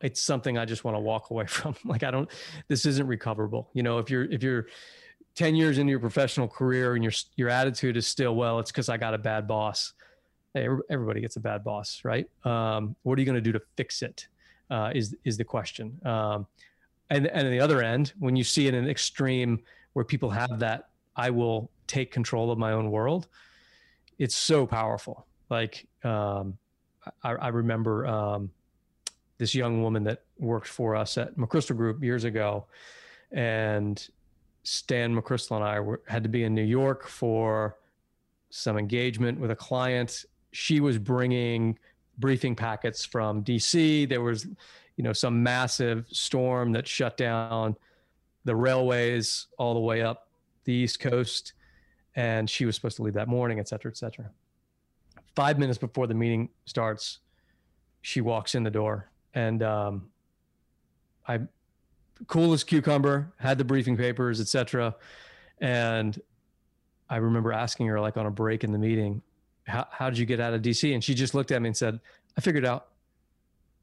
it's 0.00 0.20
something 0.20 0.58
I 0.58 0.64
just 0.64 0.84
want 0.84 0.96
to 0.96 1.00
walk 1.00 1.30
away 1.30 1.46
from. 1.48 1.76
Like 1.84 2.02
I 2.02 2.10
don't, 2.10 2.28
this 2.68 2.86
isn't 2.86 3.06
recoverable. 3.06 3.70
You 3.72 3.82
know, 3.82 3.98
if 3.98 4.10
you're 4.10 4.24
if 4.24 4.42
you're 4.42 4.66
10 5.36 5.56
years 5.56 5.78
into 5.78 5.90
your 5.90 6.00
professional 6.00 6.48
career 6.48 6.94
and 6.94 7.04
your 7.04 7.12
your 7.36 7.48
attitude 7.48 7.96
is 7.96 8.06
still 8.06 8.34
well, 8.34 8.58
it's 8.58 8.70
because 8.70 8.88
I 8.88 8.96
got 8.96 9.14
a 9.14 9.18
bad 9.18 9.46
boss 9.46 9.92
hey, 10.54 10.68
everybody 10.88 11.20
gets 11.20 11.36
a 11.36 11.40
bad 11.40 11.64
boss, 11.64 12.00
right? 12.04 12.28
Um, 12.44 12.96
what 13.02 13.18
are 13.18 13.20
you 13.20 13.26
going 13.26 13.34
to 13.34 13.40
do 13.40 13.52
to 13.52 13.60
fix 13.76 14.02
it? 14.02 14.28
Uh, 14.70 14.90
is 14.94 15.14
is 15.24 15.36
the 15.36 15.44
question. 15.44 16.00
Um, 16.06 16.46
and 17.10 17.26
and 17.26 17.46
on 17.46 17.50
the 17.50 17.60
other 17.60 17.82
end, 17.82 18.12
when 18.18 18.36
you 18.36 18.44
see 18.44 18.66
it 18.66 18.74
in 18.74 18.84
an 18.84 18.90
extreme 18.90 19.60
where 19.92 20.04
people 20.04 20.30
have 20.30 20.58
that, 20.58 20.88
I 21.16 21.30
will 21.30 21.70
take 21.86 22.10
control 22.10 22.50
of 22.50 22.58
my 22.58 22.72
own 22.72 22.90
world. 22.90 23.28
It's 24.18 24.34
so 24.34 24.66
powerful. 24.66 25.26
Like 25.50 25.86
um, 26.02 26.56
I, 27.22 27.32
I, 27.32 27.48
remember 27.48 28.06
um, 28.06 28.50
this 29.38 29.54
young 29.54 29.82
woman 29.82 30.04
that 30.04 30.22
worked 30.38 30.68
for 30.68 30.96
us 30.96 31.18
at 31.18 31.36
McChrystal 31.36 31.76
Group 31.76 32.02
years 32.02 32.24
ago, 32.24 32.66
and 33.30 34.08
Stan 34.62 35.14
McChrystal 35.14 35.56
and 35.56 35.64
I 35.64 35.80
were, 35.80 36.00
had 36.08 36.22
to 36.22 36.28
be 36.28 36.44
in 36.44 36.54
New 36.54 36.62
York 36.62 37.06
for 37.06 37.76
some 38.50 38.78
engagement 38.78 39.38
with 39.38 39.50
a 39.50 39.56
client 39.56 40.24
she 40.54 40.80
was 40.80 40.98
bringing 40.98 41.76
briefing 42.18 42.54
packets 42.54 43.04
from 43.04 43.42
DC. 43.42 44.08
There 44.08 44.22
was, 44.22 44.46
you 44.96 45.04
know, 45.04 45.12
some 45.12 45.42
massive 45.42 46.06
storm 46.10 46.72
that 46.72 46.86
shut 46.86 47.16
down 47.16 47.76
the 48.44 48.54
railways 48.54 49.46
all 49.58 49.74
the 49.74 49.80
way 49.80 50.02
up 50.02 50.28
the 50.64 50.72
East 50.72 51.00
Coast. 51.00 51.54
And 52.16 52.48
she 52.48 52.64
was 52.64 52.74
supposed 52.74 52.96
to 52.96 53.02
leave 53.02 53.14
that 53.14 53.28
morning, 53.28 53.58
et 53.58 53.68
cetera, 53.68 53.90
et 53.90 53.96
cetera. 53.96 54.30
Five 55.34 55.58
minutes 55.58 55.78
before 55.78 56.06
the 56.06 56.14
meeting 56.14 56.48
starts, 56.64 57.18
she 58.02 58.20
walks 58.20 58.54
in 58.54 58.62
the 58.62 58.70
door 58.70 59.10
and 59.34 59.62
um, 59.62 60.06
I, 61.26 61.40
cool 62.26 62.52
as 62.52 62.64
cucumber, 62.64 63.32
had 63.38 63.58
the 63.58 63.64
briefing 63.64 63.96
papers, 63.96 64.40
et 64.40 64.46
cetera. 64.46 64.94
And 65.60 66.20
I 67.10 67.16
remember 67.16 67.52
asking 67.52 67.86
her, 67.88 68.00
like 68.00 68.16
on 68.16 68.26
a 68.26 68.30
break 68.30 68.64
in 68.64 68.72
the 68.72 68.78
meeting, 68.78 69.22
how, 69.66 69.86
how 69.90 70.10
did 70.10 70.18
you 70.18 70.26
get 70.26 70.40
out 70.40 70.54
of 70.54 70.62
DC? 70.62 70.92
And 70.92 71.02
she 71.02 71.14
just 71.14 71.34
looked 71.34 71.50
at 71.50 71.60
me 71.60 71.68
and 71.68 71.76
said, 71.76 72.00
I 72.36 72.40
figured 72.40 72.64
out. 72.64 72.88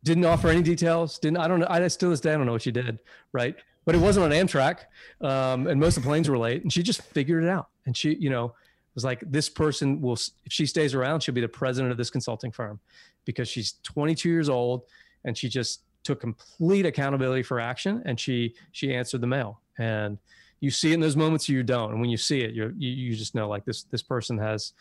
Didn't 0.03 0.25
offer 0.25 0.49
any 0.49 0.63
details. 0.63 1.19
Didn't, 1.19 1.37
I 1.37 1.47
don't 1.47 1.59
know. 1.59 1.67
I 1.69 1.87
still 1.87 2.09
this 2.09 2.19
day, 2.19 2.33
I 2.33 2.37
don't 2.37 2.45
know 2.45 2.53
what 2.53 2.63
she 2.63 2.71
did. 2.71 2.99
Right. 3.33 3.55
But 3.85 3.95
it 3.95 3.99
wasn't 3.99 4.25
on 4.25 4.31
Amtrak. 4.31 4.79
Um, 5.21 5.67
and 5.67 5.79
most 5.79 5.97
of 5.97 6.03
the 6.03 6.07
planes 6.07 6.29
were 6.29 6.37
late 6.37 6.63
and 6.63 6.71
she 6.71 6.83
just 6.83 7.01
figured 7.01 7.43
it 7.43 7.49
out. 7.49 7.67
And 7.85 7.95
she, 7.95 8.15
you 8.15 8.29
know, 8.29 8.53
was 8.95 9.03
like, 9.03 9.23
this 9.25 9.49
person 9.49 10.01
will, 10.01 10.13
if 10.45 10.51
she 10.51 10.65
stays 10.65 10.93
around, 10.93 11.21
she'll 11.21 11.35
be 11.35 11.41
the 11.41 11.47
president 11.47 11.91
of 11.91 11.97
this 11.97 12.09
consulting 12.09 12.51
firm 12.51 12.79
because 13.25 13.47
she's 13.47 13.75
22 13.83 14.29
years 14.29 14.49
old 14.49 14.83
and 15.23 15.37
she 15.37 15.49
just 15.49 15.81
took 16.03 16.19
complete 16.19 16.85
accountability 16.85 17.43
for 17.43 17.59
action 17.59 18.01
and 18.05 18.19
she, 18.19 18.55
she 18.71 18.93
answered 18.93 19.21
the 19.21 19.27
mail 19.27 19.59
and 19.77 20.17
you 20.61 20.71
see 20.71 20.91
it 20.91 20.93
in 20.95 20.99
those 20.99 21.15
moments 21.15 21.47
you 21.49 21.63
don't. 21.63 21.91
And 21.91 22.01
when 22.01 22.09
you 22.09 22.17
see 22.17 22.41
it, 22.41 22.53
you 22.53 22.73
you, 22.77 22.89
you 22.89 23.15
just 23.15 23.35
know 23.35 23.49
like 23.49 23.65
this, 23.65 23.83
this 23.83 24.03
person 24.03 24.37
has, 24.37 24.73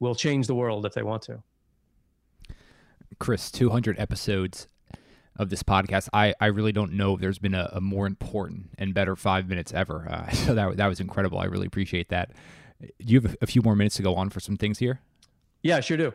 will 0.00 0.14
change 0.14 0.46
the 0.46 0.54
world 0.54 0.84
if 0.86 0.94
they 0.94 1.02
want 1.02 1.22
to. 1.22 1.42
Chris, 3.18 3.50
200 3.50 3.98
episodes 3.98 4.66
of 5.36 5.50
this 5.50 5.62
podcast. 5.62 6.08
I, 6.12 6.34
I 6.40 6.46
really 6.46 6.72
don't 6.72 6.92
know 6.94 7.14
if 7.14 7.20
there's 7.20 7.38
been 7.38 7.54
a, 7.54 7.70
a 7.74 7.80
more 7.80 8.06
important 8.06 8.70
and 8.78 8.92
better 8.94 9.14
five 9.14 9.48
minutes 9.48 9.72
ever. 9.72 10.08
Uh, 10.10 10.30
so 10.32 10.54
that, 10.54 10.76
that 10.78 10.86
was 10.86 11.00
incredible. 11.00 11.38
I 11.38 11.44
really 11.44 11.66
appreciate 11.66 12.08
that. 12.08 12.32
Do 12.80 12.88
you 12.98 13.20
have 13.20 13.34
a, 13.34 13.36
a 13.42 13.46
few 13.46 13.62
more 13.62 13.76
minutes 13.76 13.96
to 13.96 14.02
go 14.02 14.16
on 14.16 14.30
for 14.30 14.40
some 14.40 14.56
things 14.56 14.78
here? 14.78 15.00
Yeah, 15.62 15.80
sure 15.80 15.96
do. 15.96 16.14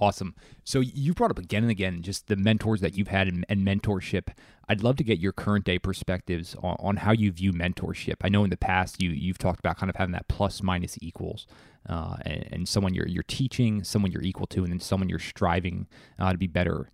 Awesome. 0.00 0.36
So 0.62 0.78
you 0.78 1.12
brought 1.12 1.32
up 1.32 1.40
again 1.40 1.64
and 1.64 1.72
again 1.72 2.02
just 2.02 2.28
the 2.28 2.36
mentors 2.36 2.80
that 2.82 2.96
you've 2.96 3.08
had 3.08 3.26
and, 3.26 3.44
mentorship. 3.48 4.28
I'd 4.68 4.82
love 4.82 4.94
to 4.96 5.04
get 5.04 5.18
your 5.18 5.32
current 5.32 5.64
day 5.64 5.78
perspectives 5.78 6.54
on, 6.62 6.76
on, 6.78 6.96
how 6.98 7.10
you 7.10 7.32
view 7.32 7.52
mentorship. 7.52 8.14
I 8.20 8.28
know 8.28 8.44
in 8.44 8.50
the 8.50 8.56
past 8.56 9.02
you 9.02 9.10
you've 9.10 9.38
talked 9.38 9.58
about 9.58 9.76
kind 9.76 9.90
of 9.90 9.96
having 9.96 10.12
that 10.12 10.28
plus 10.28 10.62
minus 10.62 10.98
equals, 11.00 11.48
uh, 11.88 12.16
and, 12.24 12.48
and, 12.52 12.68
someone 12.68 12.94
you're 12.94 13.08
you're 13.08 13.24
teaching, 13.24 13.82
someone 13.82 14.12
you're 14.12 14.22
equal 14.22 14.46
to, 14.48 14.62
and 14.62 14.72
then 14.72 14.78
someone 14.78 15.08
you're 15.08 15.18
striving 15.18 15.88
uh, 16.20 16.30
to 16.30 16.38
be 16.38 16.46
better. 16.46 16.90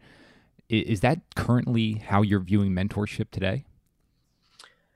Is, 0.71 0.85
is 0.85 1.01
that 1.01 1.21
currently 1.37 1.95
how 1.95 2.23
you're 2.23 2.41
viewing 2.41 2.71
mentorship 2.71 3.31
today? 3.31 3.67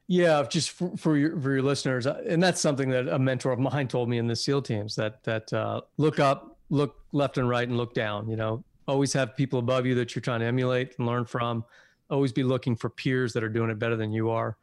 Yeah, 0.06 0.44
just 0.48 0.70
for, 0.70 0.96
for, 0.96 1.18
your 1.18 1.38
for 1.38 1.52
your 1.52 1.62
listeners, 1.62 2.06
uh, 2.06 2.22
and 2.26 2.42
that's 2.42 2.62
something 2.62 2.88
that 2.88 3.06
a 3.08 3.18
mentor 3.18 3.52
of 3.52 3.58
mine 3.58 3.88
told 3.88 4.08
me 4.08 4.16
in 4.16 4.28
the 4.28 4.36
SEAL 4.36 4.62
teams 4.62 4.96
that 4.96 5.24
that 5.24 5.52
uh, 5.52 5.82
look 5.98 6.18
up 6.18 6.57
look 6.70 6.96
left 7.12 7.38
and 7.38 7.48
right 7.48 7.66
and 7.66 7.76
look 7.76 7.94
down. 7.94 8.28
You 8.28 8.36
know, 8.36 8.64
always 8.86 9.12
have 9.12 9.36
people 9.36 9.58
above 9.58 9.86
you 9.86 9.94
that 9.96 10.14
you're 10.14 10.22
trying 10.22 10.40
to 10.40 10.46
emulate 10.46 10.98
and 10.98 11.06
learn 11.06 11.24
from. 11.24 11.64
Always 12.10 12.32
be 12.32 12.42
looking 12.42 12.76
for 12.76 12.88
peers 12.88 13.32
that 13.34 13.42
are 13.42 13.48
doing 13.48 13.70
it 13.70 13.78
better 13.78 13.96
than 13.96 14.12
you 14.12 14.30
are. 14.30 14.56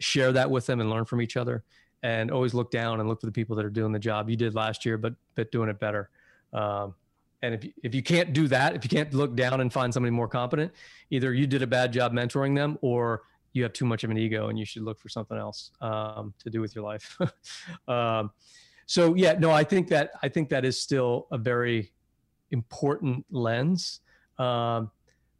Share 0.00 0.32
that 0.32 0.50
with 0.50 0.66
them 0.66 0.80
and 0.80 0.90
learn 0.90 1.04
from 1.04 1.20
each 1.20 1.36
other. 1.36 1.64
And 2.02 2.30
always 2.30 2.54
look 2.54 2.70
down 2.70 3.00
and 3.00 3.08
look 3.08 3.20
for 3.20 3.26
the 3.26 3.32
people 3.32 3.56
that 3.56 3.64
are 3.64 3.70
doing 3.70 3.92
the 3.92 3.98
job 3.98 4.30
you 4.30 4.36
did 4.36 4.54
last 4.54 4.86
year, 4.86 4.96
but 4.96 5.14
but 5.34 5.50
doing 5.50 5.68
it 5.68 5.80
better. 5.80 6.10
Um, 6.52 6.94
and 7.42 7.54
if 7.54 7.64
you, 7.64 7.72
if 7.82 7.94
you 7.94 8.02
can't 8.02 8.32
do 8.32 8.48
that, 8.48 8.74
if 8.74 8.84
you 8.84 8.90
can't 8.90 9.12
look 9.14 9.36
down 9.36 9.60
and 9.60 9.72
find 9.72 9.92
somebody 9.92 10.10
more 10.10 10.28
competent, 10.28 10.72
either 11.10 11.32
you 11.32 11.46
did 11.46 11.62
a 11.62 11.66
bad 11.66 11.92
job 11.92 12.12
mentoring 12.12 12.54
them, 12.54 12.78
or 12.82 13.22
you 13.52 13.62
have 13.62 13.72
too 13.72 13.84
much 13.84 14.04
of 14.04 14.10
an 14.10 14.18
ego 14.18 14.48
and 14.48 14.58
you 14.58 14.64
should 14.64 14.82
look 14.82 14.98
for 14.98 15.08
something 15.08 15.36
else 15.36 15.70
um, 15.80 16.34
to 16.42 16.50
do 16.50 16.60
with 16.60 16.74
your 16.74 16.84
life. 16.84 17.18
um, 17.88 18.30
so 18.88 19.14
yeah, 19.14 19.34
no, 19.34 19.50
I 19.50 19.64
think 19.64 19.88
that 19.88 20.12
I 20.22 20.30
think 20.30 20.48
that 20.48 20.64
is 20.64 20.80
still 20.80 21.28
a 21.30 21.36
very 21.36 21.92
important 22.50 23.26
lens. 23.30 24.00
Um, 24.38 24.90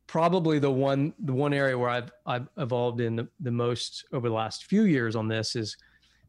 probably 0.07 0.59
the 0.59 0.70
one 0.70 1.15
the 1.20 1.33
one 1.33 1.55
area 1.55 1.77
where 1.77 1.89
I've 1.89 2.12
I've 2.27 2.47
evolved 2.59 3.01
in 3.01 3.16
the, 3.16 3.27
the 3.41 3.51
most 3.51 4.05
over 4.12 4.29
the 4.29 4.35
last 4.35 4.66
few 4.66 4.83
years 4.83 5.16
on 5.16 5.29
this 5.29 5.57
is 5.57 5.79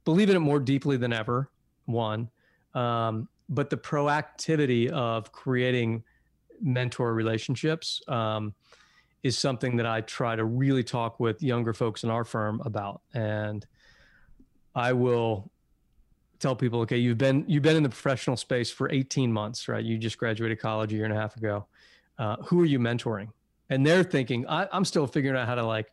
believe 0.06 0.30
in 0.30 0.38
it 0.38 0.40
more 0.40 0.62
deeply 0.62 0.96
than 0.96 1.12
ever. 1.12 1.52
One, 1.88 2.30
um, 2.74 3.28
but 3.50 3.70
the 3.70 3.78
proactivity 3.78 4.90
of 4.90 5.34
creating 5.34 6.06
mentor 6.62 7.14
relationships 7.14 8.02
um, 8.08 8.54
is 9.24 9.38
something 9.38 9.76
that 9.76 9.86
I 9.86 10.00
try 10.02 10.38
to 10.38 10.46
really 10.46 10.86
talk 10.86 11.20
with 11.20 11.44
younger 11.44 11.74
folks 11.74 12.06
in 12.06 12.10
our 12.10 12.24
firm 12.24 12.62
about, 12.64 13.02
and 13.14 13.68
I 14.74 14.94
will 14.94 15.52
tell 16.40 16.56
people, 16.56 16.82
okay, 16.82 16.98
you've 16.98 17.18
been 17.18 17.44
you've 17.48 17.64
been 17.64 17.76
in 17.76 17.84
the 17.84 17.90
professional 17.90 18.38
space 18.38 18.72
for 18.72 18.90
18 18.91 19.32
months, 19.32 19.68
right? 19.68 19.84
You 19.84 19.98
just 19.98 20.18
graduated 20.18 20.60
college 20.60 20.94
a 20.94 20.95
year 20.95 21.06
and 21.06 21.14
a 21.14 21.18
half 21.18 21.36
ago. 21.36 21.66
Uh, 22.18 22.38
who 22.44 22.61
are 22.61 22.66
you 22.66 22.80
mentoring? 22.80 23.30
And 23.70 23.86
they're 23.86 24.03
thinking, 24.03 24.48
I, 24.48 24.68
am 24.74 24.84
still 24.84 25.06
figuring 25.06 25.38
out 25.38 25.48
how 25.48 25.56
to 25.56 25.66
like 25.66 25.91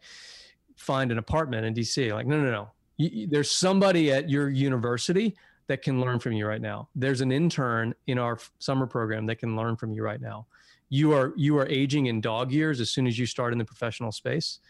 find 0.77 1.13
an 1.13 1.19
apartment 1.19 1.67
in 1.67 1.75
DC. 1.75 2.13
Like, 2.13 2.27
no, 2.27 2.41
no, 2.41 2.51
no. 2.51 2.71
You, 2.97 3.27
there's 3.27 3.51
somebody 3.51 4.11
at 4.11 4.31
your 4.31 4.49
university 4.49 5.37
that 5.67 5.83
can 5.83 6.01
learn 6.01 6.19
from 6.19 6.33
you 6.33 6.47
right 6.47 6.61
now. 6.61 6.89
There's 6.95 7.21
an 7.21 7.33
intern 7.33 7.95
in 8.07 8.19
our 8.19 8.39
summer 8.59 8.87
program 8.87 9.27
that 9.27 9.37
can 9.37 9.57
learn 9.57 9.77
from 9.77 9.93
you 9.93 10.03
right 10.03 10.21
now. 10.21 10.47
You 10.89 11.13
are 11.13 11.33
you 11.37 11.59
are 11.59 11.67
aging 11.67 12.07
in 12.07 12.21
dog 12.21 12.53
years 12.53 12.81
as 12.81 12.91
soon 12.91 13.07
as 13.07 13.19
you 13.19 13.27
start 13.27 13.53
in 13.53 13.59
the 13.59 13.65
professional 13.65 14.13
space. 14.13 14.61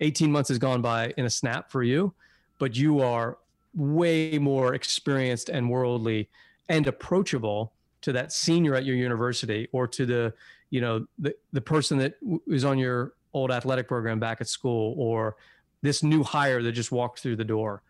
18 0.00 0.30
months 0.30 0.48
has 0.48 0.58
gone 0.58 0.82
by 0.82 1.14
in 1.16 1.24
a 1.24 1.30
snap 1.30 1.70
for 1.70 1.82
you, 1.82 2.12
but 2.58 2.76
you 2.76 3.00
are 3.00 3.38
way 3.74 4.38
more 4.38 4.74
experienced 4.74 5.48
and 5.48 5.70
worldly 5.70 6.28
and 6.68 6.86
approachable 6.86 7.72
to 8.02 8.12
that 8.12 8.32
senior 8.32 8.74
at 8.74 8.84
your 8.84 8.96
university 8.96 9.68
or 9.72 9.86
to 9.86 10.04
the 10.04 10.34
you 10.70 10.80
know 10.80 11.06
the, 11.18 11.34
the 11.52 11.60
person 11.60 11.98
that 11.98 12.14
is 12.46 12.64
on 12.64 12.78
your 12.78 13.12
old 13.34 13.50
athletic 13.50 13.88
program 13.88 14.18
back 14.18 14.40
at 14.40 14.48
school 14.48 14.94
or 14.98 15.36
this 15.80 16.02
new 16.02 16.22
hire 16.22 16.62
that 16.62 16.72
just 16.72 16.92
walked 16.92 17.20
through 17.20 17.36
the 17.36 17.44
door. 17.44 17.82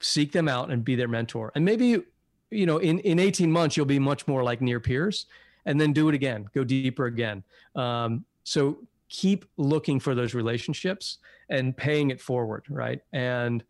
Seek 0.00 0.32
them 0.32 0.48
out 0.48 0.70
and 0.70 0.84
be 0.84 0.96
their 0.96 1.08
mentor. 1.08 1.52
And 1.54 1.64
maybe 1.64 2.02
you 2.50 2.66
know 2.66 2.78
in 2.78 2.98
in 3.00 3.18
18 3.18 3.50
months 3.50 3.76
you'll 3.76 3.86
be 3.86 3.98
much 3.98 4.26
more 4.26 4.42
like 4.42 4.60
near 4.60 4.80
peers 4.80 5.26
and 5.66 5.78
then 5.78 5.92
do 5.92 6.08
it 6.08 6.14
again 6.14 6.48
go 6.54 6.64
deeper 6.64 7.06
again. 7.06 7.42
Um, 7.74 8.24
so 8.44 8.78
keep 9.08 9.44
looking 9.56 9.98
for 10.00 10.14
those 10.14 10.34
relationships 10.34 11.18
and 11.50 11.76
paying 11.76 12.10
it 12.10 12.20
forward 12.20 12.64
right? 12.68 13.00
And 13.12 13.64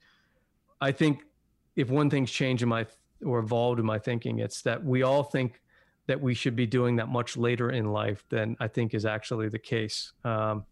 i 0.81 0.93
think 0.93 1.25
if 1.77 1.91
one 1.91 2.11
thing's 2.11 2.31
changed 2.31 2.63
in 2.63 2.69
my 2.69 2.87
or 3.25 3.39
evolved 3.39 3.81
in 3.81 3.87
my 3.87 3.99
thinking 3.99 4.39
it's 4.39 4.63
that 4.63 4.85
we 4.85 5.03
all 5.03 5.23
think 5.23 5.61
that 6.07 6.21
we 6.21 6.33
should 6.33 6.57
be 6.57 6.67
doing 6.67 6.97
that 6.97 7.09
much 7.09 7.37
later 7.37 7.71
in 7.71 7.93
life 7.93 8.25
than 8.29 8.57
i 8.61 8.69
think 8.69 8.95
is 8.95 9.05
actually 9.05 9.49
the 9.49 9.59
case 9.59 10.13
um, 10.25 10.65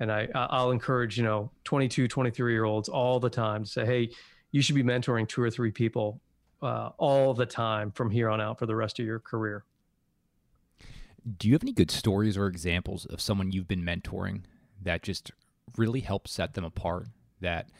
and 0.00 0.10
I, 0.10 0.28
I'll 0.34 0.70
encourage, 0.70 1.16
you 1.16 1.24
know, 1.24 1.50
22, 1.64 2.08
23 2.08 2.52
year 2.52 2.64
olds 2.64 2.88
all 2.88 3.20
the 3.20 3.30
time 3.30 3.64
to 3.64 3.70
say, 3.70 3.86
hey, 3.86 4.10
you 4.52 4.62
should 4.62 4.74
be 4.74 4.82
mentoring 4.82 5.28
two 5.28 5.42
or 5.42 5.50
three 5.50 5.70
people 5.70 6.20
uh, 6.62 6.90
all 6.98 7.34
the 7.34 7.46
time 7.46 7.90
from 7.90 8.10
here 8.10 8.28
on 8.28 8.40
out 8.40 8.58
for 8.58 8.66
the 8.66 8.76
rest 8.76 8.98
of 8.98 9.06
your 9.06 9.18
career. 9.18 9.64
Do 11.38 11.48
you 11.48 11.54
have 11.54 11.62
any 11.62 11.72
good 11.72 11.90
stories 11.90 12.36
or 12.36 12.46
examples 12.46 13.06
of 13.06 13.20
someone 13.20 13.50
you've 13.50 13.68
been 13.68 13.82
mentoring 13.82 14.42
that 14.82 15.02
just 15.02 15.30
really 15.76 16.00
helped 16.00 16.28
set 16.28 16.54
them 16.54 16.64
apart? 16.64 17.08
That 17.40 17.70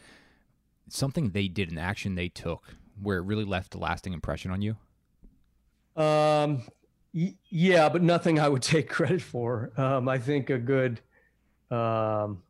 something 0.89 1.31
they 1.31 1.47
did, 1.47 1.71
an 1.71 1.77
action 1.77 2.15
they 2.15 2.29
took, 2.29 2.75
where 3.01 3.17
it 3.17 3.23
really 3.23 3.45
left 3.45 3.75
a 3.75 3.77
lasting 3.77 4.13
impression 4.13 4.51
on 4.51 4.61
you? 4.61 4.77
Um, 5.95 6.63
y- 7.13 7.35
yeah, 7.49 7.89
but 7.89 8.01
nothing 8.01 8.39
I 8.39 8.49
would 8.49 8.61
take 8.63 8.89
credit 8.89 9.21
for. 9.21 9.71
Um, 9.77 10.07
I 10.07 10.17
think 10.17 10.49
a 10.49 10.57
good 10.57 11.01
um, 11.71 12.43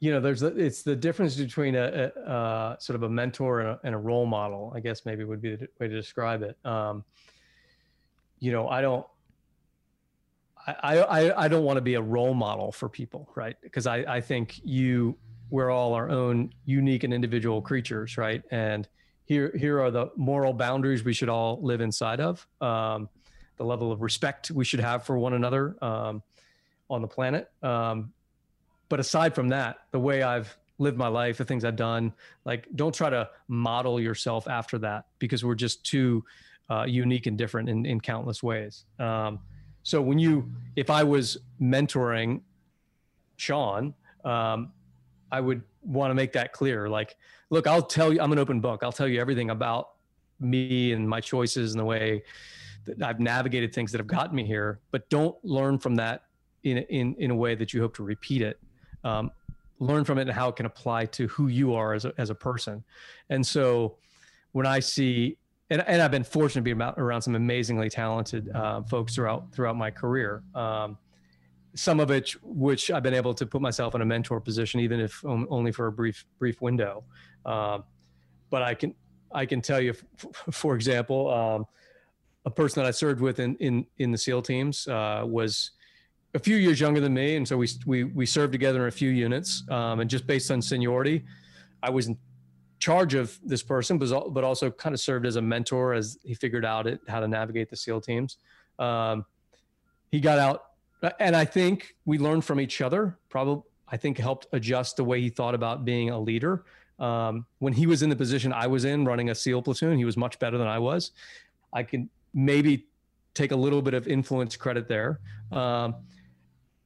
you 0.00 0.12
know, 0.12 0.20
there's 0.20 0.42
a, 0.42 0.48
it's 0.48 0.82
the 0.82 0.94
difference 0.94 1.36
between 1.36 1.74
a, 1.74 2.12
a, 2.16 2.30
a 2.30 2.76
sort 2.78 2.96
of 2.96 3.02
a 3.02 3.08
mentor 3.08 3.60
and 3.60 3.68
a, 3.70 3.80
and 3.82 3.94
a, 3.94 3.98
role 3.98 4.26
model. 4.26 4.72
I 4.74 4.80
guess 4.80 5.06
maybe 5.06 5.24
would 5.24 5.40
be 5.40 5.56
the 5.56 5.68
way 5.80 5.88
to 5.88 5.94
describe 5.94 6.42
it. 6.42 6.56
Um, 6.64 7.04
you 8.38 8.52
know, 8.52 8.68
I 8.68 8.82
don't, 8.82 9.06
I, 10.66 10.98
I, 10.98 11.44
I 11.44 11.48
don't 11.48 11.64
want 11.64 11.78
to 11.78 11.80
be 11.80 11.94
a 11.94 12.02
role 12.02 12.34
model 12.34 12.72
for 12.72 12.88
people, 12.88 13.30
right? 13.34 13.56
Because 13.62 13.86
I, 13.86 13.98
I 13.98 14.20
think 14.20 14.60
you, 14.64 15.16
we're 15.50 15.70
all 15.70 15.94
our 15.94 16.10
own 16.10 16.52
unique 16.64 17.04
and 17.04 17.14
individual 17.14 17.62
creatures, 17.62 18.16
right? 18.16 18.42
And 18.50 18.88
here, 19.24 19.52
here 19.56 19.80
are 19.80 19.90
the 19.90 20.10
moral 20.16 20.52
boundaries 20.52 21.04
we 21.04 21.12
should 21.12 21.28
all 21.28 21.60
live 21.62 21.80
inside 21.80 22.20
of. 22.20 22.46
Um, 22.60 23.08
the 23.56 23.64
level 23.64 23.90
of 23.90 24.02
respect 24.02 24.50
we 24.50 24.64
should 24.64 24.80
have 24.80 25.04
for 25.04 25.18
one 25.18 25.32
another. 25.32 25.76
Um, 25.82 26.22
on 26.88 27.02
the 27.02 27.08
planet. 27.08 27.50
Um, 27.62 28.12
but 28.88 29.00
aside 29.00 29.34
from 29.34 29.48
that, 29.48 29.78
the 29.90 29.98
way 29.98 30.22
I've 30.22 30.56
lived 30.78 30.96
my 30.96 31.08
life, 31.08 31.38
the 31.38 31.44
things 31.44 31.64
I've 31.64 31.76
done, 31.76 32.12
like 32.44 32.66
don't 32.76 32.94
try 32.94 33.10
to 33.10 33.28
model 33.48 34.00
yourself 34.00 34.46
after 34.48 34.78
that 34.78 35.06
because 35.18 35.44
we're 35.44 35.54
just 35.54 35.84
too 35.84 36.24
uh, 36.70 36.84
unique 36.84 37.26
and 37.26 37.36
different 37.36 37.68
in, 37.68 37.86
in 37.86 38.00
countless 38.00 38.42
ways. 38.42 38.84
Um, 38.98 39.40
so 39.82 40.02
when 40.02 40.18
you, 40.18 40.50
if 40.74 40.90
I 40.90 41.02
was 41.04 41.38
mentoring 41.60 42.40
Sean, 43.36 43.94
um, 44.24 44.72
I 45.30 45.40
would 45.40 45.62
want 45.82 46.10
to 46.10 46.14
make 46.14 46.32
that 46.32 46.52
clear. 46.52 46.88
Like, 46.88 47.16
look, 47.50 47.66
I'll 47.66 47.82
tell 47.82 48.12
you, 48.12 48.20
I'm 48.20 48.32
an 48.32 48.38
open 48.38 48.60
book. 48.60 48.82
I'll 48.82 48.92
tell 48.92 49.08
you 49.08 49.20
everything 49.20 49.50
about 49.50 49.90
me 50.40 50.92
and 50.92 51.08
my 51.08 51.20
choices 51.20 51.72
and 51.72 51.80
the 51.80 51.84
way 51.84 52.22
that 52.84 53.02
I've 53.02 53.20
navigated 53.20 53.74
things 53.74 53.90
that 53.92 53.98
have 53.98 54.06
gotten 54.06 54.36
me 54.36 54.44
here. 54.44 54.80
But 54.90 55.08
don't 55.10 55.36
learn 55.44 55.78
from 55.78 55.96
that 55.96 56.24
in 56.62 56.78
in 56.78 57.14
in 57.18 57.30
a 57.30 57.34
way 57.36 57.54
that 57.54 57.72
you 57.72 57.80
hope 57.80 57.94
to 57.96 58.02
repeat 58.02 58.42
it. 58.42 58.58
Um, 59.04 59.30
learn 59.78 60.04
from 60.04 60.18
it 60.18 60.22
and 60.22 60.30
how 60.30 60.48
it 60.48 60.56
can 60.56 60.66
apply 60.66 61.06
to 61.06 61.26
who 61.28 61.48
you 61.48 61.74
are 61.74 61.92
as 61.92 62.04
a, 62.04 62.12
as 62.18 62.30
a 62.30 62.34
person. 62.34 62.82
And 63.28 63.46
so 63.46 63.96
when 64.52 64.66
I 64.66 64.80
see, 64.80 65.36
and, 65.68 65.84
and 65.86 66.00
I've 66.00 66.10
been 66.10 66.24
fortunate 66.24 66.64
to 66.64 66.74
be 66.74 66.82
around 66.82 67.22
some 67.22 67.34
amazingly 67.34 67.90
talented 67.90 68.48
uh, 68.54 68.82
folks 68.84 69.14
throughout, 69.14 69.52
throughout 69.52 69.76
my 69.76 69.90
career. 69.90 70.42
Um, 70.54 70.96
some 71.76 72.00
of 72.00 72.10
it, 72.10 72.34
which 72.42 72.90
I've 72.90 73.02
been 73.02 73.14
able 73.14 73.34
to 73.34 73.46
put 73.46 73.60
myself 73.60 73.94
in 73.94 74.00
a 74.00 74.04
mentor 74.04 74.40
position, 74.40 74.80
even 74.80 74.98
if 75.00 75.24
only 75.24 75.72
for 75.72 75.86
a 75.86 75.92
brief, 75.92 76.24
brief 76.38 76.60
window. 76.60 77.04
Um, 77.44 77.84
but 78.50 78.62
I 78.62 78.74
can, 78.74 78.94
I 79.32 79.46
can 79.46 79.60
tell 79.60 79.80
you, 79.80 79.94
for 80.50 80.74
example, 80.74 81.32
um, 81.32 81.66
a 82.44 82.50
person 82.50 82.82
that 82.82 82.88
I 82.88 82.92
served 82.92 83.20
with 83.20 83.38
in, 83.40 83.56
in, 83.56 83.86
in 83.98 84.10
the 84.10 84.18
SEAL 84.18 84.42
teams 84.42 84.88
uh, 84.88 85.22
was 85.26 85.72
a 86.34 86.38
few 86.38 86.56
years 86.56 86.78
younger 86.78 87.00
than 87.00 87.14
me, 87.14 87.36
and 87.36 87.48
so 87.48 87.56
we 87.56 87.68
we 87.86 88.04
we 88.04 88.26
served 88.26 88.52
together 88.52 88.82
in 88.82 88.88
a 88.88 88.92
few 88.92 89.10
units. 89.10 89.64
Um, 89.70 90.00
and 90.00 90.10
just 90.10 90.26
based 90.26 90.50
on 90.50 90.60
seniority, 90.60 91.24
I 91.82 91.90
was 91.90 92.08
in 92.08 92.18
charge 92.78 93.14
of 93.14 93.38
this 93.42 93.62
person, 93.62 93.98
but 93.98 94.32
but 94.34 94.44
also 94.44 94.70
kind 94.70 94.94
of 94.94 95.00
served 95.00 95.24
as 95.26 95.36
a 95.36 95.42
mentor 95.42 95.94
as 95.94 96.18
he 96.22 96.34
figured 96.34 96.64
out 96.64 96.86
it 96.86 97.00
how 97.08 97.20
to 97.20 97.28
navigate 97.28 97.70
the 97.70 97.76
SEAL 97.76 98.02
teams. 98.02 98.36
Um, 98.78 99.24
he 100.12 100.20
got 100.20 100.38
out, 100.38 100.62
and 101.20 101.36
I 101.36 101.44
think 101.44 101.94
we 102.04 102.18
learned 102.18 102.44
from 102.44 102.60
each 102.60 102.80
other. 102.80 103.18
Probably, 103.28 103.62
I 103.88 103.96
think 103.96 104.18
helped 104.18 104.46
adjust 104.52 104.96
the 104.96 105.04
way 105.04 105.20
he 105.20 105.28
thought 105.28 105.54
about 105.54 105.84
being 105.84 106.10
a 106.10 106.18
leader. 106.18 106.64
Um, 106.98 107.46
when 107.58 107.72
he 107.72 107.86
was 107.86 108.02
in 108.02 108.08
the 108.08 108.16
position 108.16 108.52
I 108.52 108.66
was 108.66 108.84
in, 108.84 109.04
running 109.04 109.30
a 109.30 109.34
SEAL 109.34 109.62
platoon, 109.62 109.98
he 109.98 110.04
was 110.04 110.16
much 110.16 110.38
better 110.38 110.58
than 110.58 110.66
I 110.66 110.78
was. 110.78 111.12
I 111.72 111.82
can 111.82 112.08
maybe 112.32 112.86
take 113.34 113.52
a 113.52 113.56
little 113.56 113.82
bit 113.82 113.94
of 113.94 114.08
influence 114.08 114.56
credit 114.56 114.88
there. 114.88 115.20
Um, 115.52 115.96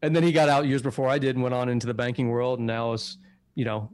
and 0.03 0.15
then 0.15 0.23
he 0.23 0.33
got 0.33 0.49
out 0.49 0.67
years 0.67 0.83
before 0.83 1.09
I 1.09 1.19
did 1.19 1.37
and 1.37 1.43
went 1.43 1.55
on 1.55 1.69
into 1.69 1.87
the 1.87 1.95
banking 1.95 2.29
world 2.29 2.59
and 2.59 2.67
now 2.67 2.93
is, 2.93 3.19
you 3.55 3.65
know, 3.65 3.91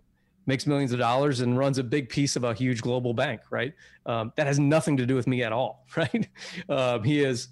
makes 0.47 0.67
millions 0.67 0.93
of 0.93 0.99
dollars 0.99 1.41
and 1.41 1.59
runs 1.59 1.79
a 1.79 1.85
big 1.85 2.09
piece 2.09 2.37
of 2.37 2.45
a 2.45 2.55
huge 2.55 2.81
global 2.81 3.13
bank, 3.13 3.41
right? 3.51 3.75
Um, 4.07 4.33
that 4.37 4.47
has 4.47 4.59
nothing 4.59 4.97
to 4.97 5.07
do 5.07 5.15
with 5.15 5.27
me 5.27 5.43
at 5.43 5.53
all, 5.53 5.85
right? 5.97 6.29
Um, 6.69 7.03
he 7.03 7.23
is, 7.23 7.49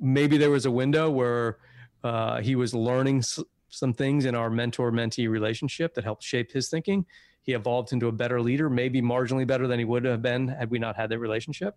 maybe 0.00 0.38
there 0.38 0.50
was 0.50 0.66
a 0.66 0.70
window 0.70 1.10
where 1.10 1.58
uh, 2.04 2.40
he 2.40 2.56
was 2.56 2.74
learning 2.74 3.18
s- 3.18 3.40
some 3.68 3.92
things 3.92 4.24
in 4.24 4.34
our 4.34 4.50
mentor 4.50 4.90
mentee 4.90 5.28
relationship 5.28 5.94
that 5.94 6.04
helped 6.04 6.22
shape 6.22 6.52
his 6.52 6.68
thinking. 6.68 7.04
He 7.42 7.52
evolved 7.52 7.92
into 7.92 8.08
a 8.08 8.12
better 8.12 8.40
leader, 8.40 8.68
maybe 8.68 9.00
marginally 9.00 9.46
better 9.46 9.66
than 9.66 9.78
he 9.78 9.84
would 9.84 10.04
have 10.04 10.22
been 10.22 10.48
had 10.48 10.70
we 10.70 10.78
not 10.78 10.96
had 10.96 11.10
that 11.10 11.18
relationship. 11.18 11.76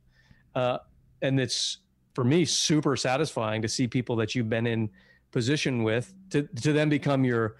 Uh, 0.55 0.79
and 1.21 1.39
it's, 1.39 1.79
for 2.13 2.23
me, 2.23 2.45
super 2.45 2.95
satisfying 2.95 3.61
to 3.61 3.67
see 3.67 3.87
people 3.87 4.15
that 4.17 4.35
you've 4.35 4.49
been 4.49 4.67
in 4.67 4.89
position 5.31 5.83
with 5.83 6.13
to, 6.29 6.43
to 6.61 6.73
then 6.73 6.89
become 6.89 7.23
your, 7.23 7.55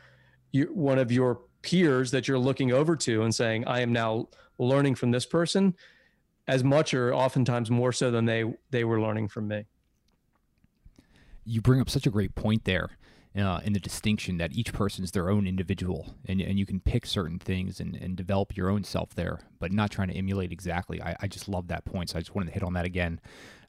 your 0.52 0.72
one 0.74 1.00
of 1.00 1.12
your 1.12 1.42
peers 1.64 2.12
that 2.12 2.28
you're 2.28 2.38
looking 2.38 2.72
over 2.72 2.96
to 2.96 3.24
and 3.24 3.34
saying 3.34 3.66
i 3.66 3.80
am 3.80 3.92
now 3.92 4.28
learning 4.60 4.94
from 4.94 5.12
this 5.12 5.26
person 5.26 5.74
as 6.48 6.64
much 6.64 6.94
or 6.94 7.14
oftentimes 7.14 7.72
more 7.72 7.92
so 7.92 8.12
than 8.12 8.26
they 8.26 8.44
they 8.70 8.84
were 8.84 9.02
learning 9.02 9.28
from 9.28 9.48
me 9.48 9.66
you 11.46 11.62
bring 11.62 11.82
up 11.82 11.90
such 11.90 12.08
a 12.08 12.10
great 12.10 12.36
point 12.36 12.66
there 12.66 12.90
uh, 13.36 13.60
in 13.64 13.74
the 13.74 13.80
distinction 13.80 14.38
that 14.38 14.52
each 14.54 14.74
person 14.74 15.04
is 15.04 15.12
their 15.12 15.30
own 15.30 15.48
individual 15.48 16.16
and, 16.28 16.40
and 16.40 16.60
you 16.60 16.66
can 16.66 16.80
pick 16.80 17.06
certain 17.06 17.40
things 17.40 17.80
and, 17.80 17.96
and 17.96 18.16
develop 18.16 18.56
your 18.56 18.70
own 18.70 18.84
self 18.84 19.16
there 19.16 19.40
but 19.60 19.72
not 19.72 19.92
trying 19.92 20.10
to 20.10 20.16
emulate 20.16 20.52
exactly. 20.52 21.02
I, 21.02 21.16
I 21.22 21.28
just 21.28 21.48
love 21.48 21.68
that 21.68 21.86
point 21.86 22.10
so 22.10 22.18
i 22.18 22.22
just 22.22 22.36
wanted 22.36 22.48
to 22.48 22.54
hit 22.54 22.64
on 22.64 22.74
that 22.74 22.86
again. 22.86 23.20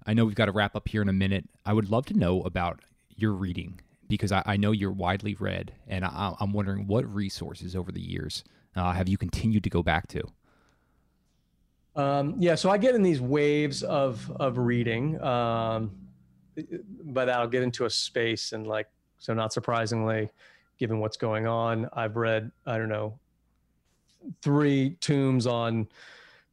I 0.07 0.15
know 0.15 0.25
we've 0.25 0.35
got 0.35 0.47
to 0.47 0.53
wrap 0.53 0.77
up 0.77 0.89
here 0.89 1.03
in 1.03 1.09
a 1.09 1.15
minute. 1.15 1.49
I 1.65 1.73
would 1.73 1.91
love 1.91 2.07
to 2.07 2.15
know 2.15 2.43
about 2.43 2.81
your 3.17 3.33
reading 3.33 3.81
because 4.09 4.33
I, 4.33 4.43
I 4.45 4.57
know 4.57 4.73
you're 4.73 4.93
widely 4.93 5.35
read, 5.35 5.73
and 5.87 6.05
I, 6.05 6.35
am 6.41 6.53
wondering 6.53 6.87
what 6.87 7.13
resources 7.13 7.75
over 7.75 7.91
the 7.91 8.01
years 8.01 8.45
uh, 8.77 8.93
have 8.93 9.09
you 9.09 9.17
continued 9.17 9.65
to 9.65 9.71
go 9.71 9.83
back 9.83 10.09
to? 10.09 10.23
Um, 11.97 12.35
yeah, 12.39 12.57
so 12.57 12.71
I 12.71 12.79
get 12.79 12.95
in 12.95 13.03
these 13.03 13.21
waves 13.21 13.83
of 13.83 14.31
of 14.41 14.59
reading, 14.59 15.21
um, 15.23 15.93
but 17.05 17.29
I'll 17.29 17.49
get 17.49 17.63
into 17.63 17.85
a 17.85 17.91
space 17.91 18.53
and 18.53 18.67
like 18.67 18.89
so. 19.19 19.35
Not 19.35 19.53
surprisingly, 19.53 20.31
given 20.79 20.99
what's 20.99 21.17
going 21.17 21.47
on, 21.47 21.89
I've 21.93 22.17
read 22.17 22.51
I 22.67 22.79
don't 22.79 22.89
know 22.89 23.19
three 24.43 24.97
tomes 25.01 25.47
on 25.47 25.89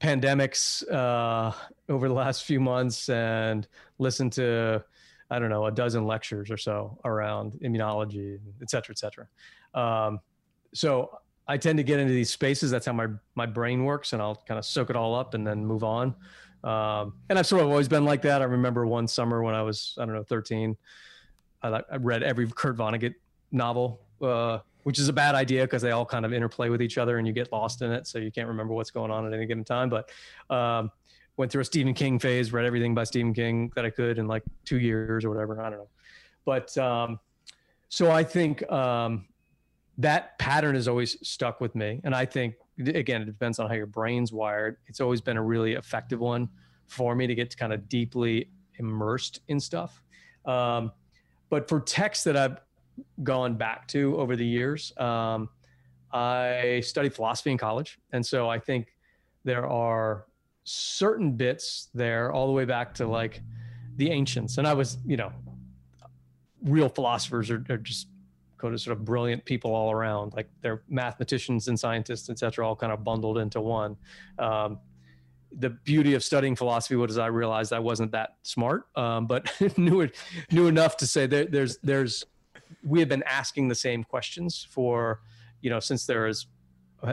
pandemics 0.01 0.83
uh, 0.91 1.53
over 1.87 2.07
the 2.07 2.13
last 2.13 2.43
few 2.43 2.59
months 2.59 3.07
and 3.09 3.67
listened 3.97 4.33
to 4.33 4.83
I 5.31 5.39
don't 5.39 5.49
know, 5.49 5.65
a 5.65 5.71
dozen 5.71 6.05
lectures 6.05 6.51
or 6.51 6.57
so 6.57 6.99
around 7.05 7.53
immunology, 7.63 8.37
et 8.61 8.69
cetera, 8.69 8.93
et 8.93 8.99
cetera. 8.99 9.27
Um, 9.73 10.19
so 10.73 11.19
I 11.47 11.57
tend 11.57 11.77
to 11.77 11.83
get 11.83 11.99
into 11.99 12.13
these 12.13 12.29
spaces. 12.29 12.69
That's 12.69 12.85
how 12.85 12.91
my, 12.91 13.07
my 13.35 13.45
brain 13.45 13.85
works 13.85 14.11
and 14.11 14.21
I'll 14.21 14.35
kind 14.35 14.57
of 14.57 14.65
soak 14.65 14.89
it 14.89 14.97
all 14.97 15.15
up 15.15 15.33
and 15.33 15.47
then 15.47 15.65
move 15.65 15.85
on. 15.85 16.15
Um, 16.63 17.13
and 17.29 17.39
I've 17.39 17.47
sort 17.47 17.63
of 17.63 17.69
always 17.69 17.87
been 17.87 18.05
like 18.05 18.21
that. 18.23 18.41
I 18.41 18.45
remember 18.45 18.85
one 18.85 19.07
summer 19.07 19.41
when 19.41 19.55
I 19.55 19.61
was, 19.61 19.95
I 19.99 20.05
don't 20.05 20.15
know, 20.15 20.23
13, 20.23 20.77
I, 21.63 21.81
I 21.91 21.95
read 21.97 22.23
every 22.23 22.47
Kurt 22.47 22.77
Vonnegut 22.77 23.15
novel, 23.51 24.01
uh, 24.21 24.59
which 24.83 24.99
is 24.99 25.09
a 25.09 25.13
bad 25.13 25.35
idea 25.35 25.63
because 25.63 25.81
they 25.81 25.91
all 25.91 26.05
kind 26.05 26.25
of 26.25 26.33
interplay 26.33 26.69
with 26.69 26.81
each 26.81 26.97
other 26.97 27.17
and 27.17 27.27
you 27.27 27.33
get 27.33 27.51
lost 27.51 27.81
in 27.81 27.91
it. 27.91 28.07
So 28.07 28.19
you 28.19 28.31
can't 28.31 28.47
remember 28.47 28.73
what's 28.73 28.91
going 28.91 29.11
on 29.11 29.25
at 29.25 29.33
any 29.33 29.45
given 29.45 29.63
time. 29.63 29.89
But 29.89 30.09
um, 30.49 30.91
went 31.37 31.51
through 31.51 31.61
a 31.61 31.65
Stephen 31.65 31.93
King 31.93 32.19
phase, 32.19 32.51
read 32.53 32.65
everything 32.65 32.93
by 32.93 33.03
Stephen 33.03 33.33
King 33.33 33.71
that 33.75 33.85
I 33.85 33.89
could 33.89 34.17
in 34.17 34.27
like 34.27 34.43
two 34.65 34.79
years 34.79 35.25
or 35.25 35.29
whatever. 35.29 35.61
I 35.61 35.69
don't 35.69 35.79
know. 35.79 35.89
But 36.45 36.75
um, 36.77 37.19
so 37.89 38.11
I 38.11 38.23
think 38.23 38.69
um, 38.71 39.25
that 39.97 40.37
pattern 40.39 40.75
has 40.75 40.87
always 40.87 41.17
stuck 41.27 41.61
with 41.61 41.75
me. 41.75 42.01
And 42.03 42.15
I 42.15 42.25
think, 42.25 42.55
again, 42.89 43.21
it 43.21 43.25
depends 43.25 43.59
on 43.59 43.67
how 43.69 43.75
your 43.75 43.85
brain's 43.85 44.31
wired. 44.31 44.77
It's 44.87 45.01
always 45.01 45.21
been 45.21 45.37
a 45.37 45.43
really 45.43 45.73
effective 45.73 46.19
one 46.19 46.49
for 46.87 47.15
me 47.15 47.27
to 47.27 47.35
get 47.35 47.55
kind 47.57 47.73
of 47.73 47.87
deeply 47.87 48.49
immersed 48.77 49.41
in 49.47 49.59
stuff. 49.59 50.01
Um, 50.45 50.91
but 51.49 51.67
for 51.67 51.79
texts 51.79 52.23
that 52.25 52.37
I've 52.37 52.57
gone 53.23 53.55
back 53.55 53.87
to 53.89 54.17
over 54.17 54.35
the 54.35 54.45
years, 54.45 54.93
um, 54.97 55.49
I 56.11 56.81
studied 56.83 57.13
philosophy 57.13 57.51
in 57.51 57.57
college. 57.57 57.99
And 58.11 58.25
so 58.25 58.49
I 58.49 58.59
think 58.59 58.93
there 59.43 59.65
are 59.65 60.25
certain 60.63 61.31
bits 61.31 61.89
there 61.93 62.31
all 62.31 62.47
the 62.47 62.53
way 62.53 62.65
back 62.65 62.93
to 62.95 63.07
like 63.07 63.41
the 63.95 64.11
ancients. 64.11 64.57
And 64.57 64.67
I 64.67 64.73
was, 64.73 64.97
you 65.05 65.17
know, 65.17 65.31
real 66.63 66.89
philosophers 66.89 67.49
are, 67.49 67.63
are 67.69 67.77
just 67.77 68.07
of 68.63 68.81
sort 68.81 68.97
of 68.97 69.05
brilliant 69.05 69.43
people 69.45 69.73
all 69.73 69.91
around. 69.91 70.33
Like 70.33 70.49
they're 70.61 70.83
mathematicians 70.87 71.67
and 71.67 71.79
scientists, 71.79 72.29
et 72.29 72.39
cetera, 72.39 72.67
all 72.67 72.75
kind 72.75 72.91
of 72.91 73.03
bundled 73.03 73.37
into 73.37 73.61
one. 73.61 73.97
Um, 74.39 74.79
the 75.57 75.69
beauty 75.69 76.13
of 76.13 76.23
studying 76.23 76.55
philosophy 76.55 76.95
was 76.95 77.17
I 77.17 77.27
realized 77.27 77.73
I 77.73 77.79
wasn't 77.79 78.11
that 78.11 78.35
smart, 78.43 78.83
um, 78.95 79.27
but 79.27 79.51
knew 79.77 80.01
it, 80.01 80.15
knew 80.51 80.67
enough 80.67 80.97
to 80.97 81.07
say 81.07 81.27
there, 81.27 81.45
there's 81.45 81.77
there's 81.79 82.25
we 82.83 82.99
have 82.99 83.09
been 83.09 83.23
asking 83.23 83.67
the 83.67 83.75
same 83.75 84.03
questions 84.03 84.65
for 84.69 85.21
you 85.61 85.69
know 85.69 85.79
since 85.79 86.05
there 86.05 86.27
is 86.27 86.47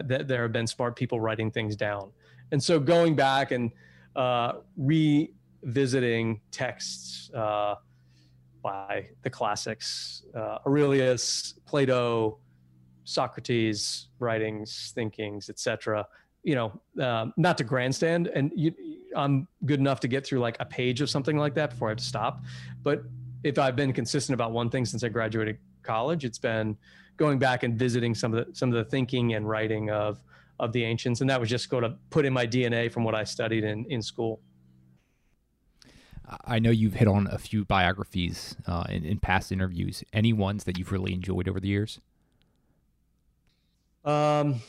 there 0.05 0.43
have 0.43 0.53
been 0.53 0.67
smart 0.67 0.95
people 0.97 1.19
writing 1.19 1.51
things 1.51 1.75
down, 1.75 2.13
and 2.53 2.63
so 2.63 2.79
going 2.79 3.17
back 3.17 3.51
and 3.51 3.73
uh, 4.15 4.53
revisiting 4.77 6.41
texts. 6.51 7.31
Uh, 7.35 7.77
by 8.69 9.09
the 9.23 9.31
classics 9.31 10.25
uh, 10.37 10.59
Aurelius, 10.67 11.55
Plato, 11.65 12.39
Socrates' 13.05 14.09
writings, 14.19 14.93
thinkings, 14.95 15.49
etc. 15.49 16.07
You 16.43 16.55
know, 16.55 16.81
um, 17.03 17.33
not 17.39 17.57
to 17.59 17.65
grandstand, 17.65 18.27
and 18.27 18.53
you, 18.55 18.75
I'm 19.17 19.49
good 19.65 19.81
enough 19.81 20.01
to 20.01 20.09
get 20.09 20.27
through 20.27 20.41
like 20.41 20.57
a 20.61 20.67
page 20.67 21.01
of 21.01 21.09
something 21.09 21.39
like 21.39 21.55
that 21.55 21.71
before 21.71 21.89
I 21.89 21.93
have 21.93 21.99
to 21.99 22.05
stop. 22.05 22.43
But 22.83 23.05
if 23.43 23.59
I've 23.59 23.75
been 23.75 23.95
consistent 23.95 24.35
about 24.35 24.53
one 24.53 24.69
thing 24.69 24.85
since 24.85 25.03
I 25.03 25.09
graduated 25.09 25.57
college, 25.83 26.27
it's 26.27 26.39
been 26.39 26.77
going 27.17 27.39
back 27.39 27.63
and 27.63 27.79
visiting 27.79 28.15
some 28.15 28.35
of 28.35 28.47
the 28.47 28.55
some 28.55 28.69
of 28.69 28.75
the 28.75 28.85
thinking 28.85 29.33
and 29.33 29.49
writing 29.49 29.89
of 29.91 30.21
of 30.61 30.73
the 30.73 30.85
ancients, 30.85 31.23
and 31.23 31.31
that 31.31 31.41
was 31.41 31.49
just 31.49 31.71
going 31.71 31.85
to 31.85 31.95
put 32.11 32.27
in 32.27 32.35
my 32.35 32.47
DNA 32.47 32.93
from 32.93 33.03
what 33.03 33.15
I 33.15 33.25
studied 33.25 33.65
in 33.65 33.87
in 33.87 34.03
school. 34.03 34.41
I 36.45 36.59
know 36.59 36.71
you've 36.71 36.95
hit 36.95 37.09
on 37.09 37.27
a 37.31 37.39
few 37.39 37.65
biographies 37.65 38.57
uh, 38.67 38.85
in, 38.89 39.05
in, 39.05 39.19
past 39.19 39.51
interviews. 39.51 40.05
Any 40.13 40.33
ones 40.33 40.65
that 40.65 40.79
you've 40.79 40.93
really 40.93 41.15
enjoyed 41.15 41.49
over 41.49 41.59
the 41.59 41.69
years? 41.69 42.01
Um, 44.05 44.61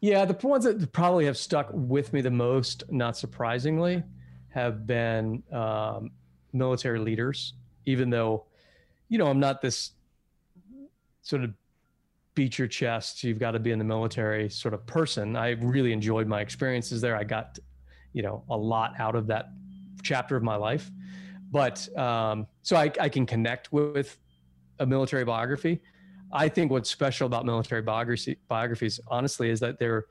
yeah, 0.00 0.24
the 0.24 0.46
ones 0.46 0.64
that 0.64 0.92
probably 0.92 1.26
have 1.26 1.36
stuck 1.36 1.68
with 1.72 2.12
me 2.12 2.20
the 2.20 2.30
most, 2.30 2.84
not 2.90 3.16
surprisingly, 3.16 4.02
have 4.50 4.86
been 4.86 5.42
um, 5.52 6.10
military 6.52 6.98
leaders. 6.98 7.54
Even 7.84 8.10
though, 8.10 8.44
you 9.08 9.18
know, 9.18 9.26
I'm 9.26 9.40
not 9.40 9.60
this 9.60 9.92
sort 11.22 11.42
of 11.42 11.52
beat 12.34 12.58
your 12.58 12.68
chest, 12.68 13.24
you've 13.24 13.38
got 13.38 13.52
to 13.52 13.58
be 13.58 13.72
in 13.72 13.78
the 13.78 13.84
military 13.84 14.48
sort 14.48 14.74
of 14.74 14.86
person. 14.86 15.34
I 15.34 15.50
really 15.52 15.92
enjoyed 15.92 16.28
my 16.28 16.40
experiences 16.40 17.00
there. 17.00 17.16
I 17.16 17.24
got, 17.24 17.58
you 18.12 18.22
know, 18.22 18.44
a 18.48 18.56
lot 18.56 18.94
out 18.98 19.16
of 19.16 19.26
that 19.28 19.50
chapter 20.06 20.36
of 20.36 20.42
my 20.42 20.56
life. 20.56 20.90
But 21.50 21.76
um, 21.96 22.46
so 22.62 22.76
I, 22.76 22.90
I 23.00 23.08
can 23.08 23.26
connect 23.26 23.72
with 23.72 24.18
a 24.78 24.86
military 24.86 25.24
biography. 25.24 25.80
I 26.32 26.48
think 26.48 26.70
what's 26.70 26.90
special 26.90 27.26
about 27.26 27.46
military 27.46 27.82
biography, 27.82 28.38
biographies, 28.48 29.00
honestly, 29.08 29.50
is 29.50 29.60
that 29.60 29.78
they're 29.78 30.06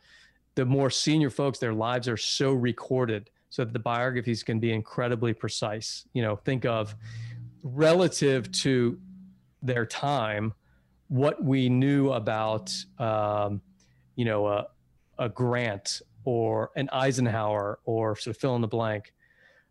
the 0.56 0.66
more 0.66 0.90
senior 0.90 1.30
folks, 1.30 1.60
their 1.60 1.74
lives 1.74 2.08
are 2.08 2.18
so 2.18 2.54
recorded 2.54 3.30
so 3.50 3.66
that 3.66 3.74
the 3.74 3.80
biographies 3.80 4.42
can 4.42 4.60
be 4.60 4.72
incredibly 4.72 5.34
precise. 5.34 6.08
You 6.14 6.22
know, 6.22 6.38
think 6.38 6.66
of 6.66 6.96
relative 7.64 8.52
to 8.64 8.98
their 9.62 9.86
time, 9.86 10.54
what 11.10 11.44
we 11.44 11.70
knew 11.70 12.12
about, 12.12 12.74
um, 13.00 13.62
you 14.16 14.26
know, 14.26 14.48
a, 14.48 14.68
a 15.20 15.30
Grant 15.30 16.02
or 16.24 16.72
an 16.76 16.90
Eisenhower 16.92 17.80
or 17.86 18.16
sort 18.16 18.36
of 18.36 18.42
fill 18.42 18.56
in 18.56 18.62
the 18.62 18.68
blank. 18.68 19.14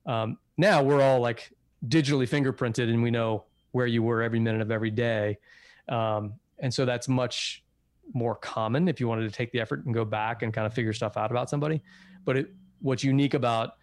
Um, 0.06 0.38
now 0.56 0.82
we're 0.82 1.02
all 1.02 1.20
like 1.20 1.50
digitally 1.88 2.28
fingerprinted 2.28 2.88
and 2.88 3.02
we 3.02 3.10
know 3.10 3.44
where 3.72 3.86
you 3.86 4.02
were 4.02 4.22
every 4.22 4.38
minute 4.38 4.60
of 4.60 4.70
every 4.70 4.90
day. 4.90 5.38
Um, 5.88 6.34
and 6.58 6.72
so 6.72 6.84
that's 6.84 7.08
much 7.08 7.62
more 8.12 8.34
common 8.34 8.88
if 8.88 9.00
you 9.00 9.08
wanted 9.08 9.22
to 9.22 9.30
take 9.30 9.50
the 9.52 9.60
effort 9.60 9.84
and 9.84 9.94
go 9.94 10.04
back 10.04 10.42
and 10.42 10.52
kind 10.52 10.66
of 10.66 10.74
figure 10.74 10.92
stuff 10.92 11.16
out 11.16 11.30
about 11.30 11.50
somebody. 11.50 11.82
But 12.24 12.36
it, 12.36 12.54
what's 12.80 13.02
unique 13.02 13.34
about, 13.34 13.76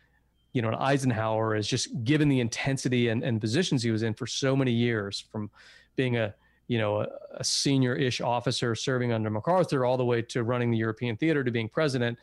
you 0.53 0.61
know, 0.61 0.76
Eisenhower 0.80 1.56
is 1.56 1.68
just 1.68 2.03
given 2.03 2.30
the 2.30 2.39
intensity 2.39 3.10
and, 3.10 3.23
and 3.23 3.41
positions 3.41 3.84
he 3.84 3.91
was 3.91 4.03
in 4.03 4.14
for 4.14 4.27
so 4.27 4.56
many 4.56 4.72
years 4.72 5.19
from 5.31 5.49
being 5.95 6.18
a, 6.18 6.34
you 6.68 6.77
know, 6.77 7.02
a, 7.02 7.07
a 7.38 7.43
senior-ish 7.43 8.22
officer 8.22 8.76
serving 8.76 9.11
under 9.11 9.30
MacArthur 9.30 9.85
all 9.85 9.98
the 9.98 10.06
way 10.06 10.22
to 10.22 10.43
running 10.43 10.72
the 10.72 10.77
European 10.77 11.18
theater 11.18 11.43
to 11.43 11.52
being 11.52 11.68
president, 11.68 12.18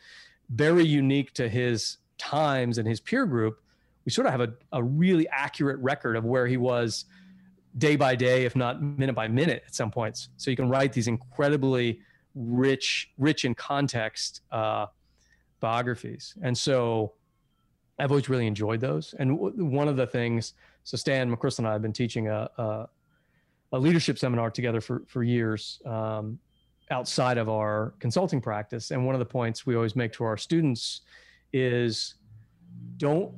very 0.49 0.85
unique 0.85 1.33
to 1.33 1.47
his 1.47 1.97
times 2.17 2.77
and 2.77 2.87
his 2.87 2.99
peer 2.99 3.25
group 3.25 3.61
we 4.05 4.11
sort 4.11 4.27
of 4.27 4.31
have 4.31 4.41
a, 4.41 4.53
a 4.73 4.83
really 4.83 5.27
accurate 5.29 5.79
record 5.79 6.15
of 6.15 6.25
where 6.25 6.47
he 6.47 6.57
was 6.57 7.05
day 7.77 7.95
by 7.95 8.15
day, 8.15 8.45
if 8.45 8.55
not 8.55 8.81
minute 8.81 9.15
by 9.15 9.27
minute 9.27 9.63
at 9.65 9.75
some 9.75 9.91
points. 9.91 10.29
So 10.37 10.49
you 10.49 10.57
can 10.57 10.69
write 10.69 10.93
these 10.93 11.07
incredibly 11.07 11.99
rich, 12.35 13.11
rich 13.17 13.45
in 13.45 13.53
context 13.55 14.41
uh, 14.51 14.87
biographies. 15.59 16.35
And 16.41 16.57
so 16.57 17.13
I've 17.99 18.11
always 18.11 18.29
really 18.29 18.47
enjoyed 18.47 18.79
those. 18.79 19.13
And 19.19 19.37
w- 19.37 19.65
one 19.65 19.87
of 19.87 19.97
the 19.97 20.07
things, 20.07 20.53
so 20.83 20.97
Stan 20.97 21.35
McChrystal 21.35 21.59
and 21.59 21.67
I 21.67 21.73
have 21.73 21.81
been 21.81 21.93
teaching 21.93 22.27
a, 22.27 22.49
a, 22.57 22.89
a 23.73 23.79
leadership 23.79 24.17
seminar 24.17 24.49
together 24.49 24.81
for, 24.81 25.03
for 25.07 25.23
years 25.23 25.81
um, 25.85 26.39
outside 26.89 27.37
of 27.37 27.49
our 27.49 27.93
consulting 27.99 28.41
practice. 28.41 28.91
And 28.91 29.05
one 29.05 29.13
of 29.13 29.19
the 29.19 29.25
points 29.25 29.65
we 29.65 29.75
always 29.75 29.95
make 29.95 30.13
to 30.13 30.23
our 30.23 30.37
students 30.37 31.01
is 31.53 32.15
don't 32.97 33.33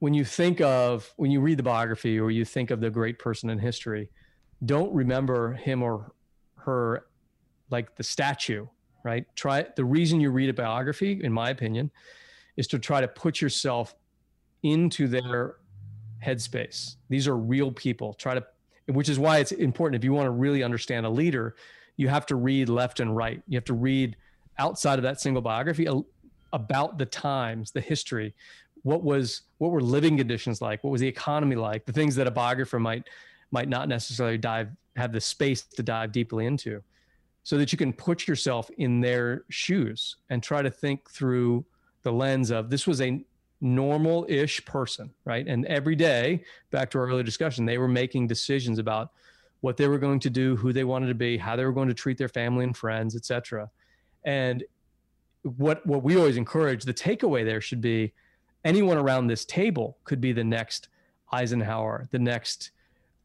when 0.00 0.14
you 0.14 0.24
think 0.24 0.60
of 0.60 1.12
when 1.16 1.30
you 1.30 1.40
read 1.40 1.58
the 1.58 1.62
biography 1.62 2.18
or 2.18 2.30
you 2.30 2.44
think 2.44 2.70
of 2.70 2.80
the 2.80 2.90
great 2.90 3.18
person 3.18 3.50
in 3.50 3.58
history 3.58 4.08
don't 4.64 4.92
remember 4.92 5.52
him 5.54 5.82
or 5.82 6.12
her 6.56 7.06
like 7.70 7.94
the 7.96 8.02
statue 8.02 8.66
right? 9.08 9.24
Try 9.36 9.66
the 9.76 9.84
reason 9.84 10.20
you 10.20 10.30
read 10.30 10.50
a 10.50 10.52
biography 10.52 11.20
in 11.22 11.32
my 11.32 11.50
opinion 11.50 11.90
is 12.56 12.66
to 12.68 12.78
try 12.78 13.00
to 13.00 13.08
put 13.08 13.40
yourself 13.40 13.94
into 14.62 15.06
their 15.06 15.56
headspace. 16.24 16.96
These 17.08 17.28
are 17.28 17.36
real 17.36 17.70
people. 17.72 18.14
Try 18.14 18.34
to 18.34 18.44
which 18.86 19.08
is 19.08 19.18
why 19.18 19.38
it's 19.38 19.52
important 19.52 20.00
if 20.00 20.04
you 20.04 20.12
want 20.12 20.26
to 20.26 20.30
really 20.30 20.62
understand 20.62 21.04
a 21.04 21.10
leader 21.10 21.54
you 21.96 22.08
have 22.08 22.26
to 22.26 22.36
read 22.36 22.68
left 22.68 23.00
and 23.00 23.14
right. 23.16 23.42
You 23.48 23.56
have 23.56 23.64
to 23.64 23.74
read 23.74 24.16
outside 24.58 24.98
of 24.98 25.02
that 25.02 25.20
single 25.20 25.42
biography 25.42 25.86
about 26.52 26.96
the 26.96 27.06
times 27.06 27.72
the 27.72 27.80
history 27.80 28.34
what 28.88 29.04
was 29.04 29.42
what 29.58 29.70
were 29.70 29.82
living 29.82 30.16
conditions 30.16 30.62
like? 30.62 30.82
What 30.82 30.90
was 30.90 31.02
the 31.02 31.06
economy 31.06 31.56
like? 31.56 31.84
The 31.84 31.92
things 31.92 32.16
that 32.16 32.26
a 32.26 32.30
biographer 32.30 32.80
might 32.80 33.06
might 33.50 33.68
not 33.68 33.86
necessarily 33.86 34.38
dive 34.38 34.70
have 34.96 35.12
the 35.12 35.20
space 35.20 35.62
to 35.62 35.82
dive 35.82 36.10
deeply 36.10 36.46
into 36.46 36.82
so 37.44 37.58
that 37.58 37.70
you 37.70 37.76
can 37.76 37.92
put 37.92 38.26
yourself 38.26 38.70
in 38.78 39.00
their 39.00 39.44
shoes 39.50 40.16
and 40.30 40.42
try 40.42 40.62
to 40.62 40.70
think 40.70 41.10
through 41.10 41.66
the 42.02 42.10
lens 42.10 42.50
of 42.50 42.70
this 42.70 42.86
was 42.86 43.02
a 43.02 43.22
normal-ish 43.60 44.64
person 44.64 45.10
right? 45.26 45.46
And 45.46 45.66
every 45.66 45.94
day 45.94 46.42
back 46.70 46.90
to 46.92 46.98
our 46.98 47.06
earlier 47.06 47.22
discussion 47.22 47.66
they 47.66 47.76
were 47.76 47.88
making 47.88 48.26
decisions 48.26 48.78
about 48.78 49.12
what 49.60 49.76
they 49.76 49.86
were 49.86 49.98
going 49.98 50.20
to 50.20 50.30
do 50.30 50.56
who 50.56 50.72
they 50.72 50.84
wanted 50.84 51.08
to 51.08 51.14
be 51.14 51.36
how 51.36 51.56
they 51.56 51.64
were 51.64 51.72
going 51.72 51.88
to 51.88 51.94
treat 52.02 52.16
their 52.16 52.28
family 52.28 52.64
and 52.64 52.74
friends 52.74 53.14
etc 53.14 53.68
and 54.24 54.64
what 55.42 55.84
what 55.86 56.02
we 56.02 56.16
always 56.16 56.38
encourage 56.38 56.84
the 56.84 56.94
takeaway 56.94 57.44
there 57.44 57.60
should 57.60 57.82
be 57.82 58.12
anyone 58.64 58.98
around 58.98 59.26
this 59.26 59.44
table 59.44 59.98
could 60.04 60.20
be 60.20 60.32
the 60.32 60.44
next 60.44 60.88
Eisenhower, 61.32 62.08
the 62.10 62.18
next 62.18 62.70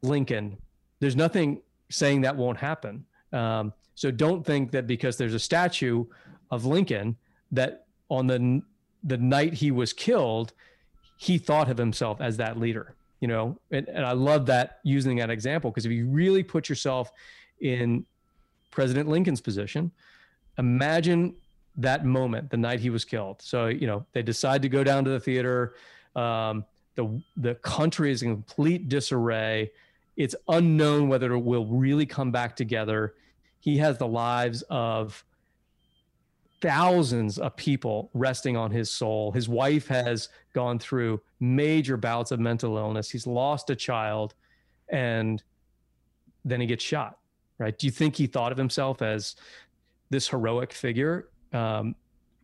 Lincoln. 0.01 0.57
There's 0.99 1.15
nothing 1.15 1.61
saying 1.89 2.22
that 2.22 2.35
won't 2.35 2.57
happen. 2.57 3.05
Um, 3.31 3.73
so 3.95 4.11
don't 4.11 4.45
think 4.45 4.72
that 4.72 4.88
because 4.88 5.18
there's 5.18 5.34
a 5.34 5.39
statue 5.39 6.05
of 6.51 6.65
Lincoln 6.65 7.18
that 7.51 7.85
on 8.10 8.27
the 8.27 8.61
the 9.05 9.18
night 9.18 9.53
he 9.53 9.72
was 9.72 9.91
killed, 9.91 10.53
he 11.18 11.38
thought 11.38 11.69
of 11.69 11.77
himself 11.77 12.22
as 12.22 12.38
that 12.38 12.57
leader. 12.57 12.95
You 13.19 13.27
know, 13.27 13.57
and, 13.72 13.88
and 13.88 14.05
I 14.05 14.11
love 14.11 14.45
that 14.47 14.80
using 14.84 15.18
that 15.18 15.30
example 15.30 15.72
because 15.72 15.85
if 15.85 15.91
you 15.91 16.07
really 16.07 16.43
put 16.43 16.68
yourself 16.68 17.10
in 17.61 18.05
President 18.69 19.07
Lincoln's 19.07 19.39
position, 19.39 19.91
imagine 20.57 21.35
that 21.78 22.06
moment, 22.06 22.50
the 22.50 22.58
night 22.58 22.80
he 22.80 22.90
was 22.90 23.06
killed. 23.06 23.41
So, 23.41 23.68
you 23.68 23.88
know, 23.88 24.06
they 24.14 24.22
decide 24.22 24.62
to 24.62 24.70
go 24.70 24.84
down 24.84 25.04
to 25.06 25.10
the 25.10 25.20
theater. 25.20 25.76
Um, 26.16 26.66
the 26.95 27.22
the 27.38 27.56
country 27.56 28.12
is 28.12 28.22
in 28.22 28.32
complete 28.32 28.90
disarray. 28.90 29.72
It's 30.16 30.36
unknown 30.48 31.10
whether 31.10 31.34
it 31.34 31.40
will 31.40 31.66
really 31.66 32.06
come 32.06 32.32
back 32.32 32.56
together. 32.56 33.16
He 33.60 33.78
has 33.78 33.98
the 33.98 34.08
lives 34.08 34.62
of 34.70 35.24
thousands 36.62 37.40
of 37.40 37.56
people 37.58 38.10
resting 38.14 38.56
on 38.56 38.72
his 38.72 38.90
soul. 38.90 39.32
His 39.32 39.50
wife 39.50 39.88
has 39.88 40.30
gone 40.54 40.80
through 40.80 41.22
major 41.40 41.98
bouts 41.98 42.32
of 42.32 42.40
mental 42.40 42.78
illness. 42.78 43.10
He's 43.10 43.28
lost 43.28 43.70
a 43.70 43.76
child 43.76 44.34
and 44.90 45.44
then 46.45 46.62
he 46.62 46.68
gets 46.68 46.84
shot, 46.84 47.18
right? 47.58 47.78
Do 47.78 47.88
you 47.88 47.91
think 47.91 48.16
he 48.16 48.28
thought 48.28 48.52
of 48.52 48.58
himself 48.58 49.02
as 49.02 49.36
this 50.10 50.30
heroic 50.30 50.72
figure 50.72 51.28
um, 51.54 51.96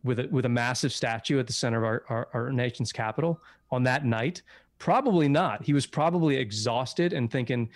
with 0.02 0.20
a, 0.20 0.28
with 0.30 0.44
a 0.46 0.48
massive 0.48 0.92
statue 0.92 1.38
at 1.38 1.46
the 1.46 1.52
center 1.52 1.78
of 1.78 1.84
our, 1.84 2.04
our, 2.08 2.28
our 2.32 2.52
nation's 2.52 2.92
capital 2.92 3.40
on 3.70 3.82
that 3.84 4.04
night? 4.04 4.42
Probably 4.78 5.28
not. 5.28 5.64
He 5.64 5.72
was 5.72 5.86
probably 5.86 6.36
exhausted 6.36 7.12
and 7.12 7.30
thinking, 7.30 7.68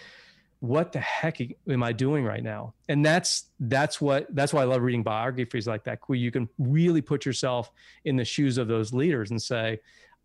what 0.60 0.92
the 0.92 1.00
heck 1.00 1.38
am 1.68 1.82
I 1.82 1.92
doing 1.92 2.24
right 2.24 2.42
now? 2.42 2.72
And 2.88 3.04
that's 3.04 3.50
that's 3.60 4.00
what 4.00 4.34
that's 4.34 4.54
why 4.54 4.62
I 4.62 4.64
love 4.64 4.80
reading 4.80 5.02
biographies 5.02 5.66
like 5.66 5.84
that, 5.84 5.98
where 6.06 6.16
you 6.16 6.30
can 6.30 6.48
really 6.58 7.02
put 7.02 7.26
yourself 7.26 7.70
in 8.06 8.16
the 8.16 8.24
shoes 8.24 8.56
of 8.56 8.66
those 8.66 8.94
leaders 8.94 9.30
and 9.30 9.40
say, 9.40 9.80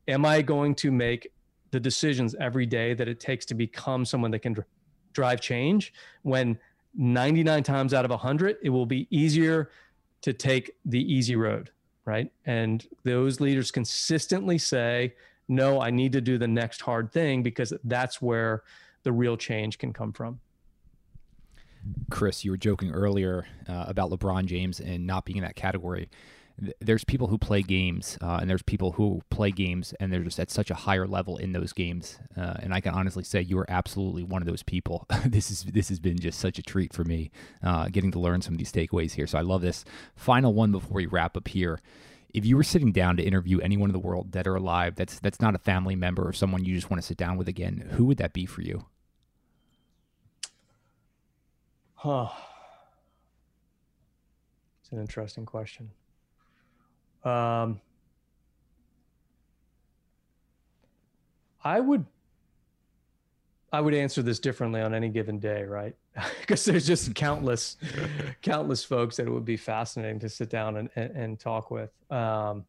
Am 0.08 0.26
I 0.26 0.42
going 0.42 0.76
to 0.76 0.92
make 0.92 1.34
the 1.72 1.80
decisions 1.80 2.36
every 2.40 2.66
day 2.66 2.94
that 2.94 3.08
it 3.08 3.20
takes 3.20 3.46
to 3.48 3.54
become 3.54 4.06
someone 4.06 4.32
that 4.32 4.40
can 4.40 4.54
dr- 4.54 4.68
drive 5.14 5.42
change 5.42 5.94
when 6.24 6.58
99 6.96 7.64
times 7.64 7.94
out 7.94 8.06
of 8.06 8.12
100 8.12 8.58
it 8.64 8.70
will 8.70 8.86
be 8.86 9.08
easier 9.12 9.70
to 10.22 10.34
take 10.34 10.72
the 10.86 11.02
easy 11.14 11.36
road 11.36 11.72
right? 12.10 12.32
And 12.48 12.88
those 13.04 13.40
leaders 13.40 13.70
consistently 13.70 14.58
say 14.58 15.14
no 15.52 15.82
i 15.82 15.90
need 15.90 16.14
to 16.14 16.22
do 16.22 16.38
the 16.38 16.48
next 16.48 16.82
hard 16.82 17.12
thing 17.12 17.44
because 17.44 17.74
that's 17.84 18.22
where 18.22 18.64
the 19.04 19.12
real 19.12 19.38
change 19.38 19.78
can 19.78 19.92
come 19.94 20.12
from. 20.12 20.40
Chris 22.10 22.44
you 22.44 22.52
were 22.52 22.58
joking 22.58 22.92
earlier 22.92 23.48
uh, 23.68 23.86
about 23.88 24.10
lebron 24.10 24.46
james 24.46 24.80
and 24.80 25.08
not 25.08 25.24
being 25.26 25.38
in 25.38 25.44
that 25.44 25.56
category 25.56 26.10
there's 26.80 27.04
people 27.04 27.28
who 27.28 27.38
play 27.38 27.62
games 27.62 28.18
uh, 28.22 28.38
and 28.42 28.50
there's 28.50 28.64
people 28.64 28.94
who 28.94 29.22
play 29.30 29.52
games 29.52 29.94
and 30.00 30.12
they're 30.12 30.24
just 30.24 30.40
at 30.40 30.50
such 30.50 30.70
a 30.70 30.76
higher 30.76 31.08
level 31.08 31.38
in 31.38 31.54
those 31.54 31.74
games 31.74 32.20
uh, 32.38 32.56
and 32.60 32.74
i 32.74 32.82
can 32.82 32.94
honestly 32.94 33.24
say 33.24 33.42
you 33.42 33.58
are 33.58 33.70
absolutely 33.70 34.24
one 34.24 34.42
of 34.42 34.48
those 34.48 34.64
people. 34.64 35.06
This 35.30 35.52
is 35.52 35.64
this 35.64 35.90
has 35.90 36.00
been 36.00 36.18
just 36.18 36.40
such 36.40 36.58
a 36.58 36.64
treat 36.64 36.94
for 36.94 37.04
me 37.04 37.30
uh, 37.64 37.90
getting 37.90 38.12
to 38.12 38.20
learn 38.20 38.42
some 38.42 38.54
of 38.54 38.58
these 38.58 38.72
takeaways 38.72 39.12
here. 39.12 39.28
So 39.28 39.38
i 39.38 39.42
love 39.42 39.62
this. 39.62 39.86
Final 40.16 40.54
one 40.54 40.72
before 40.72 40.96
we 40.96 41.06
wrap 41.06 41.38
up 41.38 41.48
here. 41.48 41.80
If 42.34 42.46
you 42.46 42.56
were 42.58 42.64
sitting 42.64 42.92
down 42.92 43.18
to 43.18 43.24
interview 43.24 43.60
anyone 43.60 43.90
in 43.90 43.94
the 43.94 44.00
world 44.00 44.32
dead 44.32 44.48
or 44.48 44.56
alive 44.56 44.96
that's 44.96 45.20
that's 45.20 45.40
not 45.40 45.56
a 45.56 45.60
family 45.60 45.96
member 45.96 46.28
or 46.28 46.34
someone 46.34 46.66
you 46.66 46.76
just 46.76 46.90
want 46.90 47.02
to 47.02 47.08
sit 47.08 47.18
down 47.18 47.38
with 47.38 47.48
again 47.48 47.90
who 47.92 48.06
would 48.06 48.18
that 48.18 48.34
be 48.34 48.46
for 48.46 48.62
you? 48.62 48.86
Huh. 51.96 52.30
It's 54.82 54.92
an 54.92 55.00
interesting 55.00 55.46
question 55.46 55.92
um, 57.24 57.80
I 61.64 61.80
would 61.80 62.06
I 63.72 63.82
would 63.82 63.94
answer 63.94 64.24
this 64.24 64.40
differently 64.40 64.82
on 64.82 64.94
any 64.94 65.10
given 65.10 65.40
day, 65.40 65.64
right? 65.64 65.96
because 66.40 66.66
there's 66.66 66.88
just 66.88 67.14
countless 67.16 67.78
countless 68.42 68.84
folks 68.84 69.18
that 69.18 69.28
it 69.28 69.30
would 69.30 69.46
be 69.46 69.58
fascinating 69.58 70.20
to 70.20 70.30
sit 70.30 70.50
down 70.50 70.78
and, 70.78 70.90
and, 70.96 71.12
and 71.16 71.40
talk 71.40 71.70
with. 71.72 71.92
Um, 72.12 72.66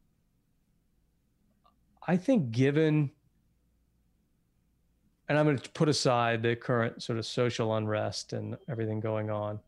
I 2.07 2.17
think 2.17 2.51
given 2.51 3.11
and 5.31 5.39
I'm 5.39 5.47
going 5.47 5.59
to 5.59 5.71
put 5.71 5.89
aside 5.89 6.43
the 6.43 6.57
current 6.57 7.05
sort 7.05 7.17
of 7.17 7.25
social 7.25 7.77
unrest 7.77 8.33
and 8.33 8.57
everything 8.69 8.99
going 8.99 9.31
on. 9.31 9.61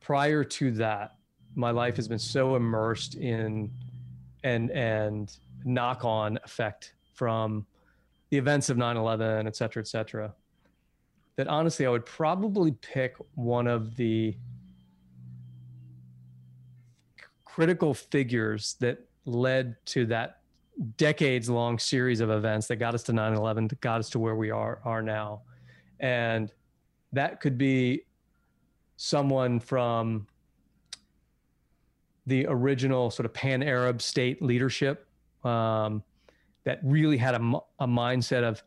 Prior 0.00 0.44
to 0.44 0.70
that, 0.72 1.16
my 1.54 1.70
life 1.70 1.96
has 1.96 2.08
been 2.08 2.18
so 2.18 2.56
immersed 2.56 3.14
in 3.14 3.70
and 4.44 4.70
and 4.70 5.36
knock 5.64 6.04
on 6.04 6.38
effect 6.44 6.94
from 7.14 7.66
the 8.30 8.38
events 8.38 8.70
of 8.70 8.76
9-11 8.76 9.46
et 9.46 9.54
cetera 9.54 9.80
et 9.80 9.86
cetera 9.86 10.34
that 11.36 11.46
honestly 11.46 11.86
i 11.86 11.88
would 11.88 12.06
probably 12.06 12.72
pick 12.72 13.14
one 13.34 13.66
of 13.66 13.94
the 13.96 14.34
critical 17.44 17.92
figures 17.92 18.76
that 18.80 18.98
led 19.26 19.76
to 19.84 20.06
that 20.06 20.38
decades 20.96 21.50
long 21.50 21.78
series 21.78 22.20
of 22.20 22.30
events 22.30 22.66
that 22.66 22.76
got 22.76 22.94
us 22.94 23.02
to 23.04 23.12
9-11 23.12 23.68
that 23.68 23.80
got 23.80 24.00
us 24.00 24.08
to 24.10 24.18
where 24.18 24.34
we 24.34 24.50
are 24.50 24.80
are 24.84 25.02
now. 25.02 25.42
And 26.00 26.50
that 27.12 27.40
could 27.40 27.58
be 27.58 28.04
someone 28.96 29.60
from 29.60 30.26
the 32.26 32.46
original 32.48 33.10
sort 33.10 33.26
of 33.26 33.32
pan 33.32 33.62
Arab 33.62 34.00
state 34.00 34.40
leadership 34.42 35.06
um, 35.44 36.02
that 36.64 36.80
really 36.82 37.16
had 37.16 37.34
a, 37.34 37.60
a 37.80 37.86
mindset 37.86 38.44
of 38.44 38.62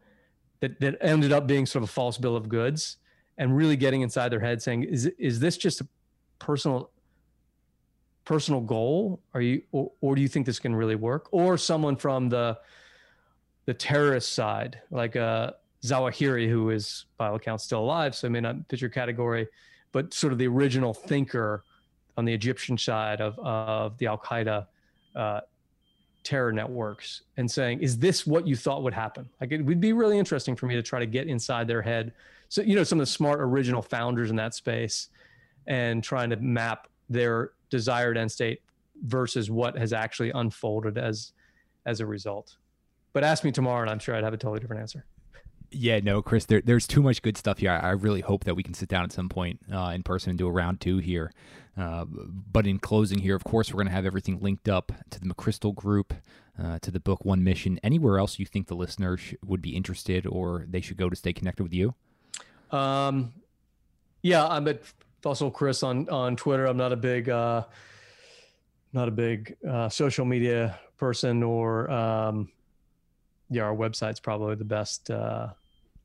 that, 0.59 0.79
that 0.79 0.97
ended 1.01 1.31
up 1.31 1.47
being 1.47 1.65
sort 1.65 1.83
of 1.83 1.89
a 1.89 1.91
false 1.91 2.17
bill 2.17 2.35
of 2.35 2.49
goods 2.49 2.97
and 3.37 3.55
really 3.55 3.75
getting 3.75 4.01
inside 4.01 4.29
their 4.29 4.39
head 4.39 4.61
saying, 4.61 4.83
is, 4.83 5.05
is 5.17 5.39
this 5.39 5.57
just 5.57 5.81
a 5.81 5.87
personal 6.39 6.91
personal 8.25 8.59
goal? 8.59 9.21
Are 9.33 9.41
you, 9.41 9.61
or, 9.71 9.91
or 10.01 10.15
do 10.15 10.21
you 10.21 10.27
think 10.27 10.45
this 10.45 10.59
can 10.59 10.75
really 10.75 10.95
work? 10.95 11.27
Or 11.31 11.57
someone 11.57 11.95
from 11.95 12.27
the, 12.27 12.57
the 13.65 13.73
terrorist 13.73 14.33
side, 14.33 14.81
like 14.89 15.15
uh, 15.15 15.51
Zawahiri, 15.83 16.49
who 16.49 16.71
is 16.71 17.05
by 17.17 17.27
all 17.27 17.35
accounts 17.35 17.63
still 17.63 17.81
alive, 17.81 18.15
so 18.15 18.27
I 18.27 18.31
may 18.31 18.41
not 18.41 18.55
fit 18.67 18.81
your 18.81 18.89
category, 18.89 19.47
but 19.91 20.13
sort 20.13 20.33
of 20.33 20.39
the 20.39 20.47
original 20.47 20.93
thinker 20.93 21.63
on 22.17 22.25
the 22.25 22.33
Egyptian 22.33 22.77
side 22.77 23.21
of, 23.21 23.37
of 23.39 23.97
the 23.97 24.07
Al 24.07 24.17
Qaeda 24.17 24.67
uh, 25.15 25.41
terror 26.23 26.51
networks 26.51 27.21
and 27.37 27.49
saying, 27.49 27.79
is 27.81 27.97
this 27.97 28.25
what 28.25 28.47
you 28.47 28.55
thought 28.55 28.83
would 28.83 28.93
happen? 28.93 29.29
Like 29.39 29.51
it 29.51 29.61
would 29.63 29.79
be 29.79 29.93
really 29.93 30.17
interesting 30.17 30.55
for 30.55 30.65
me 30.65 30.75
to 30.75 30.81
try 30.81 30.99
to 30.99 31.05
get 31.05 31.27
inside 31.27 31.67
their 31.67 31.81
head. 31.81 32.13
So, 32.49 32.61
you 32.61 32.75
know, 32.75 32.83
some 32.83 32.99
of 32.99 33.05
the 33.05 33.11
smart 33.11 33.39
original 33.41 33.81
founders 33.81 34.29
in 34.29 34.35
that 34.37 34.55
space 34.55 35.09
and 35.67 36.03
trying 36.03 36.29
to 36.31 36.35
map 36.37 36.87
their 37.09 37.51
desired 37.69 38.17
end 38.17 38.31
state 38.31 38.61
versus 39.03 39.51
what 39.51 39.77
has 39.77 39.93
actually 39.93 40.31
unfolded 40.31 40.97
as 40.97 41.33
as 41.85 41.99
a 41.99 42.05
result. 42.05 42.57
But 43.13 43.23
ask 43.23 43.43
me 43.43 43.51
tomorrow 43.51 43.81
and 43.81 43.89
I'm 43.89 43.99
sure 43.99 44.15
I'd 44.15 44.23
have 44.23 44.33
a 44.33 44.37
totally 44.37 44.59
different 44.59 44.81
answer. 44.81 45.05
Yeah, 45.77 45.99
no, 45.99 46.21
Chris, 46.21 46.45
there, 46.45 46.61
there's 46.61 46.87
too 46.87 47.01
much 47.01 47.21
good 47.21 47.37
stuff 47.37 47.57
here. 47.57 47.71
I, 47.71 47.79
I 47.79 47.91
really 47.91 48.21
hope 48.21 48.45
that 48.45 48.55
we 48.55 48.63
can 48.63 48.73
sit 48.73 48.87
down 48.87 49.03
at 49.03 49.11
some 49.11 49.27
point 49.27 49.59
uh, 49.73 49.91
in 49.93 50.03
person 50.03 50.29
and 50.29 50.39
do 50.39 50.47
a 50.47 50.51
round 50.51 50.79
two 50.79 50.99
here. 50.99 51.33
Uh, 51.77 52.05
but 52.07 52.65
in 52.65 52.79
closing 52.79 53.19
here, 53.19 53.35
of 53.35 53.43
course, 53.43 53.71
we're 53.73 53.79
going 53.79 53.87
to 53.87 53.93
have 53.93 54.05
everything 54.05 54.39
linked 54.39 54.69
up 54.69 54.93
to 55.09 55.19
the 55.19 55.25
McChrystal 55.25 55.75
Group, 55.75 56.13
uh, 56.61 56.79
to 56.79 56.91
the 56.91 56.99
book 57.01 57.25
One 57.25 57.43
Mission. 57.43 57.77
Anywhere 57.83 58.17
else 58.17 58.39
you 58.39 58.45
think 58.45 58.67
the 58.67 58.75
listeners 58.75 59.19
sh- 59.19 59.33
would 59.45 59.61
be 59.61 59.75
interested 59.75 60.25
or 60.25 60.65
they 60.69 60.79
should 60.79 60.95
go 60.95 61.09
to 61.09 61.15
stay 61.15 61.33
connected 61.33 61.63
with 61.63 61.73
you? 61.73 61.93
Um, 62.71 63.33
yeah, 64.21 64.47
I'm 64.47 64.67
at 64.69 64.81
Fussell 65.21 65.51
Chris 65.51 65.83
on 65.83 66.07
on 66.07 66.37
Twitter. 66.37 66.65
I'm 66.65 66.77
not 66.77 66.93
a 66.93 66.95
big 66.95 67.27
uh, 67.27 67.65
not 68.93 69.09
a 69.09 69.11
big 69.11 69.57
uh, 69.67 69.89
social 69.89 70.23
media 70.23 70.79
person, 70.97 71.43
or 71.43 71.91
um, 71.91 72.49
yeah, 73.49 73.63
our 73.63 73.75
website's 73.75 74.21
probably 74.21 74.55
the 74.55 74.63
best 74.63 75.11
uh, 75.11 75.49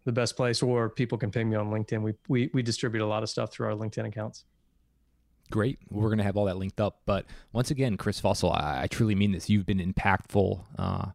the 0.05 0.13
best 0.13 0.37
place. 0.37 0.63
Or 0.63 0.89
people 0.89 1.19
can 1.19 1.31
ping 1.31 1.51
me 1.51 1.57
on 1.57 1.71
LinkedIn. 1.71 2.03
We 2.03 2.15
we 2.29 2.51
we 2.53 2.63
distribute 2.63 3.05
a 3.05 3.07
lot 3.07 3.23
of 3.23 3.31
stuff 3.31 3.53
through 3.53 3.67
our 3.69 3.75
LinkedIn 3.75 4.07
accounts. 4.07 4.45
Great. 5.51 5.79
We're 5.91 6.09
going 6.09 6.19
to 6.19 6.25
have 6.25 6.37
all 6.37 6.45
that 6.45 6.57
linked 6.57 6.81
up. 6.81 7.01
But 7.07 7.27
once 7.53 7.71
again, 7.73 7.97
Chris 7.97 8.21
Fussell, 8.21 8.55
I, 8.55 8.83
I 8.83 8.87
truly 8.87 9.17
mean 9.17 9.33
this. 9.33 9.51
You've 9.51 9.67
been 9.67 9.81
impactful 9.81 10.61
uh, 10.79 11.07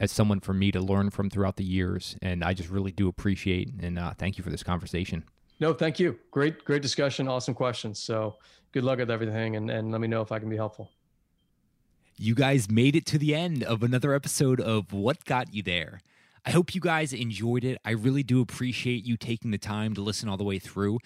as 0.00 0.10
someone 0.10 0.40
for 0.40 0.52
me 0.52 0.72
to 0.72 0.80
learn 0.80 1.10
from 1.10 1.30
throughout 1.30 1.56
the 1.56 1.64
years. 1.64 2.16
And 2.20 2.42
I 2.42 2.54
just 2.54 2.70
really 2.70 2.90
do 2.90 3.08
appreciate 3.08 3.72
and 3.80 3.98
uh, 3.98 4.14
thank 4.18 4.36
you 4.36 4.44
for 4.44 4.50
this 4.50 4.64
conversation. 4.64 5.24
No, 5.60 5.72
thank 5.72 5.98
you. 5.98 6.18
Great, 6.30 6.64
great 6.64 6.82
discussion. 6.82 7.28
Awesome 7.28 7.54
questions. 7.54 7.98
So 7.98 8.36
good 8.72 8.84
luck 8.84 8.98
with 8.98 9.10
everything. 9.10 9.56
And, 9.56 9.70
and 9.70 9.90
let 9.90 10.00
me 10.00 10.08
know 10.08 10.22
if 10.22 10.32
I 10.32 10.38
can 10.38 10.48
be 10.48 10.56
helpful. 10.56 10.90
You 12.16 12.34
guys 12.34 12.68
made 12.68 12.96
it 12.96 13.06
to 13.06 13.18
the 13.18 13.34
end 13.34 13.62
of 13.62 13.84
another 13.84 14.12
episode 14.12 14.60
of 14.60 14.92
What 14.92 15.24
Got 15.24 15.54
You 15.54 15.62
There. 15.62 16.00
I 16.48 16.52
hope 16.52 16.74
you 16.74 16.80
guys 16.80 17.12
enjoyed 17.12 17.62
it. 17.62 17.78
I 17.84 17.90
really 17.90 18.22
do 18.22 18.40
appreciate 18.40 19.04
you 19.04 19.18
taking 19.18 19.50
the 19.50 19.58
time 19.58 19.94
to 19.94 20.00
listen 20.00 20.30
all 20.30 20.38
the 20.38 20.44
way 20.44 20.58
through 20.58 20.98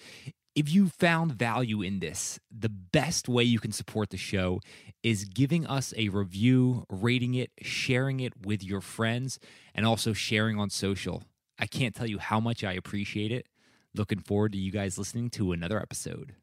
If 0.55 0.71
you 0.71 0.87
found 0.87 1.33
value 1.33 1.81
in 1.81 1.99
this, 1.99 2.39
the 2.51 2.69
best 2.69 3.27
way 3.27 3.43
you 3.43 3.59
can 3.59 3.71
support 3.71 4.11
the 4.11 4.17
show 4.17 4.61
is 5.01 5.25
giving 5.25 5.65
us 5.65 5.93
a 5.97 6.09
review, 6.09 6.85
rating 6.89 7.33
it, 7.33 7.51
sharing 7.61 8.21
it 8.21 8.33
with 8.45 8.63
your 8.63 8.81
friends, 8.81 9.39
and 9.75 9.85
also 9.85 10.13
sharing 10.13 10.59
on 10.59 10.69
social. 10.69 11.23
I 11.59 11.65
can't 11.67 11.95
tell 11.95 12.07
you 12.07 12.19
how 12.19 12.39
much 12.39 12.63
I 12.63 12.73
appreciate 12.73 13.31
it. 13.31 13.47
Looking 13.95 14.19
forward 14.19 14.53
to 14.53 14.59
you 14.59 14.71
guys 14.71 14.97
listening 14.97 15.31
to 15.31 15.51
another 15.53 15.79
episode. 15.81 16.35